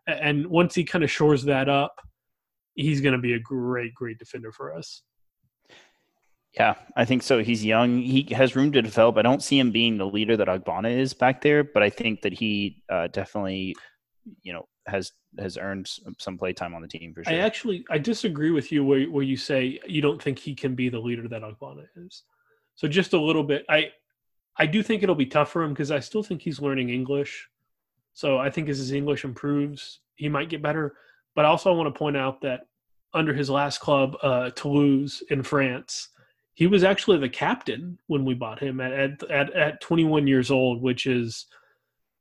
And 0.07 0.47
once 0.47 0.75
he 0.75 0.85
kind 0.85 1.05
of 1.05 1.11
shores 1.11 1.45
that 1.45 1.69
up, 1.69 2.01
he's 2.75 3.01
going 3.01 3.15
to 3.15 3.21
be 3.21 3.35
a 3.35 3.41
great, 3.41 3.95
great 3.95 4.19
defender 4.19 4.53
for 4.53 4.75
us. 4.75 5.03
Yeah, 6.59 6.75
I 6.97 7.05
think 7.05 7.23
so. 7.23 7.43
He's 7.43 7.65
young. 7.65 7.99
He 7.99 8.29
has 8.33 8.57
room 8.57 8.73
to 8.73 8.81
develop. 8.81 9.19
I 9.19 9.23
don't 9.23 9.43
see 9.43 9.59
him 9.59 9.73
being 9.73 9.99
the 9.99 10.07
leader 10.07 10.39
that 10.39 10.49
Ogbonna 10.49 10.91
is 10.91 11.13
back 11.13 11.43
there, 11.43 11.63
but 11.63 11.83
I 11.83 11.91
think 11.91 12.23
that 12.23 12.33
he 12.33 12.83
uh, 12.89 13.09
definitely, 13.09 13.77
you 14.43 14.55
know, 14.55 14.67
has 14.87 15.13
has 15.39 15.59
earned 15.59 15.91
some 16.19 16.39
play 16.39 16.55
time 16.55 16.75
on 16.75 16.81
the 16.81 16.89
team 16.89 17.13
for 17.13 17.23
sure. 17.23 17.33
I 17.33 17.39
actually 17.39 17.85
I 17.91 17.99
disagree 17.99 18.53
with 18.53 18.73
you 18.73 18.85
where 18.85 19.05
where 19.05 19.25
you 19.25 19.37
say 19.37 19.79
you 19.87 20.01
don't 20.01 20.23
think 20.23 20.39
he 20.39 20.55
can 20.55 20.75
be 20.75 20.89
the 20.89 20.99
leader 20.99 21.29
that 21.29 21.43
Ogbonna 21.43 21.85
is. 21.97 22.23
So 22.75 22.89
just 22.89 23.13
a 23.13 23.21
little 23.21 23.45
bit. 23.45 23.67
I 23.69 23.91
I 24.57 24.65
do 24.65 24.83
think 24.83 25.03
it'll 25.03 25.15
be 25.15 25.27
tough 25.27 25.51
for 25.51 25.63
him 25.63 25.75
because 25.75 25.91
I 25.91 26.01
still 26.01 26.23
think 26.23 26.41
he's 26.41 26.61
learning 26.61 26.89
English. 26.89 27.49
So 28.15 28.39
I 28.39 28.49
think 28.49 28.71
as 28.71 28.79
his 28.79 28.93
English 28.93 29.25
improves, 29.25 30.01
he 30.15 30.31
might 30.31 30.49
get 30.49 30.63
better. 30.63 30.95
But 31.35 31.45
also 31.45 31.71
I 31.71 31.77
want 31.77 31.93
to 31.93 31.99
point 31.99 32.17
out 32.17 32.41
that 32.41 32.61
under 33.13 33.35
his 33.35 33.51
last 33.51 33.81
club, 33.81 34.17
uh, 34.23 34.51
Toulouse 34.51 35.23
in 35.29 35.43
France 35.43 36.09
he 36.57 36.67
was 36.67 36.85
actually 36.85 37.19
the 37.19 37.29
captain 37.29 37.99
when 38.07 38.25
we 38.25 38.33
bought 38.33 38.59
him 38.59 38.81
at, 38.81 38.91
at 38.91 39.31
at 39.31 39.53
at 39.53 39.81
21 39.83 40.27
years 40.27 40.51
old, 40.51 40.81
which 40.81 41.07
is, 41.07 41.45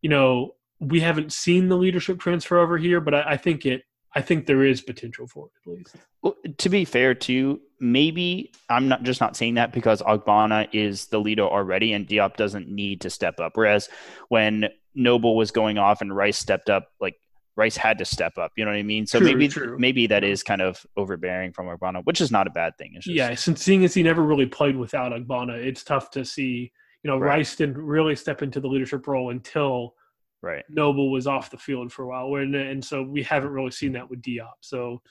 you 0.01 0.09
know, 0.09 0.55
we 0.81 0.99
haven't 0.99 1.31
seen 1.31 1.69
the 1.69 1.77
leadership 1.77 2.19
transfer 2.19 2.59
over 2.59 2.77
here, 2.77 2.99
but 2.99 3.15
I, 3.15 3.23
I 3.31 3.37
think 3.37 3.65
it. 3.65 3.83
I 4.13 4.21
think 4.21 4.45
there 4.45 4.63
is 4.63 4.81
potential 4.81 5.27
for 5.27 5.47
it 5.47 5.69
at 5.69 5.77
least. 5.77 5.95
Well, 6.21 6.35
to 6.57 6.69
be 6.69 6.85
fair, 6.85 7.13
too, 7.13 7.61
maybe 7.79 8.51
I'm 8.69 8.87
not 8.89 9.03
just 9.03 9.21
not 9.21 9.37
saying 9.37 9.55
that 9.55 9.71
because 9.71 10.01
Ogbonna 10.01 10.67
is 10.73 11.07
the 11.07 11.19
leader 11.19 11.43
already, 11.43 11.93
and 11.93 12.05
Diop 12.05 12.35
doesn't 12.35 12.67
need 12.67 13.01
to 13.01 13.09
step 13.09 13.39
up. 13.39 13.53
Whereas 13.55 13.87
when 14.27 14.67
Noble 14.93 15.37
was 15.37 15.51
going 15.51 15.77
off 15.77 16.01
and 16.01 16.15
Rice 16.15 16.37
stepped 16.37 16.69
up, 16.69 16.89
like 16.99 17.15
Rice 17.57 17.77
had 17.77 17.97
to 17.99 18.05
step 18.05 18.37
up. 18.37 18.51
You 18.57 18.65
know 18.65 18.71
what 18.71 18.77
I 18.77 18.83
mean? 18.83 19.07
So 19.07 19.19
true, 19.19 19.27
maybe 19.27 19.47
true. 19.47 19.77
maybe 19.79 20.07
that 20.07 20.23
is 20.23 20.43
kind 20.43 20.61
of 20.61 20.85
overbearing 20.97 21.53
from 21.53 21.67
Ogbonna, 21.67 22.03
which 22.03 22.19
is 22.19 22.31
not 22.31 22.47
a 22.47 22.49
bad 22.49 22.77
thing. 22.77 22.93
Just, 22.95 23.07
yeah, 23.07 23.33
since 23.35 23.61
seeing 23.61 23.83
as 23.85 23.93
he 23.93 24.03
never 24.03 24.23
really 24.23 24.45
played 24.45 24.75
without 24.75 25.11
Ogbonna, 25.11 25.55
it's 25.55 25.83
tough 25.83 26.11
to 26.11 26.25
see. 26.25 26.71
You 27.03 27.11
know, 27.11 27.17
right. 27.17 27.37
Rice 27.37 27.55
didn't 27.55 27.77
really 27.77 28.15
step 28.15 28.41
into 28.41 28.59
the 28.59 28.67
leadership 28.67 29.07
role 29.07 29.29
until 29.29 29.93
right 30.41 30.65
Noble 30.69 31.11
was 31.11 31.27
off 31.27 31.51
the 31.51 31.57
field 31.57 31.91
for 31.91 32.03
a 32.03 32.07
while, 32.07 32.41
and 32.41 32.55
and 32.55 32.83
so 32.83 33.03
we 33.03 33.23
haven't 33.23 33.51
really 33.51 33.71
seen 33.71 33.93
that 33.93 34.09
with 34.09 34.21
Diop. 34.21 34.55
So 34.61 35.01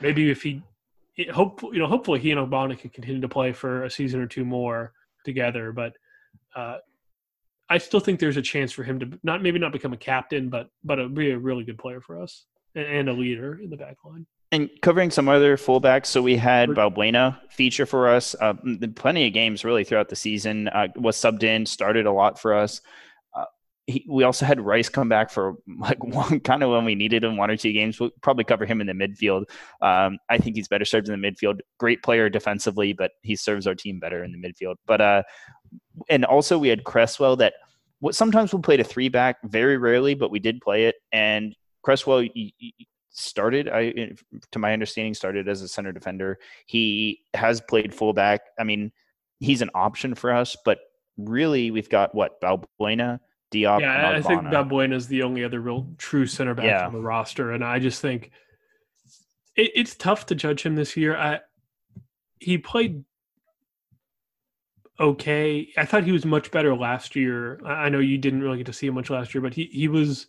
maybe 0.00 0.30
if 0.30 0.42
he, 0.42 0.62
hope 1.32 1.62
you 1.62 1.78
know, 1.78 1.86
hopefully 1.86 2.20
he 2.20 2.30
and 2.30 2.40
Ogbonna 2.40 2.78
can 2.78 2.90
continue 2.90 3.20
to 3.20 3.28
play 3.28 3.52
for 3.52 3.84
a 3.84 3.90
season 3.90 4.20
or 4.20 4.26
two 4.26 4.44
more 4.44 4.92
together, 5.24 5.72
but. 5.72 5.92
Uh, 6.56 6.78
I 7.70 7.78
still 7.78 8.00
think 8.00 8.20
there's 8.20 8.36
a 8.36 8.42
chance 8.42 8.72
for 8.72 8.82
him 8.82 8.98
to 9.00 9.18
not 9.22 9.42
maybe 9.42 9.58
not 9.58 9.72
become 9.72 9.92
a 9.92 9.96
captain, 9.96 10.48
but 10.48 10.68
but 10.84 11.14
be 11.14 11.30
a 11.30 11.38
really 11.38 11.64
good 11.64 11.78
player 11.78 12.00
for 12.00 12.20
us 12.20 12.44
and, 12.74 13.08
a 13.08 13.12
leader 13.12 13.60
in 13.62 13.70
the 13.70 13.76
back 13.76 13.96
line. 14.04 14.26
And 14.50 14.70
covering 14.80 15.10
some 15.10 15.28
other 15.28 15.58
fullbacks, 15.58 16.06
so 16.06 16.22
we 16.22 16.36
had 16.36 16.70
Balbuena 16.70 17.38
feature 17.50 17.84
for 17.84 18.08
us. 18.08 18.34
Uh, 18.40 18.54
plenty 18.94 19.26
of 19.26 19.34
games 19.34 19.64
really 19.64 19.84
throughout 19.84 20.08
the 20.08 20.16
season. 20.16 20.68
Uh, 20.68 20.88
was 20.96 21.16
subbed 21.16 21.42
in, 21.42 21.66
started 21.66 22.06
a 22.06 22.12
lot 22.12 22.38
for 22.38 22.54
us. 22.54 22.80
He, 23.88 24.04
we 24.06 24.22
also 24.22 24.44
had 24.44 24.60
Rice 24.60 24.88
come 24.88 25.08
back 25.08 25.30
for 25.30 25.54
like 25.80 26.02
one 26.04 26.40
kind 26.40 26.62
of 26.62 26.70
when 26.70 26.84
we 26.84 26.94
needed 26.94 27.24
him, 27.24 27.36
one 27.36 27.50
or 27.50 27.56
two 27.56 27.72
games. 27.72 27.98
We'll 27.98 28.10
probably 28.20 28.44
cover 28.44 28.66
him 28.66 28.80
in 28.80 28.86
the 28.86 28.92
midfield. 28.92 29.44
Um, 29.80 30.18
I 30.28 30.38
think 30.38 30.56
he's 30.56 30.68
better 30.68 30.84
served 30.84 31.08
in 31.08 31.20
the 31.20 31.28
midfield. 31.28 31.60
Great 31.78 32.02
player 32.02 32.28
defensively, 32.28 32.92
but 32.92 33.12
he 33.22 33.34
serves 33.34 33.66
our 33.66 33.74
team 33.74 33.98
better 33.98 34.22
in 34.22 34.32
the 34.32 34.38
midfield. 34.38 34.76
But 34.86 35.00
uh, 35.00 35.22
and 36.08 36.24
also 36.24 36.58
we 36.58 36.68
had 36.68 36.84
Cresswell 36.84 37.36
that 37.36 37.54
what 38.00 38.14
sometimes 38.14 38.52
we 38.52 38.60
played 38.60 38.80
a 38.80 38.84
three 38.84 39.08
back, 39.08 39.38
very 39.44 39.76
rarely, 39.76 40.14
but 40.14 40.30
we 40.30 40.38
did 40.38 40.60
play 40.60 40.84
it. 40.84 40.96
And 41.12 41.56
Cresswell 41.82 42.24
started, 43.10 43.68
I 43.68 44.12
to 44.52 44.58
my 44.58 44.72
understanding, 44.72 45.14
started 45.14 45.48
as 45.48 45.62
a 45.62 45.68
center 45.68 45.92
defender. 45.92 46.38
He 46.66 47.20
has 47.34 47.60
played 47.60 47.94
fullback. 47.94 48.42
I 48.58 48.64
mean, 48.64 48.92
he's 49.40 49.62
an 49.62 49.70
option 49.74 50.14
for 50.14 50.32
us, 50.32 50.56
but 50.64 50.78
really 51.16 51.70
we've 51.70 51.88
got 51.88 52.14
what 52.14 52.40
Balbuena, 52.40 53.18
Diop. 53.52 53.80
Yeah, 53.80 54.10
I 54.10 54.20
think 54.20 54.42
Balbuena 54.42 54.94
is 54.94 55.08
the 55.08 55.22
only 55.22 55.44
other 55.44 55.60
real 55.60 55.88
true 55.96 56.26
center 56.26 56.54
back 56.54 56.66
yeah. 56.66 56.86
on 56.86 56.92
the 56.92 57.00
roster, 57.00 57.52
and 57.52 57.64
I 57.64 57.78
just 57.78 58.02
think 58.02 58.30
it, 59.56 59.72
it's 59.74 59.94
tough 59.94 60.26
to 60.26 60.34
judge 60.34 60.62
him 60.62 60.74
this 60.74 60.96
year. 60.96 61.16
I, 61.16 61.40
he 62.38 62.58
played 62.58 63.04
okay. 65.00 65.68
I 65.76 65.84
thought 65.84 66.04
he 66.04 66.12
was 66.12 66.24
much 66.24 66.50
better 66.50 66.74
last 66.74 67.16
year. 67.16 67.60
I 67.64 67.88
know 67.88 68.00
you 68.00 68.18
didn't 68.18 68.42
really 68.42 68.58
get 68.58 68.66
to 68.66 68.72
see 68.72 68.86
him 68.86 68.94
much 68.94 69.10
last 69.10 69.34
year, 69.34 69.40
but 69.40 69.54
he 69.54 69.64
he 69.66 69.88
was 69.88 70.26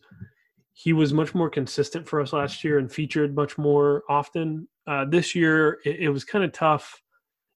he 0.74 0.94
was 0.94 1.14
much 1.14 1.36
more 1.36 1.50
consistent 1.50 2.08
for 2.08 2.22
us 2.22 2.32
last 2.32 2.64
year 2.64 2.80
and 2.80 2.92
featured 2.92 3.36
much 3.36 3.58
more 3.58 4.04
often. 4.10 4.68
Uh, 4.88 5.04
this 5.04 5.36
year, 5.36 5.80
it, 5.84 6.00
it 6.00 6.10
was 6.10 6.24
kind 6.24 6.46
of 6.46 6.54
tough. 6.54 7.02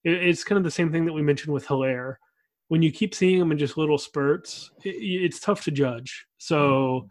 It, 0.04 0.14
it's 0.14 0.44
kind 0.44 0.58
of 0.58 0.66
the 0.66 0.72
same 0.72 0.92
thing 0.92 1.06
that 1.06 1.14
we 1.14 1.22
mentioned 1.22 1.54
with 1.54 1.66
Haller. 1.66 2.20
When 2.74 2.82
you 2.82 2.92
keep 2.92 3.14
seeing 3.14 3.40
him 3.40 3.52
in 3.52 3.60
just 3.60 3.78
little 3.78 4.00
spurts, 4.00 4.72
it, 4.84 4.96
it's 4.96 5.40
tough 5.40 5.64
to 5.66 5.72
judge. 5.72 6.26
So. 6.40 7.08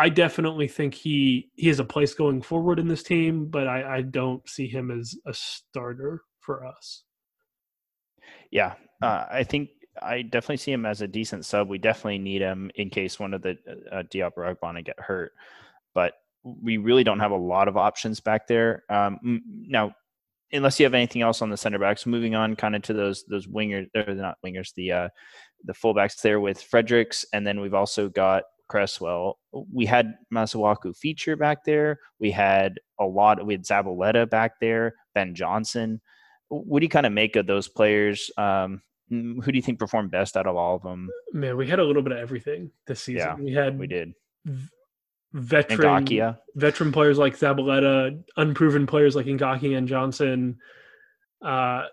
I 0.00 0.08
definitely 0.08 0.68
think 0.68 0.94
he 0.94 1.50
he 1.56 1.66
has 1.66 1.80
a 1.80 1.84
place 1.84 2.14
going 2.14 2.40
forward 2.40 2.78
in 2.78 2.86
this 2.86 3.02
team, 3.02 3.46
but 3.46 3.66
I, 3.66 3.96
I 3.96 4.02
don't 4.02 4.48
see 4.48 4.68
him 4.68 4.92
as 4.92 5.16
a 5.26 5.34
starter 5.34 6.22
for 6.38 6.64
us. 6.64 7.02
Yeah, 8.52 8.74
uh, 9.02 9.24
I 9.28 9.42
think 9.42 9.70
I 10.00 10.22
definitely 10.22 10.58
see 10.58 10.70
him 10.70 10.86
as 10.86 11.02
a 11.02 11.08
decent 11.08 11.44
sub. 11.46 11.68
We 11.68 11.78
definitely 11.78 12.18
need 12.18 12.42
him 12.42 12.70
in 12.76 12.90
case 12.90 13.18
one 13.18 13.34
of 13.34 13.42
the 13.42 13.58
uh, 13.68 13.96
uh 13.96 14.02
Diop 14.04 14.34
or 14.36 14.54
Ogbonna 14.54 14.84
get 14.84 15.00
hurt, 15.00 15.32
but 15.94 16.12
we 16.44 16.76
really 16.76 17.02
don't 17.02 17.18
have 17.18 17.32
a 17.32 17.36
lot 17.36 17.66
of 17.66 17.76
options 17.76 18.20
back 18.20 18.46
there. 18.46 18.84
Um, 18.88 19.42
now, 19.66 19.94
unless 20.52 20.78
you 20.78 20.84
have 20.84 20.94
anything 20.94 21.22
else 21.22 21.42
on 21.42 21.50
the 21.50 21.56
center 21.56 21.78
backs, 21.78 22.06
moving 22.06 22.34
on 22.34 22.56
kind 22.56 22.74
of 22.76 22.82
to 22.82 22.92
those 22.92 23.24
those 23.24 23.46
wingers, 23.46 23.88
they're 23.92 24.14
not 24.14 24.38
wingers, 24.44 24.72
the 24.74 24.92
uh, 24.92 25.08
the 25.64 25.72
fullbacks 25.72 26.20
there 26.20 26.40
with 26.40 26.60
Fredericks, 26.60 27.24
and 27.32 27.46
then 27.46 27.60
we've 27.60 27.74
also 27.74 28.08
got 28.08 28.44
Cresswell. 28.68 29.38
We 29.72 29.86
had 29.86 30.14
Masuaku 30.32 30.96
feature 30.96 31.36
back 31.36 31.64
there. 31.64 31.98
We 32.18 32.30
had 32.30 32.78
a 32.98 33.04
lot. 33.04 33.44
We 33.44 33.54
had 33.54 33.64
Zabaleta 33.64 34.28
back 34.28 34.52
there. 34.60 34.94
Ben 35.14 35.34
Johnson. 35.34 36.00
What 36.48 36.80
do 36.80 36.84
you 36.84 36.90
kind 36.90 37.06
of 37.06 37.12
make 37.12 37.36
of 37.36 37.46
those 37.46 37.68
players? 37.68 38.30
Um, 38.38 38.82
who 39.10 39.40
do 39.42 39.56
you 39.56 39.62
think 39.62 39.78
performed 39.78 40.10
best 40.10 40.36
out 40.36 40.46
of 40.46 40.56
all 40.56 40.76
of 40.76 40.82
them? 40.82 41.08
Man, 41.32 41.56
we 41.56 41.66
had 41.66 41.78
a 41.78 41.84
little 41.84 42.02
bit 42.02 42.12
of 42.12 42.18
everything 42.18 42.70
this 42.86 43.00
season. 43.00 43.18
Yeah, 43.18 43.34
we 43.34 43.52
had 43.52 43.78
we 43.78 43.86
did 43.86 44.12
veteran 45.32 46.06
Ngakia. 46.06 46.38
veteran 46.54 46.92
players 46.92 47.18
like 47.18 47.38
Zabaleta, 47.38 48.22
unproven 48.36 48.86
players 48.86 49.14
like 49.14 49.26
Ngakia 49.26 49.76
and 49.76 49.88
Johnson. 49.88 50.58
Uh, 51.44 51.84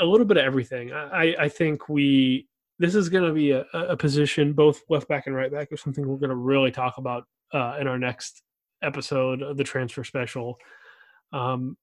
a 0.00 0.04
little 0.04 0.26
bit 0.26 0.36
of 0.36 0.44
everything. 0.44 0.92
I, 0.92 1.34
I 1.38 1.48
think 1.48 1.88
we 1.88 2.48
this 2.80 2.94
is 2.94 3.10
going 3.10 3.24
to 3.24 3.34
be 3.34 3.50
a, 3.50 3.66
a, 3.74 3.96
position, 3.96 4.54
both 4.54 4.80
left 4.88 5.06
back 5.06 5.26
and 5.26 5.36
right 5.36 5.52
back, 5.52 5.68
is 5.70 5.82
something 5.82 6.08
we're 6.08 6.16
going 6.16 6.30
to 6.30 6.34
really 6.34 6.70
talk 6.70 6.96
about 6.96 7.24
uh, 7.52 7.76
in 7.78 7.86
our 7.86 7.98
next 7.98 8.42
episode 8.82 9.42
of 9.42 9.58
the 9.58 9.64
transfer 9.64 10.02
special. 10.02 10.58
Um, 11.30 11.76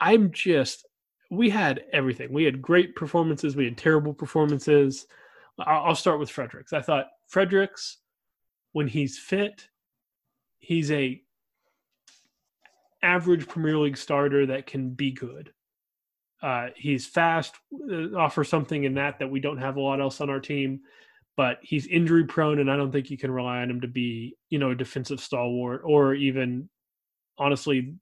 I'm 0.00 0.32
just, 0.32 0.86
we 1.30 1.50
had 1.50 1.84
everything. 1.92 2.32
We 2.32 2.44
had 2.44 2.62
great 2.62 2.96
performances. 2.96 3.54
We 3.54 3.66
had 3.66 3.76
terrible 3.76 4.14
performances. 4.14 5.06
I'll, 5.58 5.88
I'll 5.88 5.94
start 5.94 6.18
with 6.18 6.30
Fredericks. 6.30 6.72
I 6.72 6.80
thought 6.80 7.08
Fredericks, 7.28 7.98
when 8.76 8.86
he's 8.86 9.16
fit, 9.18 9.70
he's 10.58 10.90
a 10.90 11.18
average 13.02 13.48
Premier 13.48 13.78
League 13.78 13.96
starter 13.96 14.44
that 14.44 14.66
can 14.66 14.90
be 14.90 15.12
good. 15.12 15.50
Uh, 16.42 16.66
he's 16.76 17.06
fast, 17.06 17.54
uh, 17.90 18.14
offers 18.14 18.50
something 18.50 18.84
in 18.84 18.92
that 18.92 19.18
that 19.18 19.30
we 19.30 19.40
don't 19.40 19.56
have 19.56 19.78
a 19.78 19.80
lot 19.80 19.98
else 19.98 20.20
on 20.20 20.28
our 20.28 20.40
team, 20.40 20.80
but 21.38 21.56
he's 21.62 21.86
injury 21.86 22.26
prone, 22.26 22.58
and 22.58 22.70
I 22.70 22.76
don't 22.76 22.92
think 22.92 23.08
you 23.08 23.16
can 23.16 23.30
rely 23.30 23.62
on 23.62 23.70
him 23.70 23.80
to 23.80 23.88
be, 23.88 24.36
you 24.50 24.58
know, 24.58 24.72
a 24.72 24.74
defensive 24.74 25.20
stalwart 25.20 25.80
or 25.82 26.12
even, 26.12 26.68
honestly, 27.38 27.94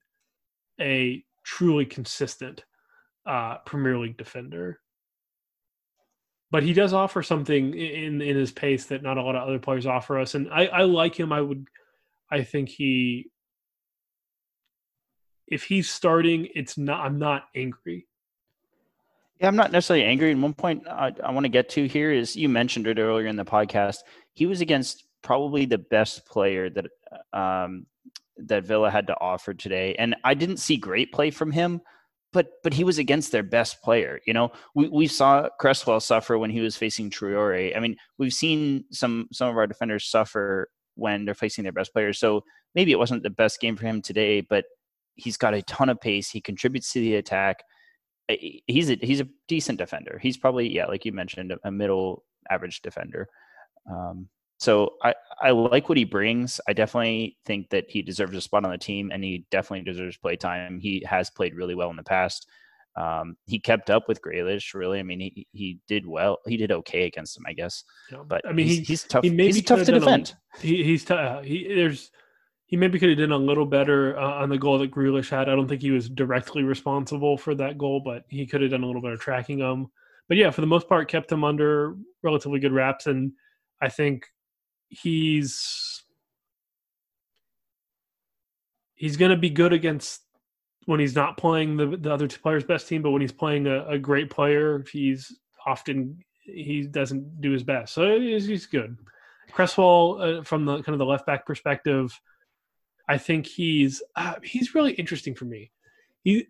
a 0.81 1.23
truly 1.45 1.85
consistent 1.85 2.65
uh, 3.25 3.59
Premier 3.65 3.97
League 3.97 4.17
defender. 4.17 4.81
But 6.51 6.63
he 6.63 6.73
does 6.73 6.93
offer 6.93 7.23
something 7.23 7.73
in 7.73 8.21
in 8.21 8.35
his 8.35 8.51
pace 8.51 8.85
that 8.85 9.03
not 9.03 9.17
a 9.17 9.21
lot 9.21 9.35
of 9.35 9.47
other 9.47 9.59
players 9.59 9.85
offer 9.85 10.19
us, 10.19 10.35
and 10.35 10.49
I, 10.49 10.67
I 10.67 10.81
like 10.83 11.19
him. 11.19 11.33
I 11.33 11.41
would, 11.41 11.67
I 12.31 12.43
think 12.43 12.69
he, 12.69 13.31
if 15.47 15.63
he's 15.63 15.89
starting, 15.89 16.47
it's 16.53 16.77
not. 16.77 17.05
I'm 17.05 17.19
not 17.19 17.45
angry 17.55 18.07
yeah, 19.39 19.47
I'm 19.47 19.55
not 19.55 19.71
necessarily 19.71 20.05
angry. 20.05 20.31
And 20.31 20.41
one 20.41 20.53
point 20.53 20.87
I, 20.87 21.11
I 21.23 21.31
want 21.31 21.43
to 21.45 21.49
get 21.49 21.69
to 21.69 21.87
here 21.87 22.11
is 22.11 22.35
you 22.35 22.47
mentioned 22.47 22.87
it 22.87 22.99
earlier 22.99 23.27
in 23.27 23.35
the 23.35 23.45
podcast. 23.45 23.97
He 24.33 24.45
was 24.45 24.61
against 24.61 25.05
probably 25.21 25.65
the 25.65 25.77
best 25.77 26.25
player 26.25 26.69
that 26.69 26.85
um, 27.33 27.85
that 28.37 28.65
Villa 28.65 28.89
had 28.89 29.07
to 29.07 29.19
offer 29.19 29.53
today, 29.53 29.95
and 29.97 30.15
I 30.23 30.33
didn't 30.33 30.57
see 30.57 30.77
great 30.77 31.11
play 31.11 31.31
from 31.31 31.51
him. 31.51 31.81
But 32.35 32.49
but 32.61 32.73
he 32.73 32.83
was 32.83 32.99
against 32.99 33.31
their 33.31 33.41
best 33.41 33.81
player. 33.81 34.19
You 34.27 34.33
know, 34.33 34.51
we, 34.75 34.87
we 34.89 35.07
saw 35.07 35.49
Cresswell 35.59 35.99
suffer 35.99 36.37
when 36.37 36.51
he 36.51 36.61
was 36.61 36.77
facing 36.77 37.09
Traore. 37.09 37.75
I 37.75 37.79
mean, 37.79 37.95
we've 38.19 38.33
seen 38.33 38.85
some 38.91 39.27
some 39.31 39.49
of 39.49 39.57
our 39.57 39.65
defenders 39.65 40.05
suffer 40.05 40.69
when 40.93 41.25
they're 41.25 41.33
facing 41.33 41.63
their 41.63 41.73
best 41.73 41.93
players. 41.93 42.19
So 42.19 42.43
maybe 42.75 42.91
it 42.91 42.99
wasn't 42.99 43.23
the 43.23 43.29
best 43.31 43.59
game 43.59 43.75
for 43.75 43.85
him 43.85 44.01
today, 44.01 44.41
but 44.41 44.65
he's 45.15 45.37
got 45.37 45.55
a 45.55 45.63
ton 45.63 45.89
of 45.89 45.99
pace. 45.99 46.29
He 46.29 46.41
contributes 46.41 46.93
to 46.93 46.99
the 46.99 47.15
attack 47.15 47.63
he's 48.27 48.89
a 48.89 48.97
he's 49.01 49.21
a 49.21 49.27
decent 49.47 49.77
defender. 49.77 50.19
He's 50.21 50.37
probably 50.37 50.73
yeah, 50.73 50.85
like 50.85 51.05
you 51.05 51.11
mentioned, 51.11 51.53
a 51.63 51.71
middle 51.71 52.23
average 52.49 52.81
defender. 52.81 53.27
Um, 53.89 54.29
so 54.57 54.91
I 55.03 55.13
I 55.41 55.51
like 55.51 55.89
what 55.89 55.97
he 55.97 56.05
brings. 56.05 56.61
I 56.67 56.73
definitely 56.73 57.37
think 57.45 57.69
that 57.69 57.85
he 57.89 58.01
deserves 58.01 58.35
a 58.35 58.41
spot 58.41 58.65
on 58.65 58.71
the 58.71 58.77
team, 58.77 59.11
and 59.11 59.23
he 59.23 59.45
definitely 59.51 59.91
deserves 59.91 60.17
play 60.17 60.35
time. 60.35 60.79
He 60.79 61.03
has 61.07 61.29
played 61.29 61.55
really 61.55 61.75
well 61.75 61.89
in 61.89 61.97
the 61.97 62.03
past. 62.03 62.47
Um, 62.95 63.35
he 63.45 63.59
kept 63.59 63.89
up 63.89 64.07
with 64.07 64.21
Grealish. 64.21 64.73
Really, 64.73 64.99
I 64.99 65.03
mean, 65.03 65.19
he 65.19 65.47
he 65.51 65.79
did 65.87 66.05
well. 66.07 66.39
He 66.45 66.55
did 66.55 66.71
okay 66.71 67.05
against 67.05 67.37
him, 67.37 67.43
I 67.47 67.53
guess. 67.53 67.83
Yeah. 68.11 68.23
But 68.25 68.47
I 68.47 68.53
mean, 68.53 68.67
he's, 68.67 68.87
he's 68.87 69.03
tough. 69.03 69.23
He 69.23 69.29
he's 69.29 69.63
tough 69.63 69.83
to 69.85 69.91
defend. 69.91 70.35
A, 70.55 70.61
he, 70.61 70.83
he's 70.83 71.03
t- 71.03 71.13
uh, 71.13 71.41
he, 71.41 71.67
there's 71.67 72.09
he 72.67 72.77
maybe 72.77 72.97
could 72.97 73.09
have 73.09 73.17
done 73.17 73.31
a 73.31 73.37
little 73.37 73.65
better 73.65 74.17
uh, 74.17 74.41
on 74.41 74.49
the 74.49 74.57
goal 74.57 74.79
that 74.79 74.91
Grealish 74.91 75.29
had. 75.29 75.49
I 75.49 75.55
don't 75.55 75.67
think 75.67 75.81
he 75.81 75.91
was 75.91 76.09
directly 76.09 76.63
responsible 76.63 77.37
for 77.37 77.53
that 77.55 77.77
goal, 77.77 78.01
but 78.03 78.23
he 78.29 78.47
could 78.47 78.61
have 78.61 78.71
done 78.71 78.83
a 78.83 78.87
little 78.87 79.01
better 79.01 79.17
tracking 79.17 79.59
them. 79.59 79.91
But 80.27 80.37
yeah, 80.37 80.49
for 80.49 80.61
the 80.61 80.67
most 80.67 80.89
part, 80.89 81.09
kept 81.09 81.31
him 81.31 81.43
under 81.43 81.95
relatively 82.23 82.59
good 82.59 82.71
wraps, 82.71 83.05
and 83.07 83.33
I 83.81 83.89
think 83.89 84.25
he's 84.89 86.03
he's 88.95 89.17
going 89.17 89.31
to 89.31 89.37
be 89.37 89.49
good 89.49 89.73
against 89.73 90.21
when 90.85 90.99
he's 90.99 91.15
not 91.15 91.37
playing 91.37 91.77
the 91.77 91.97
the 91.97 92.13
other 92.13 92.27
two 92.27 92.39
players' 92.39 92.63
best 92.63 92.87
team, 92.87 93.01
but 93.01 93.11
when 93.11 93.21
he's 93.21 93.31
playing 93.31 93.67
a, 93.67 93.85
a 93.87 93.99
great 93.99 94.29
player, 94.29 94.83
he's 94.91 95.37
often 95.65 96.17
he 96.43 96.83
doesn't 96.83 97.41
do 97.41 97.51
his 97.51 97.63
best. 97.63 97.93
So 97.93 98.19
he's, 98.19 98.45
he's 98.45 98.67
good. 98.67 98.97
Cresswell, 99.51 100.21
uh, 100.21 100.43
from 100.43 100.65
the 100.65 100.75
kind 100.83 100.89
of 100.89 100.99
the 100.99 101.05
left 101.05 101.25
back 101.25 101.45
perspective 101.45 102.19
I 103.07 103.17
think 103.17 103.45
he's 103.45 104.01
uh, 104.15 104.35
he's 104.43 104.75
really 104.75 104.93
interesting 104.93 105.35
for 105.35 105.45
me. 105.45 105.71
He 106.23 106.47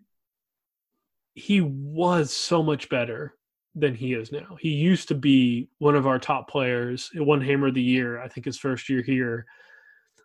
he 1.34 1.60
was 1.60 2.32
so 2.32 2.62
much 2.62 2.88
better 2.88 3.35
than 3.76 3.94
he 3.94 4.14
is 4.14 4.32
now. 4.32 4.56
He 4.58 4.70
used 4.70 5.06
to 5.08 5.14
be 5.14 5.68
one 5.78 5.94
of 5.94 6.06
our 6.06 6.18
top 6.18 6.48
players. 6.48 7.10
One 7.14 7.42
hammer 7.42 7.68
of 7.68 7.74
the 7.74 7.82
year, 7.82 8.20
I 8.20 8.26
think 8.26 8.46
his 8.46 8.58
first 8.58 8.88
year 8.88 9.02
here. 9.02 9.44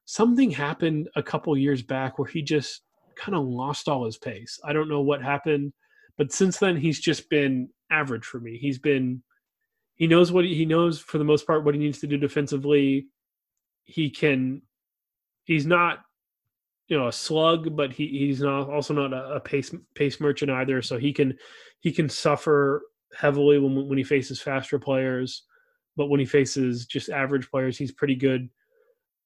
Something 0.05 0.49
happened 0.49 1.09
a 1.15 1.21
couple 1.21 1.55
years 1.57 1.83
back 1.83 2.17
where 2.17 2.27
he 2.27 2.41
just 2.41 2.81
kind 3.15 3.35
of 3.35 3.45
lost 3.45 3.89
all 3.89 4.05
his 4.05 4.17
pace. 4.17 4.57
I 4.63 4.71
don't 4.71 4.89
know 4.89 5.01
what 5.01 5.21
happened, 5.21 5.73
but 6.17 6.31
since 6.31 6.57
then 6.57 6.77
he's 6.77 6.99
just 6.99 7.29
been 7.29 7.69
average 7.91 8.25
for 8.25 8.39
me. 8.39 8.57
He's 8.57 8.79
been 8.79 9.21
he 9.95 10.07
knows 10.07 10.31
what 10.31 10.45
he, 10.45 10.55
he 10.55 10.65
knows 10.65 10.99
for 10.99 11.17
the 11.17 11.23
most 11.23 11.45
part 11.45 11.63
what 11.63 11.75
he 11.75 11.79
needs 11.79 11.99
to 11.99 12.07
do 12.07 12.17
defensively. 12.17 13.07
He 13.83 14.09
can 14.09 14.61
he's 15.43 15.65
not 15.65 15.99
you 16.87 16.97
know 16.97 17.07
a 17.07 17.11
slug, 17.11 17.75
but 17.75 17.91
he, 17.91 18.07
he's 18.07 18.41
not 18.41 18.69
also 18.69 18.93
not 18.93 19.13
a, 19.13 19.35
a, 19.35 19.39
pace 19.39 19.73
pace 19.93 20.19
merchant 20.19 20.51
either. 20.51 20.81
So 20.81 20.97
he 20.97 21.13
can 21.13 21.37
he 21.81 21.91
can 21.91 22.09
suffer 22.09 22.81
heavily 23.17 23.59
when 23.59 23.87
when 23.87 23.97
he 23.97 24.03
faces 24.03 24.41
faster 24.41 24.79
players, 24.79 25.43
but 25.95 26.07
when 26.07 26.19
he 26.19 26.25
faces 26.25 26.85
just 26.85 27.09
average 27.09 27.49
players, 27.49 27.77
he's 27.77 27.91
pretty 27.91 28.15
good. 28.15 28.49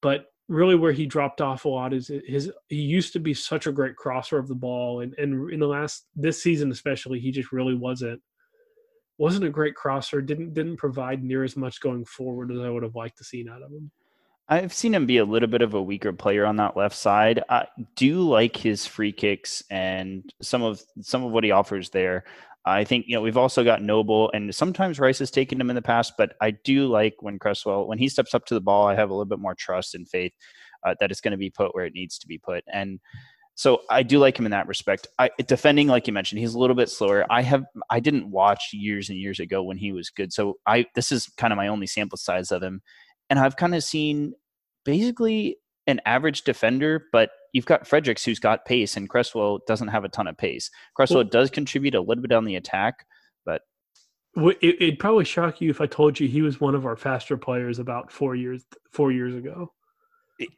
But 0.02 0.26
really, 0.48 0.76
where 0.76 0.92
he 0.92 1.06
dropped 1.06 1.42
off 1.42 1.66
a 1.66 1.70
lot 1.70 1.94
is 1.94 2.12
his. 2.28 2.52
He 2.70 2.82
used 2.82 3.14
to 3.14 3.20
be 3.20 3.34
such 3.34 3.68
a 3.68 3.72
great 3.72 3.96
crosser 3.96 4.38
of 4.38 4.48
the 4.48 4.56
ball, 4.56 5.02
and 5.02 5.14
and 5.18 5.52
in 5.52 5.60
the 5.60 5.68
last 5.68 6.06
this 6.16 6.42
season 6.42 6.72
especially, 6.72 7.20
he 7.20 7.32
just 7.32 7.52
really 7.52 7.76
wasn't 7.76 8.22
wasn't 9.18 9.46
a 9.46 9.50
great 9.50 9.76
crosser. 9.76 10.22
Didn't 10.22 10.54
didn't 10.54 10.78
provide 10.78 11.24
near 11.24 11.44
as 11.44 11.56
much 11.56 11.80
going 11.80 12.06
forward 12.06 12.52
as 12.52 12.60
I 12.60 12.70
would 12.70 12.84
have 12.84 12.96
liked 12.96 13.18
to 13.20 13.24
seen 13.24 13.50
out 13.50 13.62
of 13.62 13.72
him. 13.72 13.92
I've 14.48 14.74
seen 14.74 14.94
him 14.94 15.08
be 15.08 15.18
a 15.18 15.26
little 15.26 15.50
bit 15.50 15.64
of 15.64 15.74
a 15.74 15.82
weaker 15.82 16.14
player 16.14 16.46
on 16.46 16.58
that 16.58 16.78
left 16.78 16.96
side. 16.96 17.42
I 17.50 17.68
do 17.96 18.22
like 18.22 18.56
his 18.56 18.86
free 18.86 19.12
kicks 19.12 19.64
and 19.72 20.32
some 20.42 20.62
of 20.62 20.84
some 21.02 21.24
of 21.24 21.32
what 21.32 21.44
he 21.44 21.52
offers 21.52 21.90
there. 21.90 22.26
I 22.68 22.84
think 22.84 23.06
you 23.08 23.16
know 23.16 23.22
we've 23.22 23.38
also 23.38 23.64
got 23.64 23.84
Noble 23.84 24.32
and 24.34 24.54
sometimes 24.54 25.00
Rice 25.00 25.20
has 25.20 25.32
taken 25.32 25.62
him 25.62 25.70
in 25.70 25.76
the 25.76 25.82
past, 25.82 26.14
but 26.18 26.34
I 26.42 26.52
do 26.52 26.88
like 26.88 27.16
when 27.20 27.38
Cresswell 27.38 27.88
when 27.88 28.00
he 28.00 28.10
steps 28.10 28.34
up 28.34 28.46
to 28.46 28.54
the 28.56 28.62
ball. 28.62 28.88
I 28.88 28.96
have 28.96 29.10
a 29.10 29.14
little 29.14 29.26
bit 29.26 29.40
more 29.40 29.56
trust 29.56 29.94
and 29.94 30.08
faith 30.08 30.34
uh, 30.86 30.96
that 31.00 31.12
it's 31.12 31.22
going 31.22 31.32
to 31.32 31.38
be 31.38 31.50
put 31.50 31.76
where 31.76 31.86
it 31.86 31.94
needs 31.94 32.18
to 32.20 32.28
be 32.28 32.38
put. 32.38 32.64
And 32.72 33.00
So 33.56 33.82
I 33.90 34.04
do 34.04 34.20
like 34.20 34.38
him 34.38 34.46
in 34.46 34.52
that 34.52 34.68
respect. 34.68 35.08
I, 35.18 35.30
defending, 35.48 35.88
like 35.88 36.08
you 36.08 36.14
mentioned, 36.14 36.40
he's 36.40 36.56
a 36.56 36.60
little 36.60 36.76
bit 36.76 36.90
slower. 36.90 37.26
I 37.30 37.42
have 37.42 37.64
I 37.90 38.00
didn't 38.02 38.30
watch 38.30 38.70
years 38.74 39.10
and 39.10 39.18
years 39.18 39.40
ago 39.40 39.64
when 39.64 39.78
he 39.78 39.94
was 39.94 40.10
good. 40.10 40.34
So 40.34 40.56
I 40.68 40.86
this 40.96 41.12
is 41.12 41.28
kind 41.38 41.54
of 41.54 41.58
my 41.58 41.68
only 41.68 41.88
sample 41.88 42.18
size 42.18 42.52
of 42.52 42.62
him, 42.62 42.82
and 43.30 43.40
I've 43.40 43.56
kind 43.56 43.74
of 43.76 43.84
seen 43.84 44.34
basically 44.84 45.58
an 45.88 46.02
average 46.06 46.44
defender, 46.44 47.06
but 47.12 47.30
you've 47.54 47.66
got 47.66 47.88
Fredericks 47.88 48.24
who's 48.24 48.40
got 48.40 48.66
pace, 48.66 48.98
and 48.98 49.10
Cresswell 49.10 49.60
doesn't 49.68 49.90
have 49.90 50.04
a 50.04 50.10
ton 50.10 50.28
of 50.28 50.38
pace. 50.38 50.70
Cresswell 50.96 51.20
well, 51.20 51.30
does 51.30 51.50
contribute 51.50 51.96
a 51.96 52.02
little 52.02 52.22
bit 52.22 52.32
on 52.32 52.46
the 52.46 52.56
attack, 52.56 53.06
but 53.46 53.62
it, 54.36 54.78
would 54.80 55.00
probably 55.00 55.26
shock 55.26 55.62
you 55.62 55.70
if 55.70 55.82
I 55.82 55.86
told 55.86 56.20
you 56.20 56.28
he 56.28 56.42
was 56.42 56.60
one 56.60 56.76
of 56.76 56.86
our 56.86 56.96
faster 56.96 57.38
players 57.38 57.80
about 57.80 58.12
four 58.12 58.36
years 58.36 58.66
four 58.92 59.12
years 59.12 59.36
ago. 59.36 59.72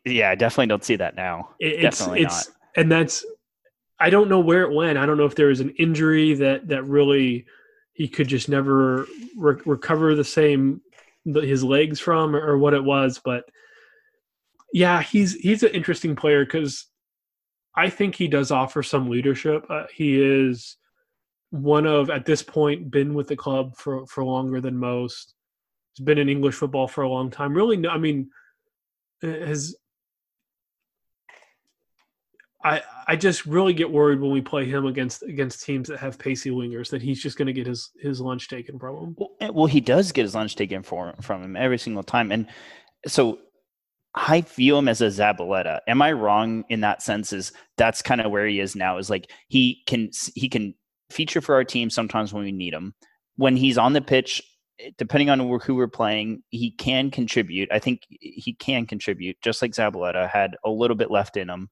Yeah, 0.05 0.31
I 0.31 0.35
definitely 0.35 0.67
don't 0.67 0.83
see 0.83 0.95
that 0.95 1.15
now. 1.15 1.49
It, 1.59 1.81
definitely 1.81 2.21
it's, 2.21 2.47
not. 2.47 2.55
And 2.77 2.91
that's 2.91 3.25
I 3.99 4.09
don't 4.09 4.29
know 4.29 4.39
where 4.39 4.63
it 4.63 4.73
went. 4.73 4.97
I 4.97 5.05
don't 5.05 5.17
know 5.17 5.25
if 5.25 5.35
there 5.35 5.47
was 5.47 5.59
an 5.59 5.71
injury 5.71 6.33
that 6.35 6.67
that 6.69 6.83
really 6.83 7.45
he 7.93 8.07
could 8.07 8.27
just 8.27 8.47
never 8.47 9.07
re- 9.35 9.61
recover 9.65 10.15
the 10.15 10.23
same 10.23 10.81
his 11.25 11.63
legs 11.63 11.99
from 11.99 12.35
or, 12.35 12.51
or 12.51 12.57
what 12.57 12.73
it 12.73 12.83
was, 12.83 13.19
but 13.23 13.43
yeah, 14.73 15.01
he's 15.01 15.33
he's 15.35 15.63
an 15.63 15.71
interesting 15.71 16.15
player 16.15 16.45
because 16.45 16.87
I 17.75 17.89
think 17.89 18.15
he 18.15 18.27
does 18.27 18.51
offer 18.51 18.83
some 18.83 19.09
leadership. 19.09 19.65
Uh, 19.69 19.85
he 19.93 20.21
is 20.21 20.77
one 21.51 21.85
of 21.85 22.09
at 22.09 22.25
this 22.25 22.43
point 22.43 22.91
been 22.91 23.13
with 23.13 23.27
the 23.27 23.35
club 23.35 23.75
for 23.77 24.05
for 24.07 24.23
longer 24.23 24.59
than 24.61 24.77
most. 24.77 25.33
He's 25.93 26.05
been 26.05 26.17
in 26.17 26.29
English 26.29 26.55
football 26.55 26.87
for 26.87 27.03
a 27.03 27.09
long 27.09 27.31
time. 27.31 27.53
Really, 27.53 27.77
no, 27.77 27.89
I 27.89 27.97
mean, 27.97 28.29
has 29.21 29.75
I 32.63 32.81
I 33.07 33.15
just 33.15 33.45
really 33.45 33.73
get 33.73 33.89
worried 33.89 34.19
when 34.19 34.31
we 34.31 34.41
play 34.41 34.65
him 34.65 34.85
against 34.85 35.23
against 35.23 35.63
teams 35.63 35.87
that 35.87 35.99
have 35.99 36.19
pacey 36.19 36.49
wingers 36.49 36.89
that 36.89 37.01
he's 37.01 37.21
just 37.21 37.37
going 37.37 37.45
to 37.45 37.53
get 37.53 37.67
his 37.67 37.91
his 38.01 38.19
lunch 38.19 38.49
taken 38.49 38.77
from 38.77 38.97
him. 38.97 39.15
Well, 39.17 39.53
well, 39.53 39.65
he 39.67 39.79
does 39.79 40.11
get 40.11 40.23
his 40.23 40.35
lunch 40.35 40.55
taken 40.55 40.83
for, 40.83 41.13
from 41.21 41.43
him 41.43 41.55
every 41.55 41.77
single 41.77 42.03
time, 42.03 42.31
and 42.31 42.47
so 43.07 43.39
I 44.19 44.41
view 44.41 44.75
him 44.77 44.87
as 44.87 45.01
a 45.01 45.07
Zabaleta. 45.07 45.79
Am 45.87 46.01
I 46.01 46.11
wrong 46.11 46.65
in 46.69 46.81
that 46.81 47.03
sense? 47.03 47.31
Is 47.31 47.51
that's 47.77 48.01
kind 48.01 48.19
of 48.19 48.31
where 48.31 48.47
he 48.47 48.59
is 48.59 48.75
now? 48.75 48.97
Is 48.97 49.09
like 49.11 49.31
he 49.47 49.83
can 49.85 50.09
he 50.33 50.49
can 50.49 50.73
feature 51.11 51.39
for 51.39 51.53
our 51.53 51.63
team 51.63 51.89
sometimes 51.89 52.33
when 52.33 52.43
we 52.43 52.51
need 52.51 52.73
him. 52.73 52.95
When 53.35 53.55
he's 53.55 53.77
on 53.77 53.93
the 53.93 54.01
pitch, 54.01 54.41
eh, 54.79 54.89
depending 54.97 55.29
on 55.29 55.39
who 55.59 55.75
we're 55.75 55.87
playing, 55.87 56.41
he 56.49 56.71
can 56.71 57.11
contribute. 57.11 57.69
I 57.71 57.77
think 57.77 58.01
he 58.09 58.53
can 58.53 58.87
contribute, 58.87 59.37
just 59.43 59.61
like 59.61 59.71
Zabaleta 59.71 60.27
had 60.27 60.57
a 60.65 60.69
little 60.69 60.97
bit 60.97 61.11
left 61.11 61.37
in 61.37 61.49
him. 61.49 61.69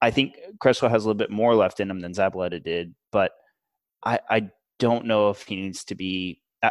I 0.00 0.12
think 0.12 0.36
Cresswell 0.60 0.90
has 0.90 1.04
a 1.04 1.08
little 1.08 1.18
bit 1.18 1.30
more 1.30 1.56
left 1.56 1.80
in 1.80 1.90
him 1.90 2.00
than 2.00 2.12
Zabaleta 2.12 2.62
did, 2.62 2.94
but 3.10 3.32
I, 4.04 4.20
I 4.30 4.50
don't 4.78 5.06
know 5.06 5.30
if 5.30 5.42
he 5.42 5.56
needs 5.56 5.84
to 5.86 5.96
be. 5.96 6.42
I, 6.62 6.70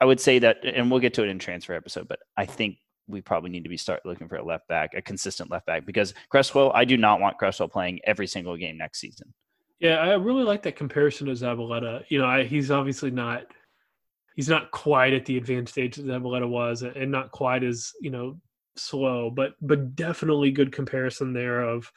I 0.00 0.06
would 0.06 0.18
say 0.18 0.40
that, 0.40 0.64
and 0.64 0.90
we'll 0.90 1.00
get 1.00 1.14
to 1.14 1.22
it 1.22 1.28
in 1.28 1.38
transfer 1.38 1.74
episode, 1.74 2.08
but 2.08 2.18
I 2.36 2.46
think 2.46 2.78
we 3.06 3.20
probably 3.20 3.50
need 3.50 3.64
to 3.64 3.68
be 3.68 3.76
start 3.76 4.04
looking 4.04 4.28
for 4.28 4.36
a 4.36 4.44
left 4.44 4.66
back, 4.68 4.94
a 4.94 5.02
consistent 5.02 5.50
left 5.50 5.66
back, 5.66 5.84
because 5.86 6.14
Cresswell, 6.28 6.72
I 6.74 6.84
do 6.84 6.96
not 6.96 7.20
want 7.20 7.38
Cresswell 7.38 7.68
playing 7.68 8.00
every 8.04 8.26
single 8.26 8.56
game 8.56 8.78
next 8.78 9.00
season. 9.00 9.32
Yeah, 9.80 9.96
I 9.96 10.14
really 10.14 10.44
like 10.44 10.62
that 10.62 10.76
comparison 10.76 11.26
to 11.26 11.32
Zabaleta. 11.32 12.04
You 12.08 12.18
know, 12.18 12.26
I, 12.26 12.44
he's 12.44 12.70
obviously 12.70 13.10
not 13.10 13.46
he's 14.34 14.48
not 14.48 14.70
quite 14.70 15.12
at 15.12 15.24
the 15.26 15.36
advanced 15.36 15.72
stage 15.72 15.96
that 15.96 16.06
Zabaleta 16.06 16.48
was, 16.48 16.82
and 16.82 17.10
not 17.10 17.30
quite 17.30 17.62
as 17.62 17.92
you 18.00 18.10
know 18.10 18.40
slow, 18.76 19.30
but 19.30 19.54
but 19.60 19.94
definitely 19.96 20.50
good 20.50 20.72
comparison 20.72 21.32
there. 21.32 21.62
Of 21.62 21.90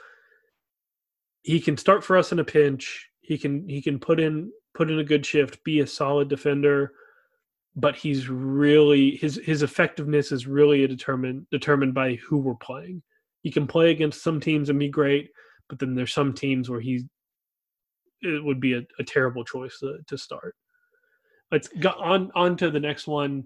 he 1.44 1.60
can 1.60 1.78
start 1.78 2.04
for 2.04 2.18
us 2.18 2.32
in 2.32 2.40
a 2.40 2.44
pinch. 2.44 3.10
He 3.22 3.38
can 3.38 3.68
he 3.70 3.82
can 3.82 4.00
put 4.00 4.20
in 4.20 4.52
put 4.74 4.92
in 4.92 5.00
a 5.00 5.04
good 5.04 5.26
shift, 5.26 5.64
be 5.64 5.80
a 5.80 5.88
solid 5.88 6.28
defender, 6.28 6.94
but 7.78 7.96
he's 7.96 8.28
really 8.28 9.16
his 9.18 9.40
his 9.46 9.62
effectiveness 9.62 10.32
is 10.32 10.48
really 10.48 10.86
determined 10.88 11.46
determined 11.52 11.94
by 11.94 12.16
who 12.16 12.38
we're 12.38 12.56
playing. 12.56 13.02
He 13.44 13.52
can 13.52 13.68
play 13.68 13.92
against 13.92 14.24
some 14.24 14.42
teams 14.42 14.70
and 14.70 14.80
be 14.80 14.90
great, 14.90 15.30
but 15.70 15.78
then 15.78 15.94
there's 15.94 16.14
some 16.14 16.34
teams 16.34 16.70
where 16.70 16.82
he 16.82 17.06
it 18.22 18.44
would 18.44 18.60
be 18.60 18.74
a, 18.74 18.82
a 18.98 19.04
terrible 19.04 19.46
choice 19.46 19.78
to, 19.80 20.00
to 20.08 20.18
start. 20.18 20.56
Let's 21.52 21.68
go 21.68 21.92
on 21.92 22.32
on 22.34 22.58
to 22.58 22.72
the 22.72 22.80
next 22.80 23.08
one. 23.08 23.46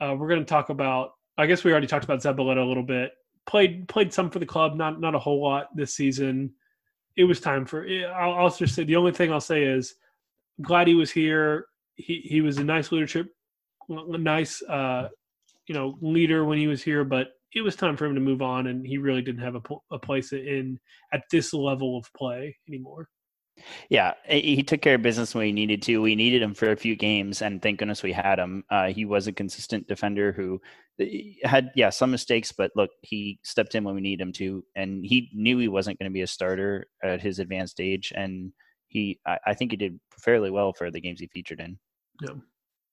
Uh, 0.00 0.14
we're 0.16 0.28
going 0.28 0.40
to 0.40 0.46
talk 0.46 0.70
about. 0.70 1.10
I 1.36 1.46
guess 1.46 1.64
we 1.64 1.72
already 1.72 1.88
talked 1.88 2.04
about 2.04 2.22
Zabaleta 2.22 2.62
a 2.62 2.68
little 2.68 2.82
bit. 2.84 3.12
Played 3.46 3.88
played 3.88 4.12
some 4.12 4.30
for 4.30 4.38
the 4.38 4.46
club, 4.46 4.76
not 4.76 5.00
not 5.00 5.16
a 5.16 5.18
whole 5.18 5.42
lot 5.42 5.74
this 5.74 5.94
season. 5.94 6.52
It 7.16 7.24
was 7.24 7.40
time 7.40 7.66
for. 7.66 7.84
I'll, 8.14 8.34
I'll 8.34 8.50
just 8.50 8.76
say 8.76 8.84
the 8.84 8.96
only 8.96 9.12
thing 9.12 9.32
I'll 9.32 9.40
say 9.40 9.64
is, 9.64 9.96
glad 10.62 10.86
he 10.86 10.94
was 10.94 11.10
here. 11.10 11.66
He 11.96 12.20
he 12.24 12.40
was 12.40 12.58
a 12.58 12.64
nice 12.64 12.92
leadership, 12.92 13.26
nice 13.88 14.62
uh, 14.62 15.08
you 15.66 15.74
know 15.74 15.96
leader 16.00 16.44
when 16.44 16.58
he 16.58 16.66
was 16.66 16.82
here, 16.82 17.04
but 17.04 17.28
it 17.54 17.60
was 17.60 17.76
time 17.76 17.96
for 17.96 18.06
him 18.06 18.14
to 18.14 18.20
move 18.20 18.42
on, 18.42 18.66
and 18.66 18.86
he 18.86 18.98
really 18.98 19.22
didn't 19.22 19.42
have 19.42 19.56
a, 19.56 19.62
a 19.90 19.98
place 19.98 20.32
in 20.32 20.78
at 21.12 21.24
this 21.30 21.52
level 21.52 21.98
of 21.98 22.12
play 22.14 22.56
anymore. 22.68 23.08
Yeah, 23.90 24.14
he 24.26 24.62
took 24.62 24.80
care 24.80 24.94
of 24.94 25.02
business 25.02 25.34
when 25.34 25.44
he 25.44 25.52
needed 25.52 25.82
to. 25.82 26.00
We 26.00 26.16
needed 26.16 26.42
him 26.42 26.54
for 26.54 26.70
a 26.70 26.76
few 26.76 26.96
games, 26.96 27.42
and 27.42 27.60
thank 27.60 27.78
goodness 27.78 28.02
we 28.02 28.12
had 28.12 28.38
him. 28.38 28.64
Uh, 28.70 28.88
he 28.88 29.04
was 29.04 29.26
a 29.26 29.32
consistent 29.32 29.86
defender 29.86 30.32
who 30.32 30.60
uh, 31.00 31.04
had, 31.44 31.70
yeah, 31.74 31.90
some 31.90 32.10
mistakes, 32.10 32.50
but 32.50 32.70
look, 32.74 32.90
he 33.02 33.38
stepped 33.44 33.74
in 33.74 33.84
when 33.84 33.94
we 33.94 34.00
needed 34.00 34.22
him 34.22 34.32
to, 34.32 34.64
and 34.74 35.04
he 35.04 35.30
knew 35.34 35.58
he 35.58 35.68
wasn't 35.68 35.98
going 35.98 36.10
to 36.10 36.14
be 36.14 36.22
a 36.22 36.26
starter 36.26 36.86
at 37.02 37.20
his 37.20 37.38
advanced 37.38 37.78
age, 37.78 38.12
and 38.16 38.52
he, 38.88 39.20
I, 39.26 39.38
I, 39.48 39.54
think 39.54 39.70
he 39.70 39.76
did 39.76 40.00
fairly 40.18 40.50
well 40.50 40.72
for 40.72 40.90
the 40.90 41.00
games 41.00 41.20
he 41.20 41.26
featured 41.26 41.60
in. 41.60 41.78
Yeah. 42.22 42.34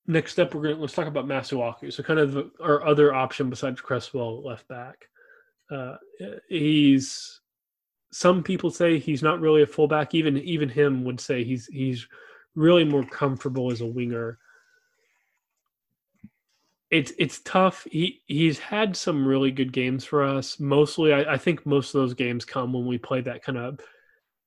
Next 0.10 0.32
step, 0.32 0.56
we're 0.56 0.64
gonna 0.64 0.82
let's 0.82 0.96
talk 0.96 1.06
about 1.06 1.28
Masuaku. 1.28 1.94
So, 1.94 2.02
kind 2.02 2.20
of 2.20 2.50
our 2.60 2.84
other 2.84 3.14
option 3.14 3.48
besides 3.48 3.80
Cresswell, 3.80 4.44
left 4.44 4.68
back. 4.68 5.08
Uh, 5.70 5.98
he's 6.48 7.42
some 8.12 8.42
people 8.42 8.72
say 8.72 8.98
he's 8.98 9.22
not 9.22 9.40
really 9.40 9.62
a 9.62 9.68
fullback. 9.68 10.16
Even 10.16 10.40
even 10.40 10.68
him 10.68 11.04
would 11.04 11.20
say 11.20 11.44
he's 11.44 11.68
he's 11.68 12.08
really 12.56 12.84
more 12.84 13.04
comfortable 13.06 13.72
as 13.72 13.82
a 13.82 13.86
winger. 13.86 14.40
It's 16.90 17.14
it's 17.20 17.42
tough. 17.42 17.86
He 17.92 18.24
he's 18.26 18.58
had 18.58 18.98
some 18.98 19.28
really 19.28 19.52
good 19.52 19.72
games 19.72 20.06
for 20.06 20.24
us. 20.24 20.60
Mostly, 20.60 21.14
I, 21.14 21.34
I 21.34 21.38
think 21.38 21.68
most 21.68 21.94
of 21.94 22.02
those 22.02 22.16
games 22.16 22.46
come 22.46 22.74
when 22.74 22.88
we 22.88 22.98
play 22.98 23.22
that 23.22 23.44
kind 23.44 23.60
of 23.60 23.80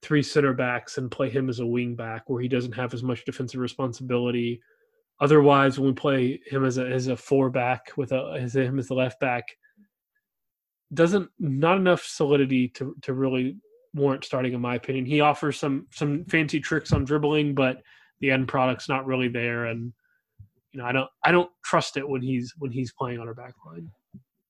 three 0.02 0.24
center 0.24 0.55
backs 0.55 0.98
and 0.98 1.09
play 1.09 1.30
him 1.30 1.48
as 1.48 1.60
a 1.60 1.66
wing 1.66 1.94
back, 1.94 2.28
where 2.28 2.43
he 2.43 2.48
doesn't 2.48 2.72
have 2.72 2.94
as 2.94 3.05
much 3.05 3.24
defensive 3.24 3.60
responsibility. 3.60 4.60
Otherwise, 5.23 5.78
when 5.78 5.90
we 5.90 5.94
play 5.94 6.40
him 6.47 6.65
as 6.65 6.78
a 6.78 6.86
as 6.86 7.07
a 7.07 7.16
four 7.16 7.49
back 7.49 7.93
with 7.97 8.11
a 8.11 8.36
as 8.39 8.57
him 8.57 8.78
as 8.78 8.89
the 8.89 8.94
left 8.94 9.20
back, 9.20 9.44
doesn't 10.93 11.31
not 11.39 11.78
enough 11.78 12.03
solidity 12.03 12.69
to 12.69 12.97
to 13.03 13.15
really 13.15 13.57
warrant 13.94 14.24
starting 14.24 14.53
in 14.53 14.61
my 14.61 14.74
opinion. 14.74 15.07
He 15.07 15.20
offers 15.20 15.59
some 15.59 15.86
some 15.93 16.24
fancy 16.24 16.59
tricks 16.59 16.93
on 16.93 17.05
dribbling, 17.05 17.55
but 17.55 17.82
the 18.20 18.32
end 18.32 18.49
product's 18.49 18.89
not 18.89 19.07
really 19.07 19.28
there 19.28 19.66
and 19.66 19.93
you 20.73 20.81
know, 20.81 20.86
I 20.86 20.93
don't 20.93 21.11
I 21.24 21.31
don't 21.31 21.51
trust 21.65 21.97
it 21.97 22.09
when 22.09 22.23
he's 22.23 22.53
when 22.59 22.73
he's 22.73 22.93
playing 22.93 23.20
on 23.20 23.28
our 23.28 23.35
back 23.35 23.55
line. 23.65 23.90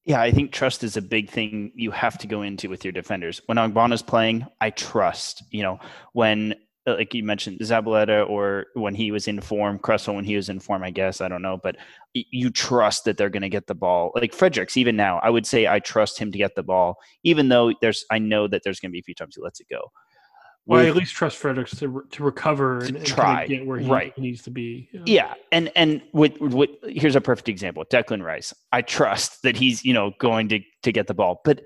Yeah, 0.04 0.20
I 0.20 0.32
think 0.32 0.52
trust 0.52 0.82
is 0.82 0.96
a 0.96 1.02
big 1.02 1.30
thing 1.30 1.70
you 1.76 1.90
have 1.90 2.18
to 2.18 2.26
go 2.26 2.42
into 2.42 2.68
with 2.68 2.84
your 2.84 2.92
defenders. 2.92 3.40
When 3.46 3.58
Ogbonna's 3.58 4.02
playing, 4.02 4.46
I 4.60 4.70
trust. 4.70 5.44
You 5.50 5.62
know, 5.62 5.80
when 6.12 6.54
Uh, 6.84 6.94
like 6.94 7.14
you 7.14 7.22
mentioned 7.22 7.60
Zabaleta 7.60 8.28
or 8.28 8.66
when 8.74 8.94
he 8.94 9.12
was 9.12 9.28
in 9.28 9.40
form, 9.40 9.78
Cresswell 9.78 10.16
when 10.16 10.24
he 10.24 10.34
was 10.34 10.48
in 10.48 10.58
form, 10.58 10.82
I 10.82 10.90
guess 10.90 11.20
I 11.20 11.28
don't 11.28 11.42
know, 11.42 11.58
but 11.62 11.76
you 12.12 12.50
trust 12.50 13.04
that 13.04 13.16
they're 13.16 13.30
going 13.30 13.42
to 13.42 13.48
get 13.48 13.68
the 13.68 13.74
ball. 13.74 14.10
Like 14.16 14.32
Fredericks, 14.32 14.76
even 14.76 14.96
now, 14.96 15.20
I 15.22 15.30
would 15.30 15.46
say 15.46 15.68
I 15.68 15.78
trust 15.78 16.18
him 16.18 16.32
to 16.32 16.38
get 16.38 16.56
the 16.56 16.62
ball, 16.64 16.96
even 17.22 17.48
though 17.48 17.72
there's 17.80 18.04
I 18.10 18.18
know 18.18 18.48
that 18.48 18.62
there's 18.64 18.80
going 18.80 18.90
to 18.90 18.92
be 18.92 18.98
a 18.98 19.04
few 19.04 19.14
times 19.14 19.36
he 19.36 19.42
lets 19.42 19.60
it 19.60 19.68
go. 19.70 19.92
Well, 20.66 20.78
With, 20.78 20.86
I 20.86 20.90
at 20.90 20.96
least 20.96 21.14
trust 21.14 21.38
Fredericks 21.38 21.76
to 21.78 22.04
to 22.10 22.22
recover 22.22 22.78
and, 22.78 22.96
and 22.96 23.06
try 23.06 23.46
get 23.46 23.66
where 23.66 23.78
he 23.78 23.88
right. 23.88 24.16
needs 24.16 24.42
to 24.42 24.50
be. 24.50 24.88
Yeah. 24.92 25.02
yeah, 25.06 25.34
and 25.50 25.72
and 25.74 26.02
with, 26.12 26.40
with 26.40 26.70
here's 26.84 27.16
a 27.16 27.20
perfect 27.20 27.48
example: 27.48 27.84
Declan 27.84 28.22
Rice. 28.24 28.54
I 28.70 28.82
trust 28.82 29.42
that 29.42 29.56
he's 29.56 29.84
you 29.84 29.92
know 29.92 30.12
going 30.20 30.48
to 30.50 30.60
to 30.82 30.92
get 30.92 31.08
the 31.08 31.14
ball, 31.14 31.40
but 31.44 31.62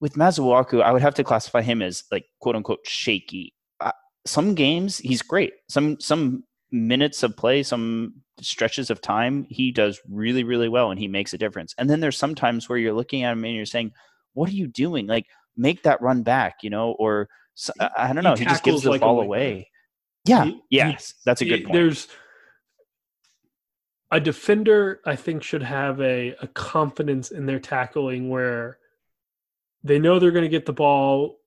with 0.00 0.14
Masuaku, 0.14 0.82
I 0.82 0.90
would 0.90 1.02
have 1.02 1.14
to 1.14 1.24
classify 1.24 1.62
him 1.62 1.80
as 1.80 2.04
like 2.10 2.26
quote 2.40 2.56
unquote 2.56 2.80
shaky 2.84 3.54
some 4.26 4.54
games 4.54 4.98
he's 4.98 5.22
great. 5.22 5.52
Some 5.68 6.00
some 6.00 6.44
minutes 6.70 7.22
of 7.22 7.36
play, 7.36 7.62
some 7.62 8.14
stretches 8.40 8.90
of 8.90 9.00
time, 9.00 9.46
he 9.48 9.70
does 9.70 10.00
really 10.08 10.44
really 10.44 10.68
well 10.68 10.90
and 10.90 10.98
he 10.98 11.08
makes 11.08 11.32
a 11.34 11.38
difference. 11.38 11.74
And 11.78 11.88
then 11.88 12.00
there's 12.00 12.18
sometimes 12.18 12.68
where 12.68 12.78
you're 12.78 12.92
looking 12.92 13.22
at 13.22 13.32
him 13.32 13.44
and 13.44 13.54
you're 13.54 13.66
saying, 13.66 13.92
"What 14.32 14.48
are 14.48 14.54
you 14.54 14.66
doing? 14.66 15.06
Like 15.06 15.26
make 15.56 15.82
that 15.82 16.02
run 16.02 16.22
back," 16.22 16.56
you 16.62 16.70
know, 16.70 16.92
or 16.92 17.28
I 17.96 18.12
don't 18.12 18.24
know, 18.24 18.34
he, 18.34 18.40
he 18.40 18.50
just 18.50 18.64
gives 18.64 18.82
the 18.82 18.90
like 18.90 19.00
ball 19.00 19.20
away. 19.20 19.70
Yeah, 20.24 20.44
he, 20.44 20.62
yes, 20.70 21.14
that's 21.24 21.42
a 21.42 21.44
good 21.44 21.64
point. 21.64 21.74
There's 21.74 22.08
a 24.10 24.20
defender 24.20 25.00
I 25.04 25.16
think 25.16 25.42
should 25.42 25.62
have 25.62 26.00
a, 26.00 26.34
a 26.40 26.46
confidence 26.48 27.30
in 27.30 27.46
their 27.46 27.58
tackling 27.58 28.30
where 28.30 28.78
they 29.82 29.98
know 29.98 30.18
they're 30.18 30.30
going 30.30 30.44
to 30.44 30.48
get 30.48 30.66
the 30.66 30.72
ball 30.72 31.40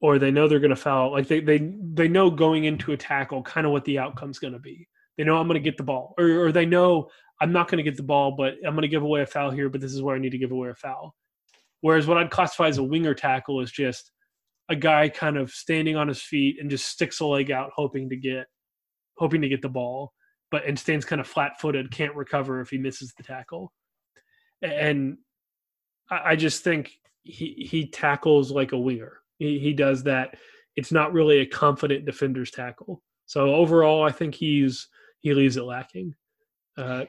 or 0.00 0.18
they 0.18 0.30
know 0.30 0.48
they're 0.48 0.60
going 0.60 0.70
to 0.70 0.76
foul. 0.76 1.12
Like 1.12 1.28
they 1.28 1.40
they 1.40 1.72
they 1.94 2.08
know 2.08 2.30
going 2.30 2.64
into 2.64 2.92
a 2.92 2.96
tackle 2.96 3.42
kind 3.42 3.66
of 3.66 3.72
what 3.72 3.84
the 3.84 3.98
outcome's 3.98 4.38
going 4.38 4.52
to 4.52 4.58
be. 4.58 4.88
They 5.16 5.24
know 5.24 5.36
I'm 5.36 5.48
going 5.48 5.62
to 5.62 5.70
get 5.70 5.76
the 5.76 5.84
ball, 5.84 6.14
or 6.18 6.46
or 6.46 6.52
they 6.52 6.66
know 6.66 7.08
I'm 7.40 7.52
not 7.52 7.68
going 7.68 7.78
to 7.78 7.88
get 7.88 7.96
the 7.96 8.02
ball, 8.02 8.34
but 8.36 8.54
I'm 8.64 8.74
going 8.74 8.82
to 8.82 8.88
give 8.88 9.02
away 9.02 9.22
a 9.22 9.26
foul 9.26 9.50
here. 9.50 9.68
But 9.68 9.80
this 9.80 9.92
is 9.92 10.02
where 10.02 10.14
I 10.14 10.18
need 10.18 10.32
to 10.32 10.38
give 10.38 10.52
away 10.52 10.70
a 10.70 10.74
foul. 10.74 11.14
Whereas 11.80 12.06
what 12.06 12.18
I'd 12.18 12.30
classify 12.30 12.68
as 12.68 12.78
a 12.78 12.82
winger 12.82 13.14
tackle 13.14 13.60
is 13.60 13.70
just 13.70 14.10
a 14.68 14.76
guy 14.76 15.08
kind 15.08 15.36
of 15.36 15.50
standing 15.50 15.96
on 15.96 16.08
his 16.08 16.20
feet 16.20 16.56
and 16.60 16.70
just 16.70 16.86
sticks 16.86 17.20
a 17.20 17.26
leg 17.26 17.50
out, 17.50 17.70
hoping 17.74 18.08
to 18.10 18.16
get 18.16 18.46
hoping 19.16 19.42
to 19.42 19.48
get 19.48 19.62
the 19.62 19.68
ball, 19.68 20.12
but 20.50 20.64
and 20.64 20.78
stands 20.78 21.04
kind 21.04 21.20
of 21.20 21.26
flat 21.26 21.60
footed, 21.60 21.90
can't 21.90 22.14
recover 22.14 22.60
if 22.60 22.70
he 22.70 22.78
misses 22.78 23.12
the 23.16 23.22
tackle. 23.22 23.72
And 24.62 25.18
I 26.10 26.36
just 26.36 26.64
think 26.64 26.92
he 27.22 27.66
he 27.70 27.88
tackles 27.88 28.50
like 28.50 28.72
a 28.72 28.78
winger. 28.78 29.20
He 29.38 29.58
he 29.58 29.72
does 29.72 30.04
that. 30.04 30.36
It's 30.76 30.92
not 30.92 31.12
really 31.12 31.40
a 31.40 31.46
confident 31.46 32.04
defender's 32.04 32.50
tackle. 32.50 33.02
So 33.26 33.54
overall, 33.54 34.02
I 34.02 34.10
think 34.10 34.34
he's 34.34 34.88
he 35.20 35.34
leaves 35.34 35.56
it 35.56 35.64
lacking. 35.64 36.14
Uh, 36.76 37.04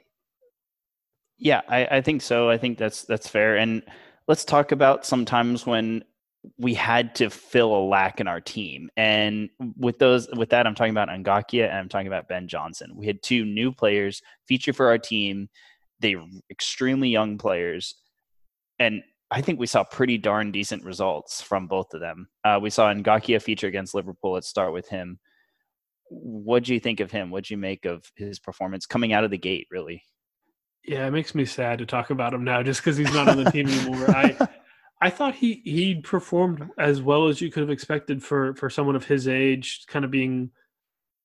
yeah, 1.37 1.61
I, 1.67 1.85
I 1.85 2.01
think 2.01 2.21
so. 2.21 2.49
I 2.49 2.57
think 2.57 2.77
that's 2.77 3.03
that's 3.03 3.27
fair. 3.27 3.57
And 3.57 3.83
let's 4.27 4.43
talk 4.43 4.71
about 4.71 5.05
sometimes 5.05 5.65
when 5.65 6.03
we 6.57 6.73
had 6.73 7.15
to 7.15 7.29
fill 7.29 7.75
a 7.75 7.83
lack 7.85 8.19
in 8.19 8.27
our 8.27 8.41
team. 8.41 8.89
And 8.95 9.49
with 9.77 9.99
those 9.99 10.27
with 10.35 10.49
that, 10.49 10.67
I'm 10.67 10.75
talking 10.75 10.91
about 10.91 11.09
Ngakia 11.09 11.67
and 11.67 11.77
I'm 11.77 11.89
talking 11.89 12.07
about 12.07 12.27
Ben 12.27 12.47
Johnson. 12.47 12.95
We 12.95 13.07
had 13.07 13.21
two 13.21 13.45
new 13.45 13.71
players 13.71 14.21
feature 14.47 14.73
for 14.73 14.87
our 14.87 14.97
team. 14.97 15.49
They 15.99 16.15
extremely 16.49 17.09
young 17.09 17.37
players. 17.37 17.95
And 18.79 19.03
I 19.31 19.41
think 19.41 19.59
we 19.59 19.67
saw 19.67 19.83
pretty 19.83 20.17
darn 20.17 20.51
decent 20.51 20.83
results 20.83 21.41
from 21.41 21.67
both 21.67 21.93
of 21.93 22.01
them. 22.01 22.29
Uh, 22.43 22.59
we 22.61 22.69
saw 22.69 22.91
Ngakia 22.91 23.41
feature 23.41 23.67
against 23.67 23.93
Liverpool. 23.93 24.33
Let's 24.33 24.47
start 24.47 24.73
with 24.73 24.89
him. 24.89 25.19
What 26.09 26.63
do 26.63 26.73
you 26.73 26.79
think 26.79 26.99
of 26.99 27.11
him? 27.11 27.29
What 27.29 27.45
do 27.45 27.53
you 27.53 27.57
make 27.59 27.85
of 27.85 28.03
his 28.15 28.39
performance 28.39 28.87
coming 28.87 29.13
out 29.13 29.23
of 29.23 29.29
the 29.29 29.37
gate? 29.37 29.67
Really? 29.69 30.03
Yeah, 30.83 31.05
it 31.05 31.11
makes 31.11 31.35
me 31.35 31.45
sad 31.45 31.77
to 31.79 31.85
talk 31.85 32.09
about 32.09 32.33
him 32.33 32.43
now, 32.43 32.63
just 32.63 32.81
because 32.81 32.97
he's 32.97 33.13
not 33.13 33.27
on 33.27 33.43
the 33.43 33.51
team 33.51 33.67
anymore. 33.67 34.09
I 34.09 34.47
I 35.01 35.09
thought 35.11 35.35
he 35.35 35.61
he 35.63 36.01
performed 36.01 36.67
as 36.79 37.01
well 37.01 37.27
as 37.27 37.39
you 37.39 37.51
could 37.51 37.61
have 37.61 37.69
expected 37.69 38.23
for 38.23 38.55
for 38.55 38.69
someone 38.69 38.95
of 38.95 39.05
his 39.05 39.27
age, 39.27 39.83
kind 39.87 40.03
of 40.03 40.09
being. 40.09 40.49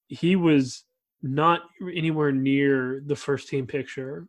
He 0.09 0.37
was 0.37 0.85
not 1.23 1.63
anywhere 1.97 2.31
near 2.31 3.03
the 3.07 3.17
first 3.17 3.49
team 3.49 3.67
picture 3.67 4.29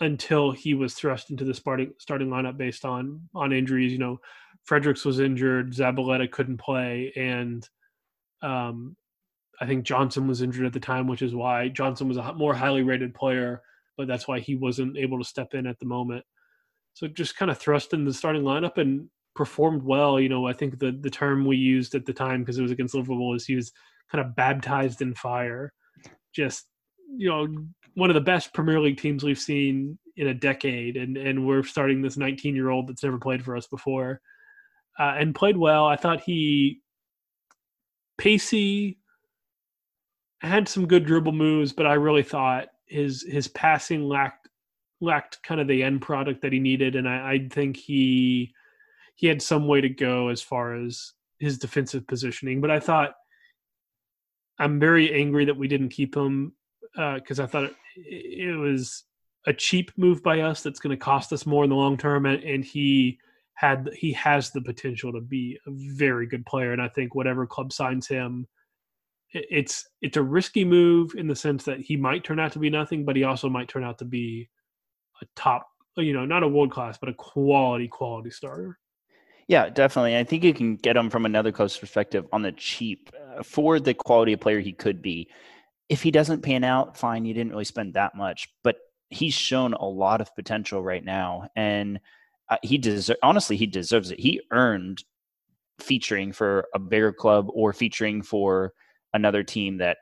until 0.00 0.50
he 0.50 0.74
was 0.74 0.94
thrust 0.94 1.30
into 1.30 1.44
the 1.44 1.54
starting 1.54 1.92
starting 1.98 2.28
lineup 2.28 2.56
based 2.56 2.84
on 2.84 3.28
on 3.34 3.52
injuries. 3.52 3.92
You 3.92 3.98
know, 3.98 4.20
Fredericks 4.64 5.04
was 5.04 5.20
injured, 5.20 5.72
Zabaleta 5.72 6.30
couldn't 6.30 6.58
play, 6.58 7.12
and 7.16 7.66
um, 8.42 8.96
I 9.60 9.66
think 9.66 9.84
Johnson 9.84 10.26
was 10.26 10.42
injured 10.42 10.66
at 10.66 10.72
the 10.72 10.80
time, 10.80 11.06
which 11.06 11.22
is 11.22 11.34
why 11.34 11.68
Johnson 11.68 12.08
was 12.08 12.16
a 12.16 12.32
more 12.32 12.54
highly 12.54 12.82
rated 12.82 13.14
player, 13.14 13.62
but 13.96 14.08
that's 14.08 14.26
why 14.26 14.40
he 14.40 14.56
wasn't 14.56 14.96
able 14.96 15.18
to 15.18 15.24
step 15.24 15.54
in 15.54 15.66
at 15.66 15.78
the 15.78 15.86
moment. 15.86 16.24
So 16.94 17.06
just 17.06 17.36
kind 17.36 17.50
of 17.50 17.58
thrust 17.58 17.92
in 17.92 18.04
the 18.04 18.14
starting 18.14 18.42
lineup 18.42 18.78
and 18.78 19.08
performed 19.34 19.82
well. 19.82 20.18
You 20.18 20.28
know, 20.30 20.46
I 20.46 20.54
think 20.54 20.78
the 20.78 20.98
the 20.98 21.10
term 21.10 21.44
we 21.44 21.56
used 21.56 21.94
at 21.94 22.06
the 22.06 22.12
time 22.12 22.40
because 22.40 22.58
it 22.58 22.62
was 22.62 22.72
against 22.72 22.94
Liverpool 22.94 23.34
is 23.34 23.44
he 23.44 23.56
was 23.56 23.72
kind 24.10 24.24
of 24.24 24.34
baptized 24.34 25.02
in 25.02 25.14
fire. 25.14 25.72
Just 26.34 26.66
you 27.16 27.28
know, 27.28 27.48
one 27.94 28.10
of 28.10 28.14
the 28.14 28.20
best 28.20 28.54
Premier 28.54 28.80
League 28.80 29.00
teams 29.00 29.24
we've 29.24 29.38
seen 29.38 29.98
in 30.16 30.28
a 30.28 30.34
decade, 30.34 30.96
and 30.96 31.16
and 31.16 31.46
we're 31.46 31.62
starting 31.62 32.02
this 32.02 32.16
19 32.16 32.54
year 32.54 32.70
old 32.70 32.88
that's 32.88 33.02
never 33.02 33.18
played 33.18 33.44
for 33.44 33.56
us 33.56 33.66
before, 33.66 34.20
uh, 34.98 35.14
and 35.18 35.34
played 35.34 35.56
well. 35.56 35.86
I 35.86 35.96
thought 35.96 36.20
he 36.20 36.80
pacey 38.18 38.98
had 40.40 40.68
some 40.68 40.86
good 40.86 41.06
dribble 41.06 41.32
moves, 41.32 41.72
but 41.72 41.86
I 41.86 41.94
really 41.94 42.22
thought 42.22 42.68
his 42.86 43.24
his 43.28 43.48
passing 43.48 44.02
lacked 44.02 44.48
lacked 45.00 45.42
kind 45.42 45.60
of 45.60 45.68
the 45.68 45.82
end 45.82 46.02
product 46.02 46.42
that 46.42 46.52
he 46.52 46.58
needed, 46.58 46.96
and 46.96 47.08
I, 47.08 47.32
I 47.32 47.48
think 47.50 47.76
he 47.76 48.52
he 49.16 49.26
had 49.26 49.42
some 49.42 49.66
way 49.66 49.80
to 49.80 49.88
go 49.88 50.28
as 50.28 50.42
far 50.42 50.74
as 50.74 51.12
his 51.38 51.58
defensive 51.58 52.06
positioning. 52.06 52.60
But 52.60 52.70
I 52.70 52.80
thought 52.80 53.12
I'm 54.58 54.78
very 54.78 55.12
angry 55.12 55.46
that 55.46 55.56
we 55.56 55.68
didn't 55.68 55.88
keep 55.88 56.14
him 56.14 56.52
because 56.94 57.40
uh, 57.40 57.44
I 57.44 57.46
thought 57.46 57.64
it, 57.64 57.74
it, 57.96 58.56
was 58.56 59.04
a 59.46 59.52
cheap 59.52 59.92
move 59.96 60.22
by 60.22 60.40
us 60.40 60.62
that's 60.62 60.80
going 60.80 60.96
to 60.96 61.02
cost 61.02 61.32
us 61.32 61.46
more 61.46 61.64
in 61.64 61.70
the 61.70 61.76
long 61.76 61.96
term, 61.96 62.26
and, 62.26 62.42
and 62.42 62.64
he 62.64 63.18
had 63.54 63.90
he 63.94 64.12
has 64.14 64.50
the 64.50 64.60
potential 64.60 65.12
to 65.12 65.20
be 65.20 65.58
a 65.66 65.70
very 65.70 66.26
good 66.26 66.46
player. 66.46 66.72
And 66.72 66.82
I 66.82 66.88
think 66.88 67.14
whatever 67.14 67.46
club 67.46 67.72
signs 67.72 68.06
him, 68.06 68.46
it's 69.32 69.86
it's 70.00 70.16
a 70.16 70.22
risky 70.22 70.64
move 70.64 71.14
in 71.16 71.28
the 71.28 71.36
sense 71.36 71.64
that 71.64 71.80
he 71.80 71.96
might 71.96 72.24
turn 72.24 72.40
out 72.40 72.52
to 72.52 72.58
be 72.58 72.70
nothing, 72.70 73.04
but 73.04 73.16
he 73.16 73.24
also 73.24 73.48
might 73.48 73.68
turn 73.68 73.84
out 73.84 73.98
to 73.98 74.04
be 74.04 74.48
a 75.22 75.26
top, 75.36 75.68
you 75.96 76.12
know, 76.12 76.24
not 76.24 76.42
a 76.42 76.48
world 76.48 76.70
class, 76.70 76.98
but 76.98 77.08
a 77.08 77.14
quality 77.14 77.86
quality 77.86 78.30
starter. 78.30 78.78
Yeah, 79.46 79.68
definitely. 79.68 80.16
I 80.16 80.22
think 80.22 80.44
you 80.44 80.54
can 80.54 80.76
get 80.76 80.96
him 80.96 81.10
from 81.10 81.26
another 81.26 81.50
close 81.50 81.76
perspective 81.76 82.24
on 82.32 82.42
the 82.42 82.52
cheap 82.52 83.10
uh, 83.36 83.42
for 83.42 83.80
the 83.80 83.94
quality 83.94 84.32
of 84.32 84.40
player 84.40 84.60
he 84.60 84.72
could 84.72 85.02
be 85.02 85.28
if 85.90 86.04
he 86.04 86.12
doesn't 86.12 86.42
pan 86.42 86.62
out, 86.62 86.96
fine, 86.96 87.24
you 87.24 87.34
didn't 87.34 87.50
really 87.50 87.64
spend 87.64 87.94
that 87.94 88.14
much, 88.14 88.48
but 88.62 88.76
he's 89.10 89.34
shown 89.34 89.74
a 89.74 89.84
lot 89.84 90.20
of 90.20 90.34
potential 90.36 90.82
right 90.82 91.04
now, 91.04 91.48
and 91.56 91.98
uh, 92.48 92.58
he 92.62 92.78
deserves. 92.78 93.18
Honestly, 93.24 93.56
he 93.56 93.66
deserves 93.66 94.12
it. 94.12 94.20
He 94.20 94.40
earned 94.52 95.02
featuring 95.80 96.32
for 96.32 96.68
a 96.74 96.78
bigger 96.78 97.12
club 97.12 97.48
or 97.52 97.72
featuring 97.72 98.22
for 98.22 98.72
another 99.12 99.42
team 99.42 99.78
that 99.78 99.96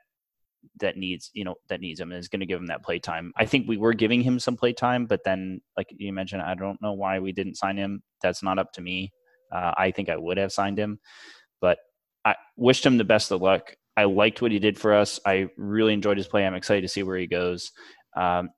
that 0.79 0.97
needs 0.97 1.31
you 1.33 1.43
know 1.43 1.55
that 1.69 1.81
needs 1.81 1.99
him 1.99 2.11
and 2.11 2.19
is 2.19 2.27
going 2.27 2.41
to 2.41 2.45
give 2.45 2.59
him 2.59 2.67
that 2.67 2.83
play 2.83 2.99
time. 2.99 3.33
I 3.35 3.45
think 3.45 3.67
we 3.67 3.77
were 3.77 3.93
giving 3.93 4.21
him 4.21 4.39
some 4.39 4.57
play 4.57 4.73
time, 4.73 5.07
but 5.07 5.23
then 5.25 5.59
like 5.75 5.87
you 5.97 6.13
mentioned, 6.13 6.43
I 6.43 6.53
don't 6.53 6.81
know 6.83 6.93
why 6.93 7.19
we 7.19 7.31
didn't 7.31 7.57
sign 7.57 7.77
him. 7.77 8.03
That's 8.21 8.43
not 8.43 8.59
up 8.59 8.73
to 8.73 8.81
me. 8.81 9.11
Uh, 9.51 9.73
I 9.75 9.89
think 9.89 10.09
I 10.09 10.17
would 10.17 10.37
have 10.37 10.51
signed 10.51 10.77
him, 10.77 10.99
but 11.59 11.79
I 12.23 12.35
wished 12.55 12.85
him 12.85 12.99
the 12.99 13.03
best 13.03 13.31
of 13.31 13.41
luck. 13.41 13.73
I 13.99 14.05
liked 14.05 14.41
what 14.41 14.53
he 14.53 14.59
did 14.59 14.79
for 14.79 14.93
us. 14.93 15.19
I 15.25 15.49
really 15.57 15.93
enjoyed 15.93 16.17
his 16.17 16.27
play. 16.27 16.45
I'm 16.45 16.55
excited 16.55 16.81
to 16.83 16.87
see 16.87 17.03
where 17.03 17.17
he 17.17 17.27
goes. 17.27 17.73
Um, 18.15 18.49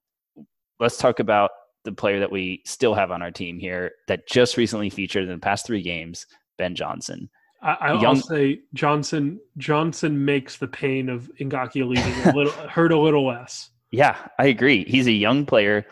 let's 0.80 0.98
talk 0.98 1.20
about 1.20 1.50
the 1.84 1.92
player 1.92 2.20
that 2.20 2.32
we 2.32 2.62
still 2.64 2.94
have 2.94 3.10
on 3.10 3.24
our 3.24 3.32
team 3.32 3.58
here 3.58 3.94
that 4.08 4.28
just 4.28 4.56
recently 4.56 4.92
featured 4.92 5.24
in 5.24 5.30
the 5.30 5.40
past 5.40 5.66
three 5.66 5.82
games, 5.82 6.28
Ben 6.60 6.76
Johnson. 6.76 7.28
I, 7.64 7.94
will 7.94 8.16
say 8.16 8.60
Johnson. 8.76 9.40
Johnson 9.58 10.26
makes 10.26 10.58
the 10.58 10.68
pain 10.68 11.10
of 11.10 11.30
Ngakia 11.40 11.88
leaving 11.88 12.34
a 12.34 12.36
little 12.36 12.52
hurt 12.70 12.92
a 12.92 13.00
little 13.00 13.26
less. 13.26 13.70
Yeah, 13.92 14.18
I 14.40 14.46
agree. 14.46 14.84
He's 14.86 15.08
a 15.08 15.12
young 15.12 15.46
player. 15.46 15.86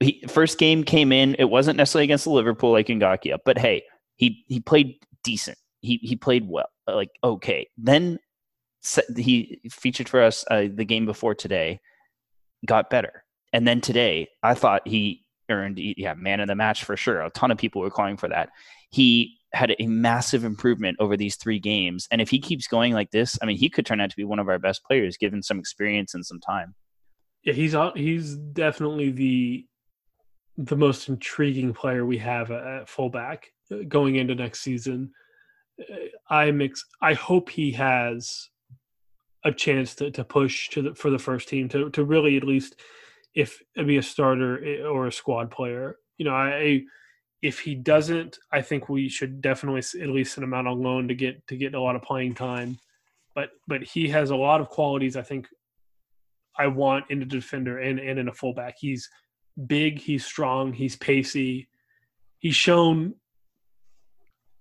He, 0.00 0.24
first 0.28 0.58
game 0.58 0.84
came 0.84 1.12
in. 1.12 1.34
It 1.38 1.50
wasn't 1.50 1.76
necessarily 1.76 2.04
against 2.04 2.24
the 2.24 2.30
Liverpool 2.30 2.70
like 2.72 2.86
Ngakia, 2.86 3.38
but 3.44 3.58
hey, 3.58 3.82
he 4.16 4.44
he 4.48 4.60
played 4.60 4.94
decent. 5.24 5.58
He 5.80 5.98
he 6.02 6.14
played 6.14 6.48
well, 6.48 6.68
like 6.86 7.10
okay. 7.24 7.68
Then 7.76 8.20
he 9.16 9.60
featured 9.70 10.08
for 10.08 10.22
us 10.22 10.44
uh, 10.50 10.66
the 10.72 10.84
game 10.84 11.06
before 11.06 11.34
today, 11.34 11.80
got 12.66 12.90
better, 12.90 13.24
and 13.52 13.66
then 13.66 13.80
today 13.80 14.28
I 14.42 14.54
thought 14.54 14.86
he 14.86 15.24
earned 15.50 15.78
yeah 15.78 16.14
man 16.14 16.40
of 16.40 16.48
the 16.48 16.54
match 16.54 16.84
for 16.84 16.96
sure. 16.96 17.22
A 17.22 17.30
ton 17.30 17.50
of 17.50 17.58
people 17.58 17.80
were 17.80 17.90
calling 17.90 18.16
for 18.16 18.28
that. 18.28 18.50
He 18.90 19.38
had 19.52 19.74
a 19.78 19.86
massive 19.86 20.44
improvement 20.44 20.98
over 21.00 21.16
these 21.16 21.36
three 21.36 21.58
games, 21.58 22.06
and 22.10 22.20
if 22.20 22.30
he 22.30 22.38
keeps 22.38 22.66
going 22.66 22.92
like 22.92 23.10
this, 23.10 23.38
I 23.42 23.46
mean, 23.46 23.56
he 23.56 23.70
could 23.70 23.86
turn 23.86 24.00
out 24.00 24.10
to 24.10 24.16
be 24.16 24.24
one 24.24 24.38
of 24.38 24.48
our 24.48 24.58
best 24.58 24.84
players 24.84 25.16
given 25.16 25.42
some 25.42 25.58
experience 25.58 26.14
and 26.14 26.24
some 26.24 26.40
time. 26.40 26.74
Yeah, 27.42 27.54
he's 27.54 27.74
he's 27.94 28.36
definitely 28.36 29.10
the 29.10 29.66
the 30.58 30.76
most 30.76 31.08
intriguing 31.08 31.72
player 31.72 32.04
we 32.04 32.18
have 32.18 32.50
at 32.50 32.88
fullback 32.88 33.46
uh, 33.70 33.76
going 33.86 34.16
into 34.16 34.34
next 34.34 34.60
season. 34.60 35.12
Uh, 35.80 35.94
I'm 36.28 36.68
I 37.00 37.14
hope 37.14 37.48
he 37.48 37.72
has 37.72 38.50
a 39.44 39.52
chance 39.52 39.94
to, 39.96 40.10
to 40.10 40.24
push 40.24 40.68
to 40.70 40.82
the, 40.82 40.94
for 40.94 41.10
the 41.10 41.18
first 41.18 41.48
team 41.48 41.68
to, 41.68 41.90
to 41.90 42.04
really 42.04 42.36
at 42.36 42.44
least 42.44 42.76
if 43.34 43.62
be 43.76 43.96
a 43.96 44.02
starter 44.02 44.64
eh, 44.64 44.82
or 44.82 45.06
a 45.06 45.12
squad 45.12 45.50
player. 45.50 45.96
You 46.16 46.24
know, 46.24 46.34
I 46.34 46.82
if 47.40 47.60
he 47.60 47.76
doesn't, 47.76 48.38
I 48.52 48.62
think 48.62 48.88
we 48.88 49.08
should 49.08 49.40
definitely 49.40 49.82
at 50.02 50.08
least 50.08 50.34
send 50.34 50.44
him 50.44 50.54
out 50.54 50.66
on 50.66 50.82
loan 50.82 51.08
to 51.08 51.14
get 51.14 51.46
to 51.48 51.56
get 51.56 51.74
a 51.74 51.80
lot 51.80 51.96
of 51.96 52.02
playing 52.02 52.34
time. 52.34 52.78
But 53.34 53.50
but 53.66 53.82
he 53.82 54.08
has 54.08 54.30
a 54.30 54.36
lot 54.36 54.60
of 54.60 54.68
qualities 54.68 55.16
I 55.16 55.22
think 55.22 55.46
I 56.58 56.66
want 56.66 57.04
in 57.10 57.22
a 57.22 57.24
defender 57.24 57.78
and, 57.78 58.00
and 58.00 58.18
in 58.18 58.28
a 58.28 58.32
fullback. 58.32 58.74
He's 58.78 59.08
big, 59.66 60.00
he's 60.00 60.26
strong, 60.26 60.72
he's 60.72 60.96
pacey. 60.96 61.68
He's 62.40 62.56
shown 62.56 63.14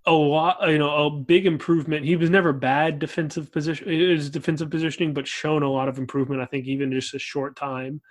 a 0.07 0.13
lot, 0.13 0.57
you 0.69 0.77
know, 0.77 1.05
a 1.05 1.09
big 1.11 1.45
improvement. 1.45 2.05
He 2.05 2.15
was 2.15 2.29
never 2.29 2.53
bad 2.53 2.97
defensive 2.97 3.51
position, 3.51 3.89
his 3.89 4.29
defensive 4.29 4.69
positioning, 4.69 5.13
but 5.13 5.27
shown 5.27 5.63
a 5.63 5.69
lot 5.69 5.89
of 5.89 5.97
improvement. 5.97 6.41
I 6.41 6.45
think 6.45 6.65
even 6.65 6.93
just 6.93 7.13
a 7.13 7.19
short 7.19 7.57
time, 7.57 8.01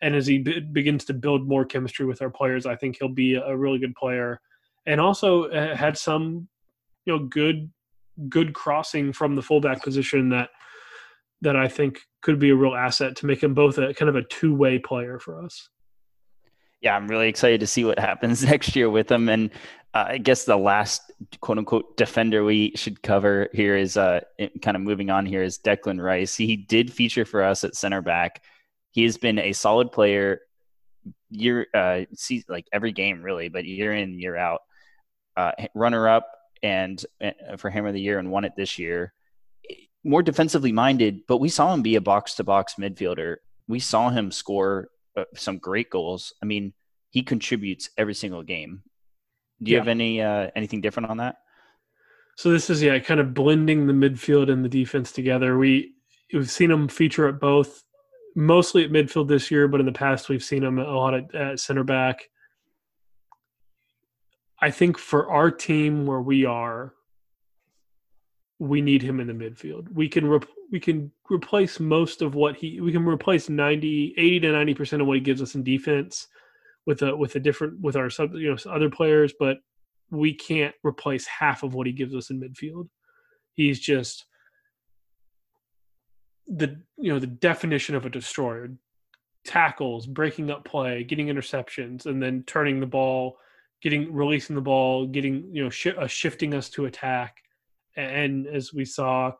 and 0.00 0.16
as 0.16 0.26
he 0.26 0.38
b- 0.38 0.60
begins 0.60 1.04
to 1.04 1.14
build 1.14 1.46
more 1.46 1.66
chemistry 1.66 2.06
with 2.06 2.22
our 2.22 2.30
players, 2.30 2.64
I 2.64 2.74
think 2.74 2.96
he'll 2.98 3.08
be 3.08 3.34
a 3.34 3.54
really 3.54 3.78
good 3.78 3.94
player, 3.94 4.40
and 4.86 4.98
also 4.98 5.44
uh, 5.44 5.76
had 5.76 5.98
some, 5.98 6.48
you 7.04 7.12
know, 7.12 7.24
good 7.26 7.70
good 8.28 8.54
crossing 8.54 9.12
from 9.12 9.36
the 9.36 9.42
fullback 9.42 9.82
position 9.82 10.30
that 10.30 10.48
that 11.42 11.56
I 11.56 11.68
think 11.68 12.00
could 12.22 12.38
be 12.38 12.50
a 12.50 12.56
real 12.56 12.74
asset 12.74 13.16
to 13.16 13.26
make 13.26 13.42
him 13.42 13.52
both 13.52 13.76
a 13.76 13.92
kind 13.92 14.08
of 14.08 14.16
a 14.16 14.22
two 14.22 14.54
way 14.54 14.78
player 14.78 15.18
for 15.18 15.44
us. 15.44 15.68
Yeah, 16.82 16.96
I'm 16.96 17.06
really 17.06 17.28
excited 17.28 17.60
to 17.60 17.66
see 17.66 17.84
what 17.84 17.98
happens 17.98 18.44
next 18.44 18.76
year 18.76 18.90
with 18.90 19.10
him. 19.10 19.28
And 19.28 19.50
uh, 19.94 20.06
I 20.08 20.18
guess 20.18 20.44
the 20.44 20.56
last 20.56 21.12
quote 21.40 21.58
unquote 21.58 21.96
defender 21.96 22.44
we 22.44 22.72
should 22.74 23.02
cover 23.02 23.48
here 23.52 23.76
is 23.76 23.96
uh, 23.96 24.20
kind 24.60 24.76
of 24.76 24.82
moving 24.82 25.08
on 25.10 25.24
here 25.24 25.42
is 25.42 25.58
Declan 25.58 26.02
Rice. 26.02 26.36
He 26.36 26.56
did 26.56 26.92
feature 26.92 27.24
for 27.24 27.42
us 27.42 27.62
at 27.64 27.76
center 27.76 28.02
back. 28.02 28.42
He 28.90 29.04
has 29.04 29.16
been 29.16 29.38
a 29.38 29.52
solid 29.52 29.92
player 29.92 30.40
year, 31.30 31.66
uh, 31.72 32.02
see, 32.14 32.44
like 32.48 32.66
every 32.72 32.92
game 32.92 33.22
really, 33.22 33.48
but 33.48 33.64
year 33.64 33.92
in, 33.92 34.18
year 34.18 34.36
out. 34.36 34.60
Uh, 35.34 35.52
runner 35.74 36.08
up 36.08 36.28
and 36.62 37.04
uh, 37.22 37.56
for 37.56 37.70
Hammer 37.70 37.88
of 37.88 37.94
the 37.94 38.00
Year 38.00 38.18
and 38.18 38.30
won 38.30 38.44
it 38.44 38.52
this 38.56 38.78
year. 38.78 39.14
More 40.04 40.22
defensively 40.22 40.72
minded, 40.72 41.20
but 41.26 41.38
we 41.38 41.48
saw 41.48 41.72
him 41.72 41.80
be 41.80 41.94
a 41.94 42.00
box 42.00 42.34
to 42.34 42.44
box 42.44 42.74
midfielder. 42.78 43.36
We 43.68 43.78
saw 43.78 44.10
him 44.10 44.30
score 44.30 44.88
uh, 45.16 45.24
some 45.34 45.58
great 45.58 45.90
goals. 45.90 46.32
I 46.42 46.46
mean, 46.46 46.72
he 47.10 47.22
contributes 47.22 47.90
every 47.96 48.14
single 48.14 48.42
game. 48.42 48.82
Do 49.62 49.70
you 49.70 49.76
yeah. 49.76 49.80
have 49.80 49.88
any 49.88 50.20
uh, 50.20 50.50
anything 50.56 50.80
different 50.80 51.10
on 51.10 51.18
that? 51.18 51.36
So 52.36 52.50
this 52.50 52.70
is 52.70 52.82
yeah, 52.82 52.98
kind 52.98 53.20
of 53.20 53.34
blending 53.34 53.86
the 53.86 53.92
midfield 53.92 54.50
and 54.50 54.64
the 54.64 54.68
defense 54.68 55.12
together. 55.12 55.58
We 55.58 55.92
we've 56.32 56.50
seen 56.50 56.70
him 56.70 56.88
feature 56.88 57.28
at 57.28 57.38
both, 57.38 57.84
mostly 58.34 58.84
at 58.84 58.90
midfield 58.90 59.28
this 59.28 59.50
year, 59.50 59.68
but 59.68 59.80
in 59.80 59.86
the 59.86 59.92
past 59.92 60.28
we've 60.28 60.42
seen 60.42 60.64
him 60.64 60.78
a 60.78 60.84
lot 60.84 61.14
at, 61.14 61.34
at 61.34 61.60
center 61.60 61.84
back. 61.84 62.28
I 64.60 64.70
think 64.70 64.96
for 64.96 65.30
our 65.30 65.50
team 65.50 66.06
where 66.06 66.20
we 66.20 66.44
are, 66.44 66.94
we 68.62 68.80
need 68.80 69.02
him 69.02 69.18
in 69.18 69.26
the 69.26 69.32
midfield. 69.32 69.92
We 69.92 70.08
can 70.08 70.40
we 70.70 70.78
can 70.78 71.10
replace 71.30 71.80
most 71.80 72.22
of 72.22 72.36
what 72.36 72.54
he 72.56 72.80
we 72.80 72.92
can 72.92 73.04
replace 73.04 73.48
90 73.48 74.14
80 74.16 74.40
to 74.40 74.48
90% 74.48 75.00
of 75.00 75.06
what 75.06 75.16
he 75.16 75.20
gives 75.20 75.42
us 75.42 75.56
in 75.56 75.64
defense 75.64 76.28
with 76.86 77.02
a 77.02 77.14
with 77.14 77.34
a 77.34 77.40
different 77.40 77.80
with 77.80 77.96
our 77.96 78.08
sub 78.08 78.34
you 78.34 78.48
know 78.48 78.70
other 78.70 78.88
players, 78.88 79.34
but 79.38 79.58
we 80.10 80.32
can't 80.32 80.74
replace 80.84 81.26
half 81.26 81.64
of 81.64 81.74
what 81.74 81.86
he 81.86 81.92
gives 81.92 82.14
us 82.14 82.30
in 82.30 82.40
midfield. 82.40 82.88
He's 83.54 83.80
just 83.80 84.26
the 86.46 86.80
you 86.98 87.12
know 87.12 87.18
the 87.18 87.26
definition 87.26 87.96
of 87.96 88.06
a 88.06 88.10
destroyer 88.10 88.70
tackles 89.44 90.06
breaking 90.06 90.52
up 90.52 90.64
play 90.64 91.02
getting 91.02 91.26
interceptions 91.26 92.06
and 92.06 92.22
then 92.22 92.44
turning 92.46 92.78
the 92.78 92.86
ball 92.86 93.38
getting 93.82 94.12
releasing 94.12 94.56
the 94.56 94.62
ball, 94.62 95.06
getting 95.06 95.48
you 95.52 95.64
know 95.64 95.70
sh- 95.70 95.98
uh, 95.98 96.06
shifting 96.06 96.54
us 96.54 96.70
to 96.70 96.86
attack, 96.86 97.41
and 97.96 98.46
as 98.46 98.72
we 98.72 98.84
saw, 98.84 99.32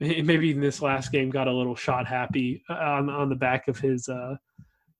maybe 0.00 0.50
in 0.50 0.60
this 0.60 0.82
last 0.82 1.12
game, 1.12 1.30
got 1.30 1.48
a 1.48 1.52
little 1.52 1.76
shot 1.76 2.06
happy 2.06 2.62
uh, 2.68 2.74
on 2.74 3.08
on 3.08 3.28
the 3.28 3.34
back 3.34 3.68
of 3.68 3.78
his 3.78 4.08
uh, 4.08 4.36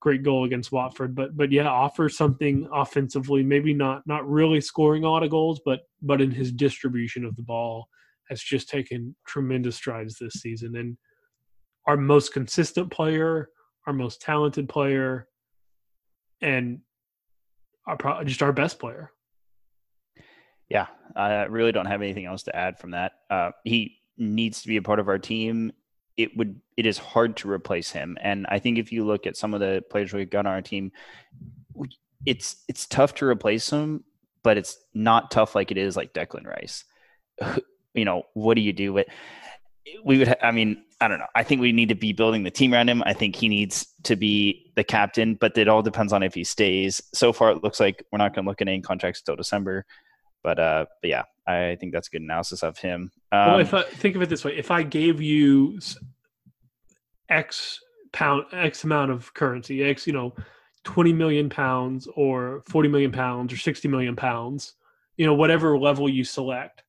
great 0.00 0.22
goal 0.22 0.44
against 0.44 0.72
Watford. 0.72 1.14
But 1.14 1.36
but 1.36 1.50
yeah, 1.50 1.68
offer 1.68 2.08
something 2.08 2.68
offensively. 2.72 3.42
Maybe 3.42 3.74
not 3.74 4.02
not 4.06 4.28
really 4.28 4.60
scoring 4.60 5.04
a 5.04 5.10
lot 5.10 5.22
of 5.22 5.30
goals, 5.30 5.60
but 5.64 5.80
but 6.02 6.20
in 6.20 6.30
his 6.30 6.52
distribution 6.52 7.24
of 7.24 7.36
the 7.36 7.42
ball 7.42 7.88
has 8.28 8.40
just 8.40 8.68
taken 8.68 9.14
tremendous 9.26 9.76
strides 9.76 10.16
this 10.18 10.34
season. 10.34 10.76
And 10.76 10.96
our 11.86 11.96
most 11.96 12.32
consistent 12.32 12.90
player, 12.90 13.48
our 13.86 13.92
most 13.92 14.20
talented 14.22 14.68
player, 14.68 15.28
and 16.40 16.80
our 17.86 17.96
pro- 17.96 18.24
just 18.24 18.42
our 18.42 18.52
best 18.52 18.78
player. 18.78 19.10
Yeah, 20.68 20.86
I 21.14 21.44
really 21.44 21.72
don't 21.72 21.86
have 21.86 22.02
anything 22.02 22.26
else 22.26 22.44
to 22.44 22.56
add 22.56 22.78
from 22.78 22.92
that. 22.92 23.12
Uh, 23.30 23.50
he 23.64 23.98
needs 24.16 24.62
to 24.62 24.68
be 24.68 24.76
a 24.76 24.82
part 24.82 24.98
of 24.98 25.08
our 25.08 25.18
team. 25.18 25.72
It 26.16 26.36
would 26.36 26.60
it 26.76 26.86
is 26.86 26.98
hard 26.98 27.36
to 27.38 27.50
replace 27.50 27.90
him, 27.90 28.16
and 28.20 28.46
I 28.48 28.58
think 28.58 28.78
if 28.78 28.92
you 28.92 29.04
look 29.04 29.26
at 29.26 29.36
some 29.36 29.52
of 29.52 29.60
the 29.60 29.82
players 29.90 30.12
we've 30.12 30.30
got 30.30 30.46
on 30.46 30.52
our 30.52 30.62
team, 30.62 30.92
it's 32.24 32.62
it's 32.68 32.86
tough 32.86 33.14
to 33.16 33.26
replace 33.26 33.70
him, 33.70 34.04
but 34.42 34.56
it's 34.56 34.78
not 34.94 35.30
tough 35.30 35.54
like 35.54 35.70
it 35.70 35.76
is 35.76 35.96
like 35.96 36.14
Declan 36.14 36.46
Rice. 36.46 36.84
you 37.94 38.04
know, 38.04 38.24
what 38.34 38.54
do 38.54 38.60
you 38.60 38.72
do 38.72 38.92
with? 38.92 39.06
We 40.04 40.18
would. 40.18 40.36
I 40.42 40.50
mean, 40.50 40.82
I 41.00 41.08
don't 41.08 41.18
know. 41.18 41.26
I 41.34 41.42
think 41.42 41.60
we 41.60 41.72
need 41.72 41.90
to 41.90 41.94
be 41.94 42.12
building 42.12 42.44
the 42.44 42.50
team 42.50 42.72
around 42.72 42.88
him. 42.88 43.02
I 43.04 43.12
think 43.12 43.36
he 43.36 43.48
needs 43.48 43.86
to 44.04 44.16
be 44.16 44.72
the 44.76 44.84
captain, 44.84 45.34
but 45.34 45.56
it 45.58 45.68
all 45.68 45.82
depends 45.82 46.12
on 46.12 46.22
if 46.22 46.34
he 46.34 46.44
stays. 46.44 47.02
So 47.12 47.32
far, 47.32 47.50
it 47.50 47.62
looks 47.62 47.80
like 47.80 48.04
we're 48.10 48.18
not 48.18 48.34
going 48.34 48.44
to 48.44 48.48
look 48.48 48.62
at 48.62 48.68
any 48.68 48.80
contracts 48.80 49.20
until 49.20 49.36
December. 49.36 49.84
But 50.44 50.60
uh, 50.60 50.86
but 51.02 51.08
yeah, 51.08 51.24
I 51.48 51.76
think 51.80 51.92
that's 51.92 52.06
a 52.06 52.10
good 52.10 52.22
analysis 52.22 52.62
of 52.62 52.78
him. 52.78 53.10
Um, 53.32 53.46
well, 53.48 53.58
if 53.58 53.74
I 53.74 53.82
think 53.82 54.14
of 54.14 54.22
it 54.22 54.28
this 54.28 54.44
way, 54.44 54.56
if 54.56 54.70
I 54.70 54.84
gave 54.84 55.20
you 55.20 55.80
X 57.28 57.80
pound, 58.12 58.44
X 58.52 58.84
amount 58.84 59.10
of 59.10 59.34
currency, 59.34 59.82
X, 59.82 60.06
you 60.06 60.12
know, 60.12 60.34
twenty 60.84 61.12
million 61.12 61.48
pounds 61.48 62.06
or 62.14 62.62
forty 62.68 62.88
million 62.88 63.10
pounds 63.10 63.52
or 63.52 63.56
sixty 63.56 63.88
million 63.88 64.14
pounds, 64.14 64.74
you 65.16 65.26
know, 65.26 65.34
whatever 65.34 65.76
level 65.76 66.08
you 66.08 66.22
select, 66.22 66.84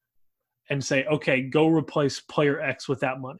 and 0.69 0.83
say, 0.83 1.05
okay, 1.05 1.41
go 1.41 1.67
replace 1.67 2.19
player 2.19 2.61
X 2.61 2.87
with 2.87 2.99
that 2.99 3.19
money 3.19 3.39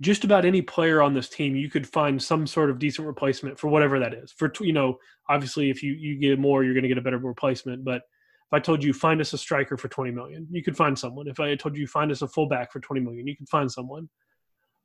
just 0.00 0.24
about 0.24 0.44
any 0.44 0.62
player 0.62 1.02
on 1.02 1.12
this 1.12 1.28
team, 1.28 1.56
you 1.56 1.68
could 1.68 1.86
find 1.86 2.22
some 2.22 2.46
sort 2.46 2.70
of 2.70 2.78
decent 2.78 3.06
replacement 3.06 3.58
for 3.58 3.68
whatever 3.68 3.98
that 3.98 4.14
is. 4.14 4.30
For 4.32 4.52
you 4.60 4.72
know, 4.72 4.98
obviously, 5.28 5.70
if 5.70 5.82
you 5.82 5.92
you 5.94 6.16
get 6.16 6.38
more, 6.38 6.62
you're 6.62 6.74
going 6.74 6.82
to 6.82 6.88
get 6.88 6.98
a 6.98 7.02
better 7.02 7.18
replacement. 7.18 7.84
But 7.84 8.02
if 8.50 8.52
I 8.52 8.60
told 8.60 8.82
you 8.82 8.94
find 8.94 9.20
us 9.20 9.34
a 9.34 9.38
striker 9.38 9.76
for 9.76 9.88
20 9.88 10.10
million, 10.10 10.46
you 10.50 10.62
could 10.62 10.76
find 10.76 10.98
someone. 10.98 11.28
If 11.28 11.38
I 11.38 11.54
told 11.54 11.76
you 11.76 11.86
find 11.86 12.10
us 12.10 12.22
a 12.22 12.28
fullback 12.28 12.72
for 12.72 12.80
20 12.80 13.02
million, 13.02 13.26
you 13.26 13.36
could 13.36 13.48
find 13.48 13.70
someone. 13.70 14.08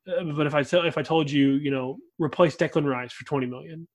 Uh, 0.05 0.23
but 0.35 0.45
if 0.45 0.53
I 0.53 0.63
tell 0.63 0.83
if 0.83 0.97
I 0.97 1.01
told 1.01 1.31
you, 1.31 1.53
you 1.53 1.71
know, 1.71 1.97
replace 2.17 2.57
Declan 2.57 2.85
Rice 2.85 3.13
for 3.13 3.23
20 3.25 3.47
million, 3.47 3.87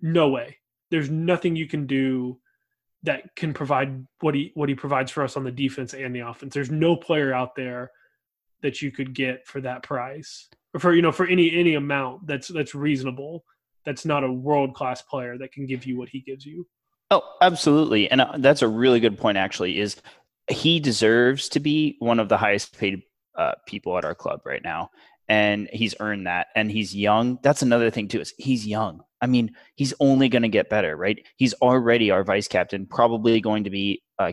no 0.00 0.28
way. 0.28 0.58
There's 0.92 1.10
nothing 1.10 1.56
you 1.56 1.66
can 1.66 1.86
do 1.86 2.38
that 3.02 3.34
can 3.34 3.52
provide 3.52 4.06
what 4.20 4.36
he 4.36 4.52
what 4.54 4.68
he 4.68 4.76
provides 4.76 5.10
for 5.10 5.24
us 5.24 5.36
on 5.36 5.42
the 5.42 5.50
defense 5.50 5.92
and 5.92 6.14
the 6.14 6.20
offense. 6.20 6.54
There's 6.54 6.70
no 6.70 6.94
player 6.94 7.34
out 7.34 7.56
there 7.56 7.90
that 8.62 8.80
you 8.80 8.92
could 8.92 9.12
get 9.12 9.44
for 9.46 9.60
that 9.60 9.82
price 9.82 10.48
or 10.72 10.78
for 10.80 10.94
you 10.94 11.02
know 11.02 11.12
for 11.12 11.26
any 11.26 11.52
any 11.52 11.74
amount 11.74 12.26
that's 12.26 12.48
that's 12.48 12.74
reasonable 12.74 13.44
that's 13.84 14.04
not 14.04 14.24
a 14.24 14.32
world 14.32 14.74
class 14.74 15.02
player 15.02 15.36
that 15.38 15.52
can 15.52 15.66
give 15.66 15.84
you 15.84 15.98
what 15.98 16.08
he 16.08 16.20
gives 16.20 16.46
you 16.46 16.66
oh 17.12 17.22
absolutely 17.40 18.10
and 18.10 18.20
uh, 18.20 18.32
that's 18.38 18.62
a 18.62 18.68
really 18.68 19.00
good 19.00 19.18
point 19.18 19.38
actually 19.38 19.78
is 19.78 19.96
he 20.50 20.80
deserves 20.80 21.48
to 21.48 21.60
be 21.60 21.96
one 22.00 22.18
of 22.18 22.28
the 22.28 22.36
highest 22.36 22.76
paid 22.76 23.02
uh, 23.36 23.52
people 23.66 23.96
at 23.96 24.04
our 24.04 24.14
club 24.14 24.40
right 24.44 24.62
now 24.64 24.90
and 25.28 25.68
he's 25.72 25.94
earned 26.00 26.26
that 26.26 26.48
and 26.56 26.70
he's 26.70 26.94
young. 26.94 27.38
That's 27.42 27.62
another 27.62 27.90
thing 27.90 28.08
too 28.08 28.20
is 28.20 28.34
he's 28.38 28.66
young. 28.66 29.02
I 29.20 29.26
mean 29.26 29.52
he's 29.76 29.94
only 30.00 30.28
going 30.28 30.42
to 30.42 30.48
get 30.48 30.68
better 30.68 30.96
right? 30.96 31.24
He's 31.36 31.54
already 31.54 32.10
our 32.10 32.24
vice 32.24 32.48
captain 32.48 32.86
probably 32.86 33.40
going 33.40 33.64
to 33.64 33.70
be 33.70 34.02
uh, 34.18 34.32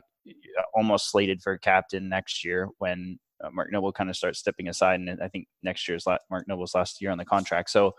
almost 0.74 1.12
slated 1.12 1.42
for 1.42 1.58
captain 1.58 2.10
next 2.10 2.44
year 2.44 2.70
when 2.78 3.20
uh, 3.44 3.50
Mark 3.52 3.72
Noble 3.72 3.92
kind 3.92 4.10
of 4.10 4.16
starts 4.16 4.40
stepping 4.40 4.68
aside, 4.68 5.00
and 5.00 5.22
I 5.22 5.28
think 5.28 5.48
next 5.64 5.88
year's 5.88 6.06
Mark 6.06 6.48
Noble's 6.48 6.76
last 6.76 7.02
year 7.02 7.12
on 7.12 7.18
the 7.18 7.26
contract. 7.26 7.70
So, 7.70 7.96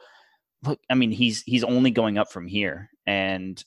look, 0.65 0.81
I 0.91 0.95
mean, 0.95 1.11
he's 1.11 1.43
he's 1.43 1.65
only 1.65 1.91
going 1.91 2.19
up 2.19 2.31
from 2.31 2.47
here, 2.47 2.91
and 3.07 3.63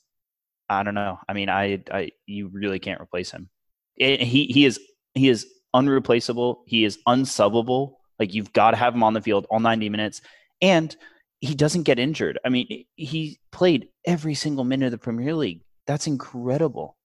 I 0.69 0.83
don't 0.83 0.95
know. 0.95 1.19
I 1.27 1.33
mean, 1.33 1.49
I, 1.49 1.83
I 1.91 2.11
you 2.25 2.49
really 2.49 2.79
can't 2.79 3.01
replace 3.01 3.31
him. 3.31 3.49
It, 3.95 4.21
he 4.21 4.45
he 4.45 4.65
is 4.65 4.79
he 5.13 5.29
is 5.29 5.47
unreplaceable. 5.73 6.63
He 6.67 6.83
is 6.85 6.97
unsubable. 7.07 7.95
Like 8.19 8.33
you've 8.33 8.53
got 8.53 8.71
to 8.71 8.77
have 8.77 8.93
him 8.93 9.03
on 9.03 9.13
the 9.13 9.21
field 9.21 9.45
all 9.49 9.59
90 9.59 9.89
minutes, 9.89 10.21
and 10.61 10.95
he 11.41 11.55
doesn't 11.55 11.83
get 11.83 11.99
injured. 11.99 12.39
I 12.45 12.49
mean, 12.49 12.85
he 12.95 13.39
played 13.51 13.89
every 14.05 14.33
single 14.33 14.63
minute 14.63 14.85
of 14.85 14.91
the 14.91 14.97
Premier 14.97 15.33
League. 15.33 15.61
That's 15.85 16.07
incredible. 16.07 16.95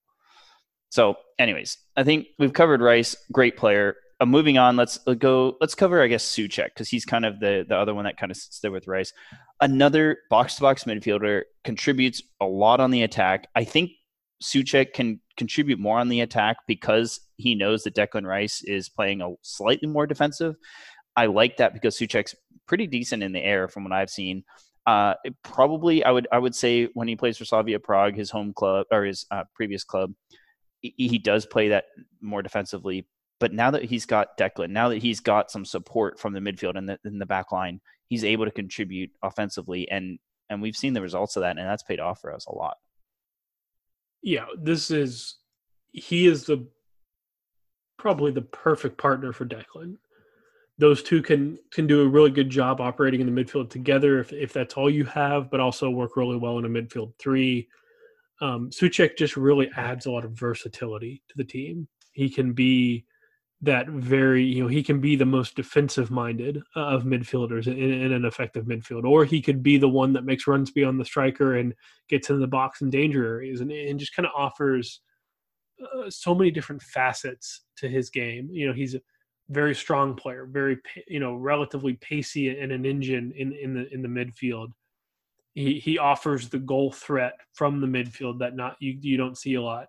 So, 0.90 1.16
anyways, 1.38 1.76
I 1.96 2.04
think 2.04 2.28
we've 2.38 2.52
covered 2.52 2.80
Rice, 2.80 3.16
great 3.32 3.56
player 3.56 3.96
uh, 4.20 4.26
moving 4.26 4.58
on, 4.58 4.76
let's 4.76 4.98
uh, 5.06 5.14
go. 5.14 5.56
Let's 5.60 5.74
cover, 5.74 6.02
I 6.02 6.08
guess, 6.08 6.24
Soucek 6.24 6.66
because 6.66 6.88
he's 6.88 7.04
kind 7.04 7.24
of 7.24 7.38
the 7.40 7.64
the 7.68 7.76
other 7.76 7.94
one 7.94 8.04
that 8.04 8.16
kind 8.16 8.32
of 8.32 8.36
sits 8.36 8.60
there 8.60 8.72
with 8.72 8.88
Rice. 8.88 9.12
Another 9.60 10.18
box 10.28 10.56
to 10.56 10.62
box 10.62 10.84
midfielder 10.84 11.42
contributes 11.64 12.22
a 12.40 12.44
lot 12.44 12.80
on 12.80 12.90
the 12.90 13.02
attack. 13.02 13.46
I 13.54 13.64
think 13.64 13.92
Soucek 14.42 14.92
can 14.92 15.20
contribute 15.36 15.78
more 15.78 15.98
on 15.98 16.08
the 16.08 16.20
attack 16.20 16.58
because 16.66 17.20
he 17.36 17.54
knows 17.54 17.84
that 17.84 17.94
Declan 17.94 18.26
Rice 18.26 18.62
is 18.62 18.88
playing 18.88 19.22
a 19.22 19.34
slightly 19.42 19.88
more 19.88 20.06
defensive. 20.06 20.56
I 21.16 21.26
like 21.26 21.56
that 21.58 21.72
because 21.72 21.96
Soucek's 21.96 22.34
pretty 22.66 22.86
decent 22.86 23.22
in 23.22 23.32
the 23.32 23.44
air 23.44 23.68
from 23.68 23.84
what 23.84 23.92
I've 23.92 24.10
seen. 24.10 24.44
Uh, 24.86 25.14
probably, 25.44 26.02
I 26.02 26.10
would 26.10 26.26
I 26.32 26.38
would 26.38 26.54
say 26.54 26.86
when 26.94 27.06
he 27.06 27.14
plays 27.14 27.38
for 27.38 27.44
Slavia 27.44 27.78
Prague, 27.78 28.16
his 28.16 28.30
home 28.30 28.52
club 28.52 28.86
or 28.90 29.04
his 29.04 29.26
uh, 29.30 29.44
previous 29.54 29.84
club, 29.84 30.12
he 30.80 31.18
does 31.18 31.46
play 31.46 31.68
that 31.68 31.84
more 32.20 32.42
defensively. 32.42 33.06
But 33.40 33.52
now 33.52 33.70
that 33.70 33.84
he's 33.84 34.04
got 34.04 34.36
Declan, 34.36 34.70
now 34.70 34.88
that 34.88 35.02
he's 35.02 35.20
got 35.20 35.50
some 35.50 35.64
support 35.64 36.18
from 36.18 36.32
the 36.32 36.40
midfield 36.40 36.76
and 36.76 36.88
the, 36.88 36.98
in 37.04 37.18
the 37.18 37.26
back 37.26 37.52
line, 37.52 37.80
he's 38.08 38.24
able 38.24 38.44
to 38.44 38.50
contribute 38.50 39.10
offensively, 39.22 39.88
and 39.90 40.18
and 40.50 40.62
we've 40.62 40.76
seen 40.76 40.94
the 40.94 41.02
results 41.02 41.36
of 41.36 41.42
that, 41.42 41.58
and 41.58 41.66
that's 41.66 41.82
paid 41.82 42.00
off 42.00 42.20
for 42.20 42.32
us 42.32 42.46
a 42.46 42.54
lot. 42.54 42.76
Yeah, 44.22 44.46
this 44.60 44.90
is 44.90 45.36
he 45.92 46.26
is 46.26 46.44
the 46.46 46.66
probably 47.96 48.32
the 48.32 48.42
perfect 48.42 48.98
partner 48.98 49.32
for 49.32 49.46
Declan. 49.46 49.96
Those 50.78 51.02
two 51.02 51.22
can 51.22 51.58
can 51.72 51.86
do 51.86 52.02
a 52.02 52.08
really 52.08 52.30
good 52.30 52.50
job 52.50 52.80
operating 52.80 53.20
in 53.20 53.32
the 53.32 53.44
midfield 53.44 53.70
together 53.70 54.18
if 54.18 54.32
if 54.32 54.52
that's 54.52 54.74
all 54.74 54.90
you 54.90 55.04
have, 55.04 55.50
but 55.50 55.60
also 55.60 55.90
work 55.90 56.16
really 56.16 56.36
well 56.36 56.58
in 56.58 56.64
a 56.64 56.68
midfield 56.68 57.12
three. 57.18 57.68
Um, 58.40 58.70
Soucek 58.70 59.16
just 59.16 59.36
really 59.36 59.68
adds 59.76 60.06
a 60.06 60.12
lot 60.12 60.24
of 60.24 60.32
versatility 60.32 61.22
to 61.28 61.34
the 61.36 61.44
team. 61.44 61.88
He 62.12 62.30
can 62.30 62.52
be 62.52 63.04
that 63.60 63.88
very 63.88 64.44
you 64.44 64.62
know 64.62 64.68
he 64.68 64.82
can 64.82 65.00
be 65.00 65.16
the 65.16 65.26
most 65.26 65.56
defensive 65.56 66.10
minded 66.10 66.62
of 66.76 67.02
midfielders 67.02 67.66
in, 67.66 67.76
in, 67.76 68.12
an 68.12 68.24
effective 68.24 68.66
midfield 68.66 69.04
or 69.04 69.24
he 69.24 69.42
could 69.42 69.62
be 69.62 69.76
the 69.76 69.88
one 69.88 70.12
that 70.12 70.24
makes 70.24 70.46
runs 70.46 70.70
beyond 70.70 71.00
the 71.00 71.04
striker 71.04 71.56
and 71.56 71.74
gets 72.08 72.30
in 72.30 72.38
the 72.38 72.46
box 72.46 72.82
in 72.82 72.90
danger 72.90 73.26
areas 73.26 73.60
and, 73.60 73.72
and 73.72 73.98
just 73.98 74.14
kind 74.14 74.26
of 74.26 74.32
offers 74.36 75.00
uh, 75.82 76.08
so 76.08 76.34
many 76.34 76.50
different 76.50 76.82
facets 76.82 77.62
to 77.76 77.88
his 77.88 78.10
game. 78.10 78.48
You 78.50 78.68
know 78.68 78.72
he's 78.72 78.94
a 78.94 79.00
very 79.50 79.74
strong 79.74 80.14
player 80.14 80.46
very 80.46 80.76
you 81.06 81.18
know 81.18 81.34
relatively 81.34 81.94
pacey 81.94 82.56
and 82.56 82.70
an 82.70 82.84
engine 82.84 83.32
in 83.36 83.52
in 83.52 83.74
the 83.74 83.92
in 83.92 84.02
the 84.02 84.08
midfield. 84.08 84.68
He 85.54 85.80
he 85.80 85.98
offers 85.98 86.48
the 86.48 86.60
goal 86.60 86.92
threat 86.92 87.34
from 87.54 87.80
the 87.80 87.86
midfield 87.88 88.38
that 88.38 88.54
not 88.54 88.76
you 88.78 88.96
you 89.00 89.16
don't 89.16 89.36
see 89.36 89.54
a 89.54 89.62
lot 89.62 89.88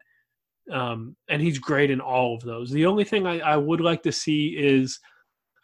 um, 0.72 1.16
and 1.28 1.42
he's 1.42 1.60
great 1.60 1.92
in 1.92 2.00
all 2.00 2.36
of 2.36 2.42
those. 2.42 2.72
The 2.72 2.86
only 2.86 3.04
thing 3.04 3.26
I, 3.26 3.40
I 3.40 3.58
would 3.58 3.82
like 3.82 4.04
to 4.04 4.12
see 4.12 4.56
is 4.58 5.00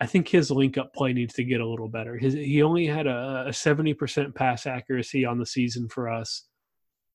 I 0.02 0.06
think 0.06 0.27
his 0.27 0.52
link 0.52 0.77
up 0.77 0.94
play 0.94 1.14
needs 1.14 1.34
to 1.36 1.44
get 1.44 1.61
a 1.61 1.68
little 1.68 1.88
better. 1.88 2.18
His 2.18 2.34
he 2.34 2.61
only 2.61 2.86
had 2.86 3.07
a, 3.07 3.45
a 3.48 3.52
70% 3.52 4.36
pass 4.36 4.65
accuracy 4.65 5.26
on 5.26 5.38
the 5.38 5.45
season 5.45 5.88
for 5.88 6.10
us. 6.10 6.45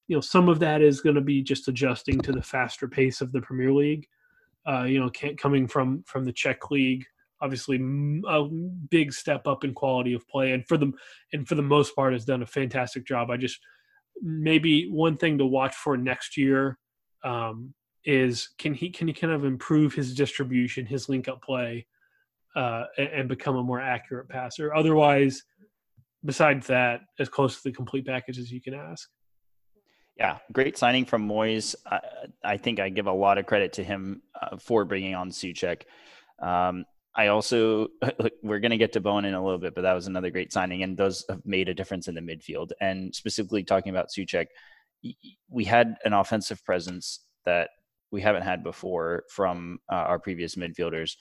You 0.08 0.16
know, 0.16 0.20
some 0.20 0.48
of 0.48 0.58
that 0.60 0.82
is 0.82 1.00
going 1.00 1.14
to 1.14 1.20
be 1.20 1.42
just 1.42 1.68
adjusting 1.68 2.20
to 2.20 2.32
the 2.32 2.42
faster 2.42 2.88
pace 2.88 3.20
of 3.20 3.32
the 3.32 3.40
Premier 3.40 3.72
League. 3.72 4.06
Uh, 4.66 4.84
you 4.84 5.00
know, 5.00 5.10
coming 5.38 5.66
from 5.66 6.02
from 6.06 6.24
the 6.24 6.32
Czech 6.32 6.70
league, 6.70 7.04
obviously 7.40 7.76
a 8.28 8.44
big 8.90 9.12
step 9.12 9.46
up 9.46 9.64
in 9.64 9.74
quality 9.74 10.14
of 10.14 10.26
play, 10.28 10.52
and 10.52 10.66
for 10.66 10.76
the 10.76 10.92
and 11.32 11.46
for 11.46 11.54
the 11.54 11.62
most 11.62 11.94
part 11.94 12.12
has 12.12 12.24
done 12.24 12.42
a 12.42 12.46
fantastic 12.46 13.06
job. 13.06 13.30
I 13.30 13.36
just 13.36 13.58
maybe 14.22 14.88
one 14.90 15.16
thing 15.16 15.38
to 15.38 15.46
watch 15.46 15.74
for 15.74 15.96
next 15.96 16.36
year 16.36 16.78
um, 17.24 17.74
is 18.04 18.50
can 18.58 18.74
he 18.74 18.90
can 18.90 19.08
he 19.08 19.14
kind 19.14 19.32
of 19.32 19.44
improve 19.44 19.94
his 19.94 20.14
distribution, 20.14 20.86
his 20.86 21.08
link 21.08 21.28
up 21.28 21.42
play, 21.42 21.86
uh, 22.56 22.84
and, 22.98 23.08
and, 23.08 23.28
become 23.28 23.56
a 23.56 23.62
more 23.62 23.80
accurate 23.80 24.28
passer. 24.28 24.74
Otherwise, 24.74 25.42
besides 26.24 26.66
that, 26.66 27.02
as 27.18 27.28
close 27.28 27.56
to 27.56 27.68
the 27.68 27.72
complete 27.72 28.06
package 28.06 28.38
as 28.38 28.50
you 28.50 28.60
can 28.60 28.74
ask. 28.74 29.08
Yeah, 30.16 30.38
great 30.52 30.76
signing 30.76 31.04
from 31.04 31.26
Moyes. 31.28 31.74
I, 31.86 32.00
I 32.44 32.56
think 32.56 32.80
I 32.80 32.88
give 32.88 33.06
a 33.06 33.12
lot 33.12 33.38
of 33.38 33.46
credit 33.46 33.72
to 33.74 33.84
him 33.84 34.22
uh, 34.40 34.56
for 34.56 34.84
bringing 34.84 35.14
on 35.14 35.30
Soucek. 35.30 35.82
Um, 36.42 36.84
I 37.14 37.28
also 37.28 37.88
we're 38.42 38.60
going 38.60 38.70
to 38.70 38.76
get 38.76 38.92
to 38.94 39.00
Bowen 39.00 39.24
in 39.24 39.34
a 39.34 39.42
little 39.42 39.58
bit, 39.58 39.74
but 39.74 39.82
that 39.82 39.94
was 39.94 40.06
another 40.06 40.30
great 40.30 40.52
signing, 40.52 40.82
and 40.82 40.96
those 40.96 41.24
have 41.28 41.44
made 41.44 41.68
a 41.68 41.74
difference 41.74 42.08
in 42.08 42.14
the 42.14 42.20
midfield. 42.20 42.70
And 42.80 43.14
specifically 43.14 43.64
talking 43.64 43.90
about 43.90 44.08
Soucek, 44.08 44.46
we 45.48 45.64
had 45.64 45.96
an 46.04 46.12
offensive 46.12 46.64
presence 46.64 47.20
that 47.46 47.70
we 48.10 48.20
haven't 48.20 48.42
had 48.42 48.62
before 48.62 49.24
from 49.30 49.78
uh, 49.90 49.96
our 49.96 50.18
previous 50.18 50.56
midfielders. 50.56 51.16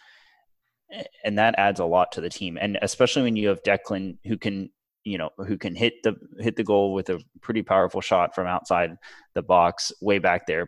And 1.23 1.37
that 1.37 1.55
adds 1.57 1.79
a 1.79 1.85
lot 1.85 2.11
to 2.13 2.21
the 2.21 2.29
team. 2.29 2.57
And 2.59 2.77
especially 2.81 3.23
when 3.23 3.35
you 3.35 3.49
have 3.49 3.61
Declan 3.63 4.17
who 4.25 4.37
can, 4.37 4.71
you 5.03 5.17
know, 5.17 5.29
who 5.37 5.57
can 5.57 5.75
hit 5.75 6.01
the 6.03 6.15
hit 6.39 6.55
the 6.55 6.63
goal 6.63 6.93
with 6.93 7.09
a 7.09 7.21
pretty 7.41 7.61
powerful 7.61 8.01
shot 8.01 8.33
from 8.33 8.47
outside 8.47 8.97
the 9.35 9.43
box 9.43 9.91
way 10.01 10.17
back 10.17 10.47
there. 10.47 10.67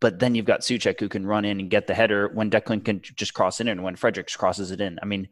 But 0.00 0.18
then 0.18 0.34
you've 0.34 0.44
got 0.44 0.60
Soucek 0.60 1.00
who 1.00 1.08
can 1.08 1.26
run 1.26 1.46
in 1.46 1.58
and 1.60 1.70
get 1.70 1.86
the 1.86 1.94
header 1.94 2.28
when 2.34 2.50
Declan 2.50 2.84
can 2.84 3.00
just 3.02 3.32
cross 3.32 3.60
in 3.60 3.68
and 3.68 3.82
when 3.82 3.96
Fredericks 3.96 4.36
crosses 4.36 4.70
it 4.70 4.80
in. 4.80 4.98
I 5.02 5.06
mean, 5.06 5.28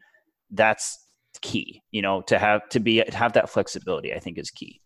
that's 0.49 0.97
key, 1.41 1.83
you 1.91 2.01
know, 2.01 2.21
to 2.23 2.39
have 2.39 2.67
to 2.69 2.79
be 2.79 3.03
have 3.13 3.33
that 3.33 3.49
flexibility, 3.49 4.13
I 4.13 4.19
think 4.19 4.39
is 4.39 4.49
key. 4.49 4.81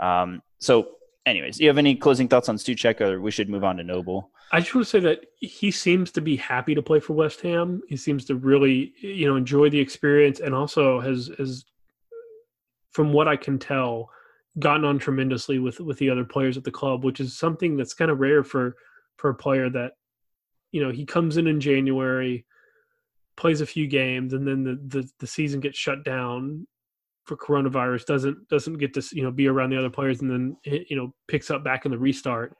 Um, 0.00 0.42
so 0.58 0.88
anyways, 1.26 1.58
do 1.58 1.64
you 1.64 1.68
have 1.68 1.78
any 1.78 1.94
closing 1.94 2.28
thoughts 2.28 2.48
on 2.48 2.56
Soucek, 2.56 3.00
or 3.00 3.20
we 3.20 3.30
should 3.30 3.48
move 3.48 3.64
on 3.64 3.76
to 3.76 3.84
Noble? 3.84 4.30
I 4.52 4.60
just 4.60 4.74
want 4.74 4.86
to 4.86 4.90
say 4.90 5.00
that 5.00 5.26
he 5.38 5.70
seems 5.70 6.10
to 6.12 6.20
be 6.20 6.36
happy 6.36 6.74
to 6.74 6.82
play 6.82 7.00
for 7.00 7.12
West 7.12 7.40
Ham. 7.42 7.82
He 7.88 7.96
seems 7.96 8.24
to 8.26 8.34
really, 8.34 8.92
you 9.00 9.28
know, 9.28 9.36
enjoy 9.36 9.70
the 9.70 9.78
experience, 9.78 10.40
and 10.40 10.54
also 10.54 11.00
has, 11.00 11.30
has, 11.38 11.64
from 12.92 13.12
what 13.12 13.28
I 13.28 13.36
can 13.36 13.58
tell, 13.58 14.10
gotten 14.58 14.84
on 14.84 14.98
tremendously 14.98 15.58
with 15.58 15.80
with 15.80 15.98
the 15.98 16.10
other 16.10 16.24
players 16.24 16.56
at 16.56 16.64
the 16.64 16.70
club, 16.70 17.04
which 17.04 17.20
is 17.20 17.38
something 17.38 17.76
that's 17.76 17.94
kind 17.94 18.10
of 18.10 18.18
rare 18.18 18.42
for 18.42 18.76
for 19.16 19.30
a 19.30 19.34
player 19.34 19.70
that, 19.70 19.92
you 20.72 20.82
know, 20.82 20.90
he 20.90 21.04
comes 21.04 21.36
in 21.36 21.46
in 21.46 21.60
January, 21.60 22.44
plays 23.36 23.60
a 23.60 23.66
few 23.66 23.86
games, 23.86 24.32
and 24.32 24.46
then 24.46 24.64
the 24.64 25.00
the, 25.00 25.10
the 25.20 25.26
season 25.26 25.60
gets 25.60 25.78
shut 25.78 26.04
down 26.04 26.66
for 27.24 27.36
coronavirus 27.36 28.06
doesn't 28.06 28.48
doesn't 28.48 28.78
get 28.78 28.94
to 28.94 29.02
you 29.12 29.22
know 29.22 29.30
be 29.30 29.48
around 29.48 29.70
the 29.70 29.78
other 29.78 29.90
players 29.90 30.20
and 30.20 30.30
then 30.30 30.56
you 30.64 30.96
know 30.96 31.14
picks 31.28 31.50
up 31.50 31.64
back 31.64 31.84
in 31.84 31.90
the 31.90 31.98
restart. 31.98 32.54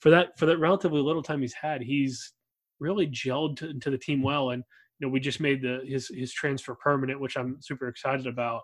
For 0.00 0.10
that 0.10 0.38
for 0.38 0.46
that 0.46 0.58
relatively 0.58 1.00
little 1.00 1.22
time 1.22 1.40
he's 1.40 1.54
had 1.54 1.82
he's 1.82 2.32
really 2.78 3.06
gelled 3.06 3.58
to, 3.58 3.78
to 3.78 3.90
the 3.90 3.98
team 3.98 4.22
well 4.22 4.50
and 4.50 4.62
you 4.98 5.06
know 5.06 5.12
we 5.12 5.20
just 5.20 5.40
made 5.40 5.62
the 5.62 5.80
his 5.86 6.08
his 6.08 6.32
transfer 6.32 6.74
permanent 6.74 7.20
which 7.20 7.36
I'm 7.36 7.58
super 7.60 7.88
excited 7.88 8.26
about. 8.26 8.62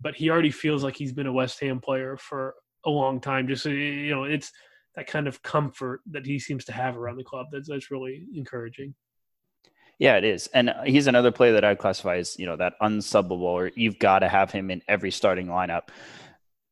But 0.00 0.16
he 0.16 0.28
already 0.28 0.50
feels 0.50 0.82
like 0.82 0.96
he's 0.96 1.12
been 1.12 1.28
a 1.28 1.32
West 1.32 1.60
Ham 1.60 1.80
player 1.80 2.16
for 2.16 2.54
a 2.84 2.90
long 2.90 3.20
time 3.20 3.48
just 3.48 3.64
you 3.64 4.10
know 4.10 4.24
it's 4.24 4.50
that 4.96 5.06
kind 5.06 5.26
of 5.26 5.42
comfort 5.42 6.00
that 6.10 6.26
he 6.26 6.38
seems 6.38 6.64
to 6.64 6.72
have 6.72 6.96
around 6.96 7.16
the 7.16 7.24
club 7.24 7.46
that's 7.50 7.68
that's 7.68 7.90
really 7.90 8.26
encouraging 8.34 8.94
yeah, 9.98 10.16
it 10.16 10.24
is. 10.24 10.48
And 10.48 10.70
uh, 10.70 10.82
he's 10.84 11.06
another 11.06 11.30
player 11.30 11.52
that 11.52 11.64
I 11.64 11.74
classify 11.74 12.16
as, 12.16 12.38
you 12.38 12.46
know, 12.46 12.56
that 12.56 12.74
unsubbable 12.82 13.40
or 13.40 13.70
you've 13.74 13.98
got 13.98 14.20
to 14.20 14.28
have 14.28 14.50
him 14.50 14.70
in 14.70 14.82
every 14.88 15.10
starting 15.10 15.46
lineup. 15.46 15.88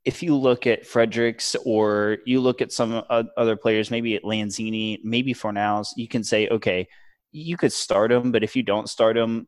If 0.05 0.23
you 0.23 0.37
look 0.37 0.67
at 0.67 0.87
Fredericks 0.87 1.55
or 1.65 2.19
you 2.27 2.41
look 2.41 2.61
at 2.61 2.73
some 2.73 3.03
other 3.09 3.57
players, 3.57 3.91
maybe 3.91 4.17
at 4.17 4.25
Lanzini, 4.25 4.99
maybe 5.05 5.33
Fornals, 5.33 5.89
you 5.97 6.09
can 6.09 6.25
say, 6.25 6.49
okay, 6.49 6.89
you 7.31 7.57
could 7.57 7.73
start 7.73 8.11
him, 8.11 8.33
but 8.33 8.43
if 8.43 8.57
you 8.57 8.63
don't 8.65 8.89
start 8.89 9.17
him, 9.17 9.47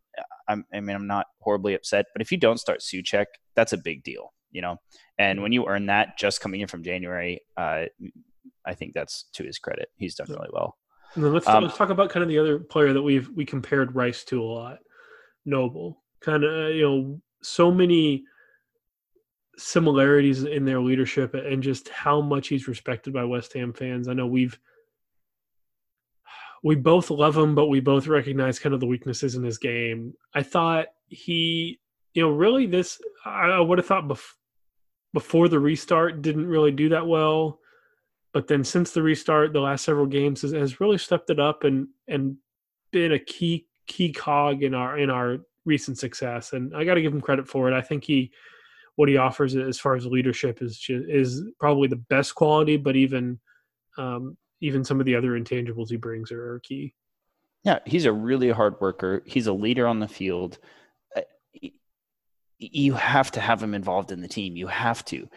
I'm, 0.49 0.65
I 0.73 0.81
mean, 0.81 0.95
I'm 0.95 1.09
not 1.09 1.27
horribly 1.41 1.75
upset. 1.75 2.07
But 2.15 2.23
if 2.23 2.31
you 2.31 2.39
don't 2.39 2.61
start 2.61 2.81
Soucek, 2.81 3.27
that's 3.57 3.73
a 3.73 3.79
big 3.79 4.05
deal, 4.05 4.33
you 4.53 4.63
know. 4.63 4.77
And 5.19 5.43
when 5.43 5.53
you 5.53 5.67
earn 5.67 5.87
that 5.87 6.17
just 6.17 6.41
coming 6.41 6.61
in 6.61 6.69
from 6.69 6.85
January, 6.85 7.41
uh, 7.57 7.87
I 8.65 8.75
think 8.75 8.95
that's 8.95 9.25
to 9.35 9.45
his 9.45 9.59
credit. 9.59 9.89
He's 9.97 10.15
done 10.15 10.29
really 10.31 10.49
well. 10.53 10.77
And 11.15 11.25
then 11.25 11.33
let's, 11.33 11.47
um, 11.47 11.63
let's 11.63 11.77
talk 11.77 11.91
about 11.91 12.11
kind 12.11 12.23
of 12.23 12.29
the 12.29 12.39
other 12.39 12.59
player 12.59 12.93
that 12.93 13.03
we've 13.03 13.29
we 13.31 13.45
compared 13.45 13.95
Rice 13.95 14.25
to 14.25 14.43
a 14.43 14.45
lot, 14.45 14.79
Noble. 15.45 16.03
Kind 16.21 16.45
of 16.45 16.75
you 16.75 16.83
know 16.83 17.21
so 17.43 17.71
many 17.71 18.25
similarities 19.57 20.43
in 20.43 20.65
their 20.65 20.81
leadership 20.81 21.35
and 21.35 21.63
just 21.63 21.89
how 21.89 22.21
much 22.21 22.49
he's 22.49 22.67
respected 22.67 23.13
by 23.13 23.25
West 23.25 23.53
Ham 23.53 23.73
fans. 23.73 24.09
I 24.09 24.15
know 24.15 24.27
we've 24.27 24.59
we 26.65 26.75
both 26.75 27.11
love 27.11 27.37
him, 27.37 27.55
but 27.55 27.67
we 27.67 27.81
both 27.81 28.07
recognize 28.07 28.59
kind 28.59 28.75
of 28.75 28.81
the 28.81 28.87
weaknesses 28.87 29.35
in 29.35 29.45
his 29.45 29.59
game. 29.59 30.15
I 30.35 30.43
thought 30.43 30.87
he, 31.09 31.79
you 32.15 32.23
know, 32.23 32.31
really 32.31 32.67
this 32.67 33.01
I 33.25 33.61
would 33.61 33.79
have 33.79 33.87
thought 33.87 34.09
bef- 34.09 34.35
before 35.13 35.49
the 35.49 35.61
restart 35.61 36.23
didn't 36.23 36.47
really 36.47 36.73
do 36.73 36.89
that 36.89 37.07
well 37.07 37.61
but 38.35 38.49
then 38.49 38.65
since 38.65 38.91
the 38.91 39.03
restart, 39.03 39.53
the 39.53 39.61
last 39.61 39.85
several 39.85 40.07
games 40.07 40.43
has, 40.43 40.53
has 40.53 40.81
really 40.81 40.99
stepped 40.99 41.31
it 41.31 41.39
up 41.39 41.63
and 41.63 41.87
and 42.09 42.37
been 42.91 43.13
a 43.13 43.19
key 43.19 43.67
key 43.87 44.13
cog 44.13 44.63
in 44.65 44.75
our 44.75 44.99
in 44.99 45.09
our 45.09 45.39
recent 45.65 45.97
success. 45.99 46.53
And 46.53 46.77
I 46.77 46.85
got 46.85 46.95
to 46.95 47.03
give 47.03 47.15
him 47.15 47.21
credit 47.21 47.49
for 47.49 47.71
it. 47.71 47.75
I 47.75 47.81
think 47.81 48.05
he 48.05 48.33
what 48.97 49.09
he 49.09 49.17
offers 49.17 49.57
as 49.57 49.79
far 49.79 49.95
as 49.95 50.05
leadership 50.05 50.61
is 50.61 50.85
is 50.89 51.43
probably 51.61 51.87
the 51.87 51.97
best 51.97 52.35
quality, 52.35 52.77
but 52.77 52.97
even 52.97 53.39
um, 53.97 54.37
even 54.61 54.85
some 54.85 54.99
of 54.99 55.07
the 55.07 55.15
other 55.15 55.39
intangibles 55.39 55.89
he 55.89 55.97
brings 55.97 56.33
are, 56.33 56.55
are 56.55 56.61
key. 56.61 56.93
Yeah, 57.63 57.79
he's 57.87 58.05
a 58.05 58.13
really 58.13 58.51
hard 58.51 58.81
worker. 58.81 59.23
He's 59.25 59.47
a 59.47 59.53
leader 59.53 59.87
on 59.87 60.01
the 60.01 60.09
field. 60.09 60.59
Uh, 61.17 61.23
you 62.59 62.95
have 62.95 63.31
to 63.33 63.41
have 63.41 63.63
him 63.63 63.75
involved 63.75 64.11
in 64.11 64.21
the 64.21 64.29
team. 64.29 64.57
You 64.57 64.67
have 64.67 65.05
to. 65.07 65.29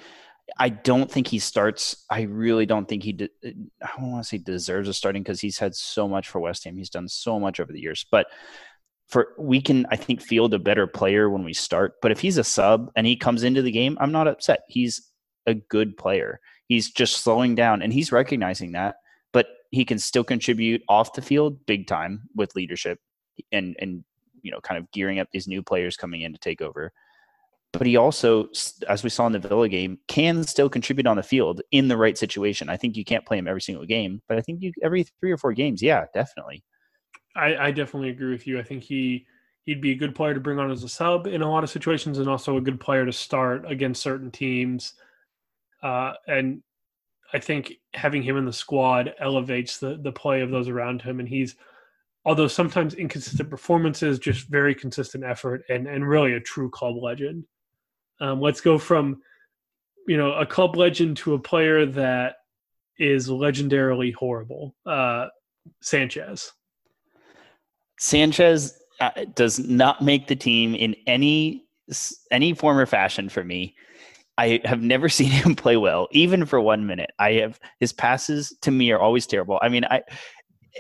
I 0.58 0.70
don't 0.70 1.12
think 1.12 1.28
he 1.28 1.40
starts. 1.40 2.06
I 2.10 2.22
really 2.22 2.66
don't 2.66 2.88
think 2.88 3.04
he. 3.04 3.14
De- 3.14 3.30
I 3.44 3.90
don't 3.98 4.12
want 4.12 4.24
to 4.24 4.28
say 4.28 4.38
deserves 4.38 4.88
a 4.88 4.94
starting 4.94 5.24
because 5.24 5.42
he's 5.42 5.58
had 5.58 5.76
so 5.76 6.08
much 6.08 6.30
for 6.30 6.40
West 6.40 6.64
Ham. 6.64 6.78
He's 6.78 6.90
done 6.90 7.08
so 7.08 7.40
much 7.40 7.60
over 7.60 7.74
the 7.74 7.82
years. 7.82 8.06
But 8.10 8.28
for 9.08 9.34
we 9.38 9.62
can, 9.62 9.86
I 9.92 9.96
think, 9.98 10.22
field 10.22 10.54
a 10.54 10.60
better 10.60 10.88
player 10.88 11.30
when 11.30 11.44
we 11.44 11.54
start. 11.54 11.96
But 12.02 12.12
if 12.12 12.20
he's 12.20 12.38
a 12.38 12.44
sub 12.44 12.92
and 12.96 13.06
he 13.06 13.16
comes 13.16 13.44
into 13.44 13.62
the 13.62 13.72
game, 13.72 13.98
I'm 14.00 14.12
not 14.12 14.28
upset. 14.28 14.62
He's 14.68 15.12
a 15.46 15.54
good 15.54 15.98
player. 15.98 16.40
He's 16.68 16.92
just 16.92 17.24
slowing 17.24 17.56
down, 17.56 17.82
and 17.82 17.92
he's 17.92 18.12
recognizing 18.12 18.74
that. 18.74 18.96
But 19.34 19.48
he 19.72 19.84
can 19.86 20.00
still 20.00 20.24
contribute 20.24 20.82
off 20.88 21.14
the 21.14 21.22
field 21.22 21.66
big 21.66 21.88
time 21.88 22.22
with 22.36 22.56
leadership 22.56 23.00
and 23.52 23.76
and 23.80 24.04
you 24.42 24.52
know 24.52 24.62
kind 24.62 24.78
of 24.78 24.90
gearing 24.92 25.20
up 25.20 25.28
these 25.32 25.48
new 25.48 25.62
players 25.62 25.98
coming 25.98 26.22
in 26.22 26.34
to 26.34 26.40
take 26.40 26.62
over 26.62 26.94
but 27.74 27.86
he 27.86 27.98
also, 27.98 28.50
as 28.88 29.04
we 29.04 29.10
saw 29.10 29.28
in 29.28 29.34
the 29.34 29.40
Villa 29.40 29.70
game, 29.70 30.00
can 30.08 30.44
still 30.44 30.70
contribute 30.70 31.08
on 31.08 31.18
the 31.18 31.24
field 31.24 31.62
in 31.72 31.88
the 31.88 31.98
right 31.98 32.18
situation. 32.18 32.70
I 32.70 32.78
think 32.78 32.96
you 32.96 33.06
can't 33.06 33.26
play 33.26 33.38
him 33.38 33.48
every 33.48 33.62
single 33.62 33.86
game, 33.86 34.22
but 34.28 34.38
I 34.38 34.42
think 34.42 34.62
you 34.62 34.72
every 34.82 35.04
three 35.20 35.32
or 35.32 35.38
four 35.38 35.54
games, 35.54 35.82
yeah, 35.82 36.06
definitely. 36.14 36.64
I, 37.36 37.68
I 37.68 37.72
definitely 37.72 38.10
agree 38.10 38.32
with 38.32 38.48
you. 38.48 38.60
I 38.60 38.64
think 38.64 38.84
he 38.84 39.26
he'd 39.66 39.82
be 39.82 39.92
a 39.92 39.96
good 39.96 40.16
player 40.16 40.34
to 40.34 40.40
bring 40.40 40.60
on 40.60 40.72
as 40.72 40.84
a 40.84 40.90
sub 40.90 41.28
in 41.28 41.42
a 41.42 41.50
lot 41.50 41.64
of 41.64 41.70
situations, 41.70 42.20
and 42.20 42.30
also 42.30 42.58
a 42.58 42.62
good 42.62 42.80
player 42.80 43.06
to 43.06 43.12
start 43.14 43.70
against 43.70 44.02
certain 44.02 44.32
teams. 44.32 44.94
Uh, 45.84 46.14
and 46.28 46.64
I 47.34 47.40
think 47.40 47.74
having 47.94 48.24
him 48.24 48.38
in 48.38 48.46
the 48.46 48.54
squad 48.54 49.14
elevates 49.20 49.78
the 49.78 50.00
the 50.02 50.12
play 50.12 50.42
of 50.42 50.52
those 50.52 50.70
around 50.70 51.02
him, 51.02 51.20
and 51.20 51.28
he's 51.28 51.56
although 52.26 52.48
sometimes 52.48 52.94
inconsistent 52.94 53.50
performances, 53.50 54.20
just 54.20 54.48
very 54.48 54.74
consistent 54.74 55.24
effort, 55.24 55.64
and 55.70 55.86
and 55.86 56.08
really 56.08 56.34
a 56.34 56.40
true 56.40 56.70
club 56.70 56.96
legend. 56.96 57.46
Um, 58.20 58.42
let's 58.42 58.62
go 58.62 58.78
from 58.78 59.22
you 60.08 60.18
know 60.18 60.34
a 60.34 60.46
club 60.46 60.76
legend 60.76 61.18
to 61.18 61.34
a 61.34 61.40
player 61.40 61.86
that 61.86 62.36
is 62.98 63.30
legendarily 63.30 64.14
horrible. 64.14 64.76
Uh, 64.86 65.28
Sanchez. 65.82 66.52
Sanchez 68.00 68.78
uh, 69.00 69.12
does 69.36 69.60
not 69.60 70.02
make 70.02 70.28
the 70.28 70.36
team 70.36 70.76
in 70.76 70.96
any 71.06 71.66
any 72.32 72.54
form 72.54 72.78
or 72.78 72.86
fashion 72.86 73.30
for 73.30 73.44
me. 73.44 73.76
I 74.38 74.62
have 74.66 74.82
never 74.82 75.10
seen 75.18 75.30
him 75.30 75.56
play 75.56 75.78
well, 75.78 76.08
even 76.12 76.46
for 76.46 76.60
one 76.62 76.86
minute. 76.86 77.12
I 77.20 77.34
have 77.34 77.60
his 77.80 77.94
passes 77.94 78.56
to 78.62 78.72
me 78.72 78.92
are 78.92 79.00
always 79.00 79.28
terrible. 79.28 79.60
I 79.62 79.70
mean, 79.70 79.86
I 79.86 80.04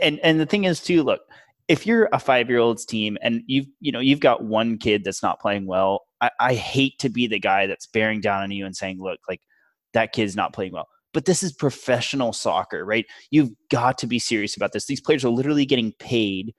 and 0.02 0.20
and 0.24 0.40
the 0.40 0.46
thing 0.46 0.64
is 0.64 0.82
too. 0.82 1.04
Look, 1.04 1.22
if 1.68 1.86
you're 1.86 2.10
a 2.12 2.20
five 2.20 2.50
year 2.50 2.60
old's 2.60 2.86
team 2.86 3.18
and 3.22 3.42
you've 3.46 3.68
you 3.80 3.92
know 3.92 4.00
you've 4.00 4.20
got 4.20 4.44
one 4.44 4.78
kid 4.78 5.04
that's 5.04 5.24
not 5.24 5.40
playing 5.40 5.66
well, 5.68 6.07
I, 6.22 6.32
I 6.40 6.54
hate 6.56 7.00
to 7.00 7.10
be 7.10 7.28
the 7.28 7.40
guy 7.40 7.68
that's 7.68 7.88
bearing 7.88 8.22
down 8.22 8.44
on 8.44 8.52
you 8.52 8.66
and 8.66 8.76
saying, 8.76 9.00
look, 9.00 9.20
like 9.30 9.42
that 9.94 10.14
kid's 10.14 10.36
not 10.36 10.54
playing 10.54 10.74
well. 10.74 10.88
But 11.14 11.26
this 11.26 11.42
is 11.42 11.54
professional 11.54 12.34
soccer, 12.34 12.86
right? 12.86 13.06
You've 13.32 13.52
got 13.72 13.98
to 14.00 14.08
be 14.08 14.20
serious 14.20 14.56
about 14.56 14.72
this. 14.74 14.86
These 14.86 15.02
players 15.02 15.26
are 15.26 15.30
literally 15.30 15.66
getting 15.66 15.94
paid 15.94 16.54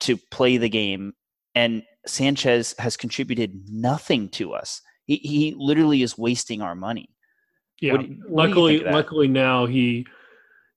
to 0.00 0.16
play 0.30 0.56
the 0.56 0.68
game, 0.68 1.12
and 1.54 1.82
Sanchez 2.06 2.74
has 2.78 2.96
contributed 2.96 3.68
nothing 3.68 4.28
to 4.30 4.52
us. 4.52 4.80
He, 5.06 5.16
he 5.16 5.54
literally 5.56 6.02
is 6.02 6.18
wasting 6.18 6.60
our 6.60 6.74
money. 6.74 7.08
Yeah. 7.80 7.92
What, 7.94 8.06
what 8.26 8.48
luckily, 8.48 8.80
luckily 8.80 9.28
now 9.28 9.66
he, 9.66 10.06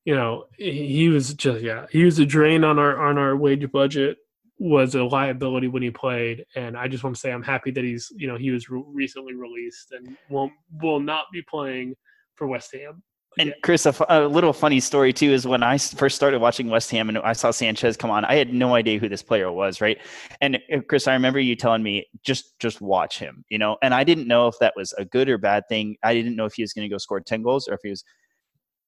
you 0.05 0.15
know, 0.15 0.45
he 0.57 1.09
was 1.09 1.33
just 1.33 1.61
yeah, 1.61 1.87
he 1.91 2.05
was 2.05 2.17
a 2.19 2.25
drain 2.25 2.63
on 2.63 2.79
our 2.79 2.97
on 2.97 3.17
our 3.17 3.35
wage 3.35 3.69
budget. 3.71 4.17
Was 4.63 4.93
a 4.93 5.03
liability 5.03 5.67
when 5.67 5.81
he 5.81 5.89
played, 5.89 6.45
and 6.55 6.77
I 6.77 6.87
just 6.87 7.03
want 7.03 7.15
to 7.15 7.19
say 7.19 7.31
I'm 7.31 7.41
happy 7.41 7.71
that 7.71 7.83
he's 7.83 8.11
you 8.15 8.27
know 8.27 8.37
he 8.37 8.51
was 8.51 8.69
re- 8.69 8.83
recently 8.85 9.33
released 9.33 9.91
and 9.91 10.15
will 10.29 10.51
will 10.81 10.99
not 10.99 11.25
be 11.33 11.41
playing 11.41 11.95
for 12.35 12.45
West 12.45 12.71
Ham. 12.73 13.01
And 13.39 13.55
Chris, 13.63 13.85
a, 13.85 13.95
a, 14.09 14.27
little 14.27 14.51
funny 14.51 14.79
story 14.81 15.13
too 15.13 15.31
is 15.31 15.47
when 15.47 15.63
I 15.63 15.77
first 15.77 16.15
started 16.15 16.41
watching 16.41 16.69
West 16.69 16.91
Ham 16.91 17.07
and 17.07 17.17
I 17.17 17.31
saw 17.31 17.49
Sanchez 17.49 17.95
come 17.95 18.11
on, 18.11 18.25
I 18.25 18.35
had 18.35 18.53
no 18.53 18.75
idea 18.75 18.99
who 18.99 19.07
this 19.07 19.23
player 19.23 19.51
was, 19.51 19.79
right? 19.79 19.97
And 20.41 20.57
uh, 20.57 20.81
Chris, 20.87 21.07
I 21.07 21.13
remember 21.13 21.39
you 21.39 21.55
telling 21.55 21.81
me 21.81 22.05
just 22.23 22.59
just 22.59 22.81
watch 22.81 23.17
him, 23.17 23.45
you 23.49 23.57
know. 23.57 23.77
And 23.81 23.93
I 23.93 24.03
didn't 24.03 24.27
know 24.27 24.47
if 24.47 24.59
that 24.59 24.73
was 24.75 24.93
a 24.93 25.05
good 25.05 25.29
or 25.29 25.37
bad 25.37 25.63
thing. 25.69 25.95
I 26.03 26.13
didn't 26.13 26.35
know 26.35 26.45
if 26.45 26.53
he 26.53 26.61
was 26.61 26.73
going 26.73 26.87
to 26.87 26.93
go 26.93 26.97
score 26.97 27.21
ten 27.21 27.41
goals 27.41 27.67
or 27.67 27.73
if 27.73 27.79
he 27.83 27.89
was. 27.89 28.03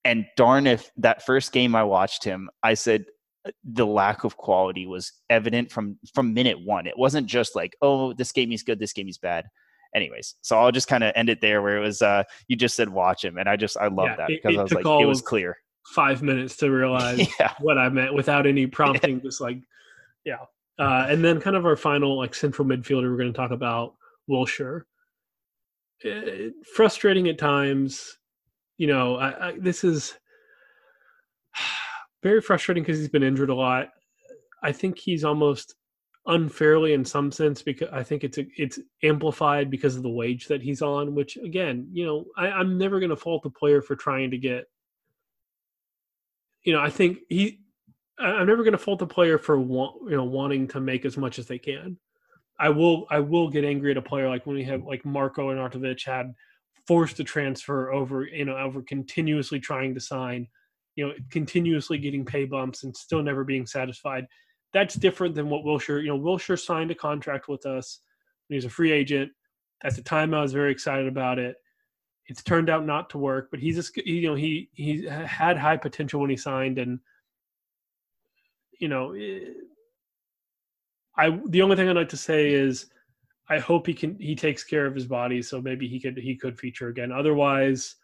And 0.05 0.25
darn 0.35 0.67
if 0.67 0.91
that 0.97 1.25
first 1.25 1.53
game 1.53 1.73
I 1.73 1.83
watched 1.85 2.25
him, 2.25 2.49
I 2.61 2.73
said 2.73 3.05
the 3.63 3.85
lack 3.85 4.23
of 4.23 4.37
quality 4.37 4.85
was 4.85 5.11
evident 5.29 5.71
from 5.71 5.97
from 6.13 6.33
minute 6.33 6.59
one. 6.63 6.87
It 6.87 6.97
wasn't 6.97 7.27
just 7.27 7.55
like, 7.55 7.75
oh, 7.81 8.13
this 8.13 8.31
game 8.31 8.51
is 8.51 8.63
good, 8.63 8.79
this 8.79 8.93
game 8.93 9.09
is 9.09 9.17
bad 9.17 9.45
anyways, 9.95 10.35
so 10.41 10.57
I'll 10.57 10.71
just 10.71 10.87
kind 10.87 11.03
of 11.03 11.13
end 11.15 11.29
it 11.29 11.41
there 11.41 11.61
where 11.61 11.77
it 11.77 11.81
was 11.81 12.01
uh 12.01 12.23
you 12.47 12.55
just 12.55 12.75
said 12.75 12.89
watch 12.89 13.23
him, 13.23 13.37
and 13.37 13.47
I 13.47 13.55
just 13.55 13.77
I 13.77 13.87
love 13.87 14.07
yeah, 14.07 14.15
that 14.17 14.27
because 14.27 14.57
I 14.57 14.63
was 14.63 14.73
like 14.73 14.85
it 14.85 15.05
was 15.05 15.21
clear. 15.21 15.57
Five 15.87 16.23
minutes 16.23 16.55
to 16.57 16.71
realize 16.71 17.27
yeah. 17.39 17.53
what 17.59 17.77
I 17.77 17.89
meant 17.89 18.13
without 18.13 18.47
any 18.47 18.67
prompting, 18.67 19.21
just 19.21 19.41
like 19.41 19.59
yeah. 20.25 20.37
Uh, 20.79 21.05
and 21.07 21.23
then 21.23 21.39
kind 21.39 21.55
of 21.55 21.65
our 21.65 21.75
final 21.75 22.17
like 22.17 22.33
central 22.33 22.67
midfielder 22.67 23.09
we're 23.09 23.17
going 23.17 23.31
to 23.31 23.37
talk 23.37 23.51
about 23.51 23.93
Wilshere. 24.29 24.83
It, 25.99 26.53
uh, 26.53 26.63
frustrating 26.75 27.29
at 27.29 27.37
times, 27.37 28.17
you 28.77 28.87
know. 28.87 29.17
I, 29.17 29.49
I, 29.49 29.53
this 29.59 29.83
is 29.83 30.17
very 32.23 32.41
frustrating 32.41 32.83
because 32.83 32.97
he's 32.97 33.09
been 33.09 33.23
injured 33.23 33.49
a 33.49 33.55
lot. 33.55 33.89
I 34.63 34.71
think 34.71 34.97
he's 34.97 35.23
almost 35.23 35.75
unfairly 36.25 36.93
in 36.93 37.03
some 37.03 37.31
sense 37.31 37.61
because 37.61 37.89
I 37.91 38.01
think 38.01 38.23
it's 38.23 38.39
it's 38.57 38.79
amplified 39.03 39.69
because 39.69 39.97
of 39.97 40.03
the 40.03 40.09
wage 40.09 40.47
that 40.47 40.61
he's 40.61 40.81
on. 40.81 41.13
Which 41.13 41.37
again, 41.37 41.89
you 41.91 42.05
know, 42.05 42.25
I, 42.37 42.47
I'm 42.47 42.77
never 42.77 42.99
going 42.99 43.09
to 43.09 43.17
fault 43.17 43.43
the 43.43 43.49
player 43.49 43.81
for 43.81 43.95
trying 43.95 44.31
to 44.31 44.37
get. 44.37 44.65
You 46.63 46.73
know, 46.73 46.81
I 46.81 46.89
think 46.89 47.19
he. 47.29 47.59
I'm 48.19 48.45
never 48.47 48.63
going 48.63 48.73
to 48.73 48.77
fault 48.77 48.99
the 48.99 49.07
player 49.07 49.37
for 49.37 49.59
want, 49.59 50.09
you 50.09 50.15
know 50.15 50.23
wanting 50.23 50.67
to 50.69 50.79
make 50.79 51.03
as 51.03 51.17
much 51.17 51.39
as 51.39 51.47
they 51.47 51.57
can. 51.57 51.97
I 52.59 52.69
will 52.69 53.05
I 53.09 53.19
will 53.19 53.49
get 53.49 53.65
angry 53.65 53.91
at 53.91 53.97
a 53.97 54.01
player 54.01 54.29
like 54.29 54.45
when 54.45 54.55
we 54.55 54.63
have 54.63 54.83
like 54.83 55.03
Marko 55.03 55.49
Arnautovic 55.49 56.05
had 56.05 56.33
forced 56.87 57.17
to 57.17 57.23
transfer 57.23 57.91
over 57.91 58.23
you 58.23 58.45
know 58.45 58.55
over 58.55 58.81
continuously 58.81 59.59
trying 59.59 59.93
to 59.95 59.99
sign, 59.99 60.47
you 60.95 61.07
know 61.07 61.13
continuously 61.29 61.97
getting 61.97 62.25
pay 62.25 62.45
bumps 62.45 62.83
and 62.83 62.95
still 62.95 63.23
never 63.23 63.43
being 63.43 63.65
satisfied 63.65 64.27
that's 64.73 64.95
different 64.95 65.35
than 65.35 65.49
what 65.49 65.63
Wilshere. 65.63 66.01
You 66.01 66.09
know, 66.09 66.19
Wilshere 66.19 66.59
signed 66.59 66.91
a 66.91 66.95
contract 66.95 67.47
with 67.47 67.65
us 67.65 67.99
when 68.47 68.55
he 68.55 68.57
was 68.57 68.65
a 68.65 68.69
free 68.69 68.91
agent. 68.91 69.31
At 69.83 69.95
the 69.95 70.01
time, 70.01 70.33
I 70.33 70.41
was 70.41 70.53
very 70.53 70.71
excited 70.71 71.07
about 71.07 71.39
it. 71.39 71.55
It's 72.27 72.43
turned 72.43 72.69
out 72.69 72.85
not 72.85 73.09
to 73.11 73.17
work, 73.17 73.49
but 73.51 73.59
he's 73.59 73.77
a, 73.77 73.83
you 74.09 74.27
know 74.29 74.35
he 74.35 74.69
he 74.73 75.05
had 75.05 75.57
high 75.57 75.77
potential 75.77 76.21
when 76.21 76.29
he 76.29 76.37
signed, 76.37 76.79
and 76.79 76.99
you 78.79 78.87
know, 78.87 79.13
eh, 79.13 79.39
I 81.17 81.37
the 81.47 81.61
only 81.61 81.75
thing 81.75 81.89
I'd 81.89 81.95
like 81.95 82.09
to 82.09 82.17
say 82.17 82.53
is 82.53 82.87
I 83.49 83.59
hope 83.59 83.85
he 83.85 83.93
can 83.93 84.17
he 84.19 84.35
takes 84.35 84.63
care 84.63 84.85
of 84.85 84.95
his 84.95 85.05
body, 85.05 85.41
so 85.41 85.61
maybe 85.61 85.87
he 85.87 85.99
could 85.99 86.17
he 86.17 86.35
could 86.35 86.57
feature 86.57 86.87
again. 86.87 87.11
Otherwise, 87.11 87.95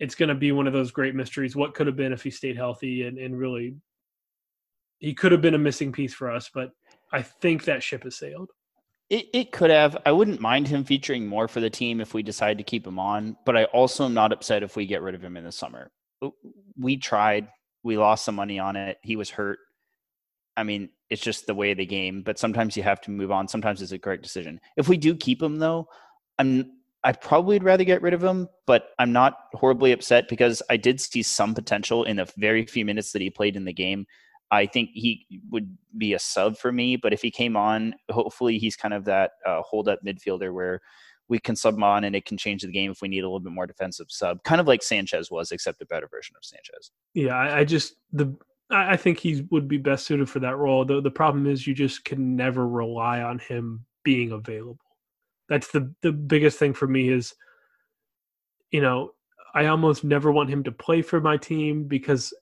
it's 0.00 0.14
going 0.14 0.28
to 0.28 0.34
be 0.34 0.52
one 0.52 0.66
of 0.66 0.72
those 0.72 0.90
great 0.90 1.14
mysteries. 1.14 1.56
What 1.56 1.74
could 1.74 1.86
have 1.86 1.96
been 1.96 2.12
if 2.12 2.22
he 2.22 2.30
stayed 2.30 2.56
healthy 2.56 3.02
and, 3.02 3.18
and 3.18 3.38
really 3.38 3.74
he 4.98 5.14
could 5.14 5.32
have 5.32 5.40
been 5.40 5.54
a 5.54 5.58
missing 5.58 5.92
piece 5.92 6.14
for 6.14 6.30
us, 6.30 6.50
but 6.52 6.70
I 7.12 7.22
think 7.22 7.64
that 7.64 7.82
ship 7.82 8.04
has 8.04 8.16
sailed. 8.16 8.50
It, 9.10 9.26
it 9.32 9.52
could 9.52 9.70
have. 9.70 9.96
I 10.04 10.12
wouldn't 10.12 10.40
mind 10.40 10.68
him 10.68 10.84
featuring 10.84 11.26
more 11.26 11.48
for 11.48 11.60
the 11.60 11.70
team 11.70 12.00
if 12.00 12.12
we 12.12 12.22
decide 12.22 12.58
to 12.58 12.64
keep 12.64 12.86
him 12.86 12.98
on, 12.98 13.36
but 13.46 13.56
I 13.56 13.64
also 13.64 14.04
am 14.04 14.14
not 14.14 14.32
upset 14.32 14.62
if 14.62 14.76
we 14.76 14.86
get 14.86 15.02
rid 15.02 15.14
of 15.14 15.24
him 15.24 15.36
in 15.36 15.44
the 15.44 15.52
summer. 15.52 15.90
We 16.76 16.96
tried, 16.96 17.48
we 17.82 17.96
lost 17.96 18.24
some 18.24 18.34
money 18.34 18.58
on 18.58 18.76
it. 18.76 18.98
He 19.02 19.16
was 19.16 19.30
hurt. 19.30 19.58
I 20.56 20.64
mean, 20.64 20.90
it's 21.08 21.22
just 21.22 21.46
the 21.46 21.54
way 21.54 21.70
of 21.70 21.78
the 21.78 21.86
game, 21.86 22.22
but 22.22 22.38
sometimes 22.38 22.76
you 22.76 22.82
have 22.82 23.00
to 23.02 23.10
move 23.10 23.30
on. 23.30 23.48
Sometimes 23.48 23.80
it's 23.80 23.92
a 23.92 23.98
correct 23.98 24.24
decision. 24.24 24.60
If 24.76 24.88
we 24.88 24.96
do 24.96 25.14
keep 25.14 25.42
him 25.42 25.58
though, 25.58 25.88
I'm 26.38 26.70
I 27.04 27.12
probably 27.12 27.56
would 27.56 27.64
rather 27.64 27.84
get 27.84 28.02
rid 28.02 28.14
of 28.14 28.22
him, 28.22 28.48
but 28.66 28.90
I'm 28.98 29.12
not 29.12 29.36
horribly 29.54 29.92
upset 29.92 30.28
because 30.28 30.62
I 30.68 30.76
did 30.76 31.00
see 31.00 31.22
some 31.22 31.54
potential 31.54 32.04
in 32.04 32.16
the 32.16 32.30
very 32.36 32.66
few 32.66 32.84
minutes 32.84 33.12
that 33.12 33.22
he 33.22 33.30
played 33.30 33.56
in 33.56 33.64
the 33.64 33.72
game. 33.72 34.06
I 34.50 34.66
think 34.66 34.90
he 34.94 35.26
would 35.50 35.76
be 35.96 36.14
a 36.14 36.18
sub 36.18 36.56
for 36.56 36.72
me. 36.72 36.96
But 36.96 37.12
if 37.12 37.22
he 37.22 37.30
came 37.30 37.56
on, 37.56 37.94
hopefully 38.10 38.58
he's 38.58 38.76
kind 38.76 38.94
of 38.94 39.04
that 39.04 39.32
uh, 39.46 39.62
hold 39.62 39.88
up 39.88 40.00
midfielder 40.04 40.52
where 40.52 40.80
we 41.28 41.38
can 41.38 41.54
sub 41.54 41.74
him 41.74 41.82
on 41.82 42.04
and 42.04 42.16
it 42.16 42.24
can 42.24 42.38
change 42.38 42.62
the 42.62 42.72
game 42.72 42.90
if 42.90 43.02
we 43.02 43.08
need 43.08 43.20
a 43.20 43.28
little 43.28 43.40
bit 43.40 43.52
more 43.52 43.66
defensive 43.66 44.06
sub, 44.08 44.42
kind 44.44 44.60
of 44.60 44.66
like 44.66 44.82
Sanchez 44.82 45.30
was, 45.30 45.52
except 45.52 45.82
a 45.82 45.86
better 45.86 46.08
version 46.08 46.34
of 46.36 46.44
Sanchez. 46.44 46.90
Yeah, 47.14 47.36
I, 47.36 47.58
I 47.58 47.64
just 47.64 47.96
the 48.12 48.34
I 48.70 48.96
think 48.96 49.18
he 49.18 49.46
would 49.50 49.66
be 49.66 49.78
best 49.78 50.06
suited 50.06 50.28
for 50.28 50.40
that 50.40 50.56
role. 50.56 50.84
The 50.84 51.00
the 51.00 51.10
problem 51.10 51.46
is 51.46 51.66
you 51.66 51.74
just 51.74 52.04
can 52.04 52.36
never 52.36 52.66
rely 52.66 53.22
on 53.22 53.38
him 53.38 53.84
being 54.04 54.32
available. 54.32 54.78
That's 55.48 55.68
the 55.68 55.92
the 56.02 56.12
biggest 56.12 56.58
thing 56.58 56.74
for 56.74 56.86
me 56.86 57.08
is, 57.08 57.34
you 58.70 58.82
know, 58.82 59.12
I 59.54 59.66
almost 59.66 60.04
never 60.04 60.30
want 60.30 60.50
him 60.50 60.62
to 60.64 60.72
play 60.72 61.02
for 61.02 61.20
my 61.20 61.36
team 61.36 61.84
because 61.84 62.32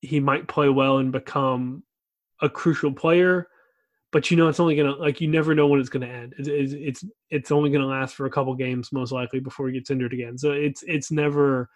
he 0.00 0.20
might 0.20 0.48
play 0.48 0.68
well 0.68 0.98
and 0.98 1.12
become 1.12 1.82
a 2.40 2.48
crucial 2.48 2.92
player. 2.92 3.48
But 4.10 4.30
you 4.30 4.36
know 4.36 4.48
it's 4.48 4.60
only 4.60 4.74
gonna 4.74 4.94
like 4.94 5.20
you 5.20 5.28
never 5.28 5.54
know 5.54 5.66
when 5.66 5.80
it's 5.80 5.90
gonna 5.90 6.06
end. 6.06 6.34
It's 6.38 6.48
it's 6.72 7.04
it's 7.30 7.50
only 7.52 7.70
gonna 7.70 7.86
last 7.86 8.14
for 8.14 8.26
a 8.26 8.30
couple 8.30 8.54
games 8.54 8.90
most 8.90 9.12
likely 9.12 9.38
before 9.38 9.68
he 9.68 9.74
gets 9.74 9.90
injured 9.90 10.14
again. 10.14 10.38
So 10.38 10.52
it's 10.52 10.82
it's 10.86 11.10
never 11.10 11.68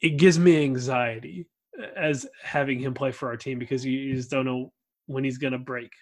it 0.00 0.18
gives 0.18 0.38
me 0.38 0.62
anxiety 0.62 1.48
as 1.96 2.26
having 2.42 2.78
him 2.78 2.92
play 2.92 3.10
for 3.10 3.28
our 3.28 3.36
team 3.36 3.58
because 3.58 3.84
you 3.84 4.14
just 4.14 4.30
don't 4.30 4.44
know 4.44 4.70
when 5.06 5.24
he's 5.24 5.38
gonna 5.38 5.58
break 5.58 5.92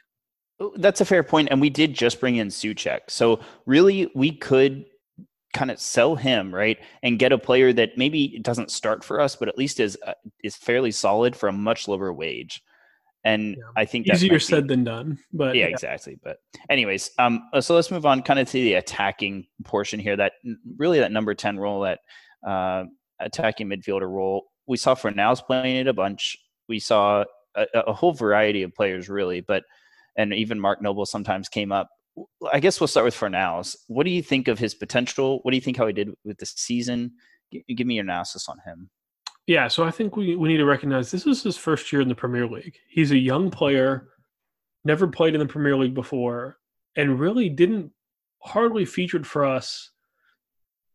that's 0.76 1.00
a 1.00 1.04
fair 1.04 1.22
point 1.22 1.48
and 1.50 1.60
we 1.60 1.70
did 1.70 1.94
just 1.94 2.20
bring 2.20 2.36
in 2.36 2.48
Soucek 2.48 3.00
so 3.08 3.40
really 3.66 4.10
we 4.14 4.32
could 4.32 4.84
kind 5.54 5.70
of 5.70 5.80
sell 5.80 6.16
him 6.16 6.54
right 6.54 6.78
and 7.02 7.18
get 7.18 7.32
a 7.32 7.38
player 7.38 7.72
that 7.72 7.96
maybe 7.96 8.38
doesn't 8.40 8.70
start 8.70 9.02
for 9.02 9.20
us 9.20 9.36
but 9.36 9.48
at 9.48 9.58
least 9.58 9.80
is 9.80 9.98
uh, 10.06 10.12
is 10.42 10.56
fairly 10.56 10.90
solid 10.90 11.34
for 11.34 11.48
a 11.48 11.52
much 11.52 11.88
lower 11.88 12.12
wage. 12.12 12.62
And 13.24 13.56
yeah. 13.56 13.64
i 13.76 13.84
think 13.84 14.06
easier 14.06 14.38
said 14.38 14.68
than 14.68 14.84
done 14.84 15.18
but 15.32 15.56
yeah, 15.56 15.64
yeah, 15.64 15.70
exactly 15.70 16.18
but 16.22 16.38
anyways 16.70 17.10
um 17.18 17.48
uh, 17.52 17.60
so 17.60 17.74
let's 17.74 17.90
move 17.90 18.06
on 18.06 18.22
kind 18.22 18.38
of 18.38 18.46
to 18.48 18.52
the 18.52 18.74
attacking 18.74 19.46
portion 19.64 19.98
here 19.98 20.16
that 20.16 20.34
really 20.76 21.00
that 21.00 21.10
number 21.10 21.34
10 21.34 21.58
role 21.58 21.80
that 21.80 22.00
uh 22.46 22.84
attacking 23.20 23.68
midfielder 23.68 24.08
role. 24.08 24.46
We 24.66 24.76
saw 24.76 24.94
Fornals 24.94 25.44
playing 25.44 25.76
it 25.76 25.88
a 25.88 25.92
bunch. 25.92 26.36
We 26.68 26.78
saw 26.78 27.24
a, 27.54 27.66
a 27.74 27.92
whole 27.92 28.12
variety 28.12 28.62
of 28.62 28.74
players 28.74 29.08
really, 29.08 29.40
but 29.40 29.64
and 30.16 30.32
even 30.32 30.60
Mark 30.60 30.82
Noble 30.82 31.06
sometimes 31.06 31.48
came 31.48 31.72
up. 31.72 31.88
I 32.52 32.60
guess 32.60 32.80
we'll 32.80 32.88
start 32.88 33.04
with 33.04 33.14
Fornals. 33.14 33.76
What 33.88 34.04
do 34.04 34.10
you 34.10 34.22
think 34.22 34.48
of 34.48 34.58
his 34.58 34.74
potential? 34.74 35.40
What 35.42 35.50
do 35.50 35.56
you 35.56 35.60
think 35.60 35.76
how 35.76 35.86
he 35.86 35.92
did 35.92 36.10
with 36.24 36.38
the 36.38 36.46
season? 36.46 37.12
Give 37.68 37.86
me 37.86 37.96
your 37.96 38.04
analysis 38.04 38.48
on 38.48 38.58
him. 38.64 38.90
Yeah, 39.46 39.68
so 39.68 39.84
I 39.84 39.90
think 39.90 40.16
we, 40.16 40.34
we 40.34 40.48
need 40.48 40.56
to 40.56 40.64
recognize 40.64 41.10
this 41.10 41.26
is 41.26 41.42
his 41.42 41.56
first 41.56 41.92
year 41.92 42.02
in 42.02 42.08
the 42.08 42.14
Premier 42.14 42.46
League. 42.46 42.76
He's 42.88 43.12
a 43.12 43.18
young 43.18 43.50
player, 43.50 44.08
never 44.84 45.06
played 45.06 45.34
in 45.34 45.40
the 45.40 45.46
Premier 45.46 45.76
League 45.76 45.94
before, 45.94 46.58
and 46.96 47.20
really 47.20 47.48
didn't 47.48 47.92
hardly 48.42 48.84
featured 48.84 49.26
for 49.26 49.44
us 49.44 49.90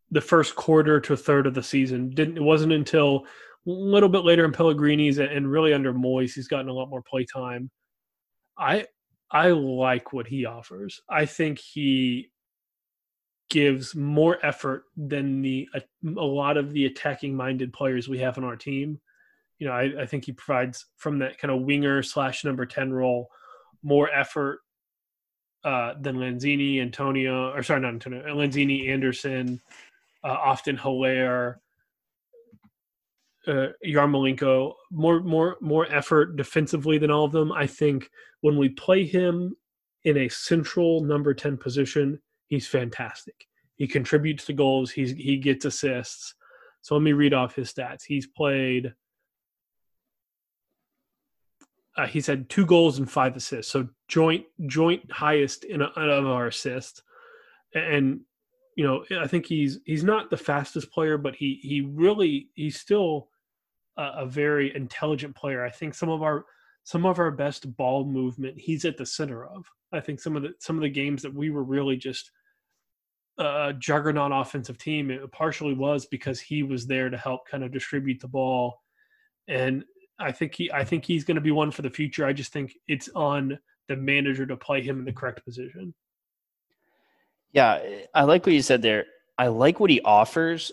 the 0.09 0.21
first 0.21 0.55
quarter 0.55 0.99
to 0.99 1.15
third 1.15 1.47
of 1.47 1.53
the 1.53 1.63
season. 1.63 2.09
Didn't 2.09 2.37
it 2.37 2.43
wasn't 2.43 2.73
until 2.73 3.25
a 3.67 3.69
little 3.69 4.09
bit 4.09 4.25
later 4.25 4.43
in 4.43 4.51
Pellegrini's 4.51 5.19
and 5.19 5.49
really 5.49 5.73
under 5.73 5.93
Moyes 5.93 6.33
he's 6.33 6.47
gotten 6.47 6.67
a 6.67 6.73
lot 6.73 6.89
more 6.89 7.01
play 7.01 7.25
time. 7.25 7.69
I 8.57 8.87
I 9.31 9.49
like 9.49 10.13
what 10.13 10.27
he 10.27 10.45
offers. 10.45 11.01
I 11.09 11.25
think 11.25 11.59
he 11.59 12.31
gives 13.49 13.95
more 13.95 14.37
effort 14.45 14.85
than 14.95 15.41
the 15.41 15.67
a, 15.73 15.81
a 16.05 16.25
lot 16.25 16.57
of 16.57 16.71
the 16.73 16.85
attacking 16.85 17.35
minded 17.35 17.73
players 17.73 18.07
we 18.07 18.19
have 18.19 18.37
on 18.37 18.43
our 18.43 18.55
team. 18.55 18.99
You 19.59 19.67
know, 19.67 19.73
I, 19.73 20.01
I 20.01 20.05
think 20.05 20.25
he 20.25 20.31
provides 20.31 20.85
from 20.97 21.19
that 21.19 21.37
kind 21.37 21.51
of 21.51 21.61
winger 21.61 22.01
slash 22.03 22.43
number 22.43 22.65
ten 22.65 22.91
role 22.91 23.29
more 23.83 24.09
effort 24.13 24.59
uh, 25.63 25.93
than 25.99 26.17
Lanzini, 26.17 26.81
Antonio, 26.81 27.51
or 27.53 27.61
sorry, 27.63 27.81
not 27.81 27.93
Antonio, 27.93 28.23
Lanzini, 28.35 28.89
Anderson, 28.89 29.61
uh, 30.23 30.27
often 30.27 30.75
Haller, 30.75 31.61
uh, 33.47 33.67
Yarmolenko, 33.85 34.73
more 34.91 35.21
more 35.21 35.57
more 35.61 35.91
effort 35.91 36.35
defensively 36.35 36.97
than 36.97 37.11
all 37.11 37.25
of 37.25 37.31
them. 37.31 37.51
I 37.51 37.67
think 37.67 38.09
when 38.41 38.57
we 38.57 38.69
play 38.69 39.05
him 39.05 39.55
in 40.03 40.17
a 40.17 40.29
central 40.29 41.01
number 41.01 41.33
ten 41.33 41.57
position, 41.57 42.19
he's 42.47 42.67
fantastic. 42.67 43.47
He 43.75 43.87
contributes 43.87 44.45
to 44.45 44.53
goals. 44.53 44.91
He's 44.91 45.11
he 45.11 45.37
gets 45.37 45.65
assists. 45.65 46.35
So 46.81 46.95
let 46.95 47.01
me 47.01 47.13
read 47.13 47.33
off 47.33 47.55
his 47.55 47.73
stats. 47.73 48.03
He's 48.05 48.27
played. 48.27 48.93
Uh, 51.97 52.07
he's 52.07 52.27
had 52.27 52.49
two 52.49 52.65
goals 52.65 52.99
and 52.99 53.09
five 53.09 53.35
assists, 53.35 53.71
so 53.71 53.87
joint 54.07 54.45
joint 54.67 55.11
highest 55.11 55.65
in 55.65 55.81
a, 55.81 55.85
of 55.85 56.25
our 56.25 56.47
assists. 56.47 57.01
And 57.73 58.21
you 58.75 58.85
know, 58.85 59.03
I 59.19 59.27
think 59.27 59.45
he's 59.45 59.79
he's 59.85 60.03
not 60.03 60.29
the 60.29 60.37
fastest 60.37 60.91
player, 60.91 61.17
but 61.17 61.35
he 61.35 61.59
he 61.61 61.81
really 61.81 62.49
he's 62.53 62.79
still 62.79 63.29
a, 63.97 64.11
a 64.17 64.25
very 64.25 64.75
intelligent 64.75 65.35
player. 65.35 65.63
I 65.63 65.69
think 65.69 65.93
some 65.93 66.09
of 66.09 66.23
our 66.23 66.45
some 66.83 67.05
of 67.05 67.19
our 67.19 67.31
best 67.31 67.75
ball 67.77 68.03
movement 68.03 68.59
he's 68.59 68.85
at 68.85 68.97
the 68.97 69.05
center 69.05 69.45
of. 69.45 69.65
I 69.93 69.99
think 69.99 70.19
some 70.19 70.35
of 70.35 70.43
the 70.43 70.53
some 70.59 70.77
of 70.77 70.81
the 70.81 70.89
games 70.89 71.21
that 71.21 71.33
we 71.33 71.49
were 71.49 71.63
really 71.63 71.97
just 71.97 72.31
a 73.37 73.73
juggernaut 73.77 74.31
offensive 74.33 74.77
team, 74.77 75.09
it 75.09 75.31
partially 75.31 75.73
was 75.73 76.05
because 76.05 76.39
he 76.39 76.63
was 76.63 76.85
there 76.85 77.09
to 77.09 77.17
help 77.17 77.47
kind 77.47 77.63
of 77.63 77.71
distribute 77.71 78.19
the 78.19 78.27
ball. 78.27 78.81
And 79.47 79.83
I 80.19 80.31
think 80.31 80.55
he 80.55 80.71
I 80.71 80.83
think 80.83 81.05
he's 81.05 81.23
going 81.23 81.35
to 81.35 81.41
be 81.41 81.51
one 81.51 81.71
for 81.71 81.81
the 81.81 81.89
future. 81.89 82.25
I 82.25 82.33
just 82.33 82.53
think 82.53 82.73
it's 82.87 83.09
on 83.15 83.57
the 83.87 83.95
manager 83.95 84.45
to 84.45 84.55
play 84.55 84.81
him 84.81 84.99
in 84.99 85.05
the 85.05 85.13
correct 85.13 85.43
position. 85.43 85.93
Yeah, 87.51 87.79
I 88.13 88.23
like 88.23 88.45
what 88.45 88.53
you 88.53 88.61
said 88.61 88.81
there. 88.81 89.05
I 89.37 89.47
like 89.47 89.79
what 89.79 89.89
he 89.89 90.01
offers, 90.01 90.71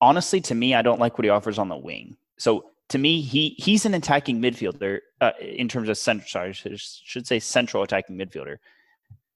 honestly, 0.00 0.40
to 0.42 0.54
me, 0.54 0.74
I 0.74 0.82
don't 0.82 1.00
like 1.00 1.18
what 1.18 1.24
he 1.24 1.30
offers 1.30 1.58
on 1.58 1.68
the 1.68 1.76
wing. 1.76 2.16
So 2.38 2.70
to 2.90 2.98
me, 2.98 3.20
he 3.20 3.50
he's 3.58 3.86
an 3.86 3.94
attacking 3.94 4.40
midfielder 4.40 4.98
uh, 5.20 5.32
in 5.40 5.68
terms 5.68 5.88
of 5.88 5.96
central. 5.98 6.28
Sorry, 6.28 6.50
I 6.50 6.76
should 6.76 7.26
say 7.26 7.38
central 7.38 7.82
attacking 7.82 8.18
midfielder. 8.18 8.56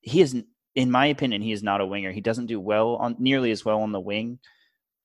He 0.00 0.20
is, 0.20 0.42
in 0.74 0.90
my 0.90 1.06
opinion, 1.06 1.40
he 1.40 1.52
is 1.52 1.62
not 1.62 1.80
a 1.80 1.86
winger. 1.86 2.12
He 2.12 2.20
doesn't 2.20 2.46
do 2.46 2.60
well 2.60 2.96
on 2.96 3.16
nearly 3.18 3.50
as 3.50 3.64
well 3.64 3.80
on 3.80 3.92
the 3.92 4.00
wing. 4.00 4.38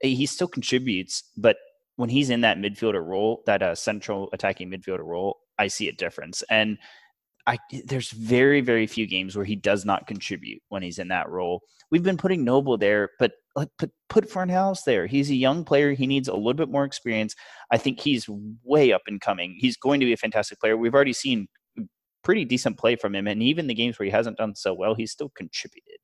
He 0.02 0.26
still 0.26 0.48
contributes, 0.48 1.24
but 1.38 1.58
when 1.98 2.10
he's 2.10 2.30
in 2.30 2.42
that 2.42 2.58
midfielder 2.58 3.06
role, 3.06 3.44
that 3.46 3.62
uh, 3.62 3.76
central 3.76 4.30
attacking 4.32 4.72
midfielder 4.72 5.04
role, 5.04 5.40
I 5.58 5.68
see 5.68 5.90
a 5.90 5.94
difference. 5.94 6.42
And 6.50 6.78
I 7.46 7.58
there's 7.86 8.12
very 8.12 8.62
very 8.62 8.88
few 8.88 9.06
games 9.08 9.36
where 9.36 9.46
he 9.46 9.56
does 9.56 9.86
not 9.86 10.08
contribute 10.08 10.62
when 10.70 10.82
he's 10.82 11.00
in 11.00 11.10
that 11.10 11.30
role. 11.30 11.62
We've 11.92 12.04
been 12.04 12.18
putting 12.18 12.44
Noble 12.44 12.78
there, 12.78 13.10
but 13.20 13.34
like 13.56 13.70
put 13.78 13.92
put 14.10 14.30
Fornals 14.30 14.84
there. 14.86 15.08
He's 15.08 15.30
a 15.30 15.36
young 15.36 15.64
player. 15.64 15.94
He 15.94 16.08
needs 16.08 16.28
a 16.28 16.36
little 16.36 16.54
bit 16.54 16.70
more 16.70 16.86
experience. 16.86 17.36
I 17.72 17.78
think 17.78 18.00
he's 18.00 18.28
way 18.64 18.92
up 18.92 19.02
and 19.08 19.20
coming. 19.20 19.56
He's 19.58 19.78
going 19.78 20.00
to 20.00 20.06
be 20.06 20.14
a 20.14 20.18
fantastic 20.18 20.60
player. 20.60 20.78
We've 20.78 20.96
already 20.96 21.14
seen 21.14 21.48
pretty 22.24 22.46
decent 22.46 22.78
play 22.78 22.96
from 22.96 23.16
him, 23.16 23.28
and 23.28 23.42
even 23.42 23.68
the 23.68 23.74
games 23.74 23.98
where 23.98 24.06
he 24.06 24.12
hasn't 24.12 24.38
done 24.38 24.56
so 24.56 24.74
well, 24.74 24.96
he's 24.96 25.12
still 25.12 25.30
contributed. 25.30 25.98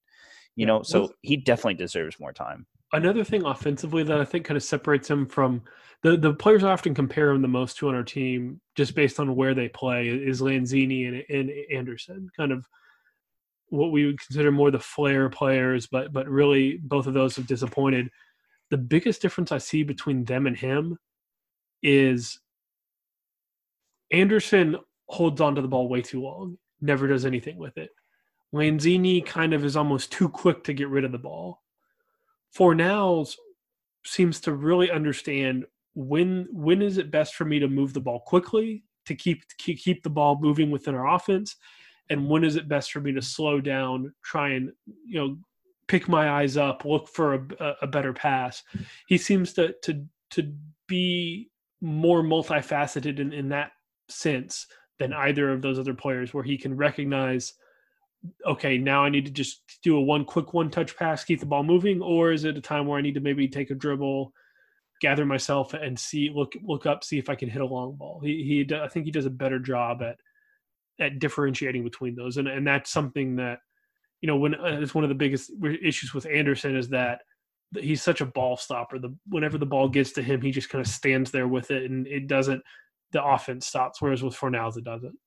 You 0.56 0.62
yeah. 0.62 0.68
know, 0.68 0.84
so 0.84 1.14
he 1.22 1.38
definitely 1.38 1.76
deserves 1.76 2.20
more 2.20 2.34
time. 2.34 2.66
Another 2.94 3.24
thing 3.24 3.46
offensively 3.46 4.04
that 4.04 4.22
I 4.22 4.26
think 4.26 4.46
kind 4.46 4.58
of 4.58 4.64
separates 4.64 5.10
him 5.10 5.26
from 5.26 5.62
the 6.02 6.18
the 6.18 6.34
players 6.34 6.64
I 6.64 6.72
often 6.72 6.94
compare 6.94 7.32
him 7.32 7.42
the 7.42 7.48
most 7.48 7.78
to 7.78 7.90
on 7.90 7.96
our 7.96 8.04
team, 8.04 8.62
just 8.76 8.96
based 8.96 9.20
on 9.20 9.36
where 9.36 9.54
they 9.54 9.70
play, 9.70 10.08
is 10.08 10.42
Lanzini 10.42 11.08
and, 11.08 11.24
and 11.30 11.52
Anderson. 11.74 12.30
Kind 12.38 12.52
of 12.52 12.66
what 13.70 13.92
we 13.92 14.06
would 14.06 14.20
consider 14.20 14.52
more 14.52 14.72
the 14.72 14.80
flair 14.80 15.30
players, 15.30 15.88
but 15.88 16.14
but 16.14 16.28
really 16.28 16.78
both 16.78 17.08
of 17.08 17.14
those 17.14 17.36
have 17.36 17.48
disappointed. 17.48 18.10
The 18.70 18.78
biggest 18.78 19.22
difference 19.22 19.52
I 19.52 19.58
see 19.58 19.84
between 19.84 20.26
them 20.26 20.48
and 20.48 20.58
him 20.58 20.98
is 21.84 22.40
Anderson 24.12 24.78
holds 25.08 25.42
onto 25.42 25.62
the 25.62 25.68
ball 25.68 25.88
way 25.88 26.02
too 26.02 26.22
long, 26.22 26.58
never 26.82 27.08
does 27.08 27.26
anything 27.26 27.58
with 27.58 27.78
it. 27.78 27.90
Lanzini 28.54 29.26
kind 29.26 29.54
of 29.54 29.66
is 29.66 29.76
almost 29.76 30.12
too 30.12 30.30
quick 30.30 30.64
to 30.64 30.74
get 30.74 30.90
rid 30.90 31.04
of 31.04 31.12
the 31.12 31.18
ball. 31.18 31.62
Fornals 32.58 33.36
seems 34.06 34.40
to 34.42 34.54
really 34.54 34.90
understand 34.90 35.66
when 35.96 36.48
when 36.52 36.82
is 36.82 36.98
it 36.98 37.12
best 37.12 37.36
for 37.36 37.46
me 37.46 37.60
to 37.60 37.68
move 37.68 37.94
the 37.94 38.02
ball 38.02 38.20
quickly 38.20 38.84
to 39.06 39.16
keep 39.16 39.44
keep 39.58 40.04
the 40.04 40.10
ball 40.10 40.38
moving 40.40 40.72
within 40.72 40.96
our 40.96 41.14
offense 41.14 41.56
and 42.10 42.30
when 42.30 42.44
is 42.44 42.56
it 42.56 42.68
best 42.68 42.92
for 42.92 43.00
me 43.00 43.12
to 43.12 43.22
slow 43.22 43.60
down 43.60 44.14
try 44.24 44.50
and 44.50 44.72
you 45.06 45.20
know 45.20 45.38
pick 45.88 46.08
my 46.08 46.30
eyes 46.30 46.58
up 46.58 46.86
look 46.86 47.08
for 47.08 47.36
a, 47.36 47.76
a 47.82 47.88
better 47.88 48.14
pass 48.14 48.64
he 49.08 49.18
seems 49.18 49.54
to 49.54 49.74
to 49.82 50.04
to 50.30 50.54
be 50.88 51.50
more 51.82 52.24
multifaceted 52.24 53.20
in, 53.20 53.34
in 53.34 53.50
that 53.50 53.72
sense 54.08 54.68
than 54.98 55.14
either 55.14 55.52
of 55.52 55.62
those 55.62 55.78
other 55.78 55.94
players 55.94 56.34
where 56.34 56.44
he 56.44 56.58
can 56.58 56.76
recognize 56.76 57.54
okay 58.46 58.78
now 58.78 59.04
i 59.04 59.10
need 59.10 59.26
to 59.26 59.32
just 59.32 59.62
do 59.84 59.98
a 59.98 60.02
one 60.02 60.26
quick 60.26 60.54
one 60.54 60.70
touch 60.70 60.96
pass 60.98 61.24
keep 61.24 61.40
the 61.40 61.46
ball 61.46 61.64
moving 61.64 62.02
or 62.02 62.32
is 62.32 62.44
it 62.44 62.58
a 62.58 62.62
time 62.62 62.88
where 62.88 62.98
i 62.98 63.02
need 63.02 63.14
to 63.14 63.20
maybe 63.20 63.48
take 63.48 63.70
a 63.70 63.76
dribble 63.76 64.34
gather 65.02 65.26
myself 65.26 65.74
and 65.74 65.98
see 65.98 66.32
look 66.34 66.54
look 66.64 66.86
up 66.86 67.04
see 67.04 67.18
if 67.18 67.30
I 67.30 67.36
can 67.36 67.50
hit 67.50 67.62
a 67.62 67.66
long 67.66 67.96
ball. 67.96 68.20
He 68.24 68.66
he 68.68 68.76
I 68.76 68.88
think 68.88 69.06
he 69.06 69.12
does 69.12 69.26
a 69.26 69.32
better 69.32 69.60
job 69.60 70.02
at 70.02 70.18
at 71.00 71.20
differentiating 71.20 71.84
between 71.84 72.16
those 72.16 72.38
and 72.38 72.48
and 72.48 72.66
that's 72.66 72.92
something 72.92 73.36
that 73.36 73.60
you 74.22 74.28
know 74.28 74.38
when 74.38 74.56
uh, 74.56 74.80
it's 74.82 74.96
one 74.96 75.04
of 75.04 75.10
the 75.10 75.16
biggest 75.16 75.52
issues 75.82 76.14
with 76.14 76.26
Anderson 76.26 76.76
is 76.76 76.90
that 76.90 77.22
he's 77.80 78.02
such 78.02 78.22
a 78.22 78.26
ball 78.26 78.58
stopper. 78.58 79.00
The 79.00 79.16
whenever 79.28 79.58
the 79.58 79.66
ball 79.66 79.90
gets 79.90 80.12
to 80.14 80.24
him, 80.24 80.42
he 80.42 80.52
just 80.52 80.70
kind 80.70 80.86
of 80.86 80.92
stands 80.92 81.32
there 81.32 81.48
with 81.48 81.72
it 81.72 81.90
and 81.90 82.08
it 82.08 82.28
doesn't 82.28 82.62
the 83.12 83.24
offense 83.24 83.66
stops. 83.66 84.02
Whereas 84.02 84.24
with 84.24 84.36
Fornals, 84.36 84.78
it 84.78 84.84
doesn't. 84.84 85.18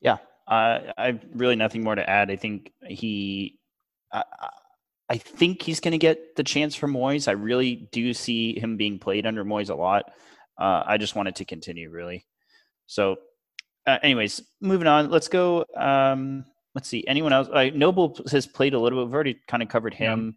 Yeah, 0.00 0.18
uh, 0.46 0.80
I've 0.96 1.24
really 1.34 1.56
nothing 1.56 1.82
more 1.82 1.94
to 1.94 2.08
add. 2.08 2.30
I 2.30 2.36
think 2.36 2.72
he. 2.86 3.58
Uh, 4.12 4.22
I 5.08 5.18
think 5.18 5.60
he's 5.60 5.80
going 5.80 5.92
to 5.92 5.98
get 5.98 6.36
the 6.36 6.44
chance 6.44 6.74
for 6.74 6.88
Moyes. 6.88 7.28
I 7.28 7.32
really 7.32 7.88
do 7.92 8.14
see 8.14 8.58
him 8.58 8.76
being 8.78 8.98
played 8.98 9.26
under 9.26 9.44
Moyes 9.44 9.68
a 9.68 9.74
lot. 9.74 10.04
Uh, 10.58 10.82
I 10.86 10.96
just 10.96 11.14
want 11.14 11.28
it 11.28 11.36
to 11.36 11.44
continue, 11.44 11.90
really. 11.90 12.24
So, 12.86 13.16
uh, 13.86 13.98
anyways, 14.02 14.42
moving 14.60 14.86
on. 14.86 15.10
Let's 15.10 15.28
go. 15.28 15.64
Um, 15.76 16.44
let's 16.74 16.88
see. 16.88 17.04
Anyone 17.06 17.32
else? 17.32 17.48
Uh, 17.48 17.70
Noble 17.74 18.18
has 18.30 18.46
played 18.46 18.74
a 18.74 18.78
little 18.78 19.00
bit. 19.00 19.06
We've 19.06 19.14
already 19.14 19.40
kind 19.48 19.62
of 19.62 19.68
covered 19.68 19.94
him. 19.94 20.34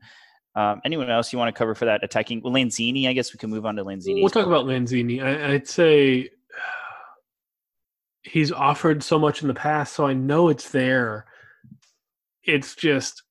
Yeah. 0.56 0.72
Um, 0.72 0.82
anyone 0.84 1.10
else 1.10 1.32
you 1.32 1.40
want 1.40 1.54
to 1.54 1.58
cover 1.58 1.76
for 1.76 1.86
that 1.86 2.04
attacking? 2.04 2.42
Well, 2.42 2.54
Lanzini. 2.54 3.08
I 3.08 3.14
guess 3.14 3.32
we 3.32 3.38
can 3.38 3.50
move 3.50 3.66
on 3.66 3.76
to 3.76 3.86
Lanzini. 3.86 4.22
We'll 4.22 4.30
talk 4.30 4.48
about 4.48 4.66
Lanzini. 4.66 5.22
I, 5.22 5.54
I'd 5.54 5.68
say 5.68 6.30
he's 8.24 8.52
offered 8.52 9.04
so 9.04 9.20
much 9.20 9.42
in 9.42 9.48
the 9.48 9.54
past, 9.54 9.94
so 9.94 10.06
I 10.06 10.14
know 10.14 10.50
it's 10.50 10.70
there. 10.70 11.26
It's 12.44 12.76
just 12.76 13.24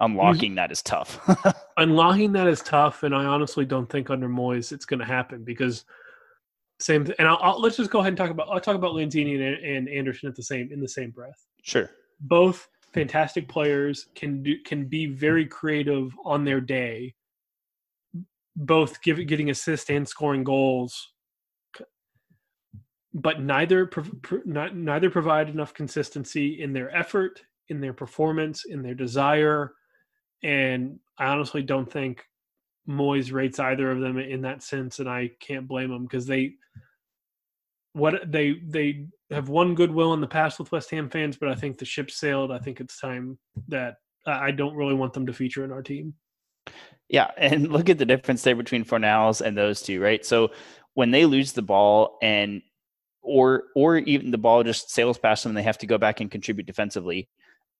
unlocking 0.00 0.54
that 0.54 0.70
is 0.70 0.82
tough. 0.82 1.18
unlocking 1.76 2.32
that 2.32 2.46
is 2.46 2.62
tough, 2.62 3.02
and 3.02 3.14
I 3.14 3.24
honestly 3.24 3.64
don't 3.64 3.90
think 3.90 4.08
under 4.08 4.28
Moyes 4.28 4.72
it's 4.72 4.86
going 4.86 5.00
to 5.00 5.06
happen 5.06 5.44
because 5.44 5.84
same. 6.80 7.04
Th- 7.04 7.16
and 7.18 7.28
I'll, 7.28 7.38
I'll, 7.40 7.60
let's 7.60 7.76
just 7.76 7.90
go 7.90 8.00
ahead 8.00 8.08
and 8.08 8.16
talk 8.16 8.30
about. 8.30 8.48
I'll 8.50 8.60
talk 8.60 8.76
about 8.76 8.94
Lanzini 8.94 9.34
and, 9.34 9.64
and 9.64 9.88
Anderson 9.88 10.28
at 10.28 10.34
the 10.34 10.42
same 10.42 10.70
in 10.72 10.80
the 10.80 10.88
same 10.88 11.10
breath. 11.10 11.46
Sure. 11.62 11.90
Both 12.20 12.68
fantastic 12.92 13.48
players 13.48 14.06
can 14.14 14.42
do 14.42 14.56
can 14.64 14.86
be 14.86 15.06
very 15.06 15.46
creative 15.46 16.14
on 16.24 16.44
their 16.44 16.60
day. 16.60 17.14
Both 18.56 19.02
give, 19.02 19.26
getting 19.26 19.50
assists 19.50 19.90
and 19.90 20.06
scoring 20.08 20.44
goals. 20.44 21.10
but 23.14 23.40
neither 23.40 23.88
neither 24.44 25.10
provide 25.10 25.48
enough 25.48 25.72
consistency 25.72 26.60
in 26.60 26.72
their 26.72 26.94
effort, 26.94 27.40
in 27.68 27.80
their 27.80 27.92
performance, 27.92 28.64
in 28.64 28.82
their 28.82 28.94
desire, 28.94 29.72
and 30.42 30.98
I 31.18 31.26
honestly 31.26 31.62
don't 31.62 31.90
think 31.90 32.24
Moyes 32.88 33.32
rates 33.32 33.58
either 33.58 33.90
of 33.90 34.00
them 34.00 34.18
in 34.18 34.42
that 34.42 34.62
sense, 34.62 34.98
and 34.98 35.08
I 35.08 35.30
can't 35.40 35.68
blame 35.68 35.90
them 35.90 36.04
because 36.04 36.26
they 36.26 36.54
what 37.94 38.30
they 38.30 38.60
they 38.66 39.06
have 39.30 39.48
won 39.48 39.74
goodwill 39.74 40.12
in 40.14 40.20
the 40.20 40.26
past 40.26 40.58
with 40.58 40.72
West 40.72 40.90
Ham 40.90 41.08
fans, 41.08 41.36
but 41.36 41.48
I 41.48 41.54
think 41.54 41.78
the 41.78 41.84
ship 41.84 42.10
sailed. 42.10 42.52
I 42.52 42.58
think 42.58 42.80
it's 42.80 43.00
time 43.00 43.38
that 43.68 43.96
I 44.26 44.50
don't 44.50 44.74
really 44.74 44.94
want 44.94 45.12
them 45.12 45.26
to 45.26 45.32
feature 45.32 45.64
in 45.64 45.72
our 45.72 45.82
team. 45.82 46.14
Yeah, 47.08 47.30
and 47.36 47.68
look 47.72 47.88
at 47.88 47.98
the 47.98 48.06
difference 48.06 48.42
there 48.42 48.56
between 48.56 48.84
Fornals 48.84 49.40
and 49.40 49.56
those 49.56 49.80
two, 49.80 50.00
right? 50.00 50.24
So 50.24 50.50
when 50.94 51.10
they 51.10 51.24
lose 51.24 51.52
the 51.52 51.62
ball 51.62 52.18
and 52.22 52.62
or 53.22 53.64
or 53.74 53.98
even 53.98 54.30
the 54.30 54.38
ball 54.38 54.62
just 54.62 54.90
sails 54.90 55.18
past 55.18 55.42
them 55.42 55.50
and 55.50 55.56
they 55.56 55.62
have 55.62 55.78
to 55.78 55.86
go 55.86 55.96
back 55.96 56.20
and 56.20 56.30
contribute 56.30 56.66
defensively, 56.66 57.28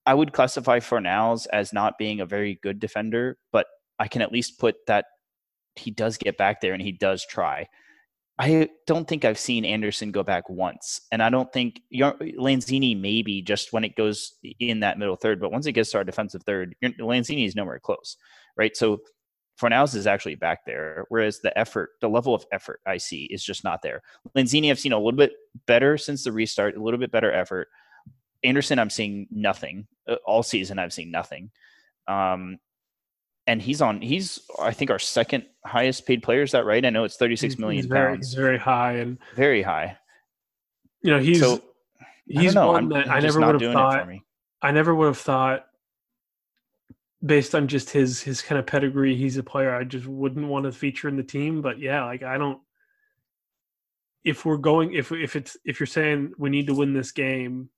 I 0.06 0.14
would 0.14 0.32
classify 0.32 0.78
Fornals 0.78 1.46
as 1.52 1.72
not 1.72 1.98
being 1.98 2.20
a 2.20 2.26
very 2.26 2.58
good 2.62 2.78
defender, 2.78 3.38
but 3.52 3.66
I 3.98 4.08
can 4.08 4.22
at 4.22 4.32
least 4.32 4.58
put 4.58 4.76
that 4.86 5.06
he 5.76 5.90
does 5.90 6.16
get 6.16 6.36
back 6.36 6.60
there 6.60 6.72
and 6.72 6.82
he 6.82 6.92
does 6.92 7.24
try. 7.26 7.68
I 8.38 8.68
don't 8.88 9.06
think 9.06 9.24
I've 9.24 9.38
seen 9.38 9.64
Anderson 9.64 10.10
go 10.10 10.24
back 10.24 10.50
once, 10.50 11.00
and 11.12 11.22
I 11.22 11.30
don't 11.30 11.52
think 11.52 11.80
Lanzini 11.92 13.00
maybe 13.00 13.42
just 13.42 13.72
when 13.72 13.84
it 13.84 13.94
goes 13.94 14.34
in 14.58 14.80
that 14.80 14.98
middle 14.98 15.14
third, 15.14 15.40
but 15.40 15.52
once 15.52 15.66
it 15.66 15.72
gets 15.72 15.92
to 15.92 15.98
our 15.98 16.04
defensive 16.04 16.42
third, 16.42 16.74
Lanzini 16.82 17.46
is 17.46 17.54
nowhere 17.54 17.78
close, 17.78 18.16
right? 18.56 18.76
So 18.76 19.02
Fornals 19.60 19.94
is 19.94 20.08
actually 20.08 20.34
back 20.34 20.66
there, 20.66 21.06
whereas 21.10 21.40
the 21.40 21.56
effort, 21.56 21.90
the 22.00 22.08
level 22.08 22.34
of 22.34 22.44
effort 22.50 22.80
I 22.84 22.96
see 22.96 23.24
is 23.26 23.44
just 23.44 23.62
not 23.62 23.82
there. 23.82 24.02
Lanzini, 24.36 24.70
I've 24.70 24.80
seen 24.80 24.92
a 24.92 24.98
little 24.98 25.12
bit 25.12 25.34
better 25.66 25.96
since 25.96 26.24
the 26.24 26.32
restart, 26.32 26.76
a 26.76 26.82
little 26.82 26.98
bit 26.98 27.12
better 27.12 27.32
effort. 27.32 27.68
Anderson, 28.42 28.80
I'm 28.80 28.90
seeing 28.90 29.28
nothing 29.30 29.86
uh, 30.08 30.16
all 30.26 30.42
season. 30.42 30.80
I've 30.80 30.92
seen 30.92 31.12
nothing. 31.12 31.52
Um, 32.08 32.58
and 33.46 33.60
he's 33.60 33.82
on. 33.82 34.00
He's 34.00 34.40
I 34.58 34.72
think 34.72 34.90
our 34.90 34.98
second 34.98 35.44
highest 35.64 36.06
paid 36.06 36.22
player. 36.22 36.42
Is 36.42 36.52
that 36.52 36.64
right? 36.64 36.84
I 36.84 36.90
know 36.90 37.04
it's 37.04 37.16
thirty 37.16 37.36
six 37.36 37.58
million 37.58 37.82
he's 37.82 37.86
very, 37.86 38.14
pounds. 38.14 38.28
He's 38.28 38.34
very 38.34 38.58
high 38.58 38.92
and 38.94 39.18
very 39.34 39.62
high. 39.62 39.96
You 41.02 41.10
know, 41.10 41.18
he's 41.18 41.40
so, 41.40 41.62
he's 42.26 42.54
one 42.54 42.76
I'm, 42.76 42.88
that 42.90 43.08
I'm 43.08 43.16
i 43.16 43.20
never 43.20 43.40
would 43.40 43.60
have 43.60 43.72
thought. 43.72 44.08
I 44.62 44.70
never 44.70 44.94
would 44.94 45.06
have 45.06 45.18
thought, 45.18 45.66
based 47.24 47.54
on 47.54 47.68
just 47.68 47.90
his 47.90 48.22
his 48.22 48.40
kind 48.40 48.58
of 48.58 48.66
pedigree, 48.66 49.14
he's 49.14 49.36
a 49.36 49.42
player 49.42 49.74
I 49.74 49.84
just 49.84 50.06
wouldn't 50.06 50.48
want 50.48 50.64
to 50.64 50.72
feature 50.72 51.08
in 51.08 51.16
the 51.16 51.22
team. 51.22 51.60
But 51.60 51.78
yeah, 51.78 52.04
like 52.04 52.22
I 52.22 52.38
don't. 52.38 52.60
If 54.24 54.46
we're 54.46 54.56
going, 54.56 54.94
if 54.94 55.12
if 55.12 55.36
it's 55.36 55.56
if 55.66 55.78
you're 55.78 55.86
saying 55.86 56.32
we 56.38 56.48
need 56.48 56.68
to 56.68 56.74
win 56.74 56.94
this 56.94 57.12
game, 57.12 57.68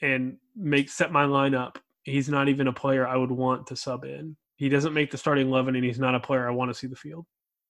and 0.00 0.38
make 0.56 0.88
set 0.88 1.12
my 1.12 1.24
lineup 1.24 1.76
he's 2.04 2.28
not 2.28 2.48
even 2.48 2.68
a 2.68 2.72
player 2.72 3.06
I 3.06 3.16
would 3.16 3.30
want 3.30 3.66
to 3.68 3.76
sub 3.76 4.04
in. 4.04 4.36
He 4.56 4.68
doesn't 4.68 4.94
make 4.94 5.10
the 5.10 5.18
starting 5.18 5.48
eleven, 5.48 5.74
and 5.74 5.84
he's 5.84 5.98
not 5.98 6.14
a 6.14 6.20
player 6.20 6.48
I 6.48 6.52
want 6.52 6.70
to 6.70 6.74
see 6.74 6.86
the 6.86 6.96
field. 6.96 7.26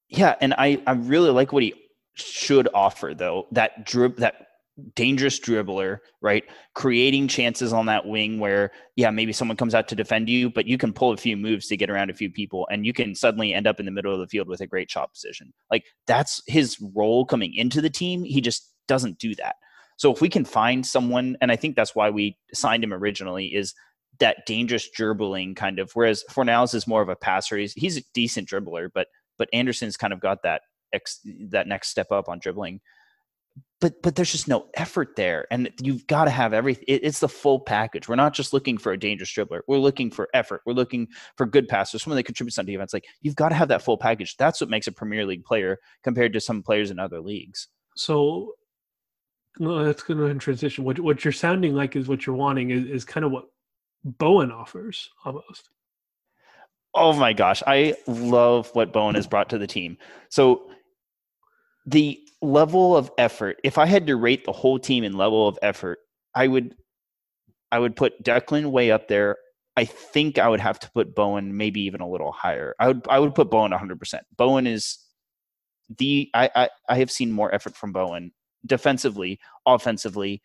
Yeah, 0.09 0.35
and 0.41 0.55
I 0.59 0.83
I 0.87 0.93
really 0.93 1.31
like 1.31 1.53
what 1.53 1.63
he 1.63 1.75
should 2.15 2.69
offer 2.75 3.15
though. 3.15 3.47
That 3.53 3.87
drib 3.87 4.17
that 4.17 4.47
dangerous 4.95 5.39
dribbler, 5.39 5.99
right? 6.21 6.45
Creating 6.75 7.29
chances 7.29 7.73
on 7.73 7.87
that 7.87 8.07
wing 8.07 8.41
where, 8.41 8.73
yeah, 8.97 9.11
maybe 9.11 9.33
someone 9.33 9.57
comes 9.57 9.75
out 9.75 9.87
to 9.89 9.95
defend 9.95 10.29
you, 10.29 10.51
but 10.51 10.67
you 10.67 10.79
can 10.79 10.93
pull 10.93 11.13
a 11.13 11.17
few 11.17 11.37
moves 11.37 11.69
to 11.69 11.77
get 11.77 11.91
around 11.91 12.11
a 12.11 12.15
few 12.15 12.31
people 12.31 12.67
and 12.71 12.85
you 12.85 12.93
can 12.93 13.15
suddenly 13.15 13.55
end 13.55 13.67
up 13.67 13.79
in 13.79 13.87
the 13.87 13.93
middle 13.93 14.13
of 14.13 14.19
the 14.19 14.27
field 14.27 14.49
with 14.49 14.61
a 14.61 14.67
great 14.67 14.91
shot 14.91 15.13
position. 15.13 15.53
Like 15.71 15.85
that's 16.07 16.43
his 16.47 16.77
role 16.95 17.25
coming 17.25 17.55
into 17.55 17.81
the 17.81 17.91
team. 17.91 18.25
He 18.25 18.41
just 18.41 18.73
doesn't 18.89 19.19
do 19.19 19.35
that. 19.37 19.57
So 19.97 20.13
if 20.13 20.21
we 20.21 20.29
can 20.29 20.45
find 20.45 20.85
someone, 20.85 21.37
and 21.41 21.53
I 21.53 21.57
think 21.57 21.77
that's 21.77 21.95
why 21.95 22.11
we 22.11 22.37
signed 22.53 22.83
him 22.83 22.93
originally, 22.93 23.47
is 23.47 23.75
that 24.21 24.47
dangerous 24.47 24.89
dribbling 24.91 25.55
kind 25.55 25.79
of. 25.79 25.91
Whereas 25.95 26.25
Fornals 26.31 26.75
is 26.75 26.87
more 26.87 27.03
of 27.03 27.09
a 27.09 27.17
passer. 27.17 27.57
He's 27.57 27.73
he's 27.73 27.97
a 27.97 28.03
decent 28.13 28.49
dribbler, 28.49 28.89
but 28.93 29.09
but 29.39 29.49
Anderson's 29.53 29.97
kind 29.97 30.13
of 30.13 30.21
got 30.21 30.43
that 30.43 30.63
ex, 30.93 31.21
that 31.51 31.67
next 31.67 31.89
step 31.89 32.13
up 32.13 32.29
on 32.29 32.39
dribbling. 32.39 32.81
But 33.81 34.03
but 34.03 34.17
there's 34.17 34.33
just 34.33 34.49
no 34.49 34.69
effort 34.75 35.17
there, 35.17 35.47
and 35.51 35.71
you've 35.81 36.07
got 36.07 36.25
to 36.25 36.31
have 36.31 36.53
everything. 36.53 36.85
It, 36.89 37.05
it's 37.05 37.21
the 37.21 37.29
full 37.29 37.61
package. 37.61 38.09
We're 38.09 38.17
not 38.17 38.35
just 38.35 38.53
looking 38.53 38.79
for 38.79 38.93
a 38.93 38.99
dangerous 38.99 39.33
dribbler. 39.33 39.61
We're 39.69 39.79
looking 39.79 40.11
for 40.11 40.29
effort. 40.33 40.63
We're 40.65 40.73
looking 40.73 41.09
for 41.37 41.47
good 41.47 41.69
passers, 41.69 42.03
someone 42.03 42.17
that 42.17 42.23
contributes 42.25 42.59
on 42.59 42.67
defense. 42.67 42.93
Like 42.93 43.05
you've 43.21 43.37
got 43.37 43.51
to 43.51 43.55
have 43.55 43.69
that 43.69 43.83
full 43.83 43.99
package. 43.99 44.37
That's 44.37 44.61
what 44.61 44.71
makes 44.71 44.87
a 44.87 44.93
Premier 44.93 45.27
League 45.27 45.45
player 45.45 45.79
compared 46.03 46.33
to 46.33 46.41
some 46.41 46.63
players 46.63 46.91
in 46.91 46.99
other 46.99 47.21
leagues. 47.21 47.69
So 47.97 48.55
well, 49.61 49.85
that's 49.85 50.03
going 50.03 50.19
to 50.19 50.35
transition. 50.41 50.85
What 50.85 50.99
what 50.99 51.25
you're 51.25 51.33
sounding 51.33 51.75
like 51.75 51.95
is 51.95 52.09
what 52.09 52.27
you're 52.27 52.37
wanting 52.37 52.71
is, 52.71 52.87
is 52.87 53.05
kind 53.05 53.25
of 53.25 53.33
what 53.33 53.45
Bowen 54.05 54.53
offers 54.53 55.11
almost. 55.25 55.71
Oh 56.95 57.13
my 57.13 57.33
gosh, 57.33 57.63
I 57.67 57.97
love 58.07 58.71
what 58.75 58.93
Bowen 58.93 59.17
has 59.17 59.27
brought 59.27 59.51
to 59.51 59.59
the 59.59 59.67
team. 59.67 59.97
So 60.29 60.71
the 61.87 62.21
level 62.41 62.97
of 62.97 63.11
effort, 63.19 63.59
if 63.65 63.79
I 63.79 63.87
had 63.87 64.07
to 64.07 64.17
rate 64.17 64.45
the 64.45 64.53
whole 64.53 64.79
team 64.79 65.03
in 65.03 65.17
level 65.17 65.49
of 65.49 65.59
effort, 65.63 65.99
I 66.35 66.47
would 66.47 66.75
I 67.73 67.79
would 67.79 67.97
put 67.97 68.23
Declan 68.23 68.71
way 68.71 68.91
up 68.91 69.09
there. 69.09 69.37
I 69.77 69.85
think 69.85 70.39
I 70.39 70.49
would 70.49 70.61
have 70.61 70.79
to 70.81 70.91
put 70.93 71.17
Bowen 71.17 71.57
maybe 71.57 71.81
even 71.81 72.01
a 72.01 72.09
little 72.09 72.31
higher. 72.31 72.75
I 72.79 72.89
would 72.89 73.07
I 73.09 73.19
would 73.19 73.35
put 73.35 73.51
Bowen 73.51 73.73
100%. 73.73 74.21
Bowen 74.37 74.67
is 74.67 74.99
the 75.99 76.31
I 76.35 76.51
I, 76.55 76.69
I 76.89 76.99
have 76.99 77.11
seen 77.11 77.33
more 77.33 77.53
effort 77.53 77.75
from 77.77 77.93
Bowen 77.93 78.33
defensively, 78.67 79.41
offensively, 79.67 80.43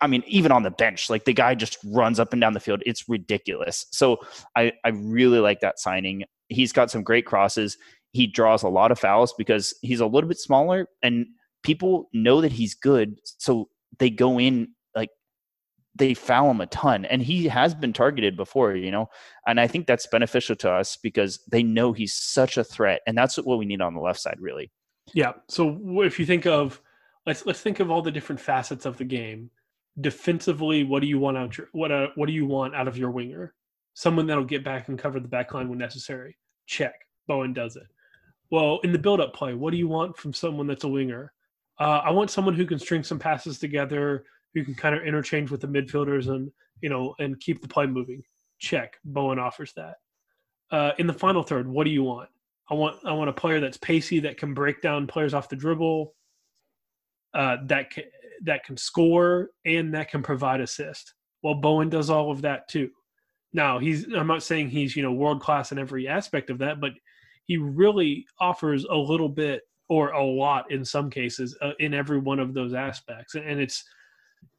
I 0.00 0.06
mean, 0.06 0.22
even 0.26 0.50
on 0.50 0.62
the 0.62 0.70
bench, 0.70 1.10
like 1.10 1.24
the 1.24 1.34
guy 1.34 1.54
just 1.54 1.78
runs 1.84 2.18
up 2.18 2.32
and 2.32 2.40
down 2.40 2.54
the 2.54 2.60
field. 2.60 2.82
It's 2.86 3.08
ridiculous. 3.08 3.86
So 3.90 4.18
I, 4.56 4.72
I 4.84 4.90
really 4.90 5.40
like 5.40 5.60
that 5.60 5.78
signing. 5.78 6.24
He's 6.48 6.72
got 6.72 6.90
some 6.90 7.02
great 7.02 7.26
crosses. 7.26 7.76
He 8.12 8.26
draws 8.26 8.62
a 8.62 8.68
lot 8.68 8.90
of 8.90 8.98
fouls 8.98 9.34
because 9.36 9.74
he's 9.82 10.00
a 10.00 10.06
little 10.06 10.28
bit 10.28 10.38
smaller 10.38 10.88
and 11.02 11.26
people 11.62 12.08
know 12.14 12.40
that 12.40 12.52
he's 12.52 12.74
good. 12.74 13.18
So 13.24 13.68
they 13.98 14.08
go 14.08 14.40
in 14.40 14.68
like 14.94 15.10
they 15.94 16.14
foul 16.14 16.50
him 16.50 16.62
a 16.62 16.66
ton. 16.66 17.04
And 17.04 17.22
he 17.22 17.46
has 17.48 17.74
been 17.74 17.92
targeted 17.92 18.36
before, 18.36 18.74
you 18.74 18.90
know? 18.90 19.08
And 19.46 19.60
I 19.60 19.66
think 19.66 19.86
that's 19.86 20.06
beneficial 20.06 20.56
to 20.56 20.70
us 20.70 20.96
because 20.96 21.40
they 21.50 21.62
know 21.62 21.92
he's 21.92 22.14
such 22.14 22.56
a 22.56 22.64
threat. 22.64 23.02
And 23.06 23.18
that's 23.18 23.36
what 23.36 23.58
we 23.58 23.66
need 23.66 23.82
on 23.82 23.94
the 23.94 24.00
left 24.00 24.20
side, 24.20 24.38
really. 24.40 24.70
Yeah. 25.12 25.32
So 25.48 25.78
if 26.02 26.18
you 26.18 26.24
think 26.24 26.46
of 26.46 26.80
let's 27.26 27.44
let's 27.44 27.60
think 27.60 27.80
of 27.80 27.90
all 27.90 28.00
the 28.00 28.10
different 28.10 28.40
facets 28.40 28.86
of 28.86 28.96
the 28.96 29.04
game 29.04 29.50
defensively, 30.00 30.84
what 30.84 31.00
do 31.02 31.08
you 31.08 31.18
want 31.18 31.36
out 31.36 31.56
your 31.56 31.68
what 31.72 31.90
uh, 31.90 32.08
what 32.14 32.26
do 32.26 32.32
you 32.32 32.46
want 32.46 32.74
out 32.74 32.88
of 32.88 32.96
your 32.96 33.10
winger? 33.10 33.54
Someone 33.94 34.26
that'll 34.26 34.44
get 34.44 34.64
back 34.64 34.88
and 34.88 34.98
cover 34.98 35.18
the 35.18 35.28
back 35.28 35.54
line 35.54 35.68
when 35.68 35.78
necessary. 35.78 36.36
Check. 36.66 36.94
Bowen 37.26 37.52
does 37.52 37.76
it. 37.76 37.86
Well, 38.50 38.80
in 38.84 38.92
the 38.92 38.98
build-up 38.98 39.34
play, 39.34 39.54
what 39.54 39.72
do 39.72 39.76
you 39.76 39.88
want 39.88 40.16
from 40.16 40.32
someone 40.32 40.66
that's 40.66 40.84
a 40.84 40.88
winger? 40.88 41.32
Uh, 41.78 42.00
I 42.04 42.10
want 42.10 42.30
someone 42.30 42.54
who 42.54 42.64
can 42.64 42.78
string 42.78 43.04
some 43.04 43.18
passes 43.18 43.58
together, 43.58 44.24
who 44.54 44.64
can 44.64 44.74
kind 44.74 44.94
of 44.94 45.02
interchange 45.02 45.50
with 45.50 45.60
the 45.60 45.66
midfielders 45.66 46.28
and 46.28 46.50
you 46.80 46.88
know 46.88 47.14
and 47.18 47.38
keep 47.40 47.60
the 47.60 47.68
play 47.68 47.86
moving. 47.86 48.22
Check. 48.58 48.96
Bowen 49.04 49.38
offers 49.38 49.72
that. 49.74 49.96
Uh, 50.70 50.92
in 50.98 51.06
the 51.06 51.12
final 51.12 51.42
third, 51.42 51.68
what 51.68 51.84
do 51.84 51.90
you 51.90 52.02
want? 52.02 52.28
I 52.70 52.74
want 52.74 52.96
I 53.04 53.12
want 53.12 53.30
a 53.30 53.34
player 53.34 53.60
that's 53.60 53.78
pacey 53.78 54.20
that 54.20 54.36
can 54.36 54.54
break 54.54 54.82
down 54.82 55.06
players 55.06 55.34
off 55.34 55.48
the 55.48 55.56
dribble. 55.56 56.14
Uh, 57.34 57.58
that 57.66 57.90
can, 57.90 58.04
that 58.44 58.64
can 58.64 58.76
score 58.76 59.50
and 59.64 59.94
that 59.94 60.10
can 60.10 60.22
provide 60.22 60.60
assist. 60.60 61.14
Well, 61.42 61.54
Bowen 61.54 61.88
does 61.88 62.10
all 62.10 62.30
of 62.30 62.42
that 62.42 62.68
too. 62.68 62.90
Now, 63.52 63.78
he's 63.78 64.06
I'm 64.12 64.26
not 64.26 64.42
saying 64.42 64.70
he's, 64.70 64.96
you 64.96 65.02
know, 65.02 65.12
world 65.12 65.40
class 65.40 65.72
in 65.72 65.78
every 65.78 66.06
aspect 66.08 66.50
of 66.50 66.58
that, 66.58 66.80
but 66.80 66.92
he 67.46 67.56
really 67.56 68.26
offers 68.38 68.84
a 68.84 68.94
little 68.94 69.28
bit 69.28 69.62
or 69.88 70.10
a 70.10 70.24
lot 70.24 70.70
in 70.70 70.84
some 70.84 71.08
cases 71.08 71.56
uh, 71.62 71.72
in 71.78 71.94
every 71.94 72.18
one 72.18 72.38
of 72.38 72.52
those 72.52 72.74
aspects. 72.74 73.34
And 73.34 73.60
it's 73.60 73.84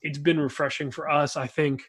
it's 0.01 0.17
been 0.17 0.39
refreshing 0.39 0.91
for 0.91 1.09
us. 1.09 1.37
I 1.37 1.47
think 1.47 1.83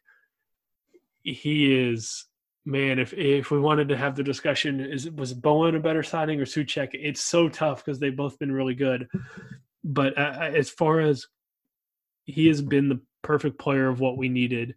he 1.23 1.89
is 1.89 2.27
man, 2.67 2.99
if 2.99 3.12
if 3.15 3.51
we 3.51 3.59
wanted 3.59 3.89
to 3.89 3.97
have 3.97 4.15
the 4.15 4.23
discussion, 4.23 4.81
is 4.81 5.11
was 5.11 5.33
Bowen 5.33 5.75
a 5.75 5.81
better 5.81 6.03
signing 6.03 6.41
or 6.41 6.45
Soucek? 6.45 6.91
It's 6.93 7.21
so 7.21 7.49
tough 7.49 7.85
because 7.85 7.99
they've 7.99 8.17
both 8.17 8.39
been 8.39 8.53
really 8.53 8.75
good. 8.75 9.09
But 9.83 10.17
uh, 10.19 10.51
as 10.55 10.71
far 10.71 11.01
as 11.01 11.27
he 12.31 12.48
has 12.48 12.62
been 12.62 12.89
the 12.89 13.01
perfect 13.23 13.59
player 13.59 13.89
of 13.89 14.01
what 14.01 14.16
we 14.16 14.28
needed, 14.28 14.74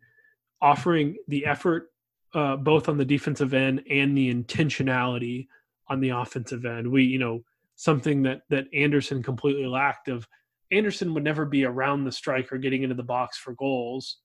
offering 0.62 1.16
the 1.28 1.46
effort 1.46 1.90
uh, 2.34 2.56
both 2.56 2.90
on 2.90 2.98
the 2.98 3.06
defensive 3.06 3.54
end 3.54 3.84
and 3.90 4.18
the 4.18 4.34
intentionality 4.34 5.48
on 5.88 6.00
the 6.00 6.10
offensive 6.10 6.66
end. 6.66 6.92
We, 6.92 7.04
you 7.04 7.20
know, 7.20 7.44
something 7.76 8.24
that 8.24 8.42
that 8.50 8.66
Anderson 8.74 9.22
completely 9.22 9.68
lacked. 9.68 10.08
Of 10.08 10.28
Anderson 10.72 11.14
would 11.14 11.24
never 11.24 11.46
be 11.46 11.66
around 11.66 12.04
the 12.04 12.12
striker 12.12 12.58
getting 12.58 12.84
into 12.84 12.96
the 12.96 13.04
box 13.04 13.38
for 13.38 13.54
goals. 13.54 14.18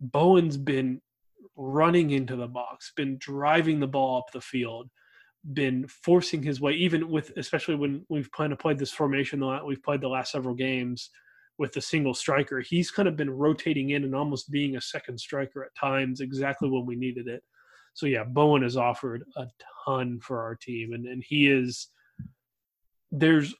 Bowen's 0.00 0.56
been 0.56 1.00
running 1.56 2.10
into 2.10 2.36
the 2.36 2.46
box, 2.48 2.92
been 2.96 3.18
driving 3.18 3.80
the 3.80 3.86
ball 3.86 4.18
up 4.18 4.32
the 4.32 4.40
field. 4.40 4.88
been 5.52 5.86
forcing 5.88 6.42
his 6.42 6.60
way, 6.60 6.72
even 6.72 7.08
with 7.10 7.32
especially 7.36 7.74
when 7.74 8.04
we've 8.08 8.30
kind 8.30 8.52
of 8.52 8.58
played 8.58 8.78
this 8.78 8.92
formation. 8.92 9.44
We've 9.66 9.82
played 9.82 10.00
the 10.00 10.08
last 10.08 10.32
several 10.32 10.54
games 10.54 11.10
with 11.62 11.76
a 11.76 11.80
single 11.80 12.12
striker. 12.12 12.60
He's 12.60 12.90
kind 12.90 13.06
of 13.06 13.16
been 13.16 13.30
rotating 13.30 13.90
in 13.90 14.02
and 14.02 14.16
almost 14.16 14.50
being 14.50 14.74
a 14.74 14.80
second 14.80 15.16
striker 15.16 15.62
at 15.62 15.72
times, 15.76 16.20
exactly 16.20 16.68
when 16.68 16.84
we 16.84 16.96
needed 16.96 17.28
it. 17.28 17.40
So 17.94 18.06
yeah, 18.06 18.24
Bowen 18.24 18.64
has 18.64 18.76
offered 18.76 19.22
a 19.36 19.46
ton 19.84 20.18
for 20.20 20.42
our 20.42 20.56
team, 20.56 20.92
and 20.92 21.06
and 21.06 21.22
he 21.24 21.48
is. 21.48 21.86
There's, 23.12 23.54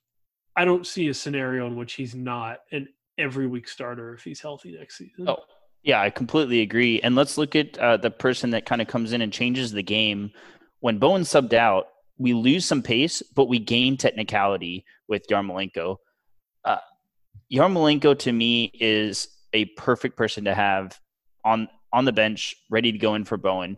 I 0.57 0.65
don't 0.65 0.85
see 0.85 1.09
a 1.09 1.15
scenario 1.15 1.69
in 1.69 1.77
which 1.77 1.93
he's 1.93 2.15
not 2.15 2.59
an 2.73 2.89
every 3.19 3.47
week 3.47 3.69
starter 3.69 4.15
if 4.15 4.25
he's 4.25 4.41
healthy 4.41 4.77
next 4.77 4.99
season. 4.99 5.29
Oh, 5.29 5.45
yeah, 5.85 6.01
I 6.01 6.11
completely 6.11 6.63
agree. 6.63 7.01
And 7.03 7.15
let's 7.15 7.39
look 7.39 7.55
at 7.55 7.79
uh, 7.79 7.99
the 7.99 8.11
person 8.11 8.51
that 8.51 8.67
kind 8.67 8.83
of 8.83 8.89
comes 8.89 9.13
in 9.13 9.23
and 9.23 9.33
changes 9.33 9.71
the 9.71 9.83
game. 9.83 10.33
When 10.81 10.99
Bowen 10.99 11.23
subbed 11.23 11.53
out, 11.53 11.87
we 12.19 12.33
lose 12.33 12.65
some 12.65 12.83
pace, 12.83 13.23
but 13.37 13.45
we 13.45 13.61
gain 13.61 13.97
technicality 13.97 14.85
with 15.07 15.29
Yarmolenko. 15.29 15.99
Uh, 16.65 16.79
Yarmolenko 17.53 18.19
to 18.21 18.33
me 18.33 18.71
is 18.75 19.29
a 19.53 19.67
perfect 19.77 20.17
person 20.17 20.45
to 20.45 20.55
have 20.55 20.99
on 21.45 21.69
on 21.93 22.05
the 22.07 22.13
bench, 22.13 22.57
ready 22.71 22.91
to 22.91 22.99
go 22.99 23.15
in 23.15 23.25
for 23.25 23.37
Bowen. 23.37 23.77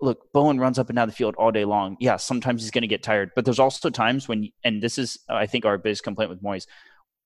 Look, 0.00 0.32
Bowen 0.32 0.60
runs 0.60 0.78
up 0.78 0.90
and 0.90 0.96
down 0.96 1.08
the 1.08 1.14
field 1.14 1.34
all 1.36 1.50
day 1.50 1.64
long. 1.64 1.96
Yeah, 1.98 2.16
sometimes 2.16 2.62
he's 2.62 2.70
going 2.70 2.82
to 2.82 2.88
get 2.88 3.02
tired, 3.02 3.32
but 3.34 3.44
there's 3.44 3.58
also 3.58 3.90
times 3.90 4.28
when, 4.28 4.48
and 4.62 4.80
this 4.80 4.96
is, 4.96 5.18
I 5.28 5.46
think, 5.46 5.64
our 5.64 5.76
biggest 5.76 6.04
complaint 6.04 6.30
with 6.30 6.40
Moyes 6.40 6.66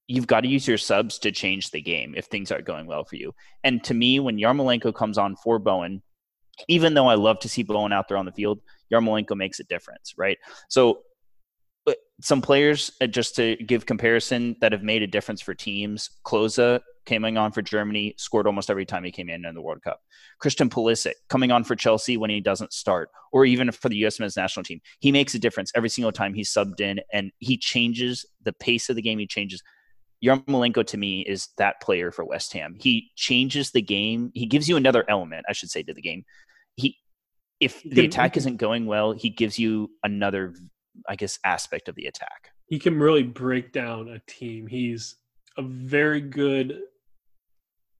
you've 0.06 0.26
got 0.26 0.40
to 0.40 0.48
use 0.48 0.66
your 0.66 0.78
subs 0.78 1.18
to 1.20 1.32
change 1.32 1.70
the 1.70 1.80
game 1.80 2.14
if 2.16 2.26
things 2.26 2.50
aren't 2.50 2.66
going 2.66 2.86
well 2.86 3.04
for 3.04 3.16
you. 3.16 3.34
And 3.64 3.82
to 3.84 3.94
me, 3.94 4.20
when 4.20 4.36
Yarmolenko 4.36 4.94
comes 4.94 5.18
on 5.18 5.36
for 5.36 5.58
Bowen, 5.58 6.02
even 6.68 6.94
though 6.94 7.08
I 7.08 7.14
love 7.14 7.38
to 7.40 7.48
see 7.48 7.62
Bowen 7.62 7.92
out 7.92 8.08
there 8.08 8.16
on 8.16 8.26
the 8.26 8.32
field, 8.32 8.60
Yarmolenko 8.92 9.36
makes 9.36 9.60
a 9.60 9.64
difference, 9.64 10.14
right? 10.16 10.38
So 10.68 11.02
some 12.22 12.40
players, 12.40 12.90
uh, 13.00 13.06
just 13.06 13.36
to 13.36 13.56
give 13.56 13.86
comparison, 13.86 14.56
that 14.60 14.72
have 14.72 14.82
made 14.82 15.02
a 15.02 15.06
difference 15.06 15.40
for 15.40 15.54
teams. 15.54 16.10
Klose 16.24 16.80
coming 17.04 17.36
on 17.36 17.50
for 17.50 17.62
Germany, 17.62 18.14
scored 18.16 18.46
almost 18.46 18.70
every 18.70 18.86
time 18.86 19.02
he 19.02 19.10
came 19.10 19.28
in 19.28 19.44
in 19.44 19.54
the 19.54 19.60
World 19.60 19.82
Cup. 19.82 20.00
Christian 20.38 20.70
Pulisic 20.70 21.14
coming 21.28 21.50
on 21.50 21.64
for 21.64 21.74
Chelsea 21.74 22.16
when 22.16 22.30
he 22.30 22.40
doesn't 22.40 22.72
start, 22.72 23.10
or 23.32 23.44
even 23.44 23.70
for 23.72 23.88
the 23.88 23.96
U.S. 23.96 24.20
men's 24.20 24.36
national 24.36 24.64
team. 24.64 24.80
He 25.00 25.12
makes 25.12 25.34
a 25.34 25.38
difference 25.38 25.72
every 25.74 25.88
single 25.88 26.12
time 26.12 26.32
he's 26.32 26.52
subbed 26.52 26.80
in, 26.80 27.00
and 27.12 27.32
he 27.38 27.58
changes 27.58 28.24
the 28.44 28.52
pace 28.52 28.88
of 28.88 28.96
the 28.96 29.02
game. 29.02 29.18
He 29.18 29.26
changes 29.26 29.62
Yarmolenko 30.24 30.86
to 30.86 30.96
me 30.96 31.22
is 31.22 31.48
that 31.58 31.80
player 31.80 32.12
for 32.12 32.24
West 32.24 32.52
Ham. 32.52 32.76
He 32.78 33.10
changes 33.16 33.72
the 33.72 33.82
game. 33.82 34.30
He 34.34 34.46
gives 34.46 34.68
you 34.68 34.76
another 34.76 35.04
element, 35.08 35.44
I 35.48 35.52
should 35.52 35.70
say, 35.70 35.82
to 35.82 35.92
the 35.92 36.00
game. 36.00 36.24
He, 36.76 36.96
if 37.58 37.82
the 37.82 38.04
attack 38.04 38.36
isn't 38.36 38.56
going 38.56 38.86
well, 38.86 39.12
he 39.12 39.30
gives 39.30 39.58
you 39.58 39.90
another, 40.04 40.54
I 41.08 41.16
guess, 41.16 41.38
aspect 41.44 41.88
of 41.88 41.94
the 41.94 42.06
attack. 42.06 42.50
He 42.66 42.78
can 42.78 42.98
really 42.98 43.22
break 43.22 43.72
down 43.72 44.08
a 44.08 44.20
team. 44.30 44.66
He's 44.66 45.16
a 45.56 45.62
very 45.62 46.20
good. 46.20 46.80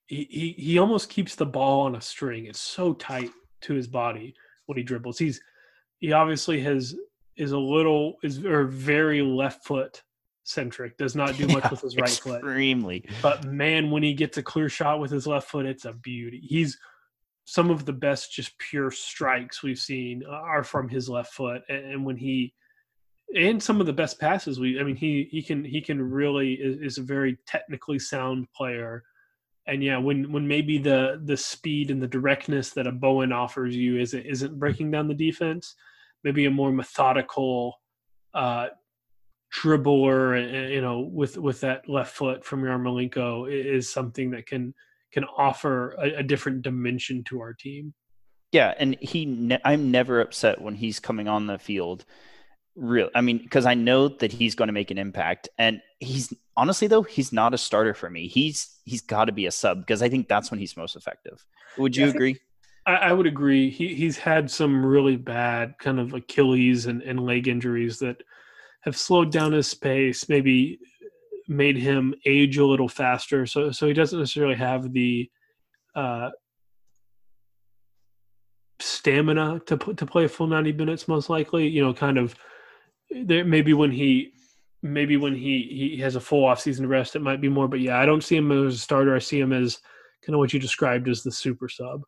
He, 0.06 0.26
he 0.30 0.62
he 0.62 0.78
almost 0.78 1.10
keeps 1.10 1.34
the 1.34 1.46
ball 1.46 1.82
on 1.82 1.96
a 1.96 2.00
string. 2.00 2.46
It's 2.46 2.60
so 2.60 2.94
tight 2.94 3.30
to 3.62 3.74
his 3.74 3.86
body 3.86 4.34
when 4.66 4.78
he 4.78 4.84
dribbles. 4.84 5.18
He's 5.18 5.40
he 5.98 6.12
obviously 6.12 6.60
has 6.60 6.94
is 7.36 7.52
a 7.52 7.58
little 7.58 8.16
is 8.22 8.44
or 8.44 8.64
very 8.64 9.22
left 9.22 9.64
foot 9.64 10.02
centric, 10.44 10.96
does 10.98 11.14
not 11.14 11.36
do 11.36 11.46
much 11.48 11.64
yeah, 11.64 11.70
with 11.70 11.80
his 11.80 11.96
right 11.96 12.08
extremely. 12.08 12.40
foot. 12.40 12.46
Extremely. 12.48 13.04
But 13.22 13.44
man, 13.44 13.90
when 13.90 14.02
he 14.02 14.14
gets 14.14 14.38
a 14.38 14.42
clear 14.42 14.68
shot 14.68 15.00
with 15.00 15.10
his 15.10 15.26
left 15.26 15.48
foot, 15.48 15.66
it's 15.66 15.84
a 15.84 15.92
beauty. 15.92 16.40
He's 16.42 16.78
some 17.44 17.70
of 17.70 17.84
the 17.84 17.92
best 17.92 18.32
just 18.32 18.56
pure 18.58 18.90
strikes 18.90 19.62
we've 19.62 19.78
seen 19.78 20.22
uh, 20.26 20.32
are 20.32 20.62
from 20.62 20.88
his 20.88 21.08
left 21.08 21.32
foot 21.32 21.62
and 21.68 22.04
when 22.04 22.16
he 22.16 22.54
and 23.36 23.62
some 23.62 23.80
of 23.80 23.86
the 23.86 23.92
best 23.92 24.20
passes 24.20 24.60
we 24.60 24.78
i 24.80 24.82
mean 24.82 24.96
he 24.96 25.28
he 25.30 25.42
can 25.42 25.64
he 25.64 25.80
can 25.80 26.00
really 26.00 26.54
is, 26.54 26.78
is, 26.80 26.98
a 26.98 27.02
very 27.02 27.38
technically 27.46 27.98
sound 27.98 28.46
player 28.54 29.02
and 29.66 29.82
yeah 29.82 29.98
when 29.98 30.30
when 30.32 30.46
maybe 30.46 30.78
the 30.78 31.20
the 31.24 31.36
speed 31.36 31.90
and 31.90 32.02
the 32.02 32.08
directness 32.08 32.70
that 32.70 32.86
a 32.86 32.92
bowen 32.92 33.32
offers 33.32 33.74
you 33.74 33.98
isn't 33.98 34.26
isn't 34.26 34.58
breaking 34.58 34.90
down 34.90 35.08
the 35.08 35.14
defense 35.14 35.74
maybe 36.24 36.44
a 36.44 36.50
more 36.50 36.72
methodical 36.72 37.80
uh 38.34 38.68
dribbler, 39.52 40.70
you 40.70 40.80
know, 40.80 41.00
with 41.00 41.36
with 41.36 41.60
that 41.60 41.88
left 41.88 42.14
foot 42.14 42.44
from 42.44 42.62
Yarmolenko 42.62 43.50
is 43.50 43.88
something 43.88 44.30
that 44.30 44.46
can 44.46 44.74
can 45.12 45.24
offer 45.36 45.92
a, 45.92 46.18
a 46.18 46.22
different 46.22 46.62
dimension 46.62 47.22
to 47.24 47.40
our 47.40 47.52
team. 47.52 47.92
Yeah, 48.50 48.74
and 48.78 48.96
he, 49.00 49.24
ne- 49.24 49.60
I'm 49.64 49.90
never 49.90 50.20
upset 50.20 50.60
when 50.60 50.74
he's 50.74 51.00
coming 51.00 51.26
on 51.28 51.46
the 51.46 51.58
field. 51.58 52.04
Real, 52.74 53.10
I 53.14 53.20
mean, 53.20 53.38
because 53.38 53.66
I 53.66 53.74
know 53.74 54.08
that 54.08 54.32
he's 54.32 54.54
going 54.54 54.68
to 54.68 54.72
make 54.72 54.90
an 54.90 54.98
impact, 54.98 55.48
and 55.58 55.82
he's 56.00 56.32
honestly 56.56 56.88
though 56.88 57.02
he's 57.02 57.32
not 57.32 57.52
a 57.52 57.58
starter 57.58 57.92
for 57.92 58.08
me. 58.08 58.28
He's 58.28 58.78
he's 58.84 59.02
got 59.02 59.26
to 59.26 59.32
be 59.32 59.46
a 59.46 59.50
sub 59.50 59.80
because 59.80 60.02
I 60.02 60.08
think 60.08 60.26
that's 60.26 60.50
when 60.50 60.58
he's 60.58 60.76
most 60.76 60.96
effective. 60.96 61.44
Would 61.76 61.96
you 61.96 62.06
yeah, 62.06 62.12
agree? 62.12 62.38
I, 62.86 62.94
I, 62.94 63.12
would 63.12 63.26
agree. 63.26 63.68
He 63.68 63.94
he's 63.94 64.16
had 64.16 64.50
some 64.50 64.84
really 64.84 65.16
bad 65.16 65.74
kind 65.78 66.00
of 66.00 66.14
Achilles 66.14 66.86
and, 66.86 67.02
and 67.02 67.20
leg 67.20 67.46
injuries 67.46 67.98
that 67.98 68.22
have 68.82 68.96
slowed 68.96 69.30
down 69.30 69.52
his 69.52 69.74
pace, 69.74 70.28
maybe 70.30 70.78
made 71.48 71.76
him 71.76 72.14
age 72.24 72.56
a 72.56 72.64
little 72.64 72.88
faster. 72.88 73.44
So 73.44 73.70
so 73.70 73.86
he 73.86 73.92
doesn't 73.92 74.18
necessarily 74.18 74.56
have 74.56 74.94
the 74.94 75.30
uh, 75.94 76.30
stamina 78.80 79.60
to 79.66 79.76
to 79.76 80.06
play 80.06 80.24
a 80.24 80.28
full 80.28 80.46
90 80.46 80.72
minutes 80.72 81.06
most 81.06 81.30
likely 81.30 81.68
you 81.68 81.84
know 81.84 81.94
kind 81.94 82.18
of 82.18 82.34
there 83.24 83.44
maybe 83.44 83.74
when 83.74 83.90
he 83.90 84.32
maybe 84.82 85.16
when 85.16 85.34
he 85.34 85.94
he 85.94 86.00
has 86.00 86.16
a 86.16 86.20
full 86.20 86.44
off 86.44 86.60
season 86.60 86.86
rest 86.86 87.16
it 87.16 87.22
might 87.22 87.40
be 87.40 87.48
more 87.48 87.68
but 87.68 87.80
yeah 87.80 87.98
i 87.98 88.06
don't 88.06 88.24
see 88.24 88.36
him 88.36 88.50
as 88.50 88.74
a 88.74 88.78
starter 88.78 89.14
i 89.14 89.18
see 89.18 89.38
him 89.38 89.52
as 89.52 89.78
kind 90.24 90.34
of 90.34 90.38
what 90.38 90.52
you 90.52 90.58
described 90.58 91.08
as 91.08 91.22
the 91.22 91.30
super 91.30 91.68
sub 91.68 92.02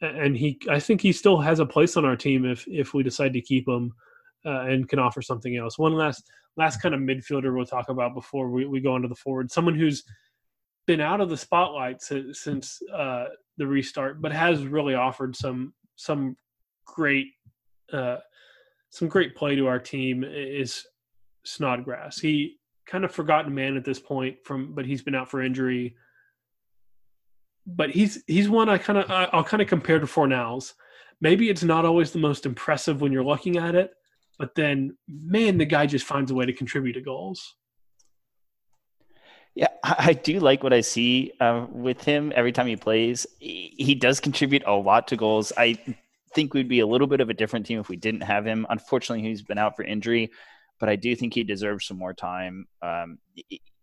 and 0.00 0.36
he 0.36 0.58
i 0.70 0.78
think 0.78 1.00
he 1.00 1.12
still 1.12 1.38
has 1.38 1.58
a 1.58 1.66
place 1.66 1.96
on 1.96 2.04
our 2.04 2.16
team 2.16 2.44
if 2.44 2.66
if 2.68 2.94
we 2.94 3.02
decide 3.02 3.32
to 3.32 3.40
keep 3.40 3.68
him 3.68 3.92
uh, 4.46 4.60
and 4.60 4.88
can 4.88 4.98
offer 4.98 5.20
something 5.20 5.56
else. 5.56 5.78
One 5.78 5.94
last 5.94 6.30
last 6.56 6.80
kind 6.80 6.94
of 6.94 7.00
midfielder 7.00 7.54
we'll 7.54 7.66
talk 7.66 7.90
about 7.90 8.14
before 8.14 8.48
we, 8.48 8.64
we 8.64 8.80
go 8.80 8.96
into 8.96 9.08
the 9.08 9.14
forward. 9.14 9.50
Someone 9.50 9.74
who's 9.74 10.04
been 10.86 11.00
out 11.00 11.20
of 11.20 11.28
the 11.28 11.36
spotlight 11.36 12.00
since, 12.00 12.40
since 12.40 12.80
uh, 12.94 13.26
the 13.58 13.66
restart, 13.66 14.22
but 14.22 14.32
has 14.32 14.64
really 14.64 14.94
offered 14.94 15.34
some 15.36 15.74
some 15.96 16.36
great 16.86 17.26
uh, 17.92 18.18
some 18.96 19.08
great 19.08 19.36
play 19.36 19.54
to 19.54 19.66
our 19.66 19.78
team 19.78 20.24
is 20.24 20.86
Snodgrass. 21.44 22.18
He 22.18 22.56
kind 22.86 23.04
of 23.04 23.12
forgotten 23.12 23.54
man 23.54 23.76
at 23.76 23.84
this 23.84 24.00
point 24.00 24.36
from, 24.42 24.74
but 24.74 24.86
he's 24.86 25.02
been 25.02 25.14
out 25.14 25.30
for 25.30 25.42
injury. 25.42 25.96
But 27.66 27.90
he's 27.90 28.22
he's 28.26 28.48
one 28.48 28.70
I 28.70 28.78
kind 28.78 28.98
of 28.98 29.10
I'll 29.10 29.44
kind 29.44 29.60
of 29.60 29.68
compare 29.68 29.98
to 29.98 30.06
Fornals. 30.06 30.72
Maybe 31.20 31.50
it's 31.50 31.62
not 31.62 31.84
always 31.84 32.10
the 32.10 32.20
most 32.20 32.46
impressive 32.46 33.02
when 33.02 33.12
you're 33.12 33.22
looking 33.22 33.58
at 33.58 33.74
it, 33.74 33.90
but 34.38 34.54
then 34.54 34.96
man, 35.06 35.58
the 35.58 35.66
guy 35.66 35.84
just 35.84 36.06
finds 36.06 36.30
a 36.30 36.34
way 36.34 36.46
to 36.46 36.54
contribute 36.54 36.94
to 36.94 37.02
goals. 37.02 37.54
Yeah, 39.54 39.68
I 39.84 40.14
do 40.14 40.40
like 40.40 40.62
what 40.62 40.72
I 40.72 40.80
see 40.80 41.32
uh, 41.38 41.66
with 41.70 42.02
him 42.02 42.32
every 42.34 42.52
time 42.52 42.66
he 42.66 42.76
plays. 42.76 43.26
He 43.40 43.94
does 43.94 44.20
contribute 44.20 44.62
a 44.66 44.72
lot 44.72 45.08
to 45.08 45.16
goals. 45.16 45.52
I 45.54 45.78
think 46.36 46.52
we'd 46.52 46.68
be 46.68 46.80
a 46.80 46.86
little 46.86 47.06
bit 47.06 47.20
of 47.20 47.30
a 47.30 47.34
different 47.34 47.64
team 47.64 47.80
if 47.80 47.88
we 47.88 47.96
didn't 47.96 48.20
have 48.20 48.46
him. 48.46 48.66
Unfortunately, 48.68 49.26
he's 49.26 49.42
been 49.42 49.58
out 49.58 49.74
for 49.74 49.82
injury, 49.82 50.30
but 50.78 50.90
I 50.90 50.94
do 50.94 51.16
think 51.16 51.32
he 51.32 51.42
deserves 51.42 51.86
some 51.86 51.96
more 51.96 52.12
time. 52.12 52.66
Um, 52.82 53.18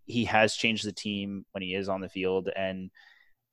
he 0.06 0.26
has 0.26 0.56
changed 0.56 0.86
the 0.86 0.94
team 0.94 1.46
when 1.52 1.64
he 1.64 1.74
is 1.74 1.90
on 1.90 2.00
the 2.00 2.10
field, 2.10 2.50
and 2.56 2.92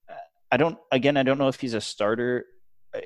uh, 0.08 0.26
I 0.52 0.58
don't. 0.58 0.78
Again, 0.92 1.16
I 1.16 1.22
don't 1.22 1.38
know 1.38 1.48
if 1.48 1.58
he's 1.58 1.74
a 1.74 1.80
starter, 1.80 2.44
uh, 2.94 3.00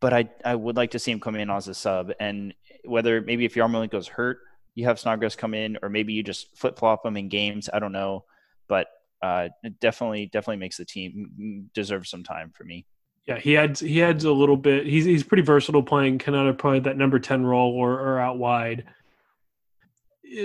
but 0.00 0.12
I 0.12 0.28
I 0.44 0.54
would 0.54 0.76
like 0.76 0.90
to 0.90 0.98
see 0.98 1.12
him 1.12 1.20
come 1.20 1.36
in 1.36 1.50
as 1.50 1.66
a 1.68 1.74
sub. 1.74 2.12
And 2.20 2.52
whether 2.84 3.22
maybe 3.22 3.46
if 3.46 3.54
Yarmolenko's 3.54 4.08
hurt, 4.08 4.38
you 4.74 4.84
have 4.84 5.00
Snodgrass 5.00 5.34
come 5.34 5.54
in, 5.54 5.78
or 5.82 5.88
maybe 5.88 6.12
you 6.12 6.22
just 6.22 6.56
flip 6.58 6.78
flop 6.78 7.06
him 7.06 7.16
in 7.16 7.28
games. 7.30 7.70
I 7.72 7.78
don't 7.78 7.92
know, 7.92 8.24
but 8.68 8.88
uh, 9.22 9.48
it 9.62 9.80
definitely 9.80 10.26
definitely 10.26 10.58
makes 10.58 10.76
the 10.76 10.84
team 10.84 11.70
deserve 11.72 12.06
some 12.06 12.22
time 12.22 12.52
for 12.54 12.64
me. 12.64 12.84
Yeah, 13.26 13.38
he 13.38 13.56
adds 13.56 13.80
he 13.80 14.02
adds 14.02 14.24
a 14.24 14.32
little 14.32 14.56
bit. 14.56 14.86
He's 14.86 15.06
he's 15.06 15.22
pretty 15.22 15.42
versatile 15.42 15.82
playing 15.82 16.20
of 16.26 16.58
probably 16.58 16.80
that 16.80 16.98
number 16.98 17.18
ten 17.18 17.44
role 17.44 17.72
or, 17.72 17.92
or 17.92 18.18
out 18.18 18.38
wide. 18.38 18.84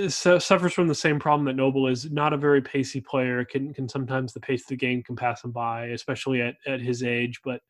Suffers 0.08 0.74
from 0.74 0.88
the 0.88 0.96
same 0.96 1.20
problem 1.20 1.46
that 1.46 1.56
Noble 1.56 1.88
is 1.88 2.10
not 2.12 2.32
a 2.32 2.38
very 2.38 2.62
pacey 2.62 3.02
player. 3.02 3.44
Can 3.44 3.74
can 3.74 3.90
sometimes 3.90 4.34
the 4.34 4.40
pace 4.40 4.62
of 4.62 4.68
the 4.68 4.76
game 4.78 5.04
can 5.04 5.18
pass 5.18 5.44
him 5.44 5.52
by, 5.52 5.88
especially 5.88 6.42
at, 6.42 6.56
at 6.66 6.80
his 6.80 7.04
age. 7.04 7.42
But 7.44 7.62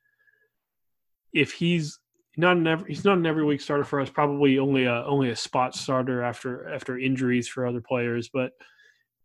if 1.33 1.53
he's 1.53 1.97
not 2.37 2.57
an 2.57 2.67
every, 2.67 2.89
he's 2.93 3.05
not 3.05 3.17
an 3.17 3.25
every 3.25 3.43
week 3.43 3.61
starter 3.61 3.83
for 3.83 4.01
us. 4.01 4.11
Probably 4.11 4.59
only 4.59 4.85
a 4.85 5.03
only 5.05 5.31
a 5.31 5.35
spot 5.35 5.73
starter 5.75 6.21
after 6.21 6.69
after 6.69 6.99
injuries 6.99 7.47
for 7.47 7.65
other 7.65 7.81
players, 7.81 8.29
but 8.31 8.51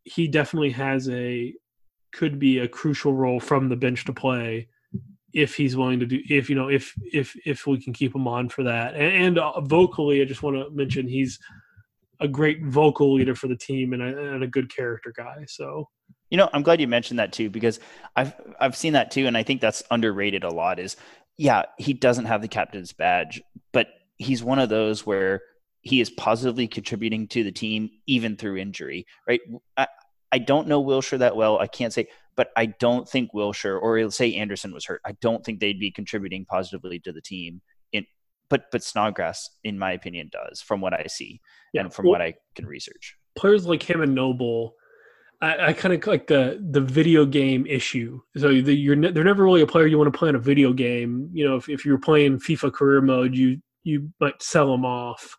he 0.05 0.29
definitely 0.29 0.71
has 0.71 1.11
a 1.11 1.53
could 2.13 2.39
be 2.39 2.61
a 2.61 2.69
crucial 2.69 3.13
role 3.13 3.41
from 3.41 3.69
the 3.69 3.77
bench 3.77 4.07
to 4.07 4.15
play 4.15 4.69
if 5.35 5.57
he's 5.57 5.77
willing 5.77 5.99
to 6.01 6.07
do 6.07 6.21
if 6.31 6.49
you 6.49 6.55
know 6.55 6.69
if 6.69 6.95
if 7.13 7.37
if 7.45 7.67
we 7.67 7.79
can 7.79 7.93
keep 7.93 8.15
him 8.15 8.27
on 8.27 8.49
for 8.49 8.63
that. 8.63 8.95
And, 8.95 9.25
and 9.25 9.39
uh, 9.39 9.61
vocally 9.61 10.23
i 10.23 10.25
just 10.25 10.43
want 10.43 10.57
to 10.57 10.71
mention 10.71 11.09
he's 11.09 11.39
a 12.21 12.29
great 12.29 12.65
vocal 12.65 13.15
leader 13.15 13.35
for 13.35 13.49
the 13.49 13.57
team 13.57 13.93
and 13.93 14.03
a, 14.03 14.33
and 14.35 14.45
a 14.45 14.47
good 14.47 14.75
character 14.75 15.13
guy 15.15 15.45
so. 15.47 15.89
You 16.31 16.39
know 16.39 16.49
i'm 16.53 16.63
glad 16.63 16.81
you 16.81 16.89
mentioned 16.89 17.21
that 17.21 17.33
too 17.33 17.49
because 17.49 17.79
i've 18.17 18.33
i've 18.59 18.77
seen 18.77 18.95
that 18.95 19.13
too 19.13 19.27
and 19.27 19.37
i 19.37 19.45
think 19.45 19.61
that's 19.61 19.85
underrated 19.91 20.43
a 20.43 20.51
lot 20.51 20.81
is 20.81 20.97
yeah 21.37 21.65
he 21.79 21.93
doesn't 21.93 22.25
have 22.25 22.43
the 22.43 22.49
captain's 22.49 22.93
badge 22.93 23.41
but 23.73 23.89
he's 24.17 24.43
one 24.43 24.59
of 24.59 24.69
those 24.69 25.07
where 25.07 25.43
he 25.83 26.01
is 26.01 26.11
positively 26.11 26.67
contributing 26.67 27.29
to 27.29 27.45
the 27.45 27.53
team 27.53 27.89
even 28.07 28.37
through 28.37 28.57
injury 28.57 29.07
right? 29.29 29.41
I, 29.77 29.87
I 30.35 30.39
don't 30.39 30.67
know 30.67 30.83
Wilshere 30.83 31.21
that 31.21 31.37
well. 31.37 31.61
I 31.61 31.69
can't 31.69 31.93
say 31.93 32.09
but 32.37 32.51
I 32.57 32.67
don't 32.67 33.09
think 33.09 33.33
Wilshere 33.33 33.81
or 33.81 34.11
say 34.11 34.35
Anderson 34.35 34.73
was 34.73 34.87
hurt. 34.87 35.01
I 35.05 35.13
don't 35.21 35.45
think 35.45 35.61
they'd 35.61 35.79
be 35.79 35.91
contributing 35.91 36.45
positively 36.45 36.99
to 37.01 37.13
the 37.13 37.21
team. 37.21 37.61
In 37.93 38.07
but 38.49 38.71
but 38.71 38.83
Snodgrass, 38.83 39.51
in 39.65 39.79
my 39.79 39.93
opinion, 39.93 40.31
does 40.33 40.61
from 40.61 40.81
what 40.81 40.95
I 40.95 41.07
see 41.07 41.41
yeah. 41.73 41.83
and 41.83 41.93
from 41.93 42.07
well, 42.07 42.13
what 42.13 42.23
I 42.23 42.35
can 42.55 42.67
research. 42.67 43.17
Players 43.37 43.67
like 43.67 43.83
him 43.83 44.01
and 44.01 44.15
Noble, 44.15 44.75
I, 45.41 45.69
I 45.69 45.73
kind 45.73 45.95
of 45.95 46.07
like 46.07 46.27
the 46.27 46.65
the 46.71 46.81
video 46.81 47.25
game 47.25 47.67
issue. 47.67 48.21
So 48.37 48.49
the, 48.49 48.75
you're 48.75 48.97
ne- 48.97 49.13
they're 49.13 49.25
never 49.25 49.45
really 49.45 49.63
a 49.63 49.67
player 49.67 49.87
you 49.87 49.99
want 49.99 50.13
to 50.13 50.19
play 50.19 50.29
in 50.29 50.35
a 50.35 50.41
video 50.41 50.73
game. 50.73 51.31
You 51.33 51.49
know, 51.49 51.57
if 51.57 51.69
if 51.69 51.85
you're 51.85 51.99
playing 51.99 52.39
FIFA 52.39 52.73
career 52.73 53.01
mode, 53.01 53.35
you 53.35 53.61
you 53.85 54.13
might 54.21 54.43
sell 54.43 54.71
them 54.71 54.85
off 54.85 55.37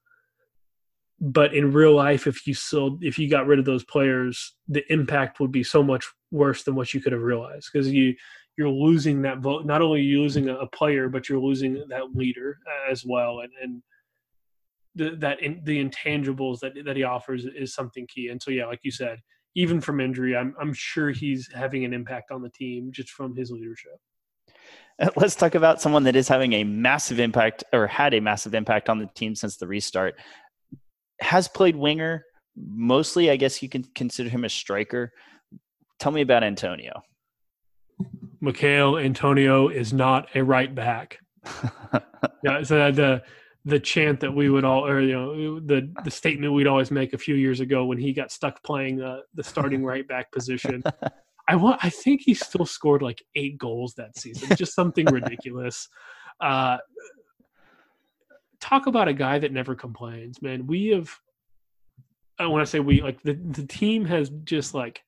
but 1.19 1.53
in 1.53 1.71
real 1.71 1.95
life 1.95 2.27
if 2.27 2.45
you 2.45 2.53
sold 2.53 3.03
if 3.03 3.17
you 3.17 3.29
got 3.29 3.47
rid 3.47 3.59
of 3.59 3.65
those 3.65 3.83
players 3.85 4.55
the 4.67 4.83
impact 4.91 5.39
would 5.39 5.51
be 5.51 5.63
so 5.63 5.81
much 5.81 6.05
worse 6.35 6.63
than 6.63 6.75
what 6.75 6.93
you 6.93 7.01
could 7.01 7.13
have 7.13 7.21
realized 7.21 7.69
because 7.71 7.91
you 7.91 8.15
you're 8.57 8.69
losing 8.69 9.21
that 9.21 9.39
vote 9.39 9.65
not 9.65 9.81
only 9.81 10.01
you 10.01 10.21
losing 10.21 10.49
a, 10.49 10.67
player 10.67 11.09
but 11.09 11.27
you're 11.27 11.39
losing 11.39 11.83
that 11.89 12.15
leader 12.15 12.57
uh, 12.67 12.91
as 12.91 13.05
well 13.05 13.39
and 13.39 13.51
and 13.61 13.81
the, 14.95 15.15
that 15.17 15.41
in, 15.41 15.61
the 15.65 15.83
intangibles 15.83 16.59
that 16.59 16.73
that 16.85 16.95
he 16.95 17.03
offers 17.03 17.45
is 17.45 17.73
something 17.73 18.07
key 18.07 18.29
and 18.29 18.41
so 18.41 18.51
yeah 18.51 18.65
like 18.65 18.79
you 18.83 18.91
said 18.91 19.19
even 19.55 19.81
from 19.81 19.99
injury 19.99 20.35
i'm 20.35 20.55
i'm 20.59 20.73
sure 20.73 21.11
he's 21.11 21.49
having 21.53 21.83
an 21.85 21.93
impact 21.93 22.31
on 22.31 22.41
the 22.41 22.49
team 22.49 22.91
just 22.91 23.09
from 23.09 23.35
his 23.35 23.51
leadership 23.51 23.97
uh, 25.01 25.09
let's 25.15 25.35
talk 25.35 25.55
about 25.55 25.81
someone 25.81 26.03
that 26.03 26.15
is 26.15 26.27
having 26.27 26.53
a 26.53 26.63
massive 26.63 27.19
impact 27.19 27.63
or 27.73 27.87
had 27.87 28.13
a 28.13 28.21
massive 28.21 28.53
impact 28.53 28.89
on 28.89 28.99
the 28.99 29.07
team 29.15 29.35
since 29.35 29.57
the 29.57 29.67
restart 29.67 30.15
has 31.21 31.47
played 31.47 31.75
winger. 31.75 32.25
Mostly, 32.55 33.29
I 33.29 33.35
guess 33.35 33.61
you 33.61 33.69
can 33.69 33.83
consider 33.95 34.29
him 34.29 34.45
a 34.45 34.49
striker. 34.49 35.11
Tell 36.05 36.11
me 36.11 36.21
about 36.21 36.43
Antonio. 36.43 37.01
Michail 38.39 38.99
Antonio 38.99 39.69
is 39.69 39.91
not 39.91 40.27
a 40.35 40.43
right 40.43 40.75
back. 40.75 41.17
yeah, 42.43 42.61
so 42.61 42.91
the 42.91 43.23
the 43.65 43.79
chant 43.79 44.19
that 44.19 44.31
we 44.31 44.47
would 44.47 44.63
all, 44.63 44.85
or 44.85 45.01
you 45.01 45.13
know, 45.13 45.59
the 45.59 45.91
the 46.03 46.11
statement 46.11 46.53
we'd 46.53 46.67
always 46.67 46.91
make 46.91 47.13
a 47.13 47.17
few 47.17 47.33
years 47.33 47.59
ago 47.59 47.85
when 47.85 47.97
he 47.97 48.13
got 48.13 48.31
stuck 48.31 48.61
playing 48.61 49.01
uh, 49.01 49.21
the 49.33 49.43
starting 49.43 49.83
right 49.91 50.07
back 50.07 50.31
position. 50.31 50.83
I 51.49 51.55
want. 51.55 51.83
I 51.83 51.89
think 51.89 52.21
he 52.21 52.35
still 52.35 52.67
scored 52.67 53.01
like 53.01 53.23
eight 53.33 53.57
goals 53.57 53.95
that 53.95 54.15
season, 54.15 54.55
just 54.57 54.75
something 54.75 55.07
ridiculous. 55.07 55.89
Uh, 56.39 56.77
talk 58.59 58.85
about 58.85 59.07
a 59.07 59.13
guy 59.13 59.39
that 59.39 59.51
never 59.51 59.73
complains, 59.73 60.39
man. 60.39 60.67
We 60.67 60.89
have 60.89 61.09
I 62.37 62.45
want 62.45 62.61
to 62.61 62.69
say 62.69 62.79
we 62.79 63.01
like 63.01 63.23
the 63.23 63.33
the 63.33 63.65
team 63.65 64.05
has 64.05 64.29
just 64.43 64.75
like 64.75 65.01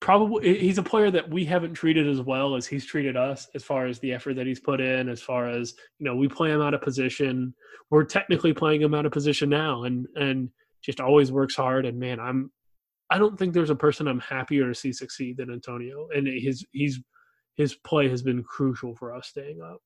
probably 0.00 0.58
he's 0.58 0.78
a 0.78 0.82
player 0.82 1.10
that 1.10 1.28
we 1.28 1.44
haven't 1.44 1.74
treated 1.74 2.06
as 2.06 2.20
well 2.20 2.54
as 2.54 2.66
he's 2.66 2.84
treated 2.84 3.16
us 3.16 3.48
as 3.54 3.64
far 3.64 3.86
as 3.86 3.98
the 4.00 4.12
effort 4.12 4.34
that 4.34 4.46
he's 4.46 4.60
put 4.60 4.80
in 4.80 5.08
as 5.08 5.22
far 5.22 5.48
as 5.48 5.74
you 5.98 6.04
know 6.04 6.14
we 6.14 6.28
play 6.28 6.50
him 6.50 6.60
out 6.60 6.74
of 6.74 6.82
position 6.82 7.54
we're 7.90 8.04
technically 8.04 8.52
playing 8.52 8.82
him 8.82 8.94
out 8.94 9.06
of 9.06 9.12
position 9.12 9.48
now 9.48 9.84
and 9.84 10.06
and 10.16 10.50
just 10.84 11.00
always 11.00 11.32
works 11.32 11.56
hard 11.56 11.86
and 11.86 11.98
man 11.98 12.20
i'm 12.20 12.50
i 13.10 13.16
don't 13.16 13.38
think 13.38 13.54
there's 13.54 13.70
a 13.70 13.74
person 13.74 14.06
i'm 14.06 14.20
happier 14.20 14.68
to 14.68 14.74
see 14.74 14.92
succeed 14.92 15.38
than 15.38 15.50
antonio 15.50 16.08
and 16.14 16.26
his 16.26 16.64
he's 16.72 17.00
his 17.56 17.74
play 17.74 18.06
has 18.06 18.22
been 18.22 18.42
crucial 18.44 18.94
for 18.94 19.14
us 19.14 19.28
staying 19.28 19.62
up 19.62 19.80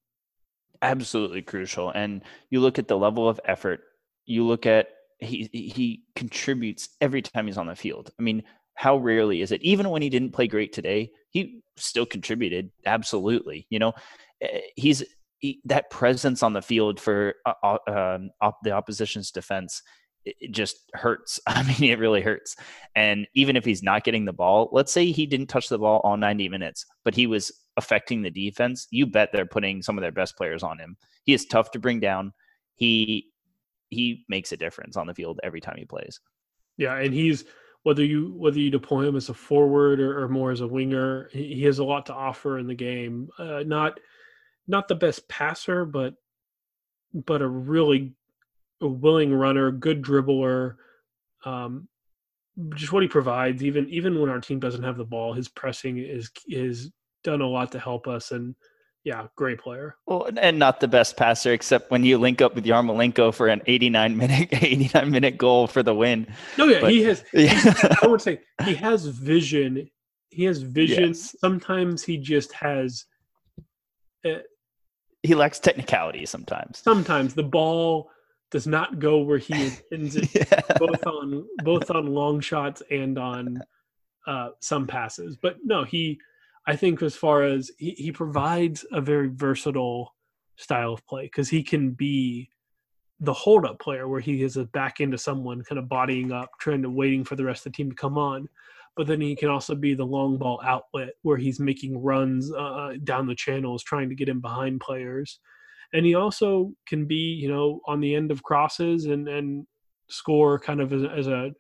absolutely 0.83 1.43
crucial. 1.43 1.91
And 1.91 2.23
you 2.51 2.61
look 2.61 2.79
at 2.79 2.89
the 2.89 2.99
level 2.99 3.29
of 3.29 3.41
effort. 3.45 3.81
You 4.27 4.45
look 4.45 4.67
at 4.67 4.89
he 5.19 5.49
he 5.53 6.03
contributes 6.17 6.91
every 7.01 7.23
time 7.23 7.47
he's 7.47 7.59
on 7.59 7.67
the 7.67 7.77
field. 7.77 8.11
I 8.19 8.23
mean, 8.23 8.43
how 8.75 8.97
rarely 8.97 9.43
is 9.43 9.53
it? 9.53 9.63
Even 9.63 9.91
when 9.91 10.03
he 10.03 10.09
didn't 10.09 10.33
play 10.33 10.47
great 10.47 10.73
today, 10.73 11.11
he 11.31 11.63
still 11.77 12.07
contributed. 12.07 12.71
Absolutely, 12.87 13.67
you 13.71 13.79
know, 13.79 13.93
eh, 14.41 14.61
he's 14.77 15.05
he, 15.39 15.61
that 15.65 15.91
presence 15.91 16.43
on 16.43 16.53
the 16.53 16.63
field 16.63 17.01
for 17.01 17.35
uh, 17.47 17.53
uh 17.63 17.79
um, 17.87 18.31
op, 18.41 18.59
the 18.63 18.73
opposition's 18.73 19.31
defense. 19.31 19.83
It 20.25 20.53
just 20.53 20.77
hurts. 20.95 21.41
I 21.47 21.63
mean, 21.63 21.91
it 21.91 21.99
really 21.99 22.21
hurts. 22.21 22.57
And 22.95 23.27
even 23.35 23.57
if 23.57 23.65
he's 23.65 23.83
not 23.83 24.05
getting 24.05 24.27
the 24.27 24.33
ball, 24.33 24.69
let's 24.73 24.93
say 24.93 25.11
he 25.11 25.27
didn't 25.27 25.49
touch 25.49 25.69
the 25.69 25.79
ball 25.79 26.01
all 26.05 26.17
90 26.17 26.49
minutes, 26.51 26.85
but 27.05 27.15
he 27.15 27.27
was 27.27 27.51
affecting 27.79 28.21
the 28.21 28.31
defense, 28.31 28.87
you 28.91 29.07
bet 29.07 29.31
they're 29.33 29.47
putting 29.47 29.83
some 29.83 29.97
of 29.97 30.03
their 30.03 30.13
best 30.13 30.37
players 30.37 30.63
on 30.63 30.79
him. 30.79 30.97
He 31.25 31.33
is 31.33 31.47
tough 31.47 31.71
to 31.73 31.79
bring 31.79 32.01
down. 32.01 32.33
He 32.77 33.31
he 33.89 34.25
makes 34.29 34.53
a 34.53 34.57
difference 34.57 34.97
on 34.97 35.07
the 35.07 35.15
field 35.15 35.41
every 35.43 35.61
time 35.61 35.77
he 35.77 35.85
plays. 35.85 36.21
Yeah, 36.77 36.97
and 36.97 37.13
he's 37.13 37.45
whether 37.83 38.05
you 38.05 38.35
whether 38.37 38.59
you 38.59 38.71
deploy 38.71 39.09
him 39.09 39.17
as 39.17 39.29
a 39.29 39.35
forward 39.35 40.01
or, 40.01 40.23
or 40.23 40.29
more 40.29 40.51
as 40.51 40.61
a 40.61 40.67
winger, 40.67 41.29
he, 41.33 41.63
has 41.65 41.79
a 41.79 41.85
lot 41.85 42.07
to 42.07 42.15
offer 42.15 42.59
in 42.59 42.67
the 42.67 42.75
game. 42.75 43.29
Uh, 43.39 43.63
not 43.67 43.99
not 44.67 44.89
the 44.89 44.95
best 44.95 45.29
passer, 45.29 45.85
but 45.85 46.15
but 47.15 47.43
a 47.43 47.49
really 47.49 48.13
a 48.81 48.87
willing 48.87 49.33
runner, 49.33 49.71
good 49.71 50.03
dribbler. 50.03 50.77
Um, 51.45 51.89
just 52.75 52.93
what 52.93 53.03
he 53.03 53.09
provides, 53.09 53.65
even 53.65 53.89
even 53.89 54.21
when 54.21 54.31
our 54.31 54.41
team 54.41 54.61
doesn't 54.61 54.83
have 54.83 54.99
the 54.99 55.05
ball, 55.05 55.33
his 55.33 55.49
pressing 55.49 55.99
is 55.99 56.31
is 56.49 56.91
done 57.25 57.41
a 57.41 57.47
lot 57.47 57.73
to 57.73 57.79
help 57.79 58.07
us. 58.07 58.31
And 58.31 58.55
yeah, 59.05 59.27
great 59.35 59.59
player. 59.59 59.97
Well, 60.07 60.29
and 60.37 60.59
not 60.59 60.81
the 60.81 60.89
best 60.89 61.17
passer, 61.17 61.53
except 61.53 61.91
when 61.91 62.05
you 62.05 62.19
link 62.19 62.43
up 62.43 62.55
with 62.55 62.67
Yarmolenko 62.67 63.33
for 63.35 63.49
an 63.49 63.63
89 63.67 64.17
minute 64.17 64.49
89 64.53 65.11
minute 65.11 65.39
goal 65.39 65.67
for 65.67 65.83
the 65.83 65.95
win. 65.95 66.27
No, 66.59 66.67
yeah, 66.67 66.81
but, 66.81 66.91
he 66.93 67.03
has. 67.05 67.25
Yeah. 67.33 67.75
I 68.03 68.07
would 68.07 68.21
say 68.21 68.41
he 68.65 68.75
has 68.75 69.07
vision. 69.07 69.91
He 70.29 70.45
has 70.45 70.63
vision. 70.63 71.09
Yes. 71.09 71.35
Sometimes 71.41 72.03
he 72.03 72.19
just 72.19 72.53
has. 72.53 73.07
Uh, 74.25 74.41
he 75.23 75.35
lacks 75.35 75.59
technicality. 75.59 76.27
Sometimes. 76.27 76.79
Sometimes 76.79 77.35
the 77.35 77.43
ball 77.43 78.11
does 78.51 78.67
not 78.67 78.99
go 78.99 79.21
where 79.21 79.39
he 79.39 79.55
intends 79.91 80.17
it, 80.17 80.35
yeah. 80.35 80.61
both 80.79 81.07
on 81.07 81.47
both 81.65 81.91
on 81.91 82.07
long 82.07 82.41
shots 82.41 82.83
and 82.91 83.19
on 83.19 83.63
uh, 84.27 84.51
some 84.61 84.87
passes. 84.87 85.39
But 85.41 85.57
no, 85.65 85.85
he 85.85 86.21
I 86.67 86.77
think 86.77 87.03
as 87.03 87.17
far 87.17 87.43
as 87.45 87.71
he, 87.79 87.93
he 87.93 88.13
provides 88.13 88.85
a 88.93 89.01
very 89.01 89.29
versatile 89.29 90.15
style 90.57 90.93
of 90.93 91.07
play 91.07 91.25
because 91.25 91.49
he 91.49 91.63
can 91.63 91.93
be 91.93 92.51
the 93.21 93.33
hold 93.33 93.67
up 93.67 93.79
player 93.79 94.09
where 94.09 94.21
he 94.21 94.43
is 94.43 94.57
a 94.57 94.65
back 94.65 95.01
into 95.01 95.19
someone 95.19 95.63
kind 95.63 95.79
of 95.79 95.89
bodying 95.89 96.33
up, 96.33 96.51
trying 96.59 96.83
to 96.83 96.91
waiting 96.91 97.25
for 97.25 97.37
the 97.37 97.45
rest 97.45 97.67
of 97.67 97.73
the 97.73 97.77
team 97.77 97.91
to 97.91 97.97
come 97.97 98.17
on. 98.17 98.49
But 98.97 99.07
then 99.07 99.21
he 99.21 99.37
can 99.37 99.49
also 99.49 99.75
be 99.75 99.95
the 99.95 100.05
long 100.05 100.37
ball 100.37 100.61
outlet 100.65 101.11
where 101.23 101.37
he's 101.37 101.61
making 101.61 102.03
runs 102.03 102.53
uh, 102.53 102.95
down 103.05 103.27
the 103.27 103.35
channels, 103.35 103.83
trying 103.83 104.09
to 104.09 104.15
get 104.15 104.29
in 104.29 104.41
behind 104.41 104.81
players. 104.81 105.39
And 105.93 106.05
he 106.05 106.15
also 106.15 106.73
can 106.87 107.07
be, 107.07 107.35
you 107.35 107.49
know, 107.49 107.81
on 107.87 108.01
the 108.01 108.15
end 108.15 108.31
of 108.31 108.43
crosses 108.43 109.07
and, 109.07 109.29
and 109.29 109.67
score 110.09 110.59
kind 110.59 110.81
of 110.81 110.93
as, 110.93 111.03
as 111.05 111.27
a, 111.27 111.51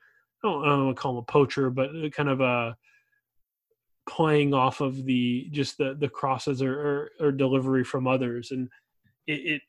I 0.42 0.48
don't, 0.48 0.64
I 0.64 0.68
don't 0.68 0.86
want 0.86 0.96
to 0.96 1.00
call 1.00 1.12
him 1.12 1.18
a 1.18 1.22
poacher, 1.22 1.70
but 1.70 1.90
kind 2.12 2.28
of 2.28 2.40
a, 2.40 2.76
playing 4.10 4.52
off 4.52 4.80
of 4.80 5.04
the 5.04 5.48
just 5.52 5.78
the 5.78 5.94
the 5.98 6.08
crosses 6.08 6.60
or, 6.60 6.74
or, 6.74 7.10
or 7.20 7.32
delivery 7.32 7.84
from 7.84 8.08
others. 8.08 8.50
And 8.50 8.68
it, 9.28 9.32
it, 9.32 9.62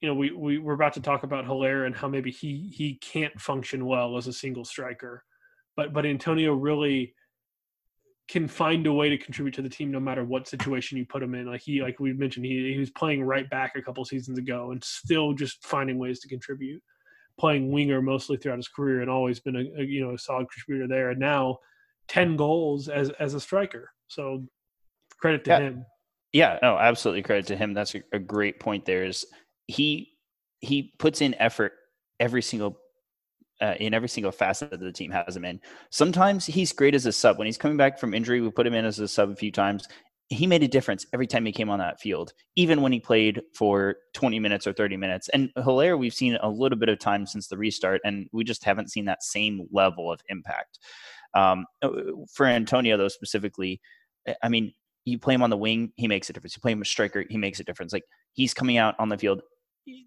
you 0.00 0.08
know 0.08 0.14
we, 0.14 0.30
we 0.30 0.58
we're 0.58 0.72
about 0.72 0.94
to 0.94 1.00
talk 1.00 1.22
about 1.22 1.44
Haller 1.44 1.84
and 1.84 1.94
how 1.94 2.08
maybe 2.08 2.30
he 2.30 2.72
he 2.74 2.94
can't 2.94 3.38
function 3.38 3.84
well 3.84 4.16
as 4.16 4.26
a 4.26 4.32
single 4.32 4.64
striker. 4.64 5.24
But 5.76 5.92
but 5.92 6.06
Antonio 6.06 6.54
really 6.54 7.14
can 8.28 8.48
find 8.48 8.86
a 8.86 8.92
way 8.92 9.10
to 9.10 9.18
contribute 9.18 9.52
to 9.56 9.62
the 9.62 9.68
team 9.68 9.90
no 9.90 10.00
matter 10.00 10.24
what 10.24 10.48
situation 10.48 10.96
you 10.96 11.04
put 11.04 11.22
him 11.22 11.34
in. 11.34 11.46
Like 11.46 11.60
he 11.60 11.82
like 11.82 12.00
we 12.00 12.14
mentioned 12.14 12.46
he, 12.46 12.72
he 12.72 12.78
was 12.78 12.90
playing 12.90 13.22
right 13.22 13.48
back 13.50 13.76
a 13.76 13.82
couple 13.82 14.02
seasons 14.06 14.38
ago 14.38 14.70
and 14.70 14.82
still 14.82 15.34
just 15.34 15.62
finding 15.66 15.98
ways 15.98 16.18
to 16.20 16.28
contribute. 16.28 16.82
Playing 17.38 17.70
winger 17.70 18.00
mostly 18.00 18.38
throughout 18.38 18.58
his 18.58 18.68
career 18.68 19.02
and 19.02 19.10
always 19.10 19.38
been 19.38 19.56
a, 19.56 19.80
a 19.80 19.84
you 19.84 20.02
know 20.02 20.14
a 20.14 20.18
solid 20.18 20.46
contributor 20.50 20.88
there. 20.88 21.10
And 21.10 21.20
now 21.20 21.58
10 22.08 22.36
goals 22.36 22.88
as 22.88 23.10
as 23.18 23.34
a 23.34 23.40
striker. 23.40 23.90
So 24.08 24.44
credit 25.20 25.44
to 25.44 25.50
yeah. 25.50 25.58
him. 25.60 25.86
Yeah, 26.32 26.58
no, 26.62 26.78
absolutely 26.78 27.22
credit 27.22 27.46
to 27.48 27.56
him. 27.56 27.74
That's 27.74 27.94
a, 27.94 28.02
a 28.12 28.18
great 28.18 28.58
point 28.58 28.86
there 28.86 29.04
is 29.04 29.26
he 29.66 30.12
he 30.60 30.92
puts 30.98 31.20
in 31.20 31.34
effort 31.34 31.72
every 32.20 32.42
single 32.42 32.78
uh, 33.60 33.74
in 33.78 33.94
every 33.94 34.08
single 34.08 34.32
facet 34.32 34.70
that 34.70 34.80
the 34.80 34.92
team 34.92 35.10
has 35.10 35.36
him 35.36 35.44
in. 35.44 35.60
Sometimes 35.90 36.44
he's 36.46 36.72
great 36.72 36.94
as 36.94 37.06
a 37.06 37.12
sub. 37.12 37.38
When 37.38 37.46
he's 37.46 37.58
coming 37.58 37.76
back 37.76 37.98
from 37.98 38.12
injury, 38.12 38.40
we 38.40 38.50
put 38.50 38.66
him 38.66 38.74
in 38.74 38.84
as 38.84 38.98
a 38.98 39.06
sub 39.06 39.30
a 39.30 39.36
few 39.36 39.52
times. 39.52 39.86
he 40.28 40.46
made 40.46 40.62
a 40.62 40.68
difference 40.68 41.04
every 41.12 41.26
time 41.26 41.44
he 41.44 41.52
came 41.52 41.68
on 41.68 41.78
that 41.78 42.00
field, 42.00 42.32
even 42.56 42.80
when 42.80 42.90
he 42.90 42.98
played 42.98 43.42
for 43.54 43.96
20 44.14 44.40
minutes 44.40 44.66
or 44.66 44.72
30 44.72 44.96
minutes. 44.96 45.28
And 45.28 45.50
Haller, 45.58 45.96
we've 45.96 46.14
seen 46.14 46.38
a 46.42 46.48
little 46.48 46.78
bit 46.78 46.88
of 46.88 46.98
time 46.98 47.26
since 47.26 47.48
the 47.48 47.58
restart, 47.58 48.00
and 48.04 48.28
we 48.32 48.42
just 48.42 48.64
haven't 48.64 48.90
seen 48.90 49.04
that 49.04 49.22
same 49.22 49.68
level 49.70 50.10
of 50.10 50.20
impact. 50.28 50.78
Um, 51.34 51.66
uh, 51.82 51.90
for 52.32 52.46
Antonio, 52.46 52.96
though, 52.96 53.08
specifically, 53.08 53.80
I 54.42 54.48
mean, 54.48 54.72
you 55.04 55.18
play 55.18 55.34
him 55.34 55.42
on 55.42 55.50
the 55.50 55.56
wing, 55.56 55.92
he 55.96 56.06
makes 56.06 56.30
a 56.30 56.32
difference. 56.32 56.56
You 56.56 56.60
play 56.60 56.72
him 56.72 56.82
a 56.82 56.84
striker, 56.84 57.24
he 57.28 57.38
makes 57.38 57.60
a 57.60 57.64
difference. 57.64 57.92
Like 57.92 58.04
he's 58.34 58.54
coming 58.54 58.76
out 58.76 58.94
on 58.98 59.08
the 59.08 59.18
field. 59.18 59.42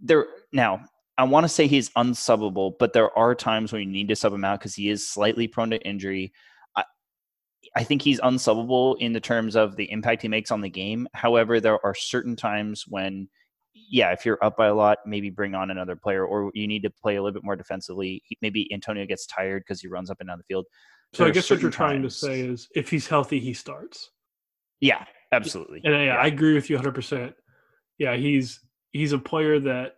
There 0.02 0.28
now, 0.54 0.86
I 1.18 1.24
want 1.24 1.44
to 1.44 1.50
say 1.50 1.68
he's 1.68 1.90
unsubbable, 1.92 2.74
but 2.80 2.94
there 2.94 3.18
are 3.18 3.36
times 3.36 3.72
when 3.72 3.82
you 3.82 3.88
need 3.88 4.08
to 4.10 4.16
sub 4.16 4.34
him 4.34 4.46
out 4.46 4.60
because 4.60 4.76
he 4.76 4.90
is 4.90 5.08
slightly 5.08 5.48
prone 5.48 5.70
to 5.72 5.82
injury. 5.82 6.34
I, 6.76 6.84
I 7.76 7.84
think 7.84 8.02
he's 8.02 8.22
unsubbable 8.22 8.96
in 9.00 9.14
the 9.14 9.20
terms 9.20 9.56
of 9.56 9.76
the 9.76 9.92
impact 9.92 10.22
he 10.22 10.28
makes 10.28 10.52
on 10.52 10.62
the 10.62 10.70
game. 10.70 11.08
However, 11.14 11.60
there 11.60 11.84
are 11.86 11.96
certain 11.96 12.36
times 12.36 12.86
when, 12.88 13.28
yeah, 13.74 14.12
if 14.12 14.26
you're 14.26 14.44
up 14.44 14.58
by 14.58 14.68
a 14.68 14.76
lot, 14.76 15.00
maybe 15.06 15.30
bring 15.30 15.56
on 15.56 15.72
another 15.72 15.96
player, 15.96 16.26
or 16.26 16.52
you 16.54 16.68
need 16.68 16.84
to 16.84 16.90
play 16.90 17.16
a 17.16 17.22
little 17.22 17.34
bit 17.34 17.46
more 17.46 17.58
defensively. 17.58 18.22
Maybe 18.42 18.72
Antonio 18.74 19.06
gets 19.06 19.26
tired 19.26 19.64
because 19.66 19.82
he 19.82 19.88
runs 19.88 20.10
up 20.10 20.18
and 20.22 20.30
down 20.30 20.38
the 20.38 20.46
field. 20.46 20.66
So 21.16 21.26
I 21.26 21.32
guess 21.32 21.50
what 21.50 21.62
you're 21.62 21.72
trying 21.72 22.02
to 22.02 22.10
say 22.10 22.42
is, 22.42 22.68
if 22.76 22.90
he's 22.90 23.08
healthy, 23.08 23.40
he 23.40 23.54
starts. 23.54 24.12
Yeah, 24.82 25.06
absolutely. 25.32 25.82
And 25.84 25.94
yeah, 25.94 26.04
yeah. 26.04 26.16
I 26.16 26.28
agree 26.28 26.54
with 26.54 26.70
you 26.70 26.76
100. 26.76 26.94
percent 26.94 27.34
Yeah, 27.98 28.16
he's 28.16 28.60
he's 28.92 29.14
a 29.14 29.18
player 29.20 29.60
that 29.62 29.98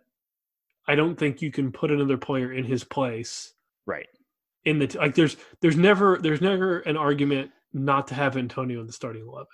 I 0.86 0.94
don't 0.94 1.16
think 1.16 1.42
you 1.42 1.50
can 1.50 1.72
put 1.72 1.90
another 1.90 2.16
player 2.16 2.52
in 2.52 2.64
his 2.64 2.84
place. 2.84 3.52
Right. 3.86 4.06
In 4.64 4.78
the 4.78 4.86
t- 4.86 4.98
like, 4.98 5.14
there's 5.14 5.36
there's 5.60 5.76
never 5.76 6.18
there's 6.22 6.40
never 6.40 6.80
an 6.80 6.96
argument 6.96 7.50
not 7.72 8.06
to 8.08 8.14
have 8.14 8.36
Antonio 8.36 8.80
in 8.80 8.86
the 8.86 8.92
starting 8.92 9.26
eleven. 9.26 9.46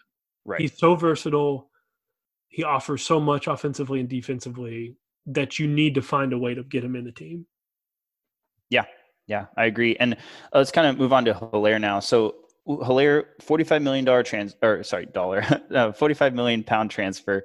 Right. 0.45 0.61
He's 0.61 0.77
so 0.77 0.95
versatile. 0.95 1.71
He 2.49 2.63
offers 2.63 3.03
so 3.03 3.19
much 3.19 3.47
offensively 3.47 4.01
and 4.01 4.09
defensively 4.09 4.97
that 5.27 5.59
you 5.59 5.67
need 5.67 5.95
to 5.95 6.03
find 6.03 6.33
a 6.33 6.39
way 6.39 6.55
to 6.55 6.63
get 6.63 6.85
him 6.85 6.95
in 6.95 7.05
the 7.05 7.13
team. 7.13 7.47
Yeah, 8.71 8.85
yeah, 9.27 9.47
I 9.57 9.67
agree. 9.67 9.97
And 9.97 10.15
uh, 10.15 10.59
let's 10.59 10.71
kind 10.71 10.87
of 10.87 10.99
move 10.99 11.13
on 11.13 11.25
to 11.25 11.35
Haller 11.35 11.79
now. 11.79 12.01
So 12.01 12.35
Haller, 12.67 13.29
forty-five 13.41 13.83
million 13.83 14.05
dollar 14.05 14.23
trans 14.23 14.57
or 14.63 14.83
sorry, 14.83 15.07
dollar, 15.07 15.45
uh, 15.75 15.93
forty-five 15.93 16.35
million 16.35 16.63
pound 16.63 16.91
transfer 16.91 17.45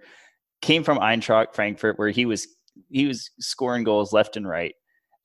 came 0.62 0.84
from 0.84 0.98
Eintracht 1.00 1.54
Frankfurt, 1.54 1.98
where 1.98 2.10
he 2.10 2.26
was 2.26 2.48
he 2.90 3.06
was 3.06 3.30
scoring 3.40 3.84
goals 3.84 4.14
left 4.14 4.38
and 4.38 4.48
right, 4.48 4.76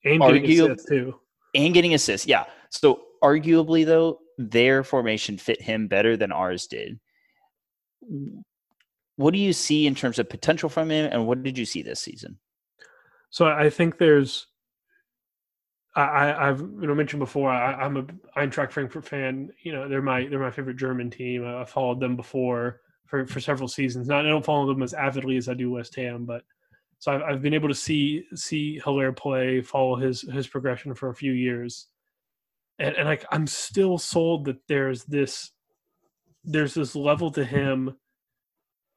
and 0.05 0.21
getting 0.21 0.45
Argu- 0.45 0.65
assists 0.65 0.89
too, 0.89 1.15
and 1.55 1.75
getting 1.75 1.95
assists. 1.95 2.27
Yeah. 2.27 2.45
So 2.71 3.03
arguably, 3.23 3.87
though, 3.87 4.19
their 4.39 4.85
formation 4.85 5.39
fit 5.39 5.61
him 5.61 5.89
better 5.89 6.17
than 6.17 6.33
ours 6.33 6.67
did. 6.67 6.99
What 9.17 9.33
do 9.33 9.39
you 9.39 9.53
see 9.53 9.87
in 9.87 9.95
terms 9.95 10.19
of 10.19 10.29
potential 10.29 10.69
from 10.69 10.91
him, 10.91 11.09
and 11.11 11.27
what 11.27 11.43
did 11.43 11.57
you 11.57 11.65
see 11.65 11.83
this 11.83 12.01
season? 12.01 12.39
So 13.31 13.47
I 13.47 13.71
think 13.71 13.99
there's 13.99 14.47
I, 15.97 16.47
have 16.47 16.61
you 16.61 16.87
know 16.87 16.95
mentioned 16.95 17.21
before 17.21 17.51
I, 17.51 17.85
am 17.85 17.97
a 17.97 18.03
Eintracht 18.39 18.73
Frankfurt 18.73 19.05
fan. 19.05 19.51
You 19.63 19.73
know 19.73 19.89
they're 19.89 20.03
my 20.03 20.27
they're 20.27 20.41
my 20.41 20.51
favorite 20.51 20.77
German 20.77 21.09
team. 21.09 21.47
I've 21.47 21.71
followed 21.71 22.01
them 22.01 22.17
before 22.17 22.81
for, 23.07 23.27
for 23.27 23.41
several 23.41 23.69
seasons. 23.69 24.09
Not 24.09 24.27
I 24.27 24.29
don't 24.29 24.45
follow 24.45 24.67
them 24.67 24.83
as 24.83 24.95
avidly 24.95 25.37
as 25.37 25.49
I 25.49 25.55
do 25.55 25.71
West 25.71 25.95
Ham, 25.95 26.25
but 26.25 26.43
so 26.99 27.13
I've, 27.13 27.23
I've 27.23 27.43
been 27.43 27.55
able 27.55 27.69
to 27.69 27.75
see 27.75 28.25
see 28.35 28.79
Haller 28.79 29.13
play, 29.13 29.61
follow 29.61 29.95
his 29.95 30.23
his 30.23 30.49
progression 30.49 30.95
for 30.95 31.11
a 31.11 31.15
few 31.15 31.33
years, 31.33 31.87
and 32.81 32.97
and 32.97 33.09
I, 33.09 33.19
I'm 33.31 33.47
still 33.47 33.97
sold 33.97 34.47
that 34.47 34.67
there's 34.67 35.05
this 35.05 35.53
there's 36.43 36.75
this 36.75 36.97
level 36.97 37.31
to 37.33 37.45
him 37.45 37.97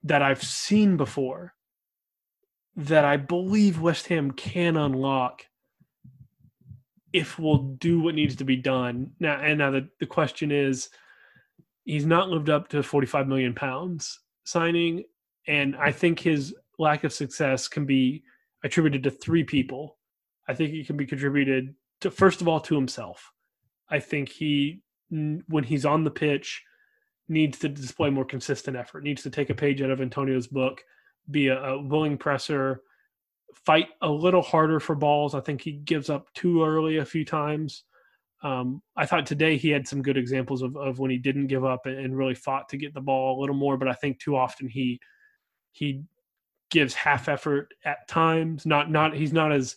that 0.04 0.24
I've 0.24 0.44
seen 0.44 0.98
before 0.98 1.54
that 2.76 3.06
I 3.06 3.18
believe 3.18 3.82
West 3.82 4.08
Ham 4.08 4.32
can 4.32 4.78
unlock 4.78 5.46
if 7.18 7.40
we'll 7.40 7.64
do 7.80 8.00
what 8.00 8.14
needs 8.14 8.36
to 8.36 8.44
be 8.44 8.56
done. 8.56 9.10
Now, 9.20 9.40
and 9.42 9.58
now 9.58 9.72
the, 9.72 9.90
the 10.00 10.06
question 10.06 10.52
is, 10.52 10.90
he's 11.84 12.06
not 12.06 12.30
lived 12.30 12.52
up 12.52 12.68
to 12.70 12.84
45 12.84 13.28
million 13.28 13.56
pounds 13.56 14.20
signing, 14.44 15.04
and 15.48 15.76
I 15.78 15.92
think 15.92 16.20
his 16.20 16.54
lack 16.78 17.04
of 17.04 17.12
success 17.12 17.68
can 17.68 17.88
be 17.88 18.24
attributed 18.64 19.02
to 19.04 19.10
three 19.10 19.44
people. 19.44 19.98
I 20.48 20.54
think 20.54 20.76
it 20.76 20.86
can 20.86 20.96
be 20.96 21.08
contributed 21.08 21.74
to 22.02 22.12
first 22.12 22.42
of 22.42 22.48
all 22.48 22.60
to 22.62 22.76
himself. 22.76 23.32
I 23.90 24.00
think 24.00 24.30
he, 24.30 24.82
when 25.10 25.64
he's 25.64 25.86
on 25.86 26.04
the 26.04 26.12
pitch, 26.12 26.62
needs 27.28 27.58
to 27.60 27.70
display 27.70 28.12
more 28.12 28.26
consistent 28.26 28.78
effort. 28.78 29.04
Needs 29.04 29.24
to 29.24 29.32
take 29.32 29.50
a 29.50 29.56
page 29.56 29.82
out 29.82 29.90
of 29.90 30.02
Antonio's 30.02 30.48
book, 30.48 30.84
be 31.32 31.48
a, 31.48 31.60
a 31.64 31.82
willing 31.82 32.18
presser, 32.18 32.82
fight 33.66 33.88
a 34.02 34.10
little 34.10 34.42
harder 34.42 34.80
for 34.80 34.96
balls. 34.96 35.36
I 35.36 35.40
think 35.40 35.62
he 35.62 35.74
gives 35.74 36.10
up 36.10 36.32
too 36.34 36.64
early 36.64 36.98
a 36.98 37.06
few 37.06 37.26
times. 37.26 37.84
Um, 38.44 38.82
I 38.96 39.06
thought 39.06 39.26
today 39.26 39.58
he 39.58 39.70
had 39.70 39.88
some 39.88 40.02
good 40.02 40.18
examples 40.18 40.62
of, 40.62 40.78
of 40.78 41.00
when 41.00 41.10
he 41.10 41.18
didn't 41.18 41.48
give 41.48 41.66
up 41.66 41.86
and, 41.86 42.16
really 42.16 42.36
fought 42.36 42.70
to 42.70 42.78
get 42.78 42.94
the 42.94 43.02
ball 43.02 43.38
a 43.38 43.42
little 43.42 43.56
more, 43.56 43.78
but 43.78 43.88
I 43.88 43.94
think 43.94 44.20
too 44.20 44.36
often 44.36 44.68
he 44.68 45.00
he 45.72 46.04
gives 46.70 46.94
half 46.94 47.30
effort 47.30 47.74
at 47.84 48.08
times. 48.08 48.66
Not 48.66 48.92
not 48.92 49.16
he's 49.16 49.34
not 49.34 49.52
as 49.52 49.76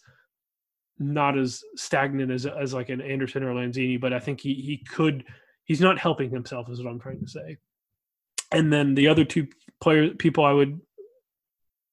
not 0.99 1.39
as 1.39 1.63
stagnant 1.77 2.31
as 2.31 2.45
as 2.45 2.75
like 2.75 2.91
an 2.91 3.01
Anderson 3.01 3.43
or 3.43 3.55
Lanzini, 3.55 3.99
but 3.99 4.13
I 4.13 4.21
think 4.21 4.41
he 4.41 4.55
he 4.55 4.77
could 4.77 5.25
he's 5.65 5.81
not 5.81 5.99
helping 5.99 6.31
himself 6.31 6.69
is 6.69 6.83
what 6.83 6.91
I'm 6.91 7.01
trying 7.01 7.21
to 7.21 7.29
say. 7.29 7.57
And 8.53 8.73
then 8.73 8.95
the 8.95 9.09
other 9.09 9.25
two 9.25 9.47
player 9.81 10.11
people 10.11 10.45
I 10.45 10.53
would 10.53 10.81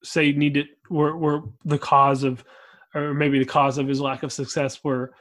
say 0.04 0.32
needed 0.32 0.68
were 0.90 1.18
were 1.18 1.44
the 1.66 1.78
cause 1.78 2.24
of, 2.24 2.44
or 2.94 3.14
maybe 3.14 3.40
the 3.40 3.46
cause 3.46 3.78
of 3.78 3.88
his 3.88 4.02
lack 4.02 4.24
of 4.24 4.32
success 4.34 4.84
were 4.84 5.14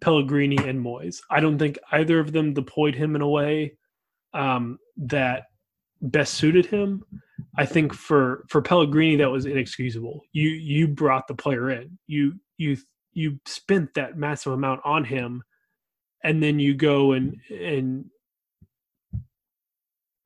Pellegrini 0.00 0.56
and 0.56 0.84
Moyes. 0.84 1.20
I 1.30 1.40
don't 1.40 1.58
think 1.58 1.78
either 1.92 2.18
of 2.18 2.32
them 2.32 2.54
deployed 2.54 2.94
him 2.94 3.14
in 3.14 3.22
a 3.22 3.28
way 3.28 3.76
um, 4.32 4.78
that 4.96 5.44
best 6.00 6.34
suited 6.34 6.66
him. 6.66 7.04
I 7.56 7.66
think 7.66 7.92
for 7.92 8.44
for 8.48 8.62
Pellegrini 8.62 9.16
that 9.16 9.30
was 9.30 9.46
inexcusable. 9.46 10.22
You 10.32 10.48
you 10.50 10.88
brought 10.88 11.26
the 11.28 11.34
player 11.34 11.70
in. 11.70 11.98
You 12.06 12.34
you 12.56 12.76
you 13.12 13.40
spent 13.46 13.94
that 13.94 14.16
massive 14.16 14.52
amount 14.52 14.80
on 14.84 15.04
him, 15.04 15.42
and 16.22 16.42
then 16.42 16.58
you 16.58 16.74
go 16.74 17.12
and 17.12 17.36
and 17.50 18.06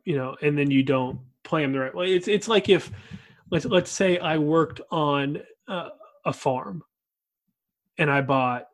you 0.05 0.17
know, 0.17 0.37
and 0.43 0.57
then 0.57 0.71
you 0.71 0.83
don't 0.83 1.21
play 1.45 1.63
him 1.63 1.73
the 1.73 1.81
right 1.81 1.95
way. 1.95 2.15
It's 2.15 2.29
it's 2.29 2.49
like 2.49 2.69
if 2.69 2.91
let's 3.55 3.67
let's 3.67 3.91
say 3.91 4.19
I 4.19 4.37
worked 4.37 4.81
on 4.91 5.41
uh, 5.69 5.91
a 6.25 6.33
farm 6.33 6.83
and 7.99 8.11
I 8.11 8.21
bought 8.21 8.67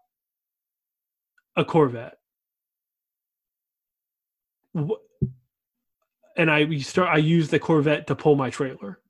a 1.55 1.65
Corvette. 1.65 2.16
And 6.36 6.51
I 6.51 6.78
start 6.78 7.11
I 7.11 7.19
use 7.19 7.51
the 7.51 7.59
Corvette 7.59 8.07
to 8.07 8.15
pull 8.15 8.36
my 8.36 8.48
trailer. 8.48 9.01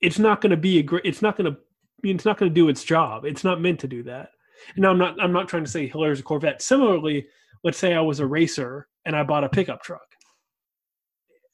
It's 0.00 0.20
not 0.20 0.40
going 0.40 0.50
to 0.50 0.56
be 0.56 0.78
a 0.78 0.82
great 0.84 1.04
it's 1.04 1.20
not 1.20 1.36
going 1.36 1.52
to 1.52 1.58
it's 2.04 2.24
not 2.24 2.38
going 2.38 2.50
to 2.50 2.54
do 2.54 2.68
its 2.68 2.84
job. 2.84 3.24
It's 3.24 3.42
not 3.42 3.60
meant 3.60 3.80
to 3.80 3.88
do 3.88 4.04
that. 4.04 4.28
And 4.76 4.86
I'm 4.86 4.98
not 4.98 5.20
I'm 5.20 5.32
not 5.32 5.48
trying 5.48 5.64
to 5.64 5.70
say 5.70 5.88
Haller's 5.88 6.20
a 6.20 6.22
Corvette. 6.22 6.62
Similarly, 6.62 7.26
let's 7.64 7.78
say 7.78 7.94
I 7.94 8.00
was 8.00 8.20
a 8.20 8.26
racer 8.26 8.86
and 9.04 9.16
I 9.16 9.24
bought 9.24 9.42
a 9.42 9.48
pickup 9.48 9.82
truck. 9.82 10.06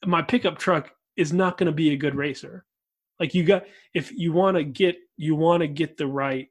My 0.05 0.21
pickup 0.21 0.59
truck 0.59 0.91
is 1.15 1.33
not 1.33 1.57
going 1.57 1.65
to 1.67 1.71
be 1.71 1.93
a 1.93 1.97
good 1.97 2.13
racer 2.13 2.65
like 3.19 3.33
you 3.33 3.43
got 3.43 3.63
if 3.93 4.11
you 4.11 4.33
want 4.33 4.57
to 4.57 4.63
get 4.63 4.95
you 5.17 5.35
want 5.35 5.61
to 5.61 5.67
get 5.67 5.97
the 5.97 6.07
right 6.07 6.47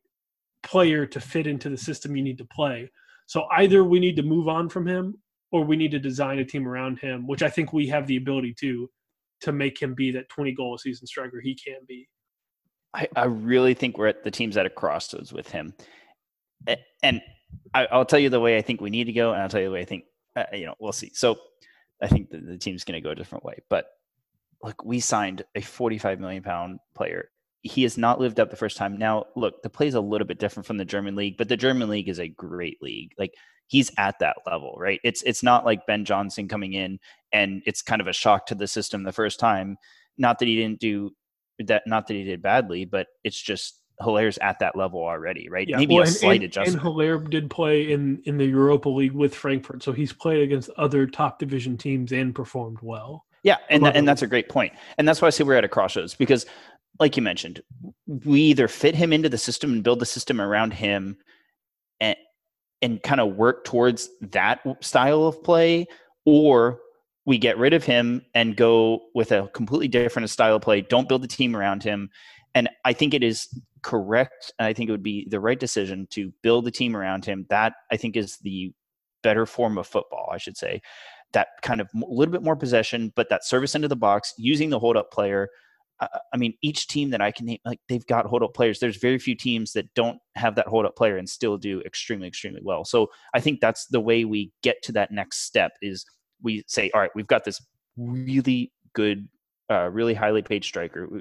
player 0.63 1.07
to 1.07 1.21
fit 1.21 1.47
into 1.47 1.69
the 1.69 1.77
system 1.77 2.17
you 2.17 2.23
need 2.23 2.39
to 2.39 2.45
play. 2.45 2.91
So 3.27 3.47
either 3.53 3.85
we 3.85 3.99
need 3.99 4.17
to 4.17 4.23
move 4.23 4.49
on 4.49 4.69
from 4.69 4.87
him 4.87 5.19
or 5.51 5.65
we 5.65 5.77
need 5.77 5.91
to 5.91 5.99
design 5.99 6.39
a 6.39 6.45
team 6.45 6.67
around 6.67 6.99
him, 6.99 7.27
which 7.27 7.43
I 7.43 7.51
think 7.51 7.73
we 7.73 7.87
have 7.89 8.07
the 8.07 8.17
ability 8.17 8.55
to 8.61 8.89
to 9.43 9.53
make 9.53 9.81
him 9.81 9.95
be 9.95 10.13
that 10.13 10.29
20 10.29 10.53
goal 10.53 10.75
a 10.75 10.79
season 10.79 11.07
striker 11.07 11.41
he 11.41 11.55
can 11.55 11.81
be. 11.87 12.09
I, 12.95 13.09
I 13.17 13.25
really 13.25 13.75
think 13.75 13.99
we're 13.99 14.07
at 14.07 14.23
the 14.23 14.31
teams 14.31 14.57
at 14.57 14.67
a 14.67 14.71
crossroads 14.71 15.33
with 15.33 15.51
him. 15.51 15.75
And 17.03 17.21
I, 17.75 17.89
will 17.91 18.05
tell 18.05 18.21
you 18.21 18.29
the 18.29 18.39
way 18.39 18.57
I 18.57 18.63
think 18.63 18.81
we 18.81 18.91
need 18.91 19.05
to 19.05 19.13
go, 19.13 19.33
and 19.33 19.43
I'll 19.43 19.49
tell 19.49 19.61
you 19.61 19.67
the 19.67 19.73
way 19.73 19.81
I 19.81 19.85
think, 19.85 20.05
uh, 20.37 20.45
you 20.53 20.67
know, 20.67 20.75
we'll 20.79 20.93
see. 20.93 21.11
So 21.15 21.37
I 22.01 22.07
think 22.07 22.31
the, 22.31 22.39
the 22.39 22.59
team's 22.59 22.85
going 22.85 22.95
to 22.95 23.01
go 23.01 23.11
a 23.11 23.15
different 23.15 23.45
way. 23.45 23.59
But 23.69 23.87
look, 24.63 24.85
we 24.85 25.01
signed 25.01 25.45
a 25.55 25.61
45 25.61 26.21
million 26.21 26.43
pound 26.43 26.79
player. 26.95 27.29
He 27.63 27.85
has 27.85 27.97
not 27.97 28.21
lived 28.21 28.41
up 28.41 28.51
the 28.51 28.57
first 28.57 28.77
time. 28.77 28.97
Now, 28.97 29.27
look, 29.37 29.63
the 29.63 29.71
play 29.71 29.87
is 29.87 29.95
a 29.95 30.01
little 30.01 30.27
bit 30.27 30.41
different 30.41 30.67
from 30.67 30.79
the 30.79 30.85
German 30.85 31.15
league, 31.15 31.37
but 31.37 31.49
the 31.49 31.57
German 31.57 31.89
league 31.89 32.09
is 32.09 32.19
a 32.19 32.29
great 32.29 32.83
league. 32.83 33.13
Like 33.19 33.35
he's 33.69 33.91
at 33.99 34.19
that 34.19 34.37
level, 34.47 34.75
right? 34.79 35.01
It's 35.05 35.23
it's 35.23 35.43
not 35.43 35.65
like 35.65 35.87
Ben 35.87 36.05
Johnson 36.05 36.49
coming 36.49 36.73
in 36.73 36.99
and 37.33 37.63
it's 37.67 37.83
kind 37.83 38.01
of 38.01 38.09
a 38.09 38.13
shock 38.13 38.47
to 38.47 38.55
the 38.55 38.67
system 38.67 39.03
the 39.03 39.13
first 39.13 39.39
time. 39.39 39.77
Not 40.19 40.39
that 40.41 40.49
he 40.49 40.57
didn't 40.57 40.81
do 40.81 41.13
that, 41.61 41.83
not 41.87 42.07
that 42.09 42.15
he 42.15 42.25
did 42.25 42.43
badly, 42.43 42.85
but 42.85 43.07
it's 43.23 43.41
just 43.41 43.81
Haller's 44.01 44.39
at 44.39 44.59
that 44.59 44.77
level 44.77 45.01
already, 45.01 45.49
right? 45.49 45.69
Yeah, 45.69 45.77
Maybe 45.77 45.95
well, 45.95 46.05
a 46.05 46.07
slight 46.07 46.37
and, 46.37 46.45
adjustment. 46.45 46.75
And 46.75 46.83
Hilaire 46.83 47.19
did 47.19 47.49
play 47.49 47.93
in 47.93 48.21
in 48.25 48.39
the 48.39 48.45
Europa 48.45 48.89
League 48.89 49.13
with 49.13 49.35
Frankfurt, 49.35 49.83
so 49.83 49.93
he's 49.93 50.13
played 50.13 50.43
against 50.43 50.71
other 50.71 51.07
top 51.07 51.39
division 51.39 51.77
teams 51.77 52.13
and 52.13 52.35
performed 52.35 52.79
well. 52.83 53.25
Yeah, 53.43 53.57
and 53.71 53.87
and 53.87 54.07
that's 54.07 54.23
a 54.23 54.27
great 54.27 54.49
point, 54.49 54.73
and 54.99 55.09
that's 55.09 55.21
why 55.21 55.27
I 55.27 55.31
say 55.31 55.43
we're 55.43 55.55
at 55.55 55.65
a 55.65 55.69
crossroads 55.69 56.15
because, 56.15 56.47
like 57.01 57.17
you 57.17 57.23
mentioned, 57.23 57.61
we 58.07 58.41
either 58.43 58.69
fit 58.69 58.95
him 58.95 59.13
into 59.13 59.29
the 59.29 59.39
system 59.39 59.73
and 59.73 59.83
build 59.83 59.99
the 59.99 60.07
system 60.07 60.41
around 60.41 60.73
him, 60.73 61.17
and 62.01 62.17
and 62.83 63.03
kind 63.03 63.21
of 63.21 63.35
work 63.35 63.65
towards 63.65 64.11
that 64.21 64.61
style 64.81 65.25
of 65.25 65.43
play, 65.43 65.87
or 66.25 66.79
we 67.25 67.37
get 67.37 67.59
rid 67.59 67.73
of 67.73 67.85
him 67.85 68.25
and 68.35 68.57
go 68.57 69.01
with 69.15 69.33
a 69.33 69.49
completely 69.55 69.89
different 69.89 70.31
style 70.31 70.57
of 70.57 70.63
play. 70.63 70.81
Don't 70.81 71.09
build 71.09 71.23
the 71.23 71.29
team 71.29 71.57
around 71.57 71.83
him, 71.83 72.11
and 72.55 72.69
I 72.85 72.93
think 72.93 73.13
it 73.13 73.25
is 73.25 73.49
correct. 73.83 74.53
And 74.61 74.67
I 74.67 74.73
think 74.73 74.89
it 74.89 74.93
would 74.93 75.03
be 75.03 75.27
the 75.29 75.41
right 75.41 75.59
decision 75.59 76.07
to 76.11 76.33
build 76.43 76.69
a 76.69 76.71
team 76.71 76.97
around 76.97 77.25
him. 77.25 77.45
That 77.51 77.73
I 77.91 77.97
think 77.97 78.17
is 78.17 78.37
the 78.39 78.73
better 79.25 79.47
form 79.47 79.79
of 79.79 79.87
football, 79.89 80.31
I 80.33 80.39
should 80.39 80.57
say 80.57 80.81
that 81.33 81.49
kind 81.63 81.81
of 81.81 81.89
a 81.95 82.07
little 82.09 82.33
bit 82.33 82.43
more 82.43 82.57
possession, 82.57 83.13
but 83.17 83.29
that 83.31 83.45
service 83.45 83.75
into 83.75 83.89
the 83.89 83.97
box, 83.97 84.35
using 84.37 84.71
the 84.71 84.79
hold 84.79 84.97
up 84.97 85.11
player. 85.11 85.49
I 86.01 86.37
mean, 86.37 86.55
each 86.63 86.89
team 86.89 87.11
that 87.11 87.21
I 87.21 87.31
can 87.31 87.47
name, 87.47 87.59
like 87.65 87.79
they've 87.89 88.07
got 88.07 88.27
hold 88.27 88.43
up 88.43 88.55
players. 88.55 88.81
There's 88.81 88.97
very 88.97 89.19
few 89.19 89.37
teams 89.37 89.73
that 89.75 89.93
don't 89.95 90.19
have 90.35 90.57
that 90.57 90.67
hold 90.67 90.85
up 90.85 90.97
player 90.97 91.17
and 91.17 91.29
still 91.29 91.57
do 91.57 91.81
extremely, 91.83 92.27
extremely 92.27 92.61
well. 92.63 92.85
So 92.85 93.09
I 93.35 93.41
think 93.41 93.61
that's 93.61 93.87
the 93.87 94.01
way 94.01 94.25
we 94.25 94.51
get 94.65 94.83
to 94.83 94.93
that 94.93 95.13
next 95.13 95.45
step 95.45 95.73
is 95.81 96.05
we 96.43 96.65
say, 96.67 96.91
all 96.93 97.01
right, 97.01 97.11
we've 97.15 97.29
got 97.29 97.45
this 97.45 97.65
really 97.97 98.73
good, 98.95 99.29
uh, 99.71 99.91
really 99.91 100.15
highly 100.15 100.43
paid 100.43 100.65
striker. 100.65 101.21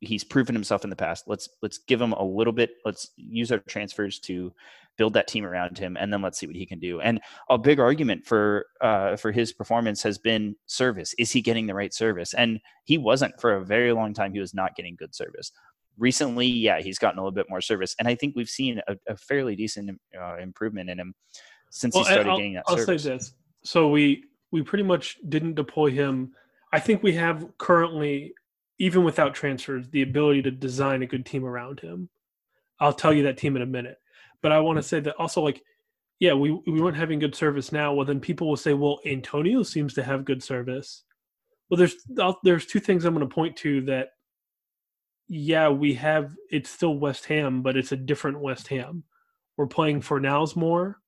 He's 0.00 0.24
proven 0.24 0.54
himself 0.54 0.84
in 0.84 0.90
the 0.90 0.96
past. 0.96 1.24
Let's 1.26 1.48
let's 1.60 1.78
give 1.78 2.00
him 2.00 2.12
a 2.12 2.24
little 2.24 2.52
bit. 2.52 2.70
Let's 2.84 3.10
use 3.16 3.52
our 3.52 3.58
transfers 3.58 4.18
to 4.20 4.52
build 4.96 5.14
that 5.14 5.28
team 5.28 5.44
around 5.44 5.78
him, 5.78 5.96
and 5.98 6.12
then 6.12 6.22
let's 6.22 6.38
see 6.38 6.46
what 6.46 6.56
he 6.56 6.66
can 6.66 6.78
do. 6.78 7.00
And 7.00 7.20
a 7.48 7.58
big 7.58 7.80
argument 7.80 8.24
for 8.24 8.66
uh, 8.80 9.16
for 9.16 9.32
his 9.32 9.52
performance 9.52 10.02
has 10.02 10.18
been 10.18 10.56
service. 10.66 11.14
Is 11.18 11.32
he 11.32 11.40
getting 11.40 11.66
the 11.66 11.74
right 11.74 11.92
service? 11.92 12.34
And 12.34 12.60
he 12.84 12.98
wasn't 12.98 13.40
for 13.40 13.54
a 13.54 13.64
very 13.64 13.92
long 13.92 14.14
time. 14.14 14.32
He 14.32 14.40
was 14.40 14.54
not 14.54 14.76
getting 14.76 14.96
good 14.96 15.14
service. 15.14 15.52
Recently, 15.96 16.46
yeah, 16.46 16.80
he's 16.80 16.98
gotten 16.98 17.18
a 17.18 17.22
little 17.22 17.32
bit 17.32 17.46
more 17.48 17.60
service, 17.60 17.94
and 17.98 18.08
I 18.08 18.14
think 18.14 18.34
we've 18.34 18.48
seen 18.48 18.80
a, 18.88 18.96
a 19.06 19.16
fairly 19.16 19.54
decent 19.54 19.98
uh, 20.20 20.36
improvement 20.38 20.90
in 20.90 20.98
him 20.98 21.14
since 21.70 21.94
well, 21.94 22.04
he 22.04 22.12
started 22.12 22.30
I'll, 22.30 22.36
getting 22.36 22.54
that. 22.54 22.64
I'll 22.66 22.76
service. 22.76 23.02
say 23.02 23.10
this: 23.10 23.34
so 23.62 23.88
we 23.90 24.24
we 24.50 24.62
pretty 24.62 24.84
much 24.84 25.18
didn't 25.28 25.54
deploy 25.54 25.90
him. 25.90 26.32
I 26.72 26.80
think 26.80 27.02
we 27.02 27.12
have 27.14 27.46
currently, 27.58 28.34
even 28.78 29.04
without 29.04 29.34
transfers, 29.34 29.88
the 29.88 30.02
ability 30.02 30.42
to 30.42 30.50
design 30.50 31.02
a 31.02 31.06
good 31.06 31.26
team 31.26 31.44
around 31.44 31.80
him. 31.80 32.08
I'll 32.80 32.92
tell 32.92 33.12
you 33.12 33.24
that 33.24 33.38
team 33.38 33.56
in 33.56 33.62
a 33.62 33.66
minute. 33.66 33.98
But 34.44 34.52
I 34.52 34.60
want 34.60 34.76
to 34.76 34.82
say 34.82 35.00
that 35.00 35.16
also, 35.16 35.40
like, 35.40 35.62
yeah, 36.20 36.34
we 36.34 36.50
we 36.66 36.78
weren't 36.78 36.98
having 36.98 37.18
good 37.18 37.34
service 37.34 37.72
now. 37.72 37.94
Well, 37.94 38.04
then 38.04 38.20
people 38.20 38.46
will 38.46 38.58
say, 38.58 38.74
well, 38.74 39.00
Antonio 39.06 39.62
seems 39.62 39.94
to 39.94 40.02
have 40.02 40.26
good 40.26 40.42
service. 40.42 41.02
Well, 41.70 41.78
there's 41.78 41.96
there's 42.42 42.66
two 42.66 42.78
things 42.78 43.06
I'm 43.06 43.14
going 43.14 43.26
to 43.26 43.34
point 43.34 43.56
to 43.56 43.80
that. 43.86 44.08
Yeah, 45.28 45.70
we 45.70 45.94
have. 45.94 46.36
It's 46.50 46.68
still 46.68 46.98
West 46.98 47.24
Ham, 47.24 47.62
but 47.62 47.74
it's 47.74 47.92
a 47.92 47.96
different 47.96 48.38
West 48.38 48.68
Ham. 48.68 49.04
We're 49.56 49.66
playing 49.66 50.02
Fornals 50.02 50.56
more. 50.56 51.00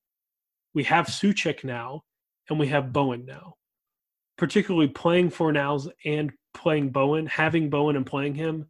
We 0.73 0.85
have 0.85 1.05
Soucek 1.09 1.63
now, 1.63 2.05
and 2.49 2.59
we 2.59 2.69
have 2.69 2.91
Bowen 2.91 3.27
now. 3.27 3.57
Particularly 4.39 4.89
playing 4.89 5.31
Fornals 5.31 5.91
and 6.07 6.33
playing 6.55 6.89
Bowen, 6.89 7.27
having 7.27 7.69
Bowen 7.69 7.97
and 7.97 8.07
playing 8.07 8.35
him 8.35 8.67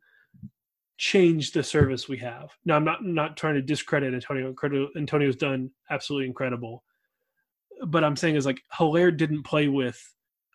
change 0.99 1.53
the 1.53 1.63
service 1.63 2.09
we 2.09 2.19
have. 2.19 2.51
Now, 2.65 2.77
I'm 2.77 2.85
not 2.85 3.05
not 3.05 3.37
trying 3.37 3.55
to 3.55 3.63
discredit 3.63 4.15
Antonio. 4.15 4.55
Antonio's 4.97 5.37
done 5.37 5.71
absolutely 5.91 6.27
incredible, 6.27 6.85
but 7.87 8.05
I'm 8.05 8.17
saying 8.17 8.37
is 8.37 8.47
like 8.47 8.63
Haller 8.71 9.11
didn't 9.11 9.45
play 9.45 9.69
with 9.69 10.01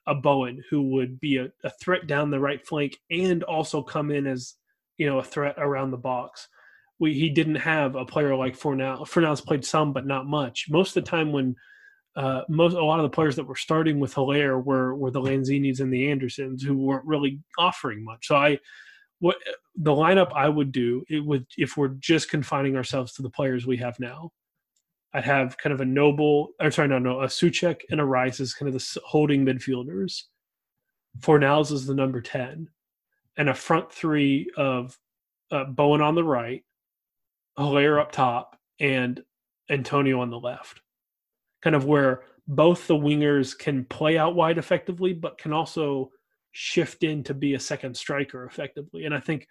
a 0.08 0.16
Bowen 0.16 0.64
who 0.70 0.90
would 0.90 1.20
be 1.20 1.38
a, 1.38 1.50
a, 1.64 1.70
threat 1.70 2.08
down 2.08 2.32
the 2.32 2.40
right 2.40 2.66
flank 2.66 2.98
and 3.12 3.44
also 3.44 3.84
come 3.84 4.10
in 4.10 4.26
as 4.26 4.56
you 4.98 5.06
know 5.06 5.20
a 5.20 5.24
threat 5.24 5.56
around 5.58 5.92
the 5.92 5.98
box. 5.98 6.48
We 7.00 7.14
he 7.14 7.30
didn't 7.30 7.56
have 7.56 7.96
a 7.96 8.06
player 8.06 8.36
like 8.36 8.58
Fornal. 8.58 9.08
Fornal's 9.08 9.42
played 9.42 9.66
some, 9.66 9.94
but 9.94 10.08
not 10.08 10.26
much. 10.26 10.68
Most 10.70 10.96
of 10.98 11.04
the 11.04 11.10
time 11.10 11.32
when 11.32 11.56
uh, 12.16 12.42
most 12.50 12.74
a 12.74 12.84
lot 12.84 13.00
of 13.00 13.04
the 13.04 13.16
players 13.16 13.36
that 13.36 13.48
were 13.48 13.56
starting 13.56 14.00
with 14.00 14.14
Haller 14.14 14.60
were 14.60 14.96
were 14.96 15.12
the 15.12 15.22
Lanzinis 15.22 15.80
and 15.80 15.94
the 15.94 16.10
Andersons 16.10 16.64
who 16.64 16.78
weren't 16.78 17.06
really 17.06 17.40
offering 17.58 18.04
much. 18.04 18.28
So 18.28 18.36
I 18.36 18.60
what 19.22 19.38
the 19.76 19.92
lineup 19.92 20.34
I 20.36 20.50
would 20.50 20.72
do 20.72 21.06
it 21.08 21.24
would 21.24 21.46
if 21.58 21.78
we're 21.78 21.96
just 22.00 22.30
confining 22.30 22.76
ourselves 22.76 23.14
to 23.14 23.22
the 23.22 23.30
players 23.30 23.66
we 23.66 23.78
have 23.78 23.98
now. 24.00 24.32
I'd 25.14 25.26
have 25.26 25.58
kind 25.58 25.74
of 25.74 25.82
a 25.82 25.86
Noble, 25.86 26.50
or 26.60 26.72
sorry, 26.72 26.88
no, 26.88 26.98
no, 26.98 27.22
a 27.22 27.28
Soucek 27.28 27.82
and 27.90 28.00
a 28.00 28.06
Rice 28.06 28.40
as 28.40 28.54
kind 28.54 28.68
of 28.68 28.74
the 28.74 29.00
holding 29.06 29.46
midfielders. 29.46 30.24
Fornals 31.20 31.72
is 31.72 31.86
the 31.86 31.94
number 31.94 32.22
ten, 32.22 32.70
and 33.38 33.50
a 33.50 33.54
front 33.54 33.92
three 33.92 34.50
of 34.58 34.98
uh, 35.52 35.66
Bowen 35.66 36.02
on 36.02 36.16
the 36.16 36.24
right, 36.24 36.64
Haller 37.58 38.00
up 38.00 38.12
top, 38.12 38.58
and 38.80 39.22
Antonio 39.70 40.22
on 40.22 40.30
the 40.30 40.40
left. 40.40 40.82
Kind 41.62 41.76
of 41.76 41.86
where 41.86 42.24
both 42.48 42.88
the 42.88 42.96
wingers 42.96 43.58
can 43.58 43.86
play 43.86 44.18
out 44.18 44.34
wide 44.34 44.58
effectively, 44.58 45.14
but 45.14 45.38
can 45.38 45.54
also 45.54 46.10
shift 46.52 47.04
in 47.04 47.24
to 47.24 47.34
be 47.34 47.54
a 47.54 47.60
second 47.60 47.96
striker 47.96 48.46
effectively. 48.46 49.06
And 49.06 49.16
I 49.16 49.20
think 49.20 49.48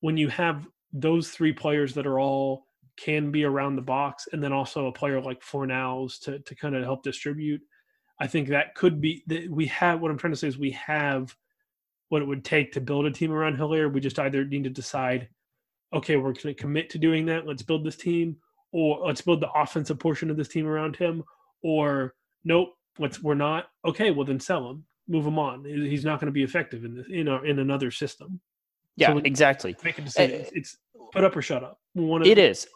when 0.00 0.16
you 0.16 0.28
have 0.28 0.66
those 0.92 1.30
three 1.30 1.52
players 1.52 1.94
that 1.94 2.06
are 2.06 2.20
all 2.20 2.66
can 2.96 3.30
be 3.30 3.44
around 3.44 3.76
the 3.76 3.82
box, 3.82 4.28
and 4.32 4.42
then 4.42 4.52
also 4.52 4.86
a 4.86 4.92
player 4.92 5.20
like 5.20 5.40
Fornals 5.40 6.20
to 6.20 6.38
to 6.40 6.54
kind 6.54 6.76
of 6.76 6.84
help 6.84 7.02
distribute, 7.02 7.60
I 8.20 8.26
think 8.26 8.48
that 8.48 8.74
could 8.74 9.00
be 9.00 9.24
that 9.26 9.50
we 9.50 9.66
have. 9.66 10.00
What 10.00 10.10
I'm 10.10 10.18
trying 10.18 10.32
to 10.32 10.38
say 10.38 10.48
is 10.48 10.58
we 10.58 10.72
have 10.72 11.34
what 12.08 12.22
it 12.22 12.28
would 12.28 12.44
take 12.44 12.72
to 12.72 12.80
build 12.80 13.06
a 13.06 13.10
team 13.10 13.32
around 13.32 13.56
Haller. 13.56 13.88
We 13.88 14.00
just 14.00 14.18
either 14.18 14.44
need 14.44 14.64
to 14.64 14.70
decide, 14.70 15.28
okay, 15.92 16.16
we're 16.16 16.32
going 16.32 16.34
to 16.34 16.54
commit 16.54 16.90
to 16.90 16.98
doing 16.98 17.26
that. 17.26 17.46
Let's 17.46 17.62
build 17.62 17.84
this 17.84 17.96
team, 17.96 18.36
or 18.72 19.06
let's 19.06 19.22
build 19.22 19.40
the 19.40 19.50
offensive 19.50 19.98
portion 19.98 20.30
of 20.30 20.36
this 20.36 20.48
team 20.48 20.66
around 20.66 20.94
him, 20.94 21.24
or 21.62 22.14
nope, 22.44 22.74
let's 22.98 23.22
we're 23.22 23.34
not. 23.34 23.66
Okay, 23.84 24.10
well 24.12 24.26
then 24.26 24.40
sell 24.40 24.70
him 24.70 24.84
move 25.08 25.26
him 25.26 25.38
on. 25.38 25.64
He's 25.64 26.04
not 26.04 26.20
going 26.20 26.26
to 26.26 26.32
be 26.32 26.42
effective 26.42 26.84
in 26.84 26.94
this 26.96 27.06
in 27.10 27.28
our, 27.28 27.44
in 27.44 27.58
another 27.58 27.90
system. 27.90 28.40
Yeah, 28.96 29.12
so 29.12 29.18
exactly. 29.18 29.76
Make 29.84 29.98
a 29.98 30.02
decision. 30.02 30.42
Uh, 30.42 30.50
it's 30.52 30.76
put 31.12 31.24
up 31.24 31.36
or 31.36 31.42
shut 31.42 31.64
up. 31.64 31.80
One 31.94 32.24
it 32.24 32.38
is. 32.38 32.66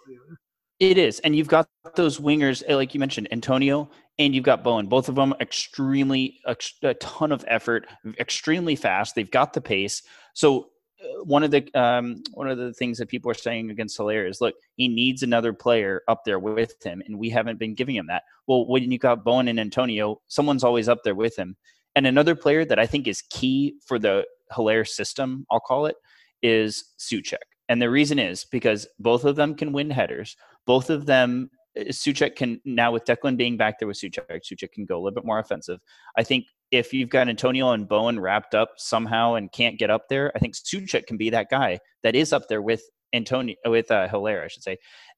It 0.80 0.96
is, 0.96 1.18
and 1.20 1.34
you've 1.34 1.48
got 1.48 1.68
those 1.96 2.18
wingers, 2.20 2.62
eh, 2.68 2.74
like 2.76 2.94
you 2.94 3.00
mentioned, 3.00 3.26
Antonio, 3.32 3.90
and 4.20 4.32
you've 4.32 4.44
got 4.44 4.62
Bowen. 4.62 4.86
Both 4.86 5.08
of 5.08 5.16
them 5.16 5.34
extremely 5.40 6.38
a, 6.44 6.56
a 6.84 6.94
ton 6.94 7.32
of 7.32 7.44
effort, 7.48 7.88
extremely 8.20 8.76
fast. 8.76 9.16
They've 9.16 9.30
got 9.30 9.54
the 9.54 9.60
pace. 9.60 10.02
So 10.34 10.68
uh, 11.02 11.24
one 11.24 11.42
of 11.42 11.50
the 11.50 11.68
um, 11.74 12.22
one 12.32 12.48
of 12.48 12.58
the 12.58 12.72
things 12.72 12.98
that 12.98 13.08
people 13.08 13.28
are 13.28 13.34
saying 13.34 13.70
against 13.70 13.96
Haller 13.96 14.24
is, 14.24 14.40
look, 14.40 14.54
he 14.76 14.86
needs 14.86 15.24
another 15.24 15.52
player 15.52 16.02
up 16.06 16.24
there 16.24 16.38
with 16.38 16.74
him, 16.84 17.02
and 17.04 17.18
we 17.18 17.28
haven't 17.28 17.58
been 17.58 17.74
giving 17.74 17.96
him 17.96 18.06
that. 18.06 18.22
Well, 18.46 18.66
when 18.68 18.90
you 18.92 18.98
got 18.98 19.24
Bowen 19.24 19.48
and 19.48 19.58
Antonio, 19.58 20.20
someone's 20.28 20.62
always 20.62 20.88
up 20.88 21.02
there 21.02 21.16
with 21.16 21.36
him. 21.36 21.56
And 21.98 22.06
another 22.06 22.36
player 22.36 22.64
that 22.64 22.78
I 22.78 22.86
think 22.86 23.08
is 23.08 23.22
key 23.22 23.74
for 23.84 23.98
the 23.98 24.24
Haller 24.52 24.84
system, 24.84 25.44
I'll 25.50 25.58
call 25.58 25.86
it, 25.86 25.96
is 26.44 26.94
Soucek. 26.96 27.42
And 27.68 27.82
the 27.82 27.90
reason 27.90 28.20
is 28.20 28.44
because 28.44 28.86
both 29.00 29.24
of 29.24 29.34
them 29.34 29.56
can 29.56 29.72
win 29.72 29.90
headers. 29.90 30.36
Both 30.64 30.90
of 30.90 31.06
them, 31.06 31.50
uh, 31.76 31.86
Soucek 31.86 32.36
can 32.36 32.60
now 32.64 32.92
with 32.92 33.04
Declan 33.04 33.36
being 33.36 33.56
back 33.56 33.80
there 33.80 33.88
with 33.88 33.96
Soucek, 33.96 34.42
Soucek 34.44 34.70
can 34.70 34.84
go 34.84 34.94
a 34.94 35.00
little 35.00 35.16
bit 35.16 35.24
more 35.24 35.40
offensive. 35.40 35.80
I 36.16 36.22
think 36.22 36.44
if 36.70 36.92
you've 36.92 37.08
got 37.08 37.28
Antonio 37.28 37.72
and 37.72 37.88
Bowen 37.88 38.20
wrapped 38.20 38.54
up 38.54 38.74
somehow 38.76 39.34
and 39.34 39.50
can't 39.50 39.76
get 39.76 39.90
up 39.90 40.08
there, 40.08 40.30
I 40.36 40.38
think 40.38 40.54
Soucek 40.54 41.04
can 41.08 41.16
be 41.16 41.30
that 41.30 41.50
guy 41.50 41.80
that 42.04 42.14
is 42.14 42.32
up 42.32 42.46
there 42.46 42.62
with 42.62 42.82
Antonio 43.12 43.56
with 43.66 43.90
uh, 43.90 44.06
Haller, 44.06 44.44
I 44.44 44.46
should 44.46 44.62
say, 44.62 44.76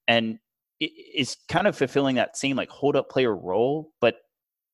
and 0.09 0.39
is 0.81 1.37
kind 1.51 1.67
of 1.67 1.77
fulfilling 1.77 2.17
that 2.17 2.39
same 2.39 2.57
like 2.57 2.71
hold 2.71 2.97
up 2.97 3.11
player 3.11 3.37
role, 3.37 3.91
but 4.01 4.15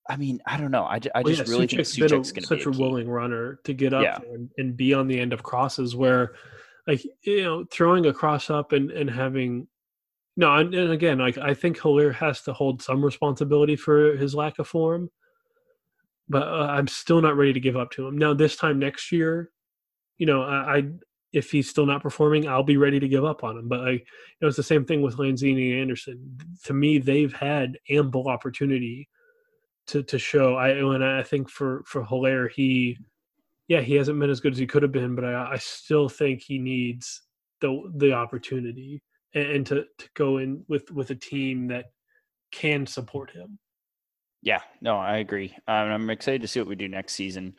I 0.08 0.16
mean, 0.16 0.40
I 0.46 0.56
don't 0.56 0.70
know. 0.70 0.84
I, 0.84 1.00
I 1.14 1.22
well, 1.22 1.34
just 1.34 1.48
yeah, 1.48 1.54
really 1.54 1.66
Soucek's 1.66 1.94
think 1.94 2.10
Soucek's 2.10 2.32
going 2.32 2.44
to 2.44 2.54
be 2.54 2.62
such 2.62 2.66
a, 2.66 2.70
a 2.70 2.80
willing 2.80 3.08
runner 3.08 3.60
to 3.64 3.74
get 3.74 3.92
up 3.92 4.02
yeah. 4.02 4.18
and, 4.32 4.50
and, 4.56 4.76
be 4.76 4.94
on 4.94 5.08
the 5.08 5.18
end 5.18 5.32
of 5.32 5.42
crosses 5.42 5.96
where, 5.96 6.34
like 6.86 7.02
you 7.22 7.42
know, 7.42 7.64
throwing 7.70 8.06
a 8.06 8.12
cross 8.12 8.50
up 8.50 8.72
and 8.72 8.90
and 8.90 9.10
having 9.10 9.66
no, 10.36 10.54
and, 10.54 10.74
and 10.74 10.92
again, 10.92 11.18
like 11.18 11.38
I 11.38 11.54
think 11.54 11.78
Haller 11.78 12.12
has 12.12 12.42
to 12.42 12.52
hold 12.52 12.82
some 12.82 13.04
responsibility 13.04 13.74
for 13.74 14.16
his 14.16 14.34
lack 14.34 14.58
of 14.58 14.68
form, 14.68 15.10
but 16.28 16.42
uh, 16.42 16.66
I'm 16.70 16.88
still 16.88 17.22
not 17.22 17.36
ready 17.36 17.54
to 17.54 17.60
give 17.60 17.76
up 17.76 17.90
to 17.92 18.06
him. 18.06 18.18
Now, 18.18 18.34
this 18.34 18.56
time 18.56 18.78
next 18.78 19.10
year, 19.12 19.50
you 20.18 20.26
know, 20.26 20.42
I, 20.42 20.76
I 20.76 20.82
if 21.32 21.50
he's 21.50 21.68
still 21.68 21.86
not 21.86 22.02
performing, 22.02 22.46
I'll 22.46 22.62
be 22.62 22.76
ready 22.76 23.00
to 23.00 23.08
give 23.08 23.24
up 23.24 23.44
on 23.44 23.56
him. 23.58 23.68
But 23.68 23.80
I, 23.80 23.90
you 23.90 24.00
know, 24.40 24.48
it's 24.48 24.56
the 24.56 24.62
same 24.62 24.84
thing 24.84 25.02
with 25.02 25.16
Lanzini 25.16 25.72
and 25.72 25.80
Anderson. 25.80 26.38
To 26.64 26.74
me, 26.74 26.98
they've 26.98 27.32
had 27.32 27.78
ample 27.90 28.28
opportunity 28.28 29.08
to 29.88 30.02
to 30.02 30.18
show. 30.18 30.56
I 30.56 30.70
and 30.70 31.04
I 31.04 31.22
think 31.22 31.48
for 31.48 31.82
for 31.86 32.02
Haller, 32.02 32.48
he 32.48 32.98
yeah 33.68 33.80
he 33.80 33.94
hasn't 33.94 34.18
been 34.18 34.30
as 34.30 34.40
good 34.40 34.52
as 34.52 34.58
he 34.58 34.66
could 34.66 34.82
have 34.82 34.92
been, 34.92 35.14
but 35.14 35.24
I, 35.24 35.52
I 35.52 35.58
still 35.58 36.08
think 36.08 36.42
he 36.42 36.58
needs 36.58 37.22
the 37.60 37.90
the 37.96 38.12
opportunity 38.12 39.02
and, 39.34 39.46
and 39.46 39.66
to 39.66 39.84
to 39.98 40.08
go 40.14 40.38
in 40.38 40.64
with 40.68 40.90
with 40.90 41.10
a 41.10 41.14
team 41.14 41.68
that 41.68 41.86
can 42.52 42.86
support 42.86 43.30
him. 43.30 43.58
Yeah, 44.42 44.60
no, 44.80 44.96
I 44.96 45.18
agree. 45.18 45.56
Um, 45.66 45.90
I'm 45.90 46.10
excited 46.10 46.42
to 46.42 46.48
see 46.48 46.60
what 46.60 46.68
we 46.68 46.76
do 46.76 46.88
next 46.88 47.14
season. 47.14 47.56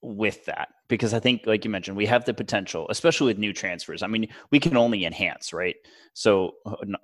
With 0.00 0.44
that 0.46 0.68
because 0.88 1.12
I 1.12 1.20
think, 1.20 1.42
like 1.46 1.64
you 1.64 1.70
mentioned, 1.70 1.96
we 1.96 2.06
have 2.06 2.24
the 2.24 2.34
potential, 2.34 2.86
especially 2.90 3.26
with 3.26 3.38
new 3.38 3.52
transfers. 3.52 4.02
I 4.02 4.06
mean, 4.06 4.28
we 4.50 4.60
can 4.60 4.76
only 4.76 5.04
enhance, 5.04 5.52
right? 5.52 5.76
So 6.14 6.52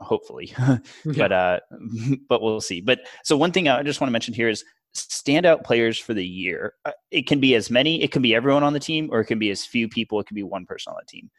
hopefully, 0.01 0.53
yeah. 0.59 0.79
but 1.05 1.33
uh, 1.33 1.61
but 2.29 2.43
we'll 2.43 2.61
see. 2.61 2.81
But 2.81 3.01
so 3.25 3.37
one 3.37 3.53
thing 3.53 3.69
I 3.69 3.83
just 3.83 4.01
want 4.01 4.09
to 4.09 4.13
mention 4.13 4.35
here 4.35 4.49
is 4.49 4.65
standout 4.95 5.65
players 5.65 5.99
for 5.99 6.15
the 6.15 6.27
year. 6.27 6.75
Uh, 6.85 6.93
it 7.11 7.27
can 7.27 7.41
be 7.41 7.55
as 7.55 7.71
many, 7.71 8.03
it 8.03 8.13
can 8.13 8.23
be 8.23 8.35
everyone 8.35 8.63
on 8.63 8.73
the 8.73 8.81
team, 8.81 9.09
or 9.13 9.21
it 9.21 9.27
can 9.27 9.39
be 9.39 9.51
as 9.51 9.65
few 9.65 9.89
people. 9.89 10.21
It 10.21 10.27
can 10.27 10.35
be 10.35 10.43
one 10.43 10.67
person 10.67 10.93
on 10.93 10.97
the 11.01 11.11
team. 11.11 11.31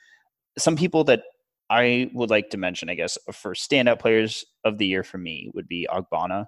Some 0.57 0.75
people 0.75 1.03
that 1.05 1.23
I 1.69 2.11
would 2.13 2.29
like 2.29 2.49
to 2.51 2.57
mention, 2.57 2.89
I 2.89 2.95
guess, 2.95 3.17
for 3.31 3.53
standout 3.53 3.99
players 3.99 4.45
of 4.63 4.77
the 4.77 4.85
year 4.85 5.03
for 5.03 5.17
me 5.17 5.49
would 5.53 5.67
be 5.67 5.87
Ogbonna, 5.91 6.45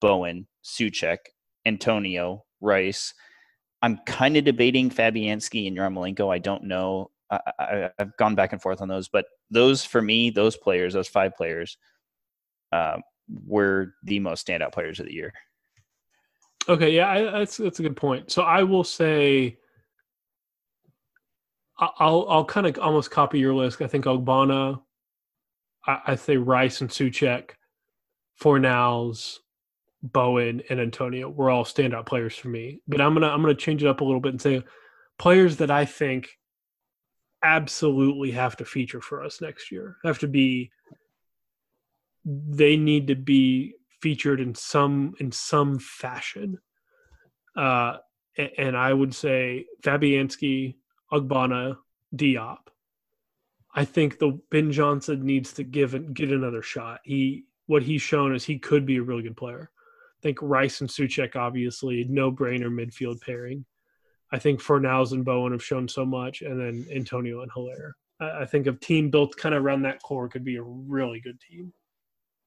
Bowen, 0.00 0.46
Soucek, 0.64 1.18
Antonio, 1.66 2.44
Rice. 2.60 3.12
I'm 3.82 3.98
kind 4.06 4.36
of 4.36 4.44
debating 4.44 4.90
Fabianski 4.90 5.66
and 5.66 5.76
Yarmolenko. 5.76 6.32
I 6.32 6.38
don't 6.38 6.64
know. 6.64 7.10
I, 7.30 7.90
have 7.98 8.16
gone 8.16 8.34
back 8.34 8.52
and 8.52 8.60
forth 8.60 8.80
on 8.80 8.88
those, 8.88 9.08
but 9.08 9.26
those 9.50 9.84
for 9.84 10.02
me, 10.02 10.30
those 10.30 10.56
players, 10.56 10.94
those 10.94 11.08
five 11.08 11.36
players, 11.36 11.78
uh, 12.72 12.98
were 13.46 13.94
the 14.02 14.18
most 14.18 14.46
standout 14.46 14.72
players 14.72 14.98
of 14.98 15.06
the 15.06 15.14
year. 15.14 15.32
Okay, 16.68 16.90
yeah, 16.90 17.10
I, 17.10 17.22
that's 17.38 17.56
that's 17.56 17.78
a 17.78 17.82
good 17.82 17.96
point. 17.96 18.30
So 18.30 18.42
I 18.42 18.62
will 18.62 18.84
say, 18.84 19.58
I'll 21.78 22.26
I'll 22.28 22.44
kind 22.44 22.66
of 22.66 22.78
almost 22.78 23.10
copy 23.10 23.38
your 23.38 23.54
list. 23.54 23.80
I 23.80 23.86
think 23.86 24.04
Ogbonna, 24.04 24.80
I, 25.86 26.00
I 26.08 26.14
say 26.16 26.36
Rice 26.36 26.80
and 26.80 26.90
Soucek, 26.90 27.50
Fornals, 28.40 29.38
Bowen 30.02 30.62
and 30.70 30.80
Antonio 30.80 31.28
were 31.28 31.50
all 31.50 31.64
standout 31.64 32.06
players 32.06 32.34
for 32.34 32.48
me. 32.48 32.80
But 32.88 33.00
I'm 33.00 33.14
gonna 33.14 33.28
I'm 33.28 33.42
gonna 33.42 33.54
change 33.54 33.82
it 33.82 33.88
up 33.88 34.00
a 34.00 34.04
little 34.04 34.20
bit 34.20 34.32
and 34.32 34.40
say 34.40 34.62
players 35.18 35.58
that 35.58 35.70
I 35.70 35.84
think 35.84 36.38
absolutely 37.42 38.30
have 38.32 38.56
to 38.56 38.64
feature 38.64 39.00
for 39.00 39.22
us 39.22 39.40
next 39.40 39.70
year. 39.70 39.96
Have 40.04 40.18
to 40.20 40.28
be 40.28 40.70
they 42.24 42.76
need 42.76 43.06
to 43.08 43.14
be 43.14 43.74
featured 44.00 44.40
in 44.40 44.54
some 44.54 45.14
in 45.20 45.32
some 45.32 45.78
fashion. 45.78 46.58
Uh 47.56 47.98
and 48.56 48.76
I 48.76 48.92
would 48.92 49.14
say 49.14 49.66
Fabianski, 49.82 50.76
Ogbonna, 51.12 51.76
Diop. 52.14 52.58
I 53.74 53.84
think 53.84 54.18
the 54.18 54.40
Ben 54.50 54.72
Johnson 54.72 55.24
needs 55.24 55.52
to 55.54 55.64
give 55.64 55.94
it, 55.94 56.14
get 56.14 56.32
another 56.32 56.62
shot. 56.62 57.00
He 57.04 57.44
what 57.66 57.82
he's 57.82 58.02
shown 58.02 58.34
is 58.34 58.44
he 58.44 58.58
could 58.58 58.86
be 58.86 58.96
a 58.96 59.02
really 59.02 59.22
good 59.22 59.36
player. 59.36 59.70
I 60.20 60.22
think 60.22 60.38
Rice 60.42 60.82
and 60.82 60.90
Soucek, 60.90 61.34
obviously, 61.34 62.04
no 62.04 62.30
brainer 62.30 62.68
midfield 62.68 63.22
pairing. 63.22 63.64
I 64.30 64.38
think 64.38 64.60
Fornals 64.60 65.12
and 65.12 65.24
Bowen 65.24 65.52
have 65.52 65.64
shown 65.64 65.88
so 65.88 66.04
much, 66.04 66.42
and 66.42 66.60
then 66.60 66.86
Antonio 66.94 67.40
and 67.40 67.50
Haller. 67.50 67.96
I, 68.20 68.42
I 68.42 68.44
think 68.44 68.66
a 68.66 68.72
team 68.72 69.10
built 69.10 69.34
kind 69.38 69.54
of 69.54 69.64
around 69.64 69.82
that 69.82 70.02
core 70.02 70.28
could 70.28 70.44
be 70.44 70.56
a 70.56 70.62
really 70.62 71.20
good 71.20 71.40
team. 71.40 71.72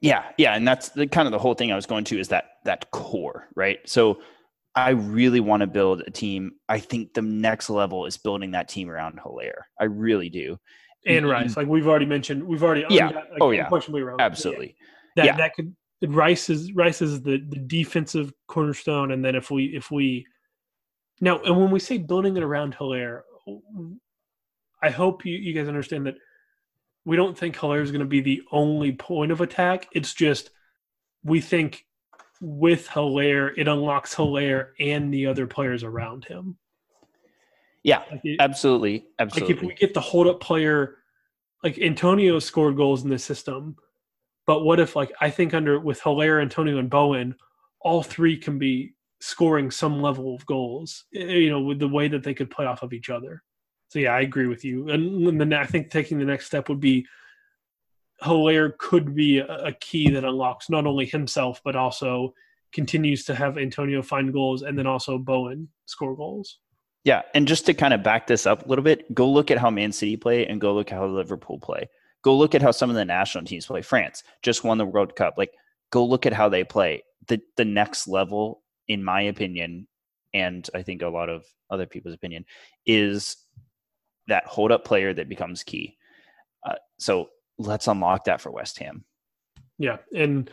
Yeah, 0.02 0.24
yeah, 0.38 0.54
and 0.54 0.68
that's 0.68 0.90
the 0.90 1.08
kind 1.08 1.28
of 1.28 1.32
the 1.32 1.40
whole 1.40 1.56
thing 1.56 1.72
I 1.72 1.76
was 1.76 1.88
going 1.88 2.04
to 2.06 2.20
is 2.20 2.28
that 2.28 2.46
that 2.66 2.92
core, 2.92 3.48
right? 3.56 3.80
So 3.86 4.22
I 4.76 4.92
really 4.92 5.40
want 5.40 5.62
to 5.62 5.68
build 5.68 6.04
a 6.06 6.12
team. 6.12 6.52
I 6.70 6.78
think 6.78 7.16
the 7.16 7.24
next 7.24 7.72
level 7.72 8.06
is 8.06 8.18
building 8.18 8.52
that 8.52 8.70
team 8.70 8.88
around 8.88 9.18
Haller. 9.18 9.66
I 9.80 9.86
really 9.86 10.30
do. 10.30 10.60
And 11.08 11.26
mm-hmm. 11.26 11.32
Rice, 11.32 11.58
like 11.58 11.68
we've 11.68 11.88
already 11.88 12.06
mentioned, 12.06 12.44
we've 12.44 12.64
already 12.64 12.86
yeah, 12.90 13.08
like, 13.08 13.26
oh 13.42 13.50
yeah, 13.50 13.68
around. 13.68 14.22
absolutely. 14.22 14.76
Yeah. 14.78 14.84
That 15.16 15.26
yeah. 15.26 15.38
that 15.38 15.54
could 15.56 15.76
Rice 16.10 16.50
is 16.50 16.74
Rice 16.74 17.02
is 17.02 17.22
the, 17.22 17.38
the 17.38 17.60
defensive 17.60 18.34
cornerstone, 18.48 19.12
and 19.12 19.24
then 19.24 19.36
if 19.36 19.50
we 19.50 19.66
if 19.66 19.90
we 19.92 20.26
now 21.22 21.42
and 21.42 21.60
when 21.60 21.72
we 21.72 21.80
say 21.80 21.98
building 21.98 22.36
it 22.36 22.44
around 22.44 22.74
Haller, 22.74 23.24
I 24.82 24.90
hope 24.90 25.26
you, 25.26 25.36
you 25.36 25.54
guys 25.54 25.68
understand 25.68 26.06
that 26.08 26.16
we 27.06 27.16
don't 27.16 27.38
think 27.38 27.56
Haller 27.56 27.82
is 27.82 27.92
going 27.92 28.02
to 28.02 28.06
be 28.06 28.22
the 28.22 28.42
only 28.52 28.92
point 28.94 29.32
of 29.32 29.42
attack. 29.42 29.88
It's 29.94 30.14
just 30.14 30.50
we 31.24 31.40
think 31.40 31.86
with 32.42 32.88
Haller, 32.88 33.50
it 33.58 33.68
unlocks 33.68 34.14
Haller 34.14 34.74
and 34.80 35.14
the 35.14 35.28
other 35.28 35.48
players 35.48 35.84
around 35.84 36.26
him. 36.26 36.58
Yeah, 37.84 38.04
like 38.12 38.22
it, 38.24 38.38
absolutely, 38.40 39.06
absolutely. 39.20 39.56
Like 39.56 39.64
if 39.64 39.68
we 39.68 39.76
get 39.76 39.94
the 39.94 40.02
hold 40.02 40.28
up 40.28 40.42
player, 40.42 40.98
like 41.64 41.80
Antonio 41.80 42.40
scored 42.40 42.76
goals 42.76 43.04
in 43.04 43.10
the 43.10 43.20
system, 43.20 43.76
but 44.46 44.64
what 44.64 44.80
if, 44.80 44.96
like, 44.96 45.12
I 45.22 45.30
think 45.30 45.54
under 45.54 45.80
with 45.80 46.00
Haller, 46.02 46.40
Antonio, 46.42 46.78
and 46.78 46.90
Bowen, 46.90 47.36
all 47.82 48.04
three 48.04 48.38
can 48.38 48.58
be 48.58 48.94
scoring 49.22 49.72
some 49.72 50.02
level 50.02 50.36
of 50.36 50.46
goals, 50.46 51.06
eh, 51.16 51.24
you 51.24 51.50
know, 51.50 51.62
with 51.62 51.80
the 51.80 51.88
way 51.88 52.08
that 52.08 52.24
they 52.24 52.34
could 52.34 52.52
play 52.52 52.66
off 52.66 52.84
of 52.84 52.94
each 52.94 53.10
other. 53.10 53.42
So, 53.90 54.00
yeah, 54.00 54.14
I 54.14 54.22
agree 54.22 54.48
with 54.48 54.66
you. 54.66 54.90
And 54.90 55.40
then 55.40 55.54
I 55.54 55.66
think 55.66 55.90
taking 55.90 56.18
the 56.18 56.26
next 56.26 56.48
step 56.48 56.68
would 56.68 56.80
be 56.80 57.06
Haller 58.22 58.76
could 58.80 59.16
be 59.16 59.40
a 59.40 59.74
key 59.80 60.10
that 60.12 60.24
unlocks 60.24 60.70
not 60.70 60.86
only 60.86 61.06
himself, 61.06 61.62
but 61.64 61.76
also 61.76 62.34
continues 62.74 63.24
to 63.26 63.36
have 63.36 63.58
Antonio 63.58 64.02
find 64.02 64.34
goals 64.34 64.64
and 64.64 64.78
then 64.78 64.88
also 64.88 65.18
Bowen 65.18 65.70
score 65.86 66.16
goals. 66.16 66.60
Yeah, 67.04 67.24
and 67.34 67.48
just 67.48 67.66
to 67.66 67.74
kind 67.74 67.94
of 67.94 68.02
back 68.02 68.28
this 68.28 68.46
up 68.46 68.66
a 68.66 68.70
little 68.70 68.84
bit, 68.84 69.14
go 69.14 69.30
look 69.30 69.52
at 69.52 69.58
how 69.58 69.70
Man 69.70 69.92
City 69.92 70.16
play 70.16 70.48
and 70.48 70.60
go 70.60 70.74
look 70.74 70.92
at 70.92 70.98
how 70.98 71.06
Liverpool 71.06 71.60
play. 71.60 71.90
Go 72.24 72.38
look 72.38 72.56
at 72.56 72.62
how 72.62 72.72
some 72.72 72.90
of 72.90 72.96
the 72.96 73.06
national 73.06 73.46
teams 73.46 73.66
play. 73.66 73.82
France 73.82 74.24
just 74.42 74.64
won 74.64 74.78
the 74.78 74.86
World 74.86 75.16
Cup. 75.16 75.36
Like, 75.38 75.52
go 75.92 76.06
look 76.06 76.26
at 76.26 76.34
how 76.34 76.50
they 76.50 76.64
play. 76.64 77.04
The 77.28 77.42
the 77.58 77.66
next 77.66 78.08
level, 78.08 78.64
in 78.88 79.04
my 79.04 79.22
opinion, 79.22 79.88
and 80.34 80.68
I 80.74 80.82
think 80.82 81.02
a 81.02 81.08
lot 81.08 81.30
of 81.30 81.46
other 81.70 81.86
people's 81.86 82.16
opinion, 82.16 82.46
is 82.86 83.38
that 84.28 84.46
hold 84.46 84.72
up 84.72 84.86
player 84.86 85.14
that 85.14 85.30
becomes 85.30 85.64
key. 85.64 85.98
Uh, 86.66 86.76
so 86.98 87.30
let's 87.58 87.88
unlock 87.88 88.26
that 88.26 88.42
for 88.42 88.52
West 88.52 88.80
Ham. 88.80 89.04
Yeah, 89.78 89.98
and 90.16 90.50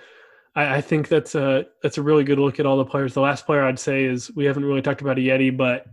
I, 0.55 0.77
I, 0.77 0.81
think 0.81 1.09
that's 1.09 1.35
a 1.35 1.67
that's 1.83 1.99
a 1.99 2.03
really 2.03 2.25
good 2.25 2.39
look 2.39 2.59
at 2.59 2.67
all 2.67 2.79
the 2.79 2.85
players. 2.85 3.15
The 3.15 3.21
last 3.21 3.47
player 3.47 3.63
I'd 3.63 3.79
say 3.79 4.05
is 4.05 4.31
we 4.35 4.45
haven't 4.45 4.65
really 4.65 4.83
talked 4.83 5.03
about 5.03 5.19
Ajeti, 5.19 5.57
but 5.57 5.87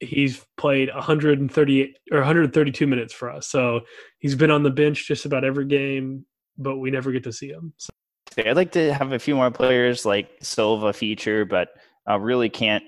he's 0.00 0.44
played 0.56 0.92
138 0.92 1.98
or 2.12 2.18
132 2.18 2.86
minutes 2.86 3.12
for 3.12 3.30
us. 3.30 3.46
So 3.46 3.80
he's 4.18 4.34
been 4.34 4.50
on 4.50 4.62
the 4.62 4.70
bench 4.70 5.06
just 5.06 5.24
about 5.24 5.44
every 5.44 5.66
game, 5.66 6.26
but 6.58 6.76
we 6.76 6.90
never 6.90 7.12
get 7.12 7.24
to 7.24 7.32
see 7.32 7.48
him. 7.48 7.72
So. 7.76 7.90
I'd 8.38 8.56
like 8.56 8.72
to 8.72 8.92
have 8.92 9.12
a 9.12 9.18
few 9.18 9.34
more 9.34 9.50
players 9.50 10.04
like 10.04 10.30
Silva 10.42 10.92
feature, 10.92 11.44
but 11.44 11.68
I 12.06 12.16
really 12.16 12.48
can't 12.48 12.84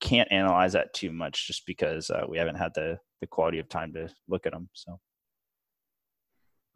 can't 0.00 0.30
analyze 0.30 0.74
that 0.74 0.92
too 0.92 1.10
much 1.10 1.46
just 1.46 1.64
because 1.66 2.10
uh, 2.10 2.24
we 2.28 2.36
haven't 2.36 2.56
had 2.56 2.72
the 2.74 2.98
the 3.20 3.26
quality 3.26 3.58
of 3.58 3.68
time 3.68 3.92
to 3.94 4.08
look 4.28 4.46
at 4.46 4.52
them. 4.52 4.68
So. 4.74 5.00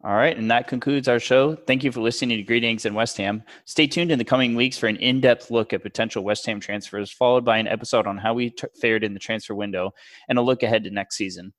All 0.01 0.15
right, 0.15 0.37
and 0.37 0.49
that 0.49 0.69
concludes 0.69 1.09
our 1.09 1.19
show. 1.19 1.55
Thank 1.55 1.83
you 1.83 1.91
for 1.91 1.99
listening 1.99 2.37
to 2.37 2.43
Green 2.43 2.63
Eggs 2.63 2.85
and 2.85 2.95
West 2.95 3.17
Ham. 3.17 3.43
Stay 3.65 3.85
tuned 3.85 4.11
in 4.11 4.17
the 4.17 4.23
coming 4.23 4.55
weeks 4.55 4.77
for 4.77 4.87
an 4.87 4.95
in 4.95 5.19
depth 5.19 5.51
look 5.51 5.73
at 5.73 5.83
potential 5.83 6.23
West 6.23 6.45
Ham 6.45 6.61
transfers, 6.61 7.11
followed 7.11 7.43
by 7.43 7.57
an 7.57 7.67
episode 7.67 8.07
on 8.07 8.17
how 8.17 8.33
we 8.33 8.51
t- 8.51 8.67
fared 8.79 9.03
in 9.03 9.13
the 9.13 9.19
transfer 9.19 9.53
window 9.53 9.91
and 10.29 10.37
a 10.37 10.41
look 10.41 10.63
ahead 10.63 10.85
to 10.85 10.89
next 10.89 11.17
season. 11.17 11.51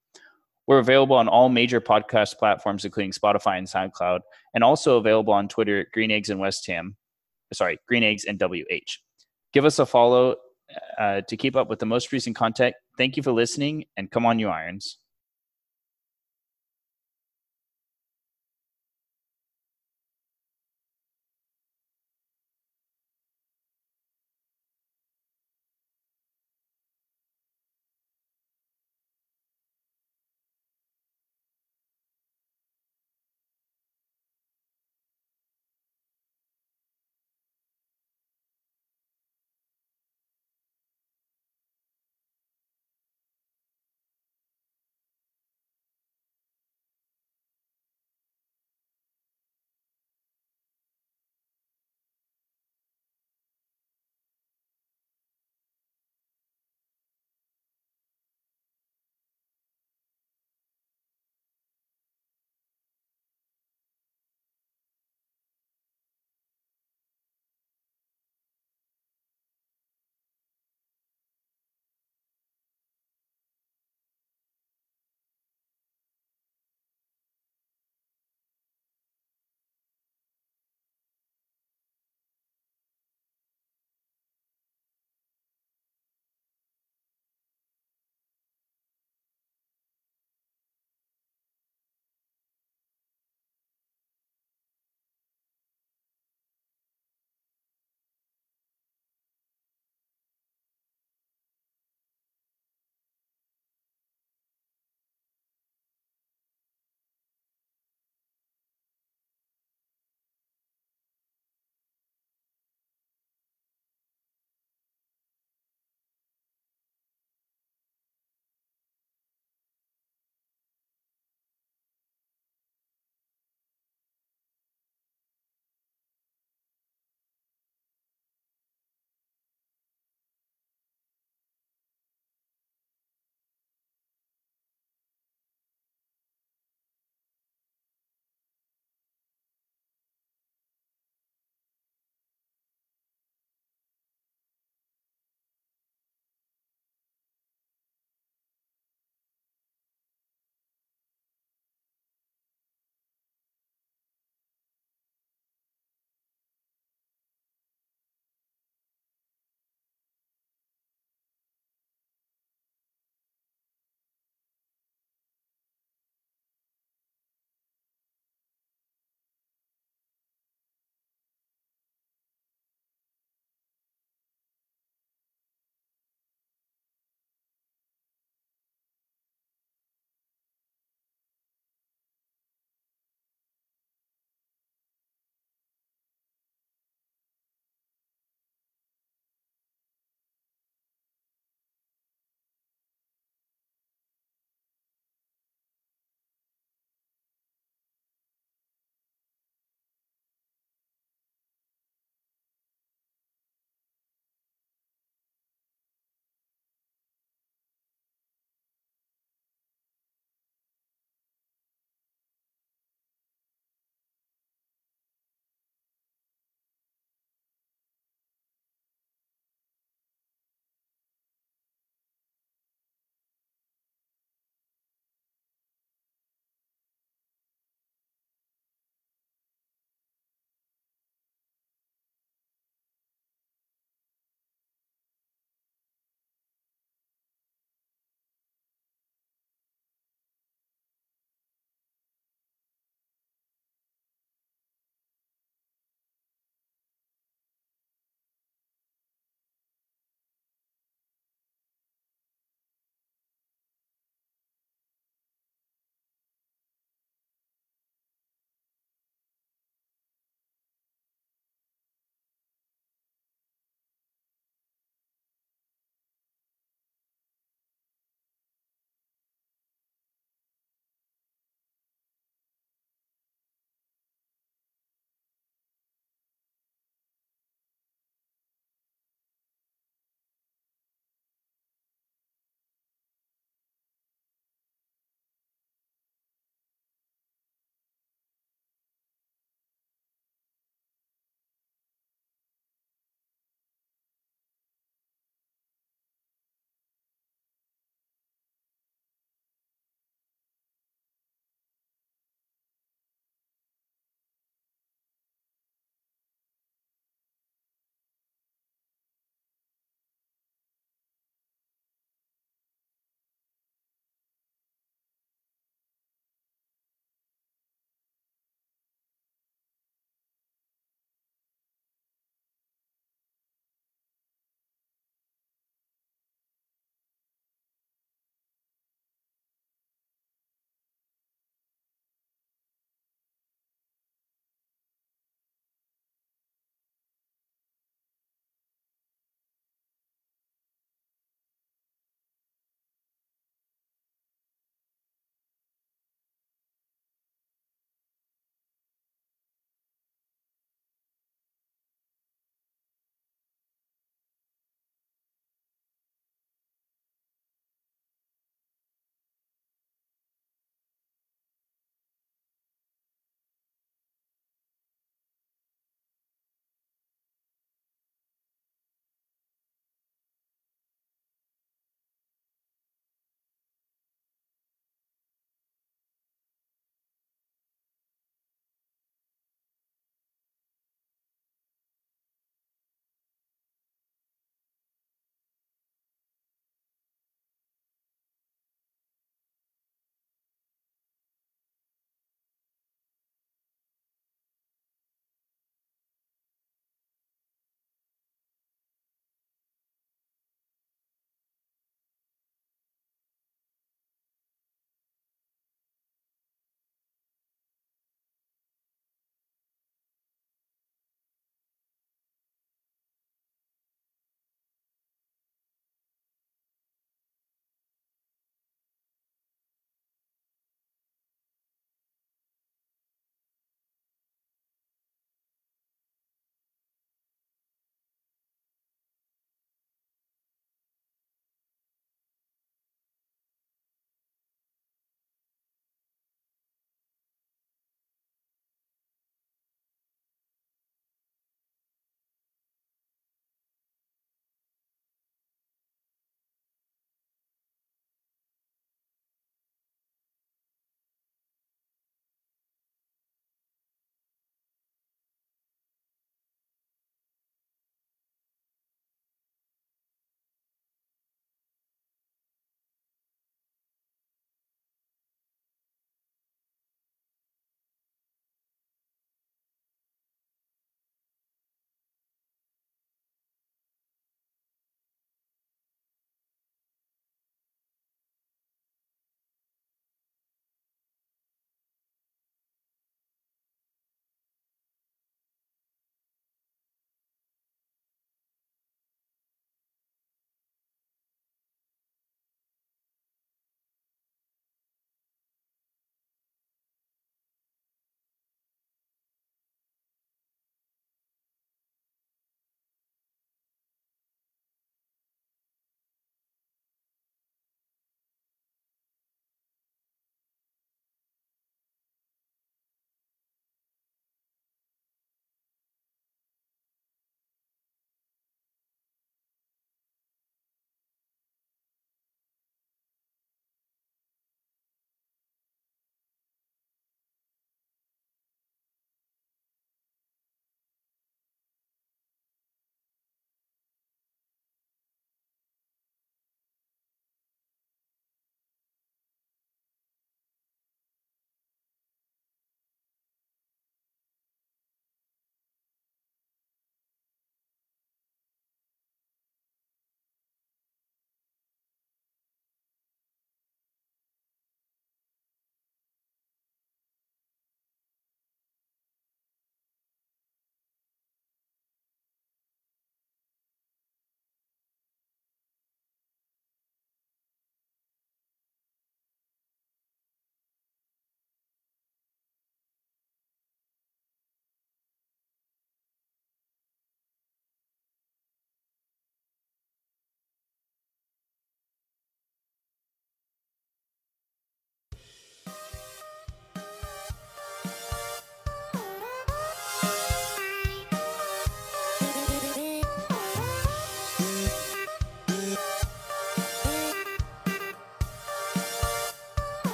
We're 0.67 0.79
available 0.79 1.17
on 1.17 1.29
all 1.29 1.51
major 1.51 1.83
podcast 1.83 2.39
platforms, 2.39 2.87
including 2.87 3.13
Spotify 3.13 3.59
and 3.59 3.67
SoundCloud, 3.67 4.21
and 4.55 4.65
also 4.65 4.97
available 4.97 5.35
on 5.35 5.47
Twitter 5.47 5.81
at 5.81 5.93
Green 5.93 6.11
Eggs 6.11 6.31
and 6.31 6.41
West 6.41 6.67
Ham. 6.67 6.97
Sorry, 7.53 7.79
Green 7.87 8.05
Eggs 8.05 8.25
and 8.25 8.41
WH. 8.41 9.01
Give 9.53 9.67
us 9.67 9.79
a 9.79 9.85
follow 9.85 10.37
uh, 10.99 11.21
to 11.29 11.37
keep 11.37 11.57
up 11.57 11.69
with 11.69 11.79
the 11.79 11.87
most 11.87 12.11
recent 12.11 12.37
content. 12.37 12.75
Thank 12.97 13.19
you 13.19 13.23
for 13.23 13.33
listening, 13.33 13.85
and 13.99 14.11
come 14.11 14.25
on, 14.25 14.39
you 14.39 14.49
Irons. 14.49 14.97